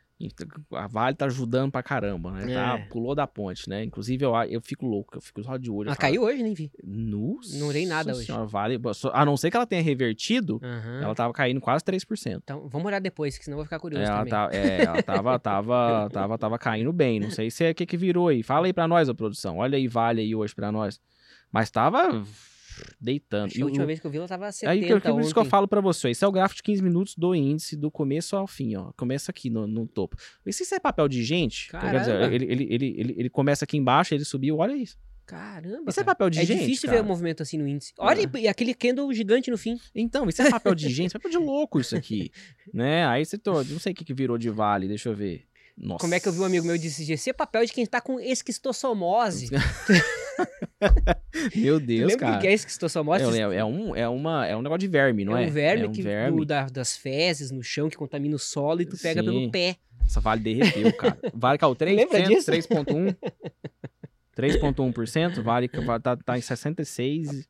[0.73, 2.47] A Vale tá ajudando pra caramba, né?
[2.47, 2.55] Tá, é.
[2.55, 3.85] Tá, pulou da ponte, né?
[3.85, 5.89] Inclusive, eu, eu fico louco, eu fico só de olho.
[5.89, 6.71] Ela caiu hoje, nem vi.
[6.83, 8.53] Nossa não dei nada senhora, hoje.
[8.53, 8.81] Vale,
[9.13, 11.03] a não ser que ela tenha revertido, uhum.
[11.03, 12.41] ela tava caindo quase 3%.
[12.43, 14.31] Então, vamos olhar depois, que senão eu vou ficar curioso ela também.
[14.31, 17.21] Tá, é, ela tava, tava, tava, tava caindo bem.
[17.21, 18.43] Não sei se é o que que virou aí.
[18.43, 19.59] Fala aí pra nós, a produção.
[19.59, 20.99] Olha aí, Vale aí hoje pra nós.
[21.53, 22.25] Mas tava
[23.01, 23.47] deitando.
[23.47, 25.33] Acho e a última vez que eu vi ela tava 70 Aí, que, por isso
[25.33, 27.91] que eu falo para você, esse é o gráfico de 15 minutos do índice, do
[27.91, 28.93] começo ao fim, ó.
[28.97, 30.17] Começa aqui no, no topo.
[30.45, 33.65] E se isso é papel de gente, quer dizer, ele, ele, ele, ele, ele começa
[33.65, 34.97] aqui embaixo, ele subiu, olha isso.
[35.27, 35.91] Caramba.
[35.91, 36.59] Isso é papel de é gente.
[36.59, 36.99] É difícil cara.
[36.99, 37.93] ver o movimento assim no índice.
[37.99, 38.49] Olha é.
[38.49, 39.79] aquele candle gigante no fim.
[39.93, 42.31] Então, isso é papel de gente, é papel de louco isso aqui.
[42.73, 43.05] né?
[43.07, 45.45] Aí você, tô, não sei o que, que virou de vale, deixa eu ver.
[45.77, 46.01] Nossa.
[46.01, 48.01] Como é que eu vi um amigo meu disse, esse é papel de quem tá
[48.01, 49.51] com esquistossomose.
[51.55, 52.39] Meu Deus, Lembra cara.
[52.39, 53.25] o que é esquistossomose?
[53.25, 55.45] É, é, é, um, é, uma, é um negócio de verme, não é?
[55.45, 56.37] É um verme, é um que, verme.
[56.39, 59.27] Do, da, das fezes no chão que contamina o solo e tu pega Sim.
[59.27, 59.77] pelo pé.
[60.05, 61.19] Essa vale derreteu, cara.
[61.35, 62.51] Vale caiu 3%, Lembra disso?
[62.51, 63.17] 3.1%.
[64.37, 65.69] 3.1%, vale
[66.03, 67.49] tá, tá em 66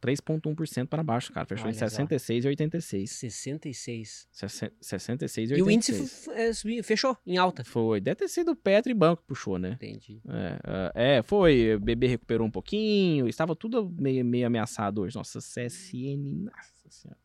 [0.00, 1.46] 3,1% para baixo, cara.
[1.46, 3.06] Fechou Olha em 66,86.
[3.06, 4.28] 66.
[4.32, 5.56] 66,86.
[5.56, 7.64] E o índice é, fechou em alta.
[7.64, 8.00] Foi.
[8.00, 9.72] Deve ter sido Petro e Banco que puxou, né?
[9.72, 10.20] Entendi.
[10.26, 11.74] É, é, foi.
[11.74, 13.28] O BB recuperou um pouquinho.
[13.28, 15.16] Estava tudo meio, meio ameaçado hoje.
[15.16, 16.44] Nossa, CSN.
[16.44, 17.20] Nossa senhora.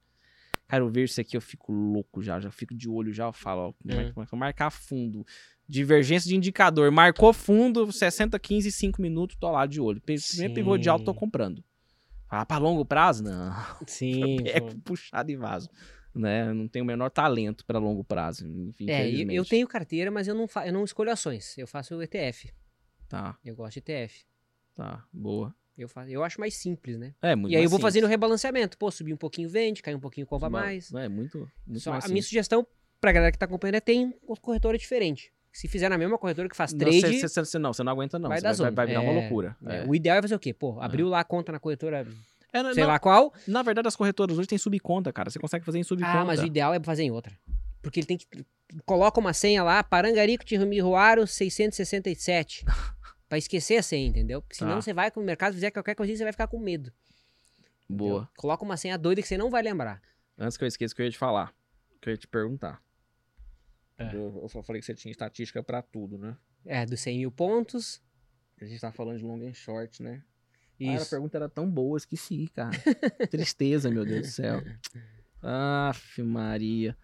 [0.68, 2.40] Cara, eu vejo isso aqui, eu fico louco já.
[2.40, 3.26] Já fico de olho já.
[3.26, 5.26] Eu falo, ó, como é, como é que eu marcar fundo?
[5.68, 6.92] Divergência de indicador.
[6.92, 10.02] Marcou fundo, 60, 15, 5 minutos, tô lá de olho.
[10.02, 11.64] Primeiro pivô de alto, tô comprando.
[12.30, 13.24] Ah, pra longo prazo?
[13.24, 13.54] Não.
[13.88, 14.38] Sim.
[14.46, 15.70] É puxado e vaso.
[16.14, 16.52] né?
[16.54, 18.48] Não tenho o menor talento para longo prazo.
[18.48, 21.58] Enfim, é, eu, eu, tenho carteira, mas eu não, eu não escolho ações.
[21.58, 22.52] Eu faço o ETF.
[23.08, 23.38] Tá.
[23.44, 24.26] Eu gosto de ETF.
[24.76, 25.54] Tá, boa.
[25.78, 27.14] Eu, faço, eu acho mais simples, né?
[27.22, 27.94] É, muito E aí eu vou simples.
[27.94, 28.78] fazendo o rebalanceamento.
[28.78, 30.94] Pô, subir um pouquinho vende, cair um pouquinho cova mais.
[30.94, 32.28] É muito, muito Só, a minha simples.
[32.28, 32.66] sugestão
[33.00, 35.34] pra galera que tá acompanhando é tem corretora diferente.
[35.56, 37.94] Se fizer na mesma corretora que faz Não, trade, cê- cê- cê- não, você não
[37.94, 38.28] aguenta não.
[38.30, 39.56] vai dar vai, vai virar uma É, loucura.
[39.66, 39.86] é, É.
[39.88, 40.54] O ideal é fazer o quê?
[40.54, 42.06] Pô, abriu lá a conta na corretora,
[42.52, 43.34] É, não- sei não, lá qual.
[43.48, 45.30] Na verdade, as corretoras hoje têm subconta, cara.
[45.30, 46.20] Você consegue fazer em subconta.
[46.20, 47.32] Ah, mas o ideal é fazer em outra.
[47.82, 48.26] Porque ele tem que.
[48.86, 52.66] Coloca uma senha lá, Parangarico Tiramiruaro 667.
[53.30, 54.42] pra esquecer a senha, entendeu?
[54.42, 54.82] Porque senão Tá.
[54.82, 56.92] você vai com o mercado, fizer qualquer coisinha, você vai ficar com medo.
[57.90, 58.10] Boa.
[58.24, 58.28] entendeu?
[58.38, 60.02] Coloca uma senha doida que você não vai lembrar.
[60.38, 61.54] Antes que eu esqueça o que eu ia te falar,
[62.02, 62.82] que eu ia te perguntar.
[63.98, 64.14] É.
[64.16, 66.36] Eu, só falei que você tinha estatística pra tudo, né?
[66.66, 68.02] É, dos 100 mil pontos.
[68.62, 70.24] A gente tá falando de long and short, né?
[70.82, 71.10] Ah, a Isso.
[71.10, 72.72] pergunta era tão boa, esqueci, cara.
[73.32, 74.62] Tristeza, meu Deus do céu.
[75.42, 76.98] Aff, Maria.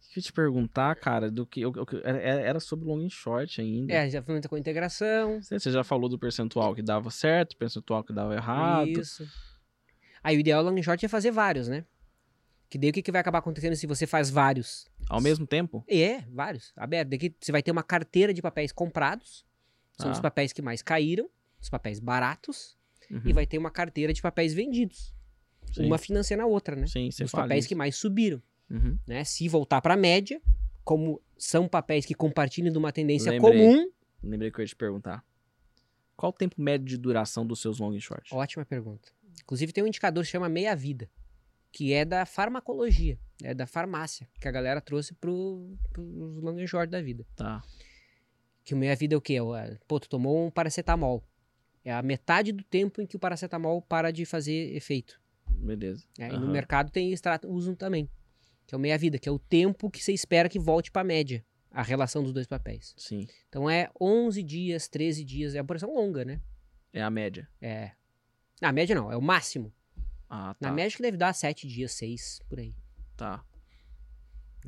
[0.00, 1.60] Deixa eu te perguntar, cara, do que.
[1.60, 3.92] eu- eu- era- sobre long and short ainda.
[3.92, 5.42] É, já foi com integração.
[5.42, 8.88] Você você já falou do percentual que dava certo, percentual que dava errado.
[8.88, 9.26] Isso.
[10.22, 11.84] Aí o ideal long short é fazer vários, né?
[12.68, 14.86] Que daí o que, que vai acabar acontecendo se você faz vários?
[15.08, 15.84] Ao mesmo tempo?
[15.88, 16.72] É, vários.
[16.76, 17.10] Aberto.
[17.10, 19.44] Daqui você vai ter uma carteira de papéis comprados.
[19.96, 20.12] São Tá.
[20.12, 21.30] os papéis que mais caíram,
[21.60, 22.76] os papéis baratos.
[23.10, 23.22] Uhum.
[23.24, 25.14] E vai ter uma carteira de papéis vendidos.
[25.72, 25.86] Sim.
[25.86, 26.86] Uma financia na outra, né?
[26.86, 27.68] Sim, Os papéis isso.
[27.68, 28.42] que mais subiram.
[28.68, 28.98] Uhum.
[29.06, 29.22] Né?
[29.24, 30.40] Se voltar para a média,
[30.84, 33.52] como são papéis que compartilham de uma tendência Lembrei.
[33.52, 33.90] comum.
[34.22, 35.24] Lembrei que eu ia te perguntar.
[36.16, 38.34] Qual o tempo médio de duração dos seus long e short?
[38.34, 39.08] Ótima pergunta.
[39.42, 41.08] Inclusive tem um indicador que chama meia-vida,
[41.76, 46.66] que é da farmacologia, é da farmácia, que a galera trouxe para os long and
[46.66, 47.26] short da vida.
[47.36, 47.62] Tá.
[48.64, 49.34] Que o meia-vida é o quê?
[49.34, 51.22] É o, é, Pô, tu tomou um paracetamol.
[51.84, 55.20] É a metade do tempo em que o paracetamol para de fazer efeito.
[55.50, 56.02] Beleza.
[56.18, 56.38] E Aham.
[56.38, 58.08] no mercado tem extrato, usam também.
[58.66, 61.04] Que é o meia-vida, que é o tempo que você espera que volte para a
[61.04, 62.94] média, a relação dos dois papéis.
[62.96, 63.28] Sim.
[63.50, 66.40] Então é 11 dias, 13 dias, é uma operação longa, né?
[66.90, 67.46] É a média.
[67.60, 67.90] É.
[68.62, 69.70] Na média não, é o máximo.
[70.28, 70.68] Ah, tá.
[70.68, 72.74] Na média que deve dar 7 dias, 6, por aí.
[73.16, 73.42] Tá.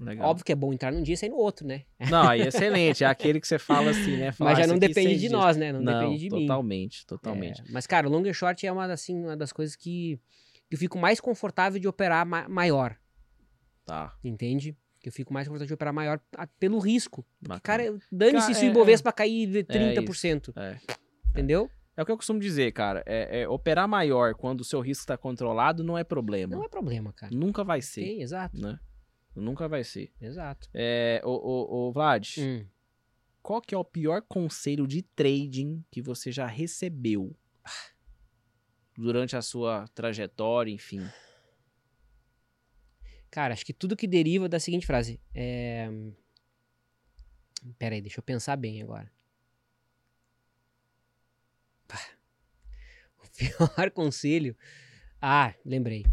[0.01, 0.29] Legal.
[0.31, 1.83] Óbvio que é bom entrar num dia e sair no outro, né?
[2.09, 2.47] Não, aí é
[2.95, 3.03] excelente.
[3.03, 4.31] É aquele que você fala assim, né?
[4.31, 5.73] Fala, Mas "Ah, já isso não aqui depende seis de dias." nós, né?
[5.73, 6.47] Não, Não, depende de mim.
[6.47, 7.61] totalmente, totalmente.
[7.63, 10.21] É, Mas, cara, o long short é uma, assim, uma das coisas que
[10.71, 12.97] eu fico mais confortável de operar ma- maior,
[13.85, 14.15] Tá.
[14.23, 14.77] entende?
[15.01, 17.27] Que eu fico mais confortável de operar maior a- pelo risco.
[17.41, 17.61] Bacana.
[17.61, 20.77] Cara, dane-se se o é, Ibovespa cair de 30%, É.
[21.31, 21.69] entendeu?
[21.99, 23.03] É o que eu costumo dizer, cara.
[23.05, 26.55] É, é operar maior quando o seu risco está controlado não é problema.
[26.55, 27.35] Não é problema, cara.
[27.35, 28.79] Nunca vai ser, Sim, exato, né?
[29.35, 30.13] Nunca vai ser.
[30.21, 30.69] exato.
[30.73, 32.65] É, ô, ô, ô, Vlad, Hum.
[33.43, 37.35] qual que é o pior conselho de trading que você já recebeu
[38.97, 41.05] durante a sua trajetória, enfim?
[43.29, 45.21] Cara, acho que tudo que deriva da seguinte frase.
[45.35, 45.91] É...
[47.77, 49.11] Pera aí, deixa eu pensar bem agora.
[51.89, 51.99] Pá.
[53.25, 54.57] O pior conselho.
[55.21, 56.05] Ah, lembrei.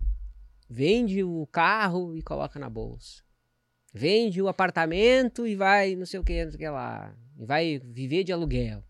[0.69, 3.23] Vende o carro e coloca na bolsa.
[3.93, 7.15] Vende o apartamento e vai não sei o que, não sei o que lá.
[7.37, 8.83] E vai viver de aluguel.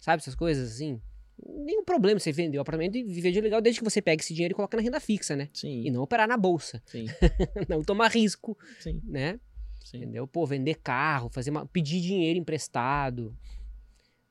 [0.00, 1.00] Sabe essas coisas assim?
[1.46, 4.34] Nenhum problema você vender o apartamento e viver de aluguel desde que você pegue esse
[4.34, 5.48] dinheiro e coloque na renda fixa, né?
[5.52, 6.82] Sim, E não operar na bolsa.
[6.86, 7.06] sim,
[7.68, 9.38] não tomar risco, sim, né?
[9.84, 9.98] sim.
[9.98, 10.26] Entendeu?
[10.26, 13.36] Pô, vender carro, fazer uma, pedir dinheiro emprestado.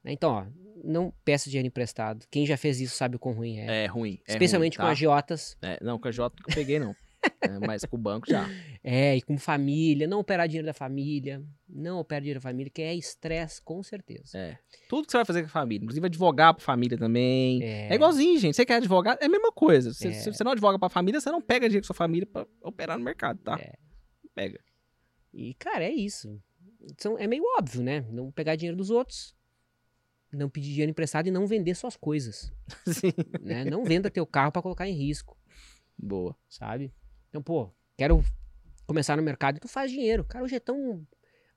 [0.03, 0.11] Né?
[0.11, 0.45] Então, ó,
[0.83, 2.25] não peça dinheiro emprestado.
[2.29, 3.83] Quem já fez isso sabe o quão ruim é.
[3.83, 4.19] É ruim.
[4.27, 4.91] é Especialmente ruim, com tá?
[4.91, 5.57] agiotas.
[5.61, 6.95] É, não, com a J nunca peguei, não.
[7.41, 8.47] É, mas com o banco já.
[8.89, 10.07] É, e com família.
[10.07, 11.43] Não operar dinheiro da família.
[11.67, 14.37] Não operar dinheiro da família, que é estresse, com certeza.
[14.37, 14.57] É.
[14.87, 15.83] Tudo que você vai fazer com a família.
[15.83, 17.61] Inclusive advogar pra família também.
[17.61, 18.55] É, É, igualzinho, gente.
[18.55, 19.93] Você quer advogar, é a mesma coisa.
[19.93, 20.11] Se, É.
[20.13, 22.97] se você não advoga pra família, você não pega dinheiro com sua família pra operar
[22.97, 23.59] no mercado, tá?
[23.59, 23.73] É.
[24.33, 24.57] Pega.
[25.33, 26.39] E, cara, é isso.
[26.97, 28.05] São, é meio óbvio, né?
[28.09, 29.35] Não pegar dinheiro dos outros.
[30.31, 32.51] Não pedir dinheiro emprestado e não vender suas coisas.
[32.85, 33.13] Sim.
[33.41, 33.63] Né?
[33.65, 35.37] Não venda teu carro pra colocar em risco.
[35.97, 36.35] Boa.
[36.49, 36.93] sabe?
[37.29, 38.23] Então, pô, quero
[38.85, 40.23] começar no mercado e tu faz dinheiro.
[40.23, 41.05] Cara, hoje é tão.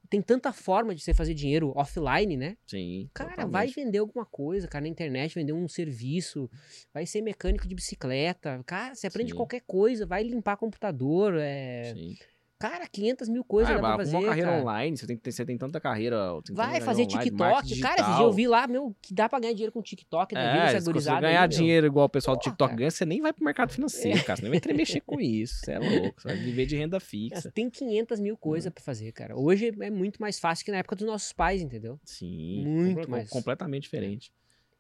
[0.09, 2.57] Tem tanta forma de você fazer dinheiro offline, né?
[2.67, 3.09] Sim.
[3.15, 3.53] Cara, totalmente.
[3.53, 6.51] vai vender alguma coisa, cara, na internet, vender um serviço,
[6.93, 8.61] vai ser mecânico de bicicleta.
[8.67, 9.37] Cara, você aprende Sim.
[9.37, 11.37] qualquer coisa, vai limpar computador.
[11.39, 11.95] É...
[11.95, 12.17] Sim.
[12.61, 14.17] Cara, 500 mil coisas Ah, dá pra fazer.
[14.17, 14.61] uma carreira cara.
[14.63, 16.19] online, você tem, você tem tanta carreira.
[16.45, 17.81] tem Vai carreira fazer online, TikTok.
[17.81, 20.49] Cara, esse dia eu vi lá, meu, que dá pra ganhar dinheiro com TikTok vida,
[20.65, 21.49] É, se você ganhar aí, meu.
[21.49, 22.79] dinheiro igual o pessoal do Porra, TikTok cara.
[22.79, 24.37] ganha, você nem vai pro mercado financeiro, cara.
[24.37, 25.55] Você nem vai querer mexer com isso.
[25.65, 26.21] Você é louco.
[26.21, 27.51] Você vai viver de renda Mas fixa.
[27.51, 28.73] Tem 500 mil coisas Uhum.
[28.73, 29.35] pra fazer, cara.
[29.39, 31.99] Hoje é muito mais fácil que na época dos nossos pais, entendeu?
[32.05, 32.67] Sim.
[32.67, 33.31] Muito mais.
[33.31, 34.31] Completamente diferente.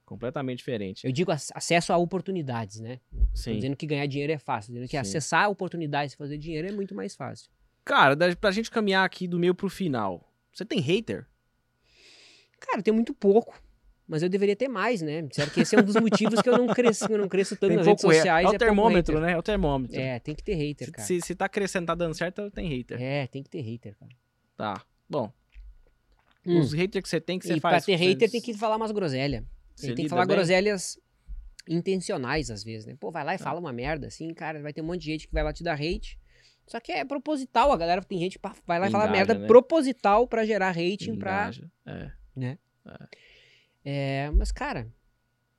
[0.05, 1.07] Completamente diferente.
[1.07, 2.98] Eu digo ac- acesso a oportunidades, né?
[3.32, 3.52] Sim.
[3.52, 4.98] Tô dizendo que ganhar dinheiro é fácil, dizendo que Sim.
[4.98, 7.48] acessar oportunidades de fazer dinheiro é muito mais fácil.
[7.90, 11.26] Cara, pra gente caminhar aqui do meio pro final, você tem hater?
[12.60, 13.60] Cara, tem muito pouco.
[14.06, 15.22] Mas eu deveria ter mais, né?
[15.22, 17.70] Disseram que esse é um dos motivos que eu não cresço, eu não cresço tanto
[17.70, 18.46] tem nas redes sociais.
[18.46, 19.32] É, é o termômetro, né?
[19.32, 20.00] É o termômetro.
[20.00, 21.04] É, tem que ter hater, cara.
[21.04, 23.02] Se, se tá crescendo, tá dando certo, tem hater.
[23.02, 24.12] É, tem que ter hater, cara.
[24.56, 24.86] Tá.
[25.08, 25.32] Bom.
[26.46, 26.60] Hum.
[26.60, 27.84] Os haters que você tem, que você e faz.
[27.84, 29.42] Pra ter hater, tem que falar umas groselhas.
[29.80, 30.36] Tem que falar bem?
[30.36, 30.96] groselhas
[31.68, 32.96] intencionais, às vezes, né?
[33.00, 33.44] Pô, vai lá e tá.
[33.44, 35.64] fala uma merda, assim, cara, vai ter um monte de gente que vai lá te
[35.64, 36.20] dar hate.
[36.70, 39.47] Só que é proposital, a galera tem gente que vai lá e fala merda né?
[39.48, 41.68] proposital para gerar rating Engaja.
[41.84, 41.92] pra.
[41.92, 42.12] É.
[42.36, 42.59] Né?
[42.86, 43.09] É.
[43.82, 44.86] É, mas, cara,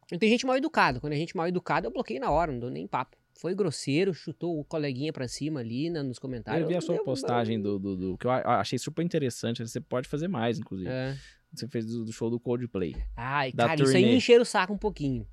[0.08, 1.02] tem gente mal educada.
[1.02, 3.18] Quando a gente mal educada, eu bloqueio na hora, não dou nem papo.
[3.34, 6.62] Foi grosseiro, chutou o coleguinha pra cima ali né, nos comentários.
[6.62, 9.68] Eu vi a sua postagem do, do, do, que eu achei super interessante.
[9.68, 10.90] Você pode fazer mais, inclusive.
[10.90, 11.18] É.
[11.54, 12.96] Você fez do, do, show do Coldplay.
[13.18, 13.90] Ai, cara, turnê.
[13.90, 15.28] isso aí encheram o saco um pouquinho.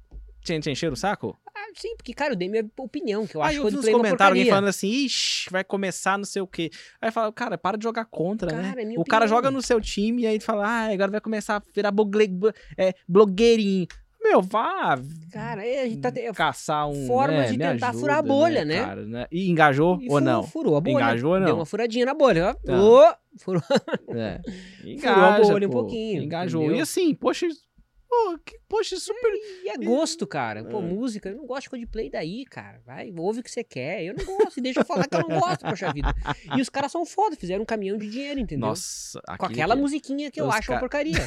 [0.49, 1.39] Tinha, tinha encheram o saco?
[1.55, 3.89] Ah, sim, porque, cara, eu dei minha opinião, que eu acho que eu vi uns
[3.91, 6.71] comentários alguém falando assim, ixi, vai começar não sei o quê.
[7.03, 8.63] Aí fala, cara, para de jogar contra, né?
[8.71, 8.83] cara, né?
[8.83, 9.05] O opinião.
[9.05, 11.93] cara joga no seu time e aí fala, ah, agora vai começar a virar
[12.79, 13.87] é, blogueirinho.
[14.23, 14.99] Meu, vá.
[15.31, 16.33] Cara, é, a gente tá te...
[16.33, 17.07] caçar um.
[17.07, 18.81] Formas né, de tentar ajuda, furar a bolha, né?
[18.81, 18.85] né?
[18.85, 19.27] Cara, né?
[19.31, 20.43] E engajou e ou não?
[20.43, 20.95] Furou a bolha.
[20.95, 21.47] Engajou ou não?
[21.47, 22.55] Deu uma furadinha na bolha.
[22.65, 22.81] Tá.
[22.81, 23.63] Oh, furou.
[24.09, 24.41] É.
[24.85, 25.79] Engaja, furou a bolha pô.
[25.79, 26.23] um pouquinho.
[26.23, 26.63] Engajou.
[26.63, 26.79] Entendeu?
[26.79, 27.47] E assim, poxa,
[28.09, 29.29] Pô, que, poxa, super.
[29.29, 30.65] É, e é gosto, cara.
[30.65, 30.83] Pô, é.
[30.83, 32.81] música, eu não gosto de Coldplay daí, cara.
[32.87, 34.03] Vai, ouve o que você quer.
[34.03, 34.61] Eu não gosto.
[34.63, 36.15] deixa eu falar que eu não gosto, poxa vida.
[36.57, 38.67] E os caras são foda, fizeram um caminhão de dinheiro, entendeu?
[38.67, 39.83] Nossa, Com aquela que...
[39.83, 41.19] musiquinha que eu acho uma porcaria.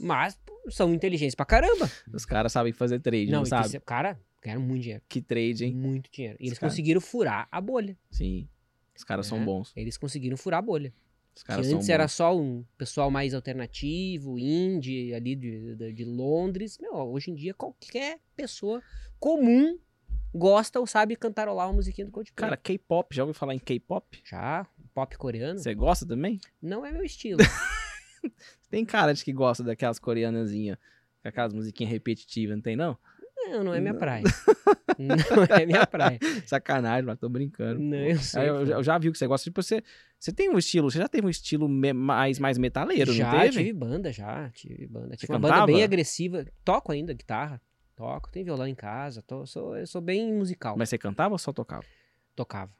[0.00, 0.36] Mas
[0.70, 1.90] são inteligentes pra caramba.
[2.12, 3.78] Os caras sabem fazer trade, não, não sabe?
[3.80, 5.02] Cara, ganharam muito dinheiro.
[5.08, 5.74] Que trade, hein?
[5.74, 6.36] Muito dinheiro.
[6.40, 7.96] E eles conseguiram furar a bolha.
[8.10, 8.48] Sim.
[8.96, 9.28] Os caras é.
[9.28, 9.72] são bons.
[9.76, 10.92] Eles conseguiram furar a bolha.
[11.34, 16.04] Os caras que antes era só um pessoal mais alternativo, indie, ali de, de, de,
[16.04, 16.78] Londres.
[16.78, 18.82] Meu, hoje em dia qualquer pessoa
[19.18, 19.78] comum
[20.34, 22.48] gosta ou sabe cantarolar uma musiquinha do Coldplay.
[22.48, 24.20] Cara, K-pop, já ouviu falar em K-pop?
[24.24, 25.58] Já, pop coreano.
[25.58, 26.40] Você gosta também?
[26.60, 27.38] Não é meu estilo.
[28.70, 30.78] tem cara de que gosta daquelas coreanazinhas,
[31.24, 32.96] aquelas musiquinhas repetitivas, não tem não?
[33.50, 34.00] Não, não é minha não.
[34.00, 34.22] praia.
[34.98, 36.18] não é minha praia.
[36.46, 37.80] Sacanagem, mas tô brincando.
[37.80, 39.44] Não, eu, sei, eu, eu, já vi que você gosta.
[39.44, 39.82] Tipo, você,
[40.18, 43.52] você tem um estilo, você já teve um estilo mais, mais metaleiro, já, não teve?
[43.52, 44.50] Já, tive banda, já.
[44.50, 45.16] Tive banda.
[45.16, 46.46] Tive uma banda bem agressiva.
[46.64, 47.60] Toco ainda guitarra.
[47.96, 49.20] Toco, tem violão em casa.
[49.22, 50.76] Tô, sou, eu sou bem musical.
[50.78, 51.84] Mas você cantava ou só tocava?
[52.36, 52.72] Tocava.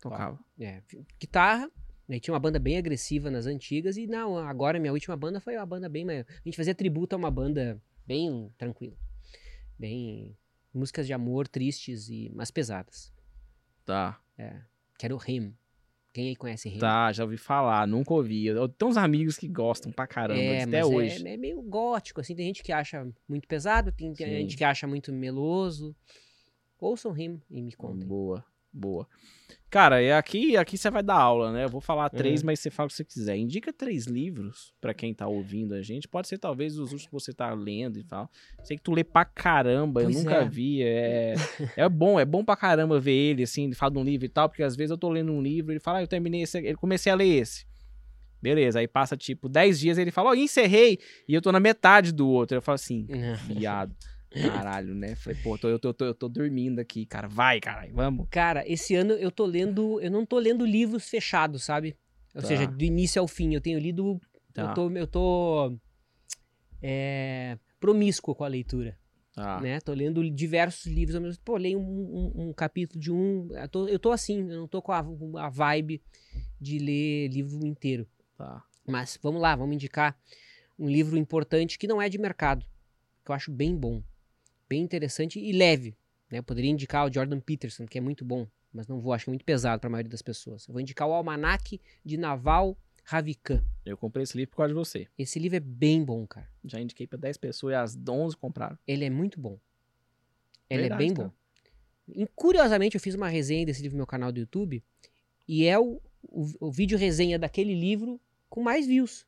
[0.00, 0.38] Tocava.
[0.60, 0.80] É.
[1.18, 1.70] Guitarra,
[2.08, 5.56] né, tinha uma banda bem agressiva nas antigas e não, agora minha última banda foi
[5.56, 6.08] uma banda bem.
[6.10, 8.96] A gente fazia tributo a uma banda bem tranquila
[9.78, 10.36] bem
[10.72, 13.12] músicas de amor tristes e mais pesadas.
[13.84, 14.20] Tá.
[14.36, 14.60] É.
[14.98, 15.54] Que era o Him.
[16.12, 16.78] Quem aí conhece Him?
[16.78, 18.46] Tá, já ouvi falar, nunca ouvi.
[18.46, 21.26] Eu tenho uns amigos que gostam pra caramba, é, até é, hoje.
[21.26, 24.64] É, é, meio gótico, assim, tem gente que acha muito pesado, tem, tem gente que
[24.64, 25.94] acha muito meloso.
[26.78, 28.06] Ouçam Him e me contem.
[28.06, 28.44] Boa,
[28.74, 29.06] boa.
[29.74, 31.64] Cara, é aqui, aqui você vai dar aula, né?
[31.64, 32.46] Eu vou falar três, uhum.
[32.46, 33.36] mas você fala o que você quiser.
[33.36, 36.06] Indica três livros para quem tá ouvindo a gente.
[36.06, 38.30] Pode ser talvez os últimos que você tá lendo e tal.
[38.62, 40.48] Sei que tu lê pra caramba, pois eu nunca é.
[40.48, 40.80] vi.
[40.82, 41.34] É,
[41.76, 44.28] é bom, é bom pra caramba ver ele, assim, ele fala de um livro e
[44.28, 46.42] tal, porque às vezes eu tô lendo um livro e ele fala, ah, eu terminei
[46.42, 47.66] esse, eu comecei a ler esse.
[48.40, 51.58] Beleza, aí passa tipo 10 dias ele fala, ó, oh, encerrei, e eu tô na
[51.58, 52.56] metade do outro.
[52.56, 53.08] Eu falo assim,
[53.48, 53.92] viado.
[54.42, 55.14] Caralho, né?
[55.14, 57.28] Falei, pô, tô, eu, tô, eu, tô, eu tô dormindo aqui, cara.
[57.28, 58.26] Vai, caralho, vamos.
[58.30, 60.00] Cara, esse ano eu tô lendo.
[60.00, 61.96] Eu não tô lendo livros fechados, sabe?
[62.34, 62.48] Ou tá.
[62.48, 63.54] seja, do início ao fim.
[63.54, 64.20] Eu tenho lido.
[64.52, 64.62] Tá.
[64.62, 64.90] Eu tô.
[64.90, 65.78] Eu tô
[66.82, 68.98] é, promíscuo com a leitura.
[69.34, 69.60] Tá.
[69.60, 69.80] Né?
[69.80, 71.14] Tô lendo diversos livros.
[71.14, 73.48] Eu, pô, leio um, um, um, capítulo de um.
[73.52, 75.04] Eu tô, eu tô assim, eu não tô com a,
[75.38, 76.02] a vibe
[76.60, 78.06] de ler livro inteiro.
[78.36, 78.62] Tá.
[78.86, 80.16] Mas vamos lá, vamos indicar
[80.78, 82.66] um livro importante que não é de mercado,
[83.24, 84.02] que eu acho bem bom
[84.68, 85.96] bem interessante e leve.
[86.30, 86.38] Né?
[86.38, 89.30] Eu poderia indicar o Jordan Peterson, que é muito bom, mas não vou, acho que
[89.30, 90.66] é muito pesado para a maioria das pessoas.
[90.66, 93.62] Eu vou indicar o Almanac de Naval Ravikant.
[93.84, 95.06] Eu comprei esse livro por causa de você.
[95.18, 96.48] Esse livro é bem bom, cara.
[96.64, 98.78] Já indiquei para 10 pessoas e as 11 compraram.
[98.86, 99.58] Ele é muito bom.
[100.68, 101.24] Ele é Verdade, é bem tá?
[101.24, 101.32] bom.
[102.08, 104.82] E, curiosamente, eu fiz uma resenha desse livro no meu canal do YouTube
[105.46, 109.26] e é o, o, o vídeo resenha daquele livro com mais views.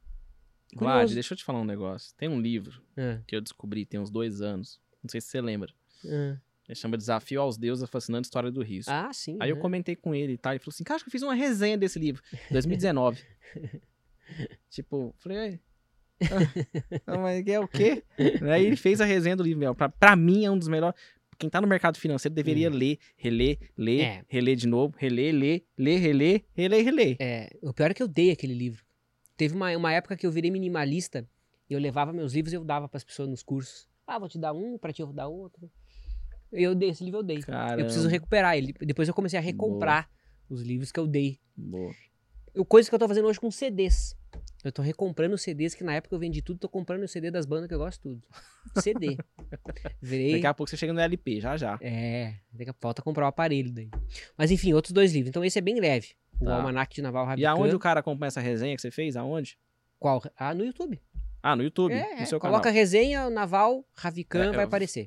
[0.74, 2.14] Vlad, deixa eu te falar um negócio.
[2.16, 3.20] Tem um livro é.
[3.26, 4.80] que eu descobri tem uns dois anos.
[5.06, 5.72] Não sei se você lembra.
[6.04, 6.36] Uhum.
[6.68, 8.90] Ele chama Desafio aos Deuses, a fascinante história do risco.
[8.90, 9.36] Ah, sim.
[9.40, 10.52] Aí eu comentei com ele e tal.
[10.52, 12.22] Ele falou assim: Cara, acho que eu fiz uma resenha desse livro.
[12.50, 13.22] 2019.
[14.68, 15.60] tipo, falei,
[17.06, 18.02] ah, mas é o quê?
[18.52, 19.74] Aí ele fez a resenha do livro, meu.
[19.74, 20.98] Pra, pra mim é um dos melhores.
[21.38, 22.74] Quem tá no mercado financeiro deveria hum.
[22.74, 24.24] ler, reler, ler, é.
[24.26, 27.16] reler de novo, reler, ler, ler, reler, reler, reler.
[27.20, 28.82] É, o pior é que eu dei aquele livro.
[29.36, 31.28] Teve uma, uma época que eu virei minimalista
[31.68, 33.86] e eu levava meus livros e eu dava para as pessoas nos cursos.
[34.06, 35.70] Ah, vou te dar um, pra ti eu vou dar outro.
[36.52, 37.40] Eu dei, esse livro eu dei.
[37.40, 37.80] Caramba.
[37.80, 38.72] Eu preciso recuperar ele.
[38.80, 40.08] Depois eu comecei a recomprar
[40.48, 40.60] Boa.
[40.60, 41.40] os livros que eu dei.
[41.56, 41.92] Boa.
[42.54, 44.16] Eu, coisa que eu tô fazendo hoje com CDs.
[44.64, 47.46] Eu tô recomprando CDs que na época eu vendi tudo, tô comprando o CD das
[47.46, 48.26] bandas que eu gosto tudo.
[48.80, 49.16] CD.
[50.00, 50.32] Virei...
[50.32, 51.78] Daqui a pouco você chega no LP, já já.
[51.80, 53.90] É, daqui a pouco falta comprar o aparelho daí.
[54.36, 55.28] Mas enfim, outros dois livros.
[55.28, 56.14] Então esse é bem leve.
[56.40, 56.56] O tá.
[56.56, 57.42] Almanac de Naval Rabican.
[57.42, 59.16] E aonde o cara acompanha essa resenha que você fez?
[59.16, 59.58] Aonde?
[59.98, 60.22] Qual?
[60.36, 61.00] Ah, no YouTube.
[61.46, 61.92] Ah, no YouTube?
[61.94, 62.26] É, no é.
[62.26, 62.74] seu Coloca canal.
[62.74, 65.06] resenha Naval Ravican, é, vai aparecer.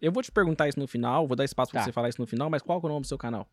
[0.00, 1.84] Eu vou te perguntar isso no final, vou dar espaço pra tá.
[1.84, 3.46] você falar isso no final, mas qual é o nome do seu canal?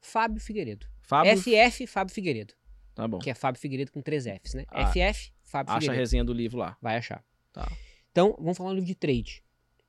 [0.00, 0.84] Fábio Figueiredo.
[1.00, 1.38] Fábio...
[1.38, 2.54] FF Fábio Figueiredo.
[2.92, 3.20] Tá bom.
[3.20, 4.64] Que é Fábio Figueiredo com três Fs, né?
[4.68, 5.84] Ah, FF Fábio acha Figueiredo.
[5.84, 6.76] Acha a resenha do livro lá.
[6.82, 7.24] Vai achar.
[7.52, 7.70] Tá.
[8.10, 9.44] Então, vamos falar um livro de trade.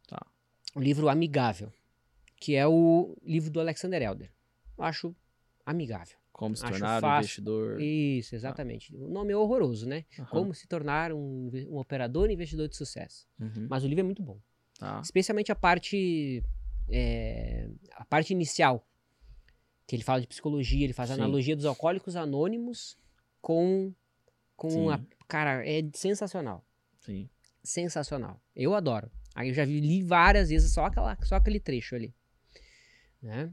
[0.08, 0.24] Tá.
[0.76, 1.74] O livro Amigável,
[2.36, 4.32] que é o livro do Alexander Elder.
[4.78, 5.16] Eu acho
[5.66, 6.16] amigável.
[6.34, 7.80] Como se tornar um investidor.
[7.80, 8.92] Isso, exatamente.
[8.94, 8.98] Ah.
[8.98, 10.04] O nome é horroroso, né?
[10.18, 10.26] Uhum.
[10.26, 13.28] Como se tornar um, um operador e investidor de sucesso.
[13.40, 13.68] Uhum.
[13.70, 14.40] Mas o livro é muito bom.
[14.80, 15.00] Tá.
[15.02, 16.44] Especialmente a parte.
[16.90, 18.86] É, a parte inicial.
[19.86, 21.16] Que ele fala de psicologia, ele faz Sim.
[21.16, 22.98] analogia dos alcoólicos anônimos
[23.40, 23.94] com.
[24.56, 25.00] com a.
[25.28, 26.66] Cara, é sensacional.
[27.00, 27.30] Sim.
[27.64, 28.42] Sensacional.
[28.56, 29.12] Eu adoro.
[29.36, 32.14] Aí eu já vi, li várias vezes só, aquela, só aquele trecho ali.
[33.22, 33.52] Né?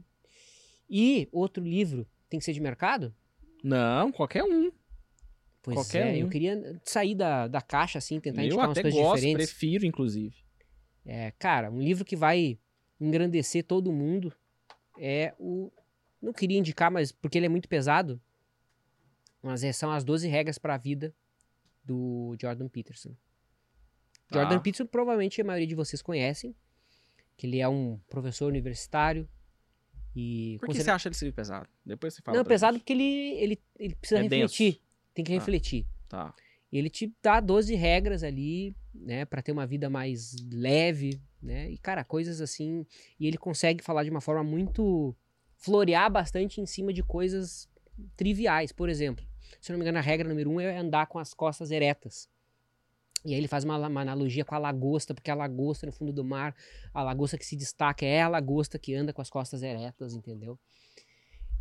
[0.89, 3.13] E outro livro tem que ser de mercado?
[3.61, 4.71] Não, qualquer um.
[5.61, 6.25] Pois qualquer é, um.
[6.25, 9.41] eu queria sair da, da caixa, assim, tentar eu indicar umas coisas gosto, diferentes.
[9.41, 10.35] Eu prefiro, inclusive.
[11.05, 12.57] É, cara, um livro que vai
[12.99, 14.33] engrandecer todo mundo
[14.97, 15.71] é o...
[16.21, 18.19] Não queria indicar, mas porque ele é muito pesado,
[19.43, 21.13] mas é, são as 12 regras para a vida
[21.83, 23.13] do Jordan Peterson.
[24.31, 26.55] Jordan Peterson provavelmente a maioria de vocês conhecem,
[27.35, 29.27] que ele é um professor universitário,
[30.15, 31.67] e Por que você acha esse livro pesado?
[31.85, 32.37] Depois você fala.
[32.37, 32.81] Não, pesado gente.
[32.81, 34.73] porque ele, ele, ele precisa é refletir.
[34.73, 34.81] Denso.
[35.13, 35.87] Tem que ah, refletir.
[36.09, 36.33] Tá.
[36.71, 41.69] E ele te dá 12 regras ali, né, para ter uma vida mais leve, né?
[41.69, 42.85] E, cara, coisas assim.
[43.19, 45.15] E ele consegue falar de uma forma muito.
[45.57, 47.69] florear bastante em cima de coisas
[48.15, 48.71] triviais.
[48.71, 49.25] Por exemplo,
[49.59, 52.29] se eu não me engano, a regra número um é andar com as costas eretas.
[53.23, 56.11] E aí ele faz uma, uma, analogia com a lagosta, porque a lagosta no fundo
[56.11, 56.55] do mar,
[56.93, 60.59] a lagosta que se destaca é a lagosta que anda com as costas eretas, entendeu?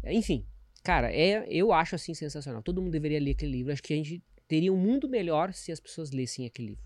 [0.04, 0.46] Enfim,
[0.82, 2.62] cara, é, eu acho assim sensacional.
[2.62, 3.72] Todo mundo deveria ler aquele livro.
[3.72, 6.84] Acho que a gente teria um mundo melhor se as pessoas lessem aquele livro.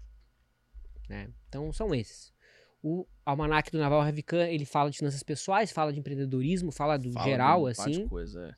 [1.08, 1.30] Né?
[1.48, 2.32] Então são esses.
[2.82, 7.12] O Almanac do Naval Ravikant, ele fala de finanças pessoais, fala de empreendedorismo, fala do
[7.12, 8.08] fala geral, assim.
[8.08, 8.54] Coisa, é.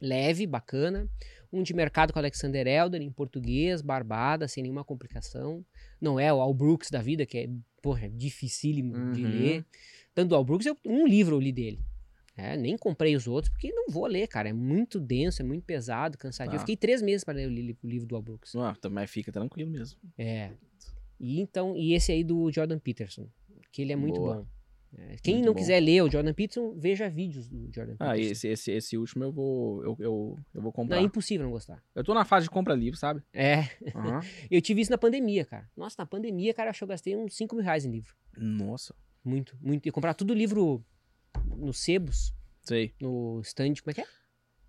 [0.00, 1.08] Leve, bacana
[1.52, 5.64] um de mercado com Alexander Elder, em português, barbada, sem nenhuma complicação.
[6.00, 7.50] Não é o Al Brooks da vida, que é,
[7.82, 9.12] porra, é dificílimo uhum.
[9.12, 9.66] de ler.
[10.14, 11.80] Tanto o Al Brooks, eu, um livro eu li dele.
[12.36, 14.48] É, nem comprei os outros, porque não vou ler, cara.
[14.48, 16.54] É muito denso, é muito pesado, cansadinho.
[16.54, 16.56] Ah.
[16.56, 18.54] Eu fiquei três meses para ler o, o livro do Al Brooks.
[18.54, 19.98] Ah, também fica tranquilo mesmo.
[20.16, 20.52] É.
[21.18, 23.28] E então, e esse aí do Jordan Peterson,
[23.72, 24.36] que ele é muito Boa.
[24.36, 24.46] bom.
[24.96, 25.58] É, quem Muito não bom.
[25.58, 28.12] quiser ler o Jordan Peterson, veja vídeos do Jordan ah, Peterson.
[28.12, 30.96] Ah, esse, esse, esse último eu vou, eu, eu, eu vou comprar.
[30.96, 31.82] Não, é impossível não gostar.
[31.94, 33.22] Eu tô na fase de compra livro, sabe?
[33.32, 33.60] É.
[33.94, 34.20] Uhum.
[34.50, 35.68] eu tive isso na pandemia, cara.
[35.76, 38.14] Nossa, na pandemia, cara, eu acho que eu gastei uns 5 mil reais em livro.
[38.36, 38.94] Nossa.
[39.24, 39.86] Muito, muito.
[39.86, 40.84] E comprar tudo livro
[41.44, 42.32] no Sebos.
[42.62, 42.94] Sei.
[43.00, 44.06] No stand, como é que é?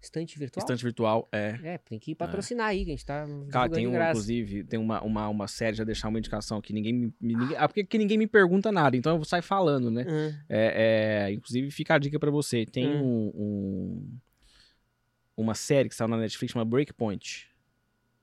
[0.01, 0.63] Estante virtual?
[0.63, 1.59] Estante virtual, é.
[1.61, 2.71] É, tem que patrocinar é.
[2.71, 3.27] aí, que a gente tá.
[3.51, 6.93] Cara, tem um, inclusive, tem uma, uma, uma série, já deixar uma indicação que ninguém
[6.93, 7.13] me.
[7.19, 10.05] Ninguém, ah, porque que ninguém me pergunta nada, então eu vou sair falando, né?
[10.07, 10.35] Uhum.
[10.47, 12.65] É, é, inclusive, fica a dica para você.
[12.65, 13.03] Tem uhum.
[13.03, 14.19] um, um,
[15.35, 17.49] uma série que saiu na Netflix chama Breakpoint.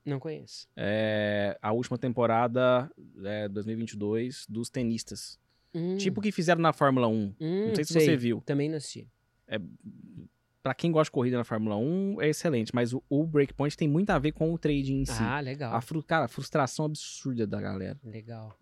[0.03, 0.67] Não conheço.
[0.75, 2.89] É a última temporada,
[3.23, 5.39] é, 2022, dos tenistas.
[5.75, 5.97] Hum.
[5.97, 7.35] Tipo o que fizeram na Fórmula 1.
[7.39, 8.05] Hum, não sei se sei.
[8.05, 8.41] você viu.
[8.45, 9.07] Também não assisti.
[9.47, 9.59] É
[10.61, 13.87] para quem gosta de corrida na Fórmula 1, é excelente, mas o, o Breakpoint tem
[13.87, 15.21] muito a ver com o trading em si.
[15.21, 15.73] Ah, legal.
[15.73, 17.99] A, fru, cara, a frustração absurda da galera.
[18.03, 18.57] Legal.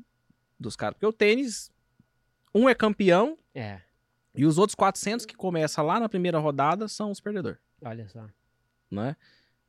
[0.59, 0.95] Dos caras.
[0.95, 1.71] Porque o tênis,
[2.53, 3.37] um é campeão.
[3.53, 3.81] É.
[4.35, 7.59] E os outros 400 que começa lá na primeira rodada são os perdedores.
[7.81, 8.27] Olha só.
[8.91, 9.15] Né?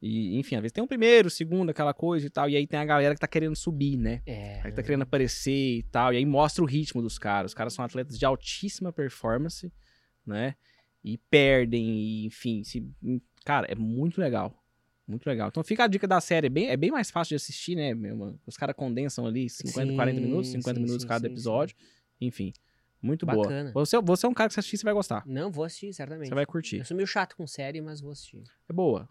[0.01, 2.49] E, enfim, às vezes tem um primeiro, segundo, aquela coisa e tal.
[2.49, 4.23] E aí tem a galera que tá querendo subir, né?
[4.27, 4.61] É.
[4.63, 6.13] Aí tá querendo aparecer e tal.
[6.13, 7.53] E aí mostra o ritmo dos caras.
[7.53, 9.73] Os caras são atletas de altíssima performance,
[10.25, 10.55] né?
[11.07, 12.85] E perdem, e, enfim, se,
[13.45, 14.61] cara, é muito legal.
[15.07, 15.47] Muito legal.
[15.47, 17.93] Então fica a dica da série, é bem, é bem mais fácil de assistir, né?
[18.45, 21.77] Os caras condensam ali 50, sim, 40 minutos, 50 sim, minutos sim, cada episódio.
[22.21, 22.53] Enfim,
[23.01, 23.71] muito Bacana.
[23.71, 23.87] boa.
[23.87, 25.23] Você, você é um cara que você assistir, você vai gostar.
[25.25, 26.29] Não, vou assistir, certamente.
[26.29, 26.79] Você vai curtir.
[26.79, 28.43] Eu sou meio chato com série, mas vou assistir.
[28.69, 29.09] É boa.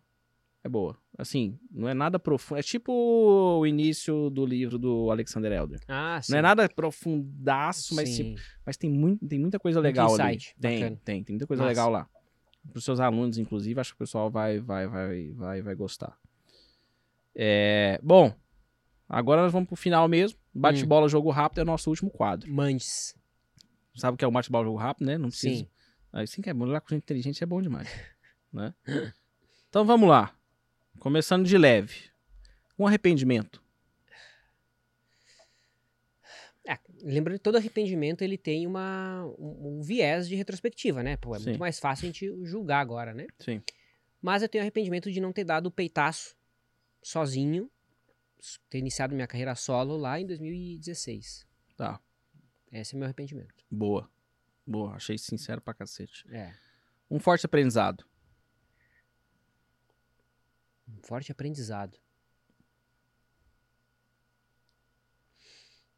[0.65, 0.97] É boa.
[1.15, 2.57] Assim, não é nada profundo.
[2.57, 5.79] É tipo o início do livro do Alexander Elder.
[5.87, 6.31] Ah, sim.
[6.31, 10.39] Não é nada profundaço, mas, tipo, mas tem, muito, tem muita coisa legal muito ali.
[10.59, 11.69] Tem, tem, tem muita coisa Nossa.
[11.69, 12.09] legal lá.
[12.67, 16.17] Para os seus alunos, inclusive, acho que o pessoal vai, vai, vai, vai, vai gostar.
[17.35, 18.33] É, bom,
[19.07, 20.39] agora nós vamos pro final mesmo.
[20.51, 21.09] Bate-bola, hum.
[21.09, 22.51] jogo rápido é o nosso último quadro.
[22.51, 23.15] Mandes.
[23.93, 25.15] sabe que é o bate-bola jogo rápido, né?
[25.15, 25.63] Não precisa.
[25.63, 25.69] Sim.
[26.11, 26.65] Aí sim que é bom.
[26.65, 27.87] Lá com gente inteligente é bom demais.
[28.51, 28.73] né?
[29.69, 30.35] Então vamos lá.
[30.99, 32.09] Começando de leve.
[32.77, 33.63] Um arrependimento.
[36.67, 41.15] É, lembrando que todo arrependimento ele tem uma, um, um viés de retrospectiva, né?
[41.15, 41.45] Pô, é Sim.
[41.45, 43.27] muito mais fácil a gente julgar agora, né?
[43.39, 43.61] Sim.
[44.19, 46.35] Mas eu tenho arrependimento de não ter dado o peitaço
[47.03, 47.69] sozinho,
[48.69, 51.45] ter iniciado minha carreira solo lá em 2016.
[51.77, 51.99] Tá.
[52.71, 53.63] Esse é meu arrependimento.
[53.69, 54.09] Boa.
[54.65, 54.95] Boa.
[54.95, 56.25] Achei sincero pra cacete.
[56.31, 56.51] É.
[57.09, 58.03] Um forte aprendizado.
[60.87, 61.97] Um forte aprendizado.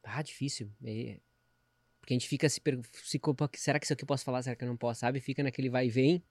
[0.04, 0.72] Ah, difícil.
[0.84, 1.20] É...
[2.00, 2.90] Porque a gente fica se perguntando,
[3.56, 5.20] será que isso aqui eu posso falar, será que eu não posso, sabe?
[5.20, 6.24] Fica naquele vai e vem.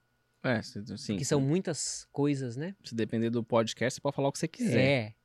[0.43, 1.17] É, sim.
[1.17, 2.75] Que são muitas coisas, né?
[2.83, 4.79] Se depender do podcast, você pode falar o que você quiser.
[4.79, 5.15] É.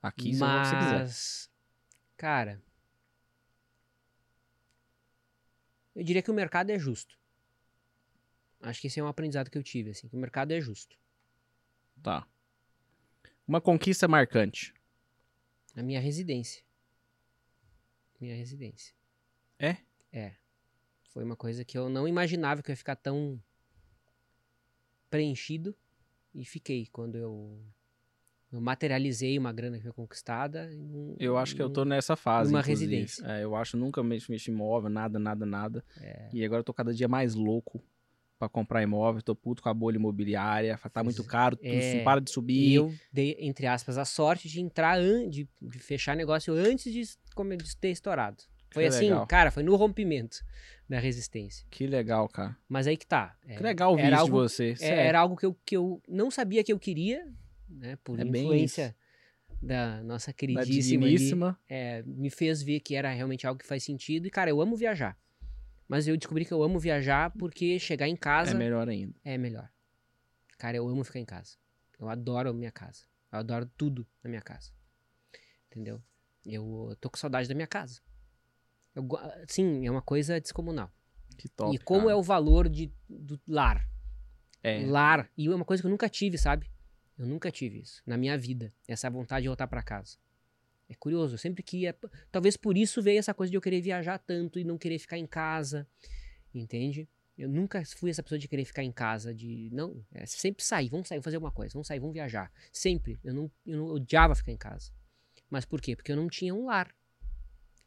[0.00, 1.50] Aqui você Mas, fala o que você quiser.
[2.16, 2.62] Cara,
[5.94, 7.18] eu diria que o mercado é justo.
[8.60, 10.96] Acho que esse é um aprendizado que eu tive, assim, que o mercado é justo.
[12.02, 12.26] Tá.
[13.46, 14.74] Uma conquista marcante.
[15.74, 16.66] A minha residência
[18.20, 18.94] minha residência.
[19.58, 19.76] É?
[20.12, 20.32] É.
[21.12, 23.40] Foi uma coisa que eu não imaginava que eu ia ficar tão
[25.08, 25.74] preenchido
[26.34, 27.64] e fiquei quando eu,
[28.52, 30.68] eu materializei uma grana que foi conquistada.
[30.70, 32.52] Num, eu acho que eu tô nessa fase.
[32.52, 33.24] Uma residência.
[33.26, 35.84] É, eu acho nunca mexi, mexi imóvel, nada, nada, nada.
[36.00, 36.28] É.
[36.32, 37.82] E agora eu tô cada dia mais louco
[38.38, 42.20] para comprar imóvel, tô puto com a bolha imobiliária, tá muito caro, tudo é, para
[42.20, 42.74] de subir.
[42.74, 47.76] Eu dei, entre aspas, a sorte de entrar, de, de fechar negócio antes de, de
[47.76, 48.42] ter estourado.
[48.70, 49.26] Foi que assim, legal.
[49.26, 50.44] cara, foi no rompimento
[50.88, 51.66] da resistência.
[51.70, 52.56] Que legal, cara.
[52.68, 53.34] Mas aí que tá.
[53.46, 54.74] É, que legal ouvir isso de você.
[54.80, 57.26] É, era algo que eu, que eu não sabia que eu queria,
[57.68, 58.94] né, por é influência
[59.62, 61.52] da nossa queridíssima.
[61.52, 64.26] Da é, me fez ver que era realmente algo que faz sentido.
[64.26, 65.16] E, cara, eu amo viajar.
[65.88, 68.52] Mas eu descobri que eu amo viajar porque chegar em casa.
[68.52, 69.14] É melhor ainda.
[69.24, 69.70] É melhor.
[70.58, 71.56] Cara, eu amo ficar em casa.
[71.98, 73.04] Eu adoro a minha casa.
[73.32, 74.72] Eu adoro tudo na minha casa.
[75.70, 76.02] Entendeu?
[76.44, 78.00] Eu tô com saudade da minha casa.
[78.94, 79.06] Eu,
[79.48, 80.90] sim, é uma coisa descomunal.
[81.36, 81.74] Que top.
[81.74, 82.12] E como cara.
[82.12, 83.86] é o valor de, do lar.
[84.62, 84.84] É.
[84.86, 85.30] Lar.
[85.36, 86.70] E é uma coisa que eu nunca tive, sabe?
[87.18, 88.72] Eu nunca tive isso na minha vida.
[88.88, 90.16] Essa vontade de voltar para casa.
[90.88, 91.96] É curioso, sempre que ia.
[92.30, 95.18] Talvez por isso veio essa coisa de eu querer viajar tanto e não querer ficar
[95.18, 95.86] em casa.
[96.54, 97.08] Entende?
[97.36, 99.68] Eu nunca fui essa pessoa de querer ficar em casa, de.
[99.72, 102.50] Não, é sempre sair, vamos sair, vamos fazer alguma coisa, vamos sair, vamos viajar.
[102.72, 103.18] Sempre.
[103.22, 104.90] Eu não, eu não odiava ficar em casa.
[105.50, 105.94] Mas por quê?
[105.94, 106.94] Porque eu não tinha um lar.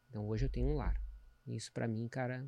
[0.10, 1.02] Então hoje eu tenho um lar.
[1.48, 2.46] Isso para mim, cara.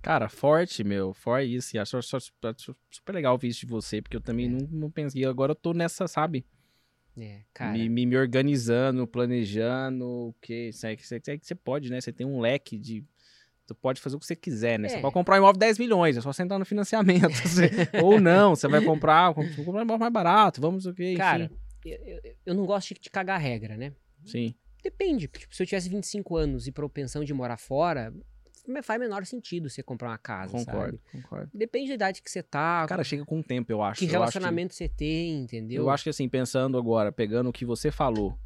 [0.00, 1.12] Cara, forte, meu.
[1.12, 1.76] Forte isso.
[1.76, 4.48] E acho, acho, acho, super legal ouvir isso de você, porque eu também é.
[4.48, 5.24] não, não pensei.
[5.24, 6.46] Agora eu tô nessa, sabe?
[7.20, 7.72] É, cara.
[7.72, 12.00] Me, me, me organizando, planejando, o que você, você, pode, né?
[12.00, 13.04] Você tem um leque de.
[13.66, 14.86] Tu pode fazer o que você quiser, né?
[14.86, 14.90] É.
[14.90, 17.28] Você pode comprar um imóvel 10 milhões, é só você entrar no financiamento.
[18.02, 21.14] ou não, você vai comprar, comprar um imóvel mais barato, vamos o quê?
[21.16, 21.50] Cara,
[21.84, 23.92] eu, eu, eu, não gosto de cagar a regra, né?
[24.24, 24.54] Sim.
[24.82, 25.28] Depende.
[25.28, 28.12] Tipo, se eu tivesse 25 anos e propensão de morar fora,
[28.82, 31.22] faz menor sentido você comprar uma casa, concordo, sabe?
[31.22, 32.86] Concordo, Depende da idade que você tá.
[32.88, 34.00] Cara, chega com o tempo, eu acho.
[34.00, 35.82] Que relacionamento que, você tem, entendeu?
[35.82, 38.38] Eu acho que assim, pensando agora, pegando o que você falou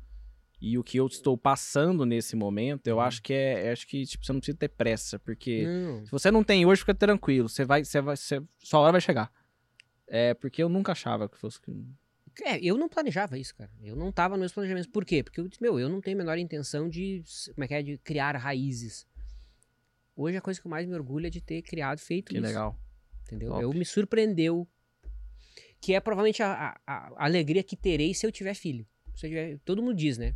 [0.61, 3.03] e o que eu estou passando nesse momento, eu uhum.
[3.03, 6.07] acho que é, acho que tipo, você não precisa ter pressa, porque não.
[6.07, 9.01] se você não tem hoje, fica tranquilo, você vai, você vai, você, sua hora vai
[9.01, 9.31] chegar.
[10.07, 11.59] É, porque eu nunca achava que fosse
[12.41, 13.71] é, eu não planejava isso, cara.
[13.83, 14.91] Eu não tava nos meus planejamentos.
[14.91, 15.23] Por quê?
[15.23, 17.23] Porque eu disse, meu, eu não tenho a menor intenção de,
[17.55, 19.07] como é que é, de criar raízes.
[20.15, 22.43] Hoje a coisa que eu mais me orgulho é de ter criado, feito que isso.
[22.43, 22.79] Que legal.
[23.27, 23.49] Entendeu?
[23.51, 23.63] Top.
[23.63, 24.69] Eu me surpreendeu.
[25.81, 28.87] Que é provavelmente a, a, a, alegria que terei se eu tiver filho.
[29.15, 30.35] Tiver, todo mundo diz, né?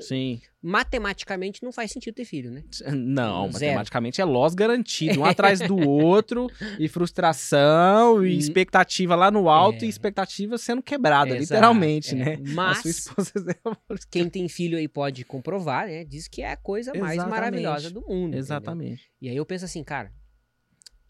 [0.00, 0.40] Sim.
[0.62, 2.64] Matematicamente não faz sentido ter filho, né?
[2.92, 3.72] Não, Zero.
[3.74, 6.48] matematicamente é loss garantido, um atrás do outro,
[6.78, 8.38] e frustração, e hum.
[8.38, 9.86] expectativa lá no alto, é.
[9.86, 12.18] e expectativa sendo quebrada, Exato, literalmente, é.
[12.18, 12.38] né?
[12.48, 13.32] Mas esposa...
[14.10, 16.04] quem tem filho aí pode comprovar, né?
[16.04, 17.30] Diz que é a coisa mais Exatamente.
[17.30, 18.34] maravilhosa do mundo.
[18.34, 18.92] Exatamente.
[18.92, 19.08] Entendeu?
[19.20, 20.12] E aí eu penso assim, cara,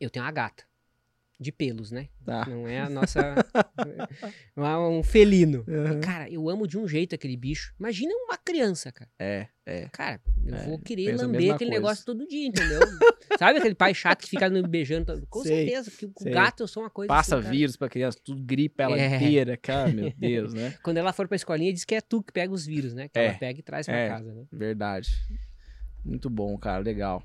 [0.00, 0.64] eu tenho uma gata
[1.44, 2.08] de pelos, né?
[2.24, 2.46] Tá.
[2.48, 3.20] Não é a nossa.
[4.56, 5.64] não é um felino.
[5.68, 6.00] Uhum.
[6.00, 7.74] Cara, eu amo de um jeito aquele bicho.
[7.78, 9.10] Imagina uma criança, cara.
[9.18, 9.88] É, é.
[9.92, 11.82] Cara, eu é, vou querer lamber aquele coisa.
[11.82, 12.80] negócio todo dia, entendeu?
[13.38, 15.26] Sabe aquele pai chato que fica me beijando?
[15.28, 17.08] Com sei, certeza, porque o gato eu sou uma coisa.
[17.08, 19.16] Passa assim, vírus pra criança, tudo gripa ela é.
[19.16, 20.74] inteira, cara, meu Deus, né?
[20.82, 23.08] Quando ela for pra escolinha, diz que é tu que pega os vírus, né?
[23.08, 24.44] Que é, ela pega e traz pra é, casa, né?
[24.50, 25.10] Verdade.
[26.04, 27.22] Muito bom, cara, legal.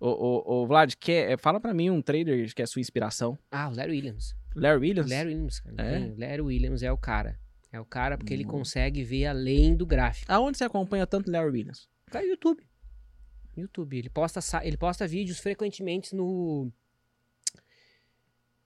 [0.00, 3.38] Ô, ô Vlad, é, fala pra mim um trader que é sua inspiração.
[3.50, 4.34] Ah, o Larry Williams.
[4.56, 5.10] Larry Williams?
[5.10, 5.82] Larry Williams, cara.
[5.82, 6.14] É?
[6.16, 7.38] Larry Williams é o cara.
[7.70, 8.36] É o cara porque hum.
[8.38, 10.32] ele consegue ver além do gráfico.
[10.32, 11.88] Aonde você acompanha tanto Larry Williams?
[12.06, 12.66] Cara, YouTube.
[13.54, 13.98] No YouTube.
[13.98, 16.72] Ele posta, ele posta vídeos frequentemente no.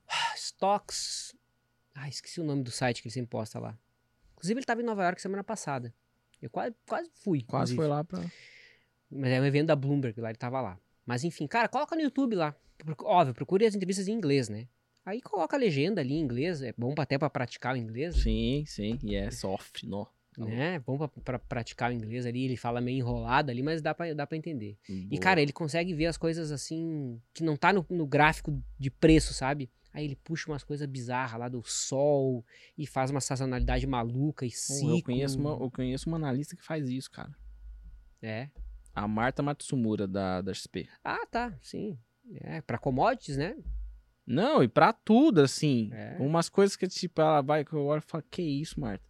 [0.36, 1.34] Stocks.
[1.94, 3.76] Ah, esqueci o nome do site que ele sempre posta lá.
[4.34, 5.92] Inclusive, ele estava em Nova York semana passada.
[6.40, 7.42] Eu quase, quase fui.
[7.42, 7.76] Quase inclusive.
[7.76, 8.24] foi lá pra.
[9.10, 10.78] Mas é um evento da Bloomberg lá, ele tava lá.
[11.06, 12.54] Mas enfim, cara, coloca no YouTube lá.
[13.02, 14.66] Óbvio, procure as entrevistas em inglês, né?
[15.04, 18.16] Aí coloca a legenda ali em inglês, é bom até para praticar o inglês.
[18.16, 18.22] Né?
[18.22, 20.06] Sim, sim, e é soft, nó.
[20.34, 20.78] Tá né?
[20.80, 24.12] Bom pra, pra, praticar o inglês ali, ele fala meio enrolado ali, mas dá pra,
[24.14, 24.76] dá pra entender.
[24.88, 25.08] Boa.
[25.10, 28.90] E, cara, ele consegue ver as coisas assim, que não tá no, no gráfico de
[28.90, 29.70] preço, sabe?
[29.92, 32.44] Aí ele puxa umas coisas bizarras lá do sol
[32.76, 34.96] e faz uma sazonalidade maluca e ciclo.
[34.96, 37.32] Eu conheço, uma, eu conheço uma analista que faz isso, cara.
[38.20, 38.48] É.
[38.94, 40.88] A Marta Matsumura, da, da XP.
[41.02, 41.98] Ah, tá, sim.
[42.40, 43.56] É, pra commodities, né?
[44.26, 45.90] Não, e pra tudo, assim.
[45.92, 46.16] É.
[46.18, 49.04] Umas coisas que, tipo, ela vai, que eu olho e falo, que isso, Marta?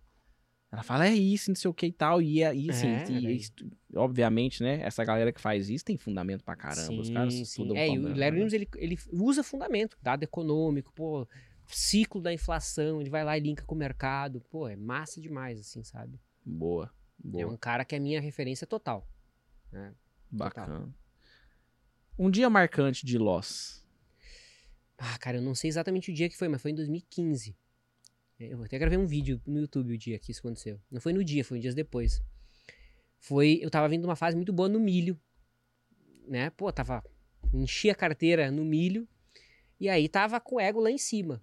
[0.73, 2.21] Ela fala, é isso, não sei o que e tal.
[2.21, 4.81] E, é, e assim, é, e, e, obviamente, né?
[4.83, 6.89] Essa galera que faz isso tem fundamento pra caramba.
[6.89, 7.77] Sim, Os caras sim.
[7.77, 11.29] É, e o Larry Williams, ele, ele usa fundamento, dado econômico, pô,
[11.69, 14.41] ciclo da inflação, ele vai lá e linka com o mercado.
[14.51, 16.19] Pô, é massa demais, assim, sabe?
[16.45, 17.43] Boa, boa.
[17.45, 19.07] É um cara que é minha referência total.
[19.75, 19.93] Né?
[20.31, 20.79] Bacana.
[20.79, 20.95] Total.
[22.17, 23.85] Um dia marcante de Loss.
[24.97, 27.57] Ah, cara, eu não sei exatamente o dia que foi, mas foi em 2015.
[28.39, 30.81] Eu até gravei um vídeo no YouTube o dia que isso aconteceu.
[30.89, 32.23] Não foi no dia, foi dias depois.
[33.19, 35.21] Foi, eu tava vindo uma fase muito boa no milho,
[36.29, 36.51] né?
[36.51, 37.03] Pô, tava
[37.53, 39.09] enchi a carteira no milho
[39.81, 41.43] e aí tava com o ego lá em cima.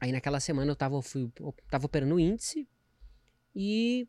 [0.00, 2.66] Aí naquela semana eu tava fui, eu tava operando o índice
[3.54, 4.08] e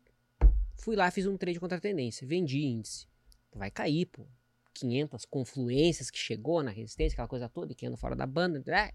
[0.76, 3.09] fui lá, fiz um trade contra a tendência, vendi índice.
[3.54, 4.26] Vai cair, pô.
[4.74, 8.62] 500 confluências que chegou na resistência, aquela coisa toda, que anda fora da banda.
[8.72, 8.92] É,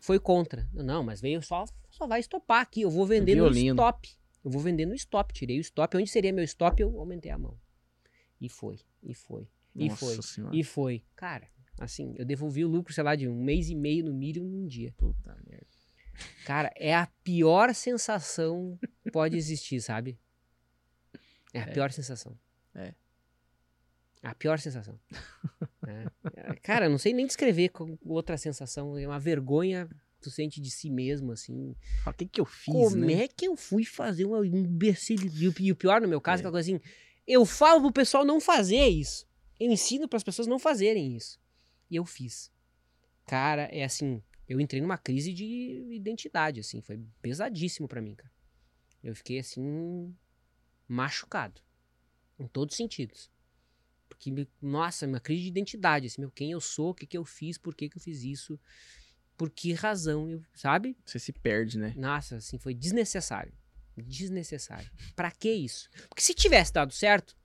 [0.00, 0.68] foi contra.
[0.72, 2.82] Não, mas veio só, só vai estopar aqui.
[2.82, 3.74] Eu vou vender Violino.
[3.74, 4.16] no stop.
[4.42, 5.32] Eu vou vender no stop.
[5.34, 5.96] Tirei o stop.
[5.96, 6.80] Onde seria meu stop?
[6.80, 7.58] Eu aumentei a mão.
[8.40, 10.56] E foi, e foi, e Nossa foi, senhora.
[10.56, 11.04] e foi.
[11.14, 11.46] Cara,
[11.78, 14.66] assim, eu devolvi o lucro, sei lá, de um mês e meio no milho num
[14.66, 14.94] dia.
[14.96, 15.66] Puta merda.
[16.46, 20.18] Cara, é a pior sensação que pode existir, sabe?
[21.52, 21.72] É a é.
[21.72, 22.38] pior sensação.
[22.74, 22.94] É.
[24.22, 24.98] A pior sensação.
[25.86, 26.54] é.
[26.62, 27.70] Cara, não sei nem descrever
[28.04, 28.98] outra sensação.
[28.98, 29.88] É uma vergonha
[30.20, 31.74] tu sente de si mesmo, assim.
[32.06, 33.24] O que que eu fiz, Como né?
[33.24, 35.44] é que eu fui fazer uma imbecilidade?
[35.64, 36.80] E o pior no meu caso é aquela coisa assim,
[37.26, 39.26] eu falo pro pessoal não fazer isso.
[39.58, 41.40] Eu ensino para as pessoas não fazerem isso.
[41.90, 42.52] E eu fiz.
[43.26, 48.32] Cara, é assim, eu entrei numa crise de identidade, assim, foi pesadíssimo para mim, cara.
[49.02, 50.14] Eu fiquei assim
[50.86, 51.60] machucado
[52.38, 53.30] em todos os sentidos.
[54.10, 57.24] Porque, nossa, uma crise de identidade, assim, meu, quem eu sou, o que, que eu
[57.24, 58.60] fiz, por que, que eu fiz isso,
[59.36, 60.98] por que razão, eu, sabe?
[61.06, 61.94] Você se perde, né?
[61.96, 63.54] Nossa, assim, foi desnecessário.
[63.96, 64.90] Desnecessário.
[65.14, 65.88] Pra que isso?
[66.08, 67.36] Porque se tivesse dado certo,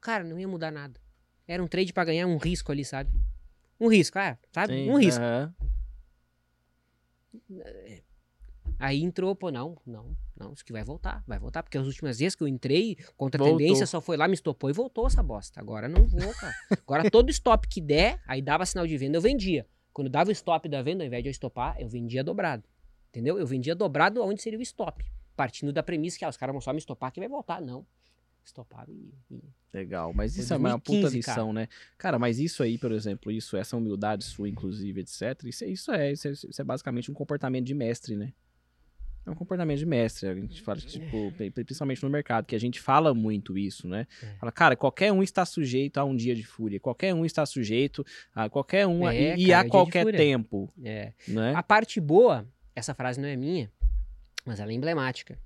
[0.00, 0.98] cara, não ia mudar nada.
[1.46, 3.10] Era um trade para ganhar um risco ali, sabe?
[3.78, 4.72] Um risco, ah, sabe?
[4.72, 5.20] Sim, um risco.
[5.20, 5.52] Uh
[7.50, 8.02] -huh.
[8.78, 12.18] Aí entrou, pô, não, não, não, isso que vai voltar, vai voltar, porque as últimas
[12.18, 15.22] vezes que eu entrei contra a tendência, só foi lá, me estopou e voltou essa
[15.22, 15.60] bosta.
[15.60, 16.54] Agora não vou, cara.
[16.70, 19.66] Agora todo stop que der, aí dava sinal de venda, eu vendia.
[19.92, 22.64] Quando dava o stop da venda, ao invés de eu estopar, eu vendia dobrado.
[23.10, 23.38] Entendeu?
[23.38, 25.04] Eu vendia dobrado onde seria o stop.
[25.36, 27.60] Partindo da premissa que ah, os caras vão só me estopar que vai voltar.
[27.60, 27.86] Não.
[28.44, 29.14] Estopava e.
[29.72, 31.52] Legal, mas isso 2015, é uma puta lição, cara.
[31.52, 31.68] né?
[31.96, 36.12] Cara, mas isso aí, por exemplo, isso, essa humildade sua, inclusive, etc., isso, isso, é,
[36.12, 38.32] isso é, isso é basicamente um comportamento de mestre, né?
[39.26, 40.28] É um comportamento de mestre.
[40.28, 44.06] A gente fala, tipo, principalmente no mercado, que a gente fala muito isso, né?
[44.22, 44.26] É.
[44.38, 46.78] Fala, cara, qualquer um está sujeito a um dia de fúria.
[46.78, 50.70] Qualquer um está sujeito a qualquer um é, e, cara, a qualquer tempo.
[50.82, 51.12] É.
[51.26, 51.54] Né?
[51.54, 53.70] A parte boa, essa frase não é minha,
[54.44, 55.38] mas ela é emblemática.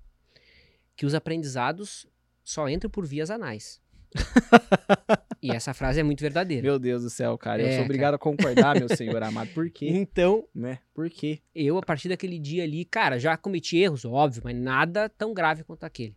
[0.96, 2.06] Que os aprendizados
[2.42, 3.80] só entram por vias anais.
[5.42, 6.62] e essa frase é muito verdadeira.
[6.62, 7.62] Meu Deus do céu, cara.
[7.62, 8.16] eu é, sou obrigado cara.
[8.16, 9.50] a concordar, meu senhor amado.
[9.50, 9.88] Por quê?
[9.88, 10.78] Então, né?
[10.94, 11.40] Por quê?
[11.54, 15.64] Eu, a partir daquele dia ali, cara, já cometi erros, óbvio, mas nada tão grave
[15.64, 16.16] quanto aquele.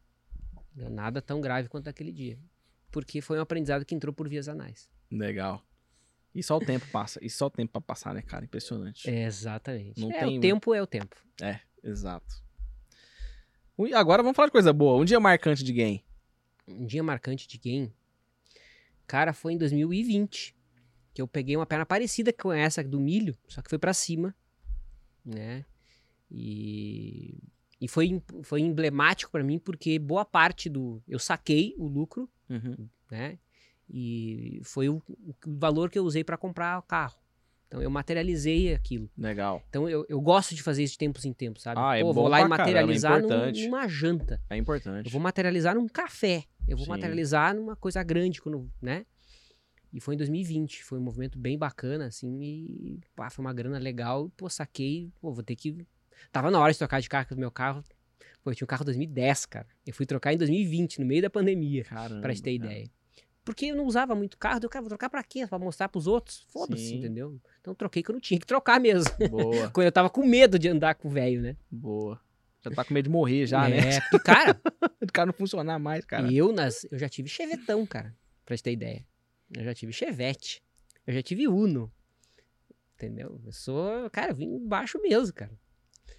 [0.76, 2.38] Nada tão grave quanto aquele dia.
[2.92, 4.90] Porque foi um aprendizado que entrou por vias anais.
[5.12, 5.64] Legal.
[6.34, 7.20] E só o tempo passa.
[7.22, 8.46] E só o tempo pra passar, né, cara?
[8.46, 9.10] Impressionante.
[9.10, 10.00] É, exatamente.
[10.00, 10.38] Não é, tem...
[10.38, 11.16] O tempo é o tempo.
[11.42, 12.42] É, exato.
[13.94, 15.00] Agora vamos falar de coisa boa.
[15.00, 16.04] Um dia marcante de game
[16.68, 17.94] um dia marcante de game,
[19.12, 20.56] cara, foi em 2020,
[21.14, 24.34] que eu peguei uma perna parecida com essa do milho, só que foi para cima,
[25.26, 25.66] né?
[26.32, 27.38] E,
[27.82, 32.88] e foi, foi emblemático para mim porque boa parte do eu saquei o lucro, uhum.
[33.12, 33.38] né?
[33.90, 37.20] E foi o, o valor que eu usei para comprar o carro.
[37.68, 39.10] Então eu materializei aquilo.
[39.18, 39.62] Legal.
[39.70, 41.82] Então eu, eu gosto de fazer isso de tempos em tempos, sabe?
[41.82, 44.42] Ah, é Pô, vou lá e materializar caramba, é num, numa janta.
[44.50, 45.06] É importante.
[45.08, 46.46] Eu vou materializar num café.
[46.68, 46.92] Eu vou Sim.
[46.92, 49.06] materializar numa coisa grande, quando, né?
[49.94, 53.78] E foi em 2020, foi um movimento bem bacana, assim, e pá, foi uma grana
[53.78, 54.32] legal.
[54.38, 55.86] Pô, saquei, pô, vou ter que.
[56.32, 57.84] Tava na hora de trocar de carro, do meu carro.
[58.44, 59.68] Pô, eu tinha um carro 2010, cara.
[59.86, 62.72] Eu fui trocar em 2020, no meio da pandemia, Caramba, pra te ter cara.
[62.72, 62.90] ideia.
[63.44, 65.46] Porque eu não usava muito carro, eu, cara, vou trocar pra quê?
[65.48, 66.46] Pra mostrar pros outros?
[66.50, 67.40] Foda-se, entendeu?
[67.60, 69.12] Então troquei que eu não tinha que trocar mesmo.
[69.30, 69.70] Boa.
[69.74, 71.58] Quando eu tava com medo de andar com o velho, né?
[71.70, 72.20] Boa.
[72.64, 73.96] Já tá com medo de morrer já, é, né?
[73.96, 74.62] É, porque, cara...
[75.02, 76.32] o cara não funcionar mais, cara.
[76.32, 78.16] Eu, nas, eu já tive chevetão, cara,
[78.46, 79.06] pra te ter ideia.
[79.56, 80.64] Eu já tive chevette.
[81.06, 81.92] Eu já tive Uno.
[82.96, 83.42] Entendeu?
[83.44, 85.52] Eu sou, cara, eu vim baixo mesmo, cara.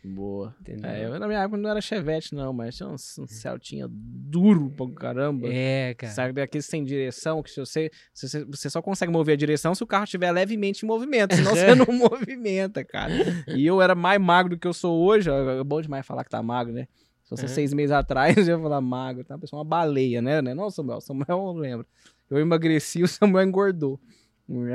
[0.05, 0.55] Boa.
[0.61, 0.91] Entendeu?
[0.91, 4.71] É, eu na minha época não era Chevette, não, mas tinha um, um Celtinha duro
[4.71, 5.49] pra caramba.
[5.49, 6.13] É, cara.
[6.13, 8.45] Sabe, aquele sem direção, que se você, se você.
[8.45, 11.75] Você só consegue mover a direção se o carro estiver levemente em movimento, senão você
[11.75, 13.13] não movimenta, cara.
[13.49, 15.31] E eu era mais magro do que eu sou hoje.
[15.31, 16.87] É bom demais falar que tá magro, né?
[17.23, 17.49] Se fosse uhum.
[17.49, 19.39] seis meses atrás, eu ia falar magro, tá?
[19.39, 20.43] Pessoa uma baleia, né?
[20.43, 20.55] né?
[20.55, 21.87] Não, Samuel, Samuel eu lembro.
[22.31, 24.01] Eu emagreci, o Samuel engordou.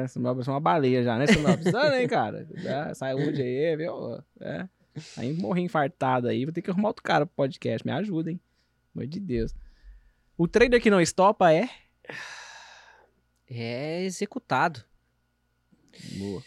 [0.07, 1.55] Samuel é uma baleia já, né, Samuel?
[1.55, 2.47] Precisando, hein, cara?
[2.65, 4.21] É, saúde aí, viu?
[4.39, 4.67] É.
[5.15, 7.85] Aí morri infartado aí, vou ter que arrumar outro cara pro podcast.
[7.85, 8.39] Me ajuda, hein?
[8.95, 9.55] Amor de Deus.
[10.37, 11.69] O trader que não estopa é?
[13.49, 14.83] É executado.
[16.17, 16.43] Boa.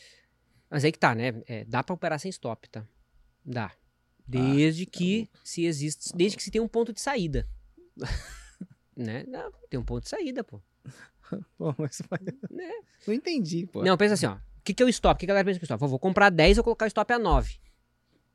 [0.71, 1.43] Mas aí que tá, né?
[1.47, 2.87] É, dá pra operar sem stop, tá?
[3.45, 3.73] Dá.
[4.27, 6.13] Desde ah, que se existe.
[6.15, 7.49] Desde que se tem um ponto de saída.
[8.97, 9.25] né?
[9.27, 10.61] Não, tem um ponto de saída, pô.
[11.59, 12.01] pô, mas.
[12.49, 12.71] Né?
[13.07, 13.83] Não entendi, pô.
[13.83, 14.37] Não, pensa assim, ó.
[14.37, 15.17] O que, que é o stop?
[15.17, 15.83] O que a galera pensa que é o stop?
[15.83, 17.59] Eu vou comprar 10 e colocar o stop a 9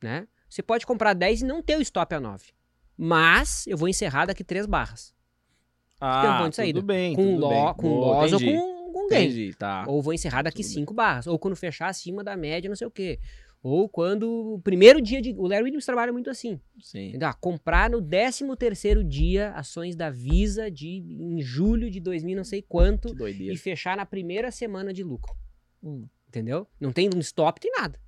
[0.06, 0.28] né?
[0.48, 2.54] Você pode comprar 10 e não ter o stop a 9.
[2.96, 5.14] Mas eu vou encerrar daqui três barras.
[6.00, 6.80] Ah, tem um ponto de saída.
[6.80, 7.16] tudo bem.
[7.16, 7.74] Com, tudo lo, bem.
[7.74, 9.26] com loss ou com, com gain.
[9.26, 9.84] Entendi, tá.
[9.88, 11.28] Ou vou encerrar daqui 5 barras.
[11.28, 13.20] Ou quando fechar acima da média, não sei o quê.
[13.64, 15.34] Ou quando o primeiro dia de.
[15.34, 16.60] O Larry Williams trabalha muito assim.
[16.80, 17.10] Sim.
[17.10, 17.34] Entendeu?
[17.42, 22.62] comprar no 13 terceiro dia ações da Visa de, em julho de 2000, não sei
[22.62, 23.16] quanto.
[23.28, 25.36] E fechar na primeira semana de lucro.
[25.84, 26.08] Hum.
[26.28, 26.68] Entendeu?
[26.80, 28.00] Não tem um stop, tem nada.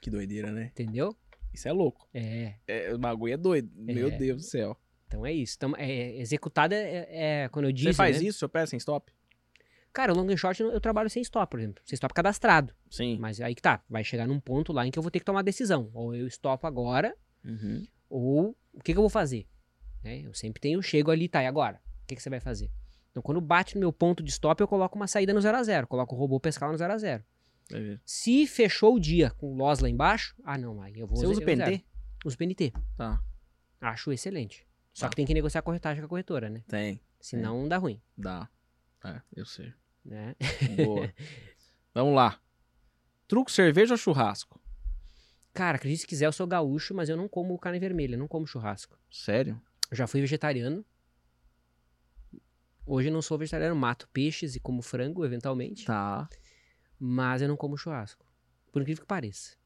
[0.00, 0.70] Que doideira, né?
[0.72, 1.16] Entendeu?
[1.56, 2.06] Isso é louco.
[2.12, 2.54] É.
[2.66, 3.70] é o bagulho é doido.
[3.88, 3.94] É.
[3.94, 4.76] Meu Deus do céu.
[5.06, 5.54] Então é isso.
[5.56, 7.88] Então, é, executada é, é, quando eu disse.
[7.88, 8.28] Você faz né?
[8.28, 8.40] isso?
[8.40, 9.10] Você pega sem stop?
[9.90, 11.82] Cara, o long and short eu trabalho sem stop, por exemplo.
[11.86, 12.74] Sem stop cadastrado.
[12.90, 13.16] Sim.
[13.18, 13.82] Mas aí que tá.
[13.88, 15.90] Vai chegar num ponto lá em que eu vou ter que tomar decisão.
[15.94, 17.86] Ou eu stop agora, uhum.
[18.10, 19.46] ou o que, que eu vou fazer?
[20.04, 21.80] É, eu sempre tenho, chego ali, tá, e agora?
[22.02, 22.70] O que, que você vai fazer?
[23.10, 25.62] Então, quando bate no meu ponto de stop, eu coloco uma saída no 0 a
[25.62, 27.24] 0 Coloco o robô pescar no 0 a 0
[28.04, 31.16] Se fechou o dia com loss lá embaixo, ah, não, aí eu vou...
[31.16, 31.84] Você usa o PNT?
[32.24, 32.72] uso PNT.
[32.96, 33.22] Tá.
[33.80, 34.66] Acho excelente.
[34.92, 35.10] Só tá.
[35.10, 36.64] que tem que negociar a corretagem com a corretora, né?
[36.68, 37.00] Tem.
[37.20, 37.68] Senão tem.
[37.68, 38.00] dá ruim.
[38.16, 38.48] Dá.
[39.04, 39.72] É, eu sei.
[40.04, 40.34] Né?
[40.76, 41.12] Boa.
[41.94, 42.40] Vamos lá.
[43.28, 44.60] Truco cerveja ou churrasco?
[45.52, 48.46] Cara, acredite se quiser, eu sou gaúcho, mas eu não como carne vermelha, não como
[48.46, 48.98] churrasco.
[49.10, 49.60] Sério?
[49.90, 50.84] Eu já fui vegetariano.
[52.84, 55.84] Hoje eu não sou vegetariano, mato peixes e como frango, eventualmente.
[55.84, 56.28] Tá.
[56.98, 58.24] Mas eu não como churrasco.
[58.72, 59.56] Por incrível que pareça.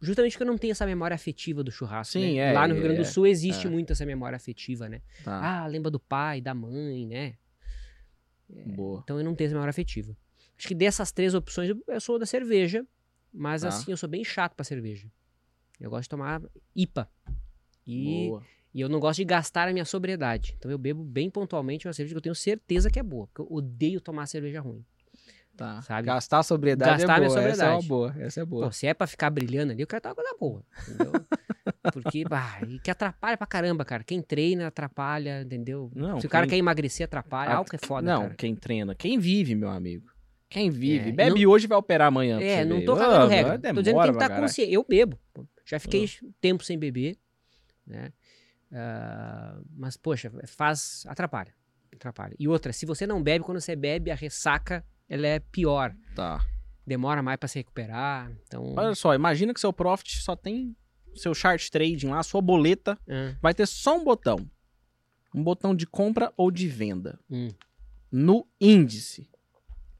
[0.00, 2.12] Justamente porque eu não tenho essa memória afetiva do churrasco.
[2.12, 2.50] Sim, né?
[2.50, 2.52] é.
[2.52, 3.70] Lá no Rio Grande do é, Sul existe é.
[3.70, 5.00] muito essa memória afetiva, né?
[5.24, 5.62] Tá.
[5.62, 7.34] Ah, lembra do pai, da mãe, né?
[8.54, 9.00] É, Boa.
[9.04, 10.16] Então eu não tenho essa memória afetiva.
[10.58, 12.86] Acho que dessas três opções eu sou da cerveja,
[13.32, 13.68] mas tá.
[13.68, 15.10] assim, eu sou bem chato pra cerveja.
[15.78, 16.42] Eu gosto de tomar
[16.76, 17.08] IPA.
[17.86, 18.44] E, boa.
[18.74, 20.54] e eu não gosto de gastar a minha sobriedade.
[20.58, 23.26] Então eu bebo bem pontualmente uma cerveja que eu tenho certeza que é boa.
[23.28, 24.84] Porque eu odeio tomar cerveja ruim.
[25.56, 25.82] Tá.
[25.82, 26.06] Sabe?
[26.06, 27.28] Gastar a sobriedade Gastar é boa.
[27.30, 27.60] sobriedade.
[27.60, 28.14] Essa é uma boa.
[28.18, 28.66] Essa é boa.
[28.66, 30.64] Pô, se é pra ficar brilhando ali, eu quero estar uma coisa boa.
[30.88, 31.12] Entendeu?
[31.92, 34.02] Porque, bah, e que atrapalha pra caramba, cara.
[34.02, 35.90] Quem treina atrapalha, entendeu?
[35.94, 36.50] Não, se o cara quem...
[36.50, 37.54] quer emagrecer, atrapalha.
[37.54, 38.34] Algo que é foda, Não, cara.
[38.34, 38.94] quem treina.
[38.94, 40.10] Quem vive, meu amigo.
[40.48, 41.10] Quem vive.
[41.10, 42.40] É, Bebe não- hoje vai operar amanhã.
[42.40, 43.58] É, não tô cagando Ah, regra.
[43.58, 44.72] demora Tô dizendo que tem que estar consciente.
[44.72, 45.18] Eu bebo.
[45.64, 46.08] Já fiquei
[46.40, 47.16] tempo sem beber,
[47.86, 48.12] né?
[48.72, 51.04] Ah, mas, poxa, faz.
[51.06, 51.54] Atrapalha.
[51.94, 52.34] Atrapalha.
[52.38, 55.94] E outra, se você não bebe, quando você bebe, a ressaca ela é pior.
[56.14, 56.40] Tá.
[56.86, 58.30] Demora mais pra se recuperar.
[58.46, 58.74] Então.
[58.76, 60.74] Olha só, imagina que seu profit só tem
[61.14, 64.48] seu chart trading lá, sua boleta, ah, vai ter só um botão.
[65.34, 67.18] Um botão de compra ou de venda.
[67.28, 67.48] hum,
[68.10, 69.28] No índice.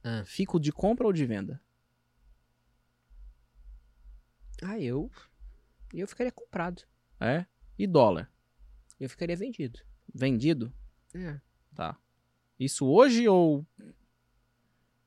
[0.02, 0.22] Ah.
[0.24, 1.60] Fico de compra ou de venda?
[4.62, 5.10] Ah, eu.
[5.92, 6.82] Eu ficaria comprado.
[7.20, 7.44] É?
[7.78, 8.30] E dólar?
[8.98, 9.80] Eu ficaria vendido.
[10.14, 10.72] Vendido?
[11.14, 11.40] É.
[11.74, 11.96] Tá.
[12.58, 13.66] Isso hoje ou.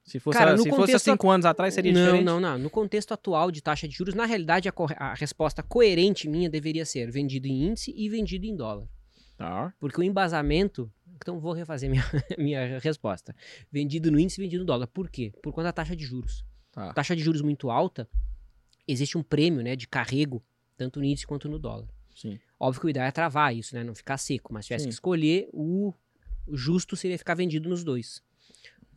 [0.04, 2.26] Se fosse, Cara, se fosse há cinco anos atrás, seria não, diferente?
[2.26, 2.58] não, não.
[2.58, 6.50] No contexto atual de taxa de juros, na realidade, a, corre- a resposta coerente minha
[6.50, 8.86] deveria ser vendido em índice e vendido em dólar.
[9.38, 9.74] Tá.
[9.80, 10.92] Porque o embasamento.
[11.16, 12.04] Então, vou refazer minha,
[12.38, 13.34] minha resposta.
[13.72, 14.88] Vendido no índice e vendido no dólar.
[14.88, 15.32] Por quê?
[15.42, 16.44] Por conta da taxa de juros.
[16.72, 16.92] Tá.
[16.94, 18.10] Taxa de juros muito alta,
[18.88, 20.44] existe um prêmio né, de carrego,
[20.76, 21.88] tanto no índice quanto no dólar.
[22.14, 22.38] Sim.
[22.60, 23.84] Óbvio que o ideal é travar isso, né?
[23.86, 24.52] Não ficar seco.
[24.54, 24.90] Mas se tivesse Sim.
[24.90, 25.94] que escolher, o,
[26.46, 28.22] o justo seria ficar vendido nos dois.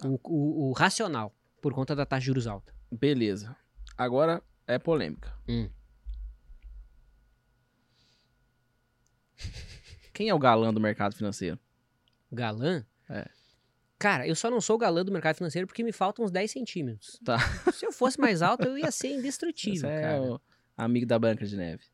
[0.05, 2.75] O, o, o, racional, por conta da taxa de juros alta.
[2.91, 3.57] Beleza.
[3.97, 5.33] Agora é polêmica.
[5.49, 5.68] Hum.
[10.12, 11.58] Quem é o galã do mercado financeiro?
[12.33, 12.84] Galã?
[13.08, 13.28] É.
[13.99, 17.18] Cara, eu só não sou galã do mercado financeiro porque me faltam uns 10 centímetros.
[17.25, 17.39] Tá.
[17.73, 20.16] Se eu fosse mais alto, eu ia ser indestrutível, Você cara.
[20.16, 20.41] É o
[20.76, 21.84] amigo da Branca de Neve.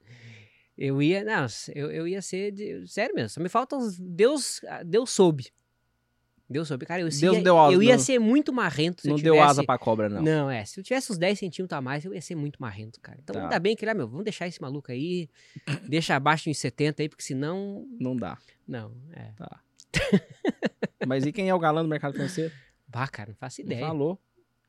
[0.77, 4.61] Eu ia, não, eu, eu ia ser, de, sério mesmo, só me faltam uns, Deus,
[4.85, 5.53] Deus soube.
[6.53, 6.87] Deus soube.
[6.87, 9.37] Cara, eu, Deus ia, deu asa, eu ia não, ser muito marrento Não tivesse...
[9.37, 10.23] deu asa pra cobra, não.
[10.23, 10.65] Não, é.
[10.65, 13.19] Se eu tivesse uns 10 centímetros a mais, eu ia ser muito marrento, cara.
[13.23, 13.43] Então tá.
[13.43, 15.29] ainda bem que, ah, meu, vamos deixar esse maluco aí,
[15.89, 17.87] deixa abaixo de 70 aí, porque senão...
[17.99, 18.39] Não dá.
[18.67, 19.33] Não, é.
[19.37, 19.61] Tá.
[21.07, 22.53] Mas e quem é o galã do mercado financeiro?
[22.87, 23.81] Bah, cara, não faço ideia.
[23.81, 24.21] Não falou.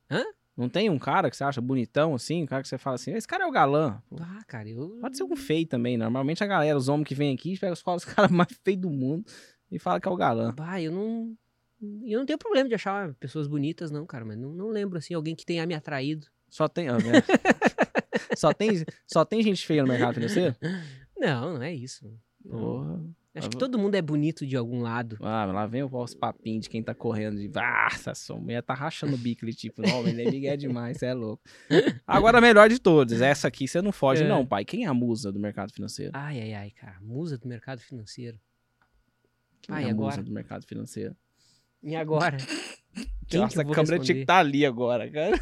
[0.10, 0.24] Hã?
[0.56, 3.12] Não tem um cara que você acha bonitão assim, um cara que você fala assim,
[3.14, 4.02] esse cara é o galã.
[4.20, 4.98] Ah, cara, eu.
[5.02, 5.98] Pode ser um feio também.
[5.98, 8.90] Normalmente a galera, os homens que vêm aqui, pega os, os caras mais feios do
[8.90, 9.26] mundo
[9.72, 10.54] e fala que é o galã.
[10.54, 11.36] Bah, eu não.
[12.06, 15.14] Eu não tenho problema de achar pessoas bonitas, não, cara, mas não, não lembro assim,
[15.14, 16.28] alguém que tenha me atraído.
[16.50, 16.90] Só tem.
[16.90, 17.22] Ó, né?
[18.38, 20.56] só tem só tem gente feia no mercado financeiro?
[21.18, 22.12] Não, não é isso.
[22.48, 23.02] Porra.
[23.36, 25.18] Acho que todo mundo é bonito de algum lado.
[25.20, 27.50] Ah, lá vem os papinhos de quem tá correndo de.
[27.56, 31.14] Ah, essa mulher tá rachando o bico ali, tipo, não, ele é demais, você é
[31.16, 31.42] louco.
[32.06, 34.28] Agora, a melhor de todas, essa aqui você não foge, é.
[34.28, 34.64] não, pai.
[34.64, 36.12] Quem é a musa do mercado financeiro?
[36.14, 37.00] Ai, ai, ai, cara.
[37.02, 38.40] Musa do mercado financeiro.
[39.64, 40.18] Quem ai, é a agora?
[40.18, 41.16] musa do mercado financeiro?
[41.84, 42.38] E agora?
[43.28, 45.40] Quem Nossa, a câmera tinha que estar tá ali agora, cara.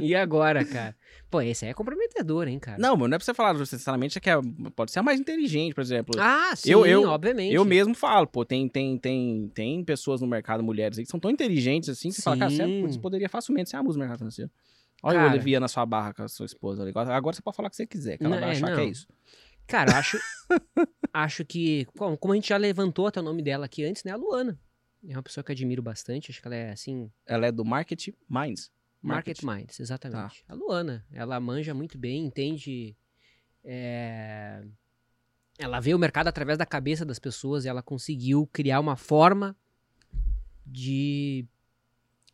[0.00, 0.96] E agora, cara?
[1.30, 2.78] Pô, esse aí é comprometedor, hein, cara?
[2.78, 4.34] Não, mas não é pra você falar necessariamente que é,
[4.74, 6.14] pode ser a mais inteligente, por exemplo.
[6.18, 7.52] Ah, sim, eu, eu, obviamente.
[7.52, 11.20] Eu mesmo falo, pô, tem, tem, tem, tem pessoas no mercado, mulheres aí, que são
[11.20, 14.18] tão inteligentes assim, que você fala, cara, você poderia facilmente ser a música no mercado
[14.18, 14.50] financeiro.
[15.02, 16.92] Olha cara, o Olivia na sua barra com a sua esposa ali.
[16.94, 18.76] Agora você pode falar o que você quiser, que ela não, vai é, achar não.
[18.76, 19.06] que é isso.
[19.66, 20.18] Cara, acho,
[21.12, 24.16] acho que, como a gente já levantou até o nome dela aqui antes, né, a
[24.16, 24.58] Luana.
[25.08, 27.10] É uma pessoa que admiro bastante, acho que ela é assim.
[27.26, 28.72] Ela é do Market Minds.
[29.02, 30.44] Market, Market Minds, exatamente.
[30.44, 30.52] Tá.
[30.52, 32.96] A Luana, ela manja muito bem, entende.
[33.62, 34.64] É...
[35.58, 39.54] Ela vê o mercado através da cabeça das pessoas e ela conseguiu criar uma forma
[40.66, 41.46] de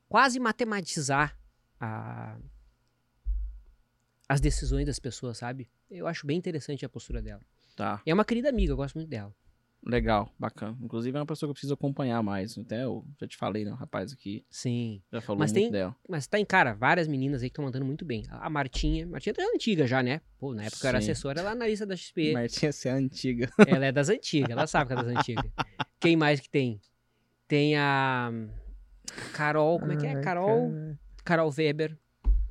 [0.08, 1.36] quase matematizar
[1.81, 2.39] a...
[4.28, 5.68] as decisões das pessoas, sabe?
[5.90, 7.42] Eu acho bem interessante a postura dela.
[7.76, 8.00] Tá.
[8.07, 9.34] E é uma querida amiga, eu gosto muito dela.
[9.83, 10.76] Legal, bacana.
[10.81, 12.57] Inclusive é uma pessoa que eu preciso acompanhar mais.
[12.59, 13.73] Até eu já te falei, né?
[13.73, 14.44] O rapaz aqui.
[14.50, 15.02] Sim.
[15.10, 15.97] Já falou mas muito tem, dela.
[16.09, 18.25] Mas tá em cara, várias meninas aí que estão mandando muito bem.
[18.28, 19.07] A Martinha.
[19.07, 20.20] Martinha é antiga já, né?
[20.39, 20.86] Pô, na época Sim.
[20.86, 22.33] eu era assessora lá na lista da XP.
[22.33, 23.50] Martinha é antiga.
[23.67, 25.50] Ela é das antigas, ela sabe que é das antigas.
[25.99, 26.81] Quem mais que tem?
[27.49, 28.31] Tem a
[29.33, 30.20] Carol, como é que é?
[30.20, 30.70] Carol.
[31.25, 31.97] Carol Weber.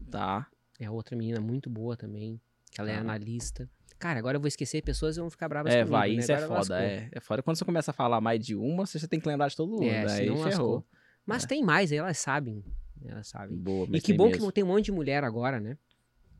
[0.09, 0.47] Tá.
[0.79, 2.41] É outra menina muito boa também.
[2.71, 3.69] Que ela é analista.
[3.99, 5.91] Cara, agora eu vou esquecer pessoas e vão ficar bravas é, comigo.
[5.91, 6.15] Vai, né?
[6.15, 6.81] isso é foda.
[6.81, 7.43] É, é foda.
[7.43, 9.69] Quando você começa a falar mais de uma, você já tem que lembrar de todo
[9.73, 9.83] mundo.
[9.83, 10.43] É, aí ferrou.
[10.45, 10.87] Lascou.
[11.25, 11.47] Mas é.
[11.47, 12.63] tem mais, elas sabem.
[13.05, 13.57] Elas sabem.
[13.57, 14.37] Boa, e que bom mesmo.
[14.37, 15.77] que não tem um monte de mulher agora, né?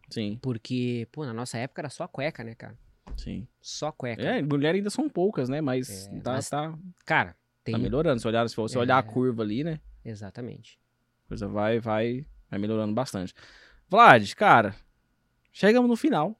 [0.09, 0.39] Sim.
[0.41, 2.77] Porque, pô, na nossa época era só cueca, né, cara?
[3.17, 3.45] Sim.
[3.61, 4.21] Só cueca.
[4.21, 5.59] É, mulher ainda são poucas, né?
[5.59, 6.73] Mas, é, tá, mas tá.
[7.05, 7.73] Cara, tem.
[7.73, 8.21] Tá melhorando.
[8.21, 8.79] Se, olhar, se você é...
[8.79, 9.81] olhar a curva ali, né?
[10.03, 10.79] Exatamente.
[11.25, 13.33] A coisa vai, vai, vai melhorando bastante.
[13.89, 14.75] Vlad, cara,
[15.51, 16.39] chegamos no final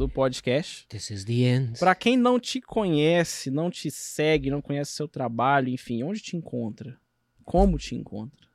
[0.00, 0.86] do podcast.
[0.88, 1.78] This is the end.
[1.78, 6.38] Pra quem não te conhece, não te segue, não conhece seu trabalho, enfim, onde te
[6.38, 6.98] encontra?
[7.44, 8.48] Como te encontra?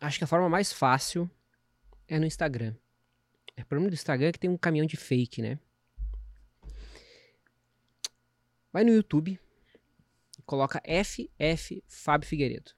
[0.00, 1.28] Acho que a forma mais fácil
[2.06, 2.76] é no Instagram.
[3.56, 5.58] É, o problema do Instagram é que tem um caminhão de fake, né?
[8.72, 9.40] Vai no YouTube,
[10.46, 12.70] coloca FF Fábio Figueiredo.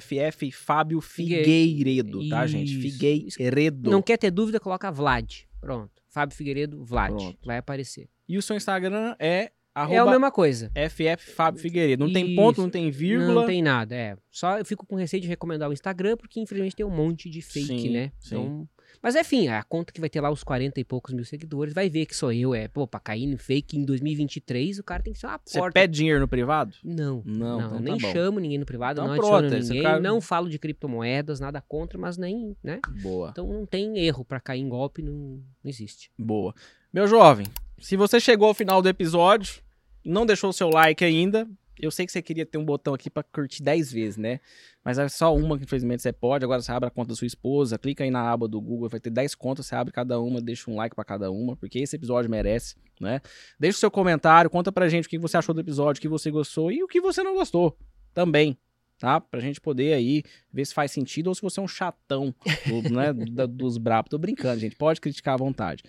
[0.00, 2.80] FF Fábio Figueiredo, tá, gente?
[2.80, 3.90] Figueiredo.
[3.90, 5.42] Não quer ter dúvida, coloca Vlad.
[5.60, 5.99] Pronto.
[6.10, 7.14] Fábio Figueiredo, Vlad.
[7.14, 7.38] Pronto.
[7.44, 8.08] Vai aparecer.
[8.28, 10.70] E o seu Instagram é é a mesma coisa.
[10.74, 12.00] FF Fábio Figueiredo.
[12.00, 12.14] Não Isso.
[12.14, 13.32] tem ponto, não tem vírgula.
[13.34, 14.16] Não tem nada, é.
[14.30, 17.40] Só eu fico com receio de recomendar o Instagram, porque infelizmente tem um monte de
[17.40, 18.12] fake, sim, né?
[18.18, 18.34] Sim.
[18.34, 18.68] Então,
[19.02, 21.88] mas enfim, a conta que vai ter lá os 40 e poucos mil seguidores, vai
[21.88, 25.12] ver que sou eu, é, pô, pra cair no fake em 2023, o cara tem
[25.12, 25.60] que ser uma porta.
[25.60, 26.74] Você pede dinheiro no privado?
[26.84, 27.22] Não.
[27.24, 30.00] Não, não então nem tá chamo ninguém no privado, então não adiciono ninguém, cara...
[30.00, 32.80] não falo de criptomoedas, nada contra, mas nem, né?
[33.02, 33.30] Boa.
[33.30, 36.10] Então não tem erro para cair em golpe, não, não existe.
[36.18, 36.54] Boa.
[36.92, 37.46] Meu jovem,
[37.78, 39.62] se você chegou ao final do episódio,
[40.04, 41.48] não deixou o seu like ainda,
[41.82, 44.40] eu sei que você queria ter um botão aqui para curtir 10 vezes, né?
[44.84, 46.44] Mas é só uma que infelizmente você pode.
[46.44, 49.00] Agora você abre a conta da sua esposa, clica aí na aba do Google, vai
[49.00, 51.96] ter 10 contas, você abre cada uma, deixa um like para cada uma, porque esse
[51.96, 53.20] episódio merece, né?
[53.58, 56.08] Deixa o seu comentário, conta pra gente o que você achou do episódio, o que
[56.08, 57.76] você gostou e o que você não gostou
[58.12, 58.58] também,
[58.98, 59.20] tá?
[59.20, 62.34] Pra gente poder aí ver se faz sentido ou se você é um chatão
[62.66, 63.12] do, né,
[63.48, 64.10] dos brabos.
[64.10, 64.76] Tô brincando, gente.
[64.76, 65.82] Pode criticar à vontade.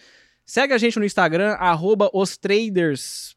[0.45, 2.09] Segue a gente no Instagram, arroba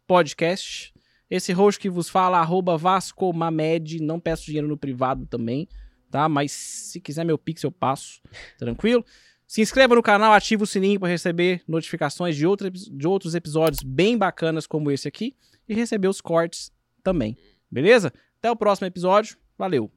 [0.07, 0.93] Podcast.
[1.31, 5.69] Esse host que vos fala, arroba Vasco Mamed, não peço dinheiro no privado também,
[6.11, 6.28] tá?
[6.28, 8.20] Mas se quiser meu Pix, eu passo,
[8.59, 9.05] tranquilo?
[9.47, 13.83] Se inscreva no canal, ativa o sininho para receber notificações de, outro, de outros episódios
[13.83, 15.36] bem bacanas como esse aqui
[15.69, 16.73] e receber os cortes
[17.03, 17.36] também,
[17.70, 18.12] beleza?
[18.39, 19.91] Até o próximo episódio, valeu!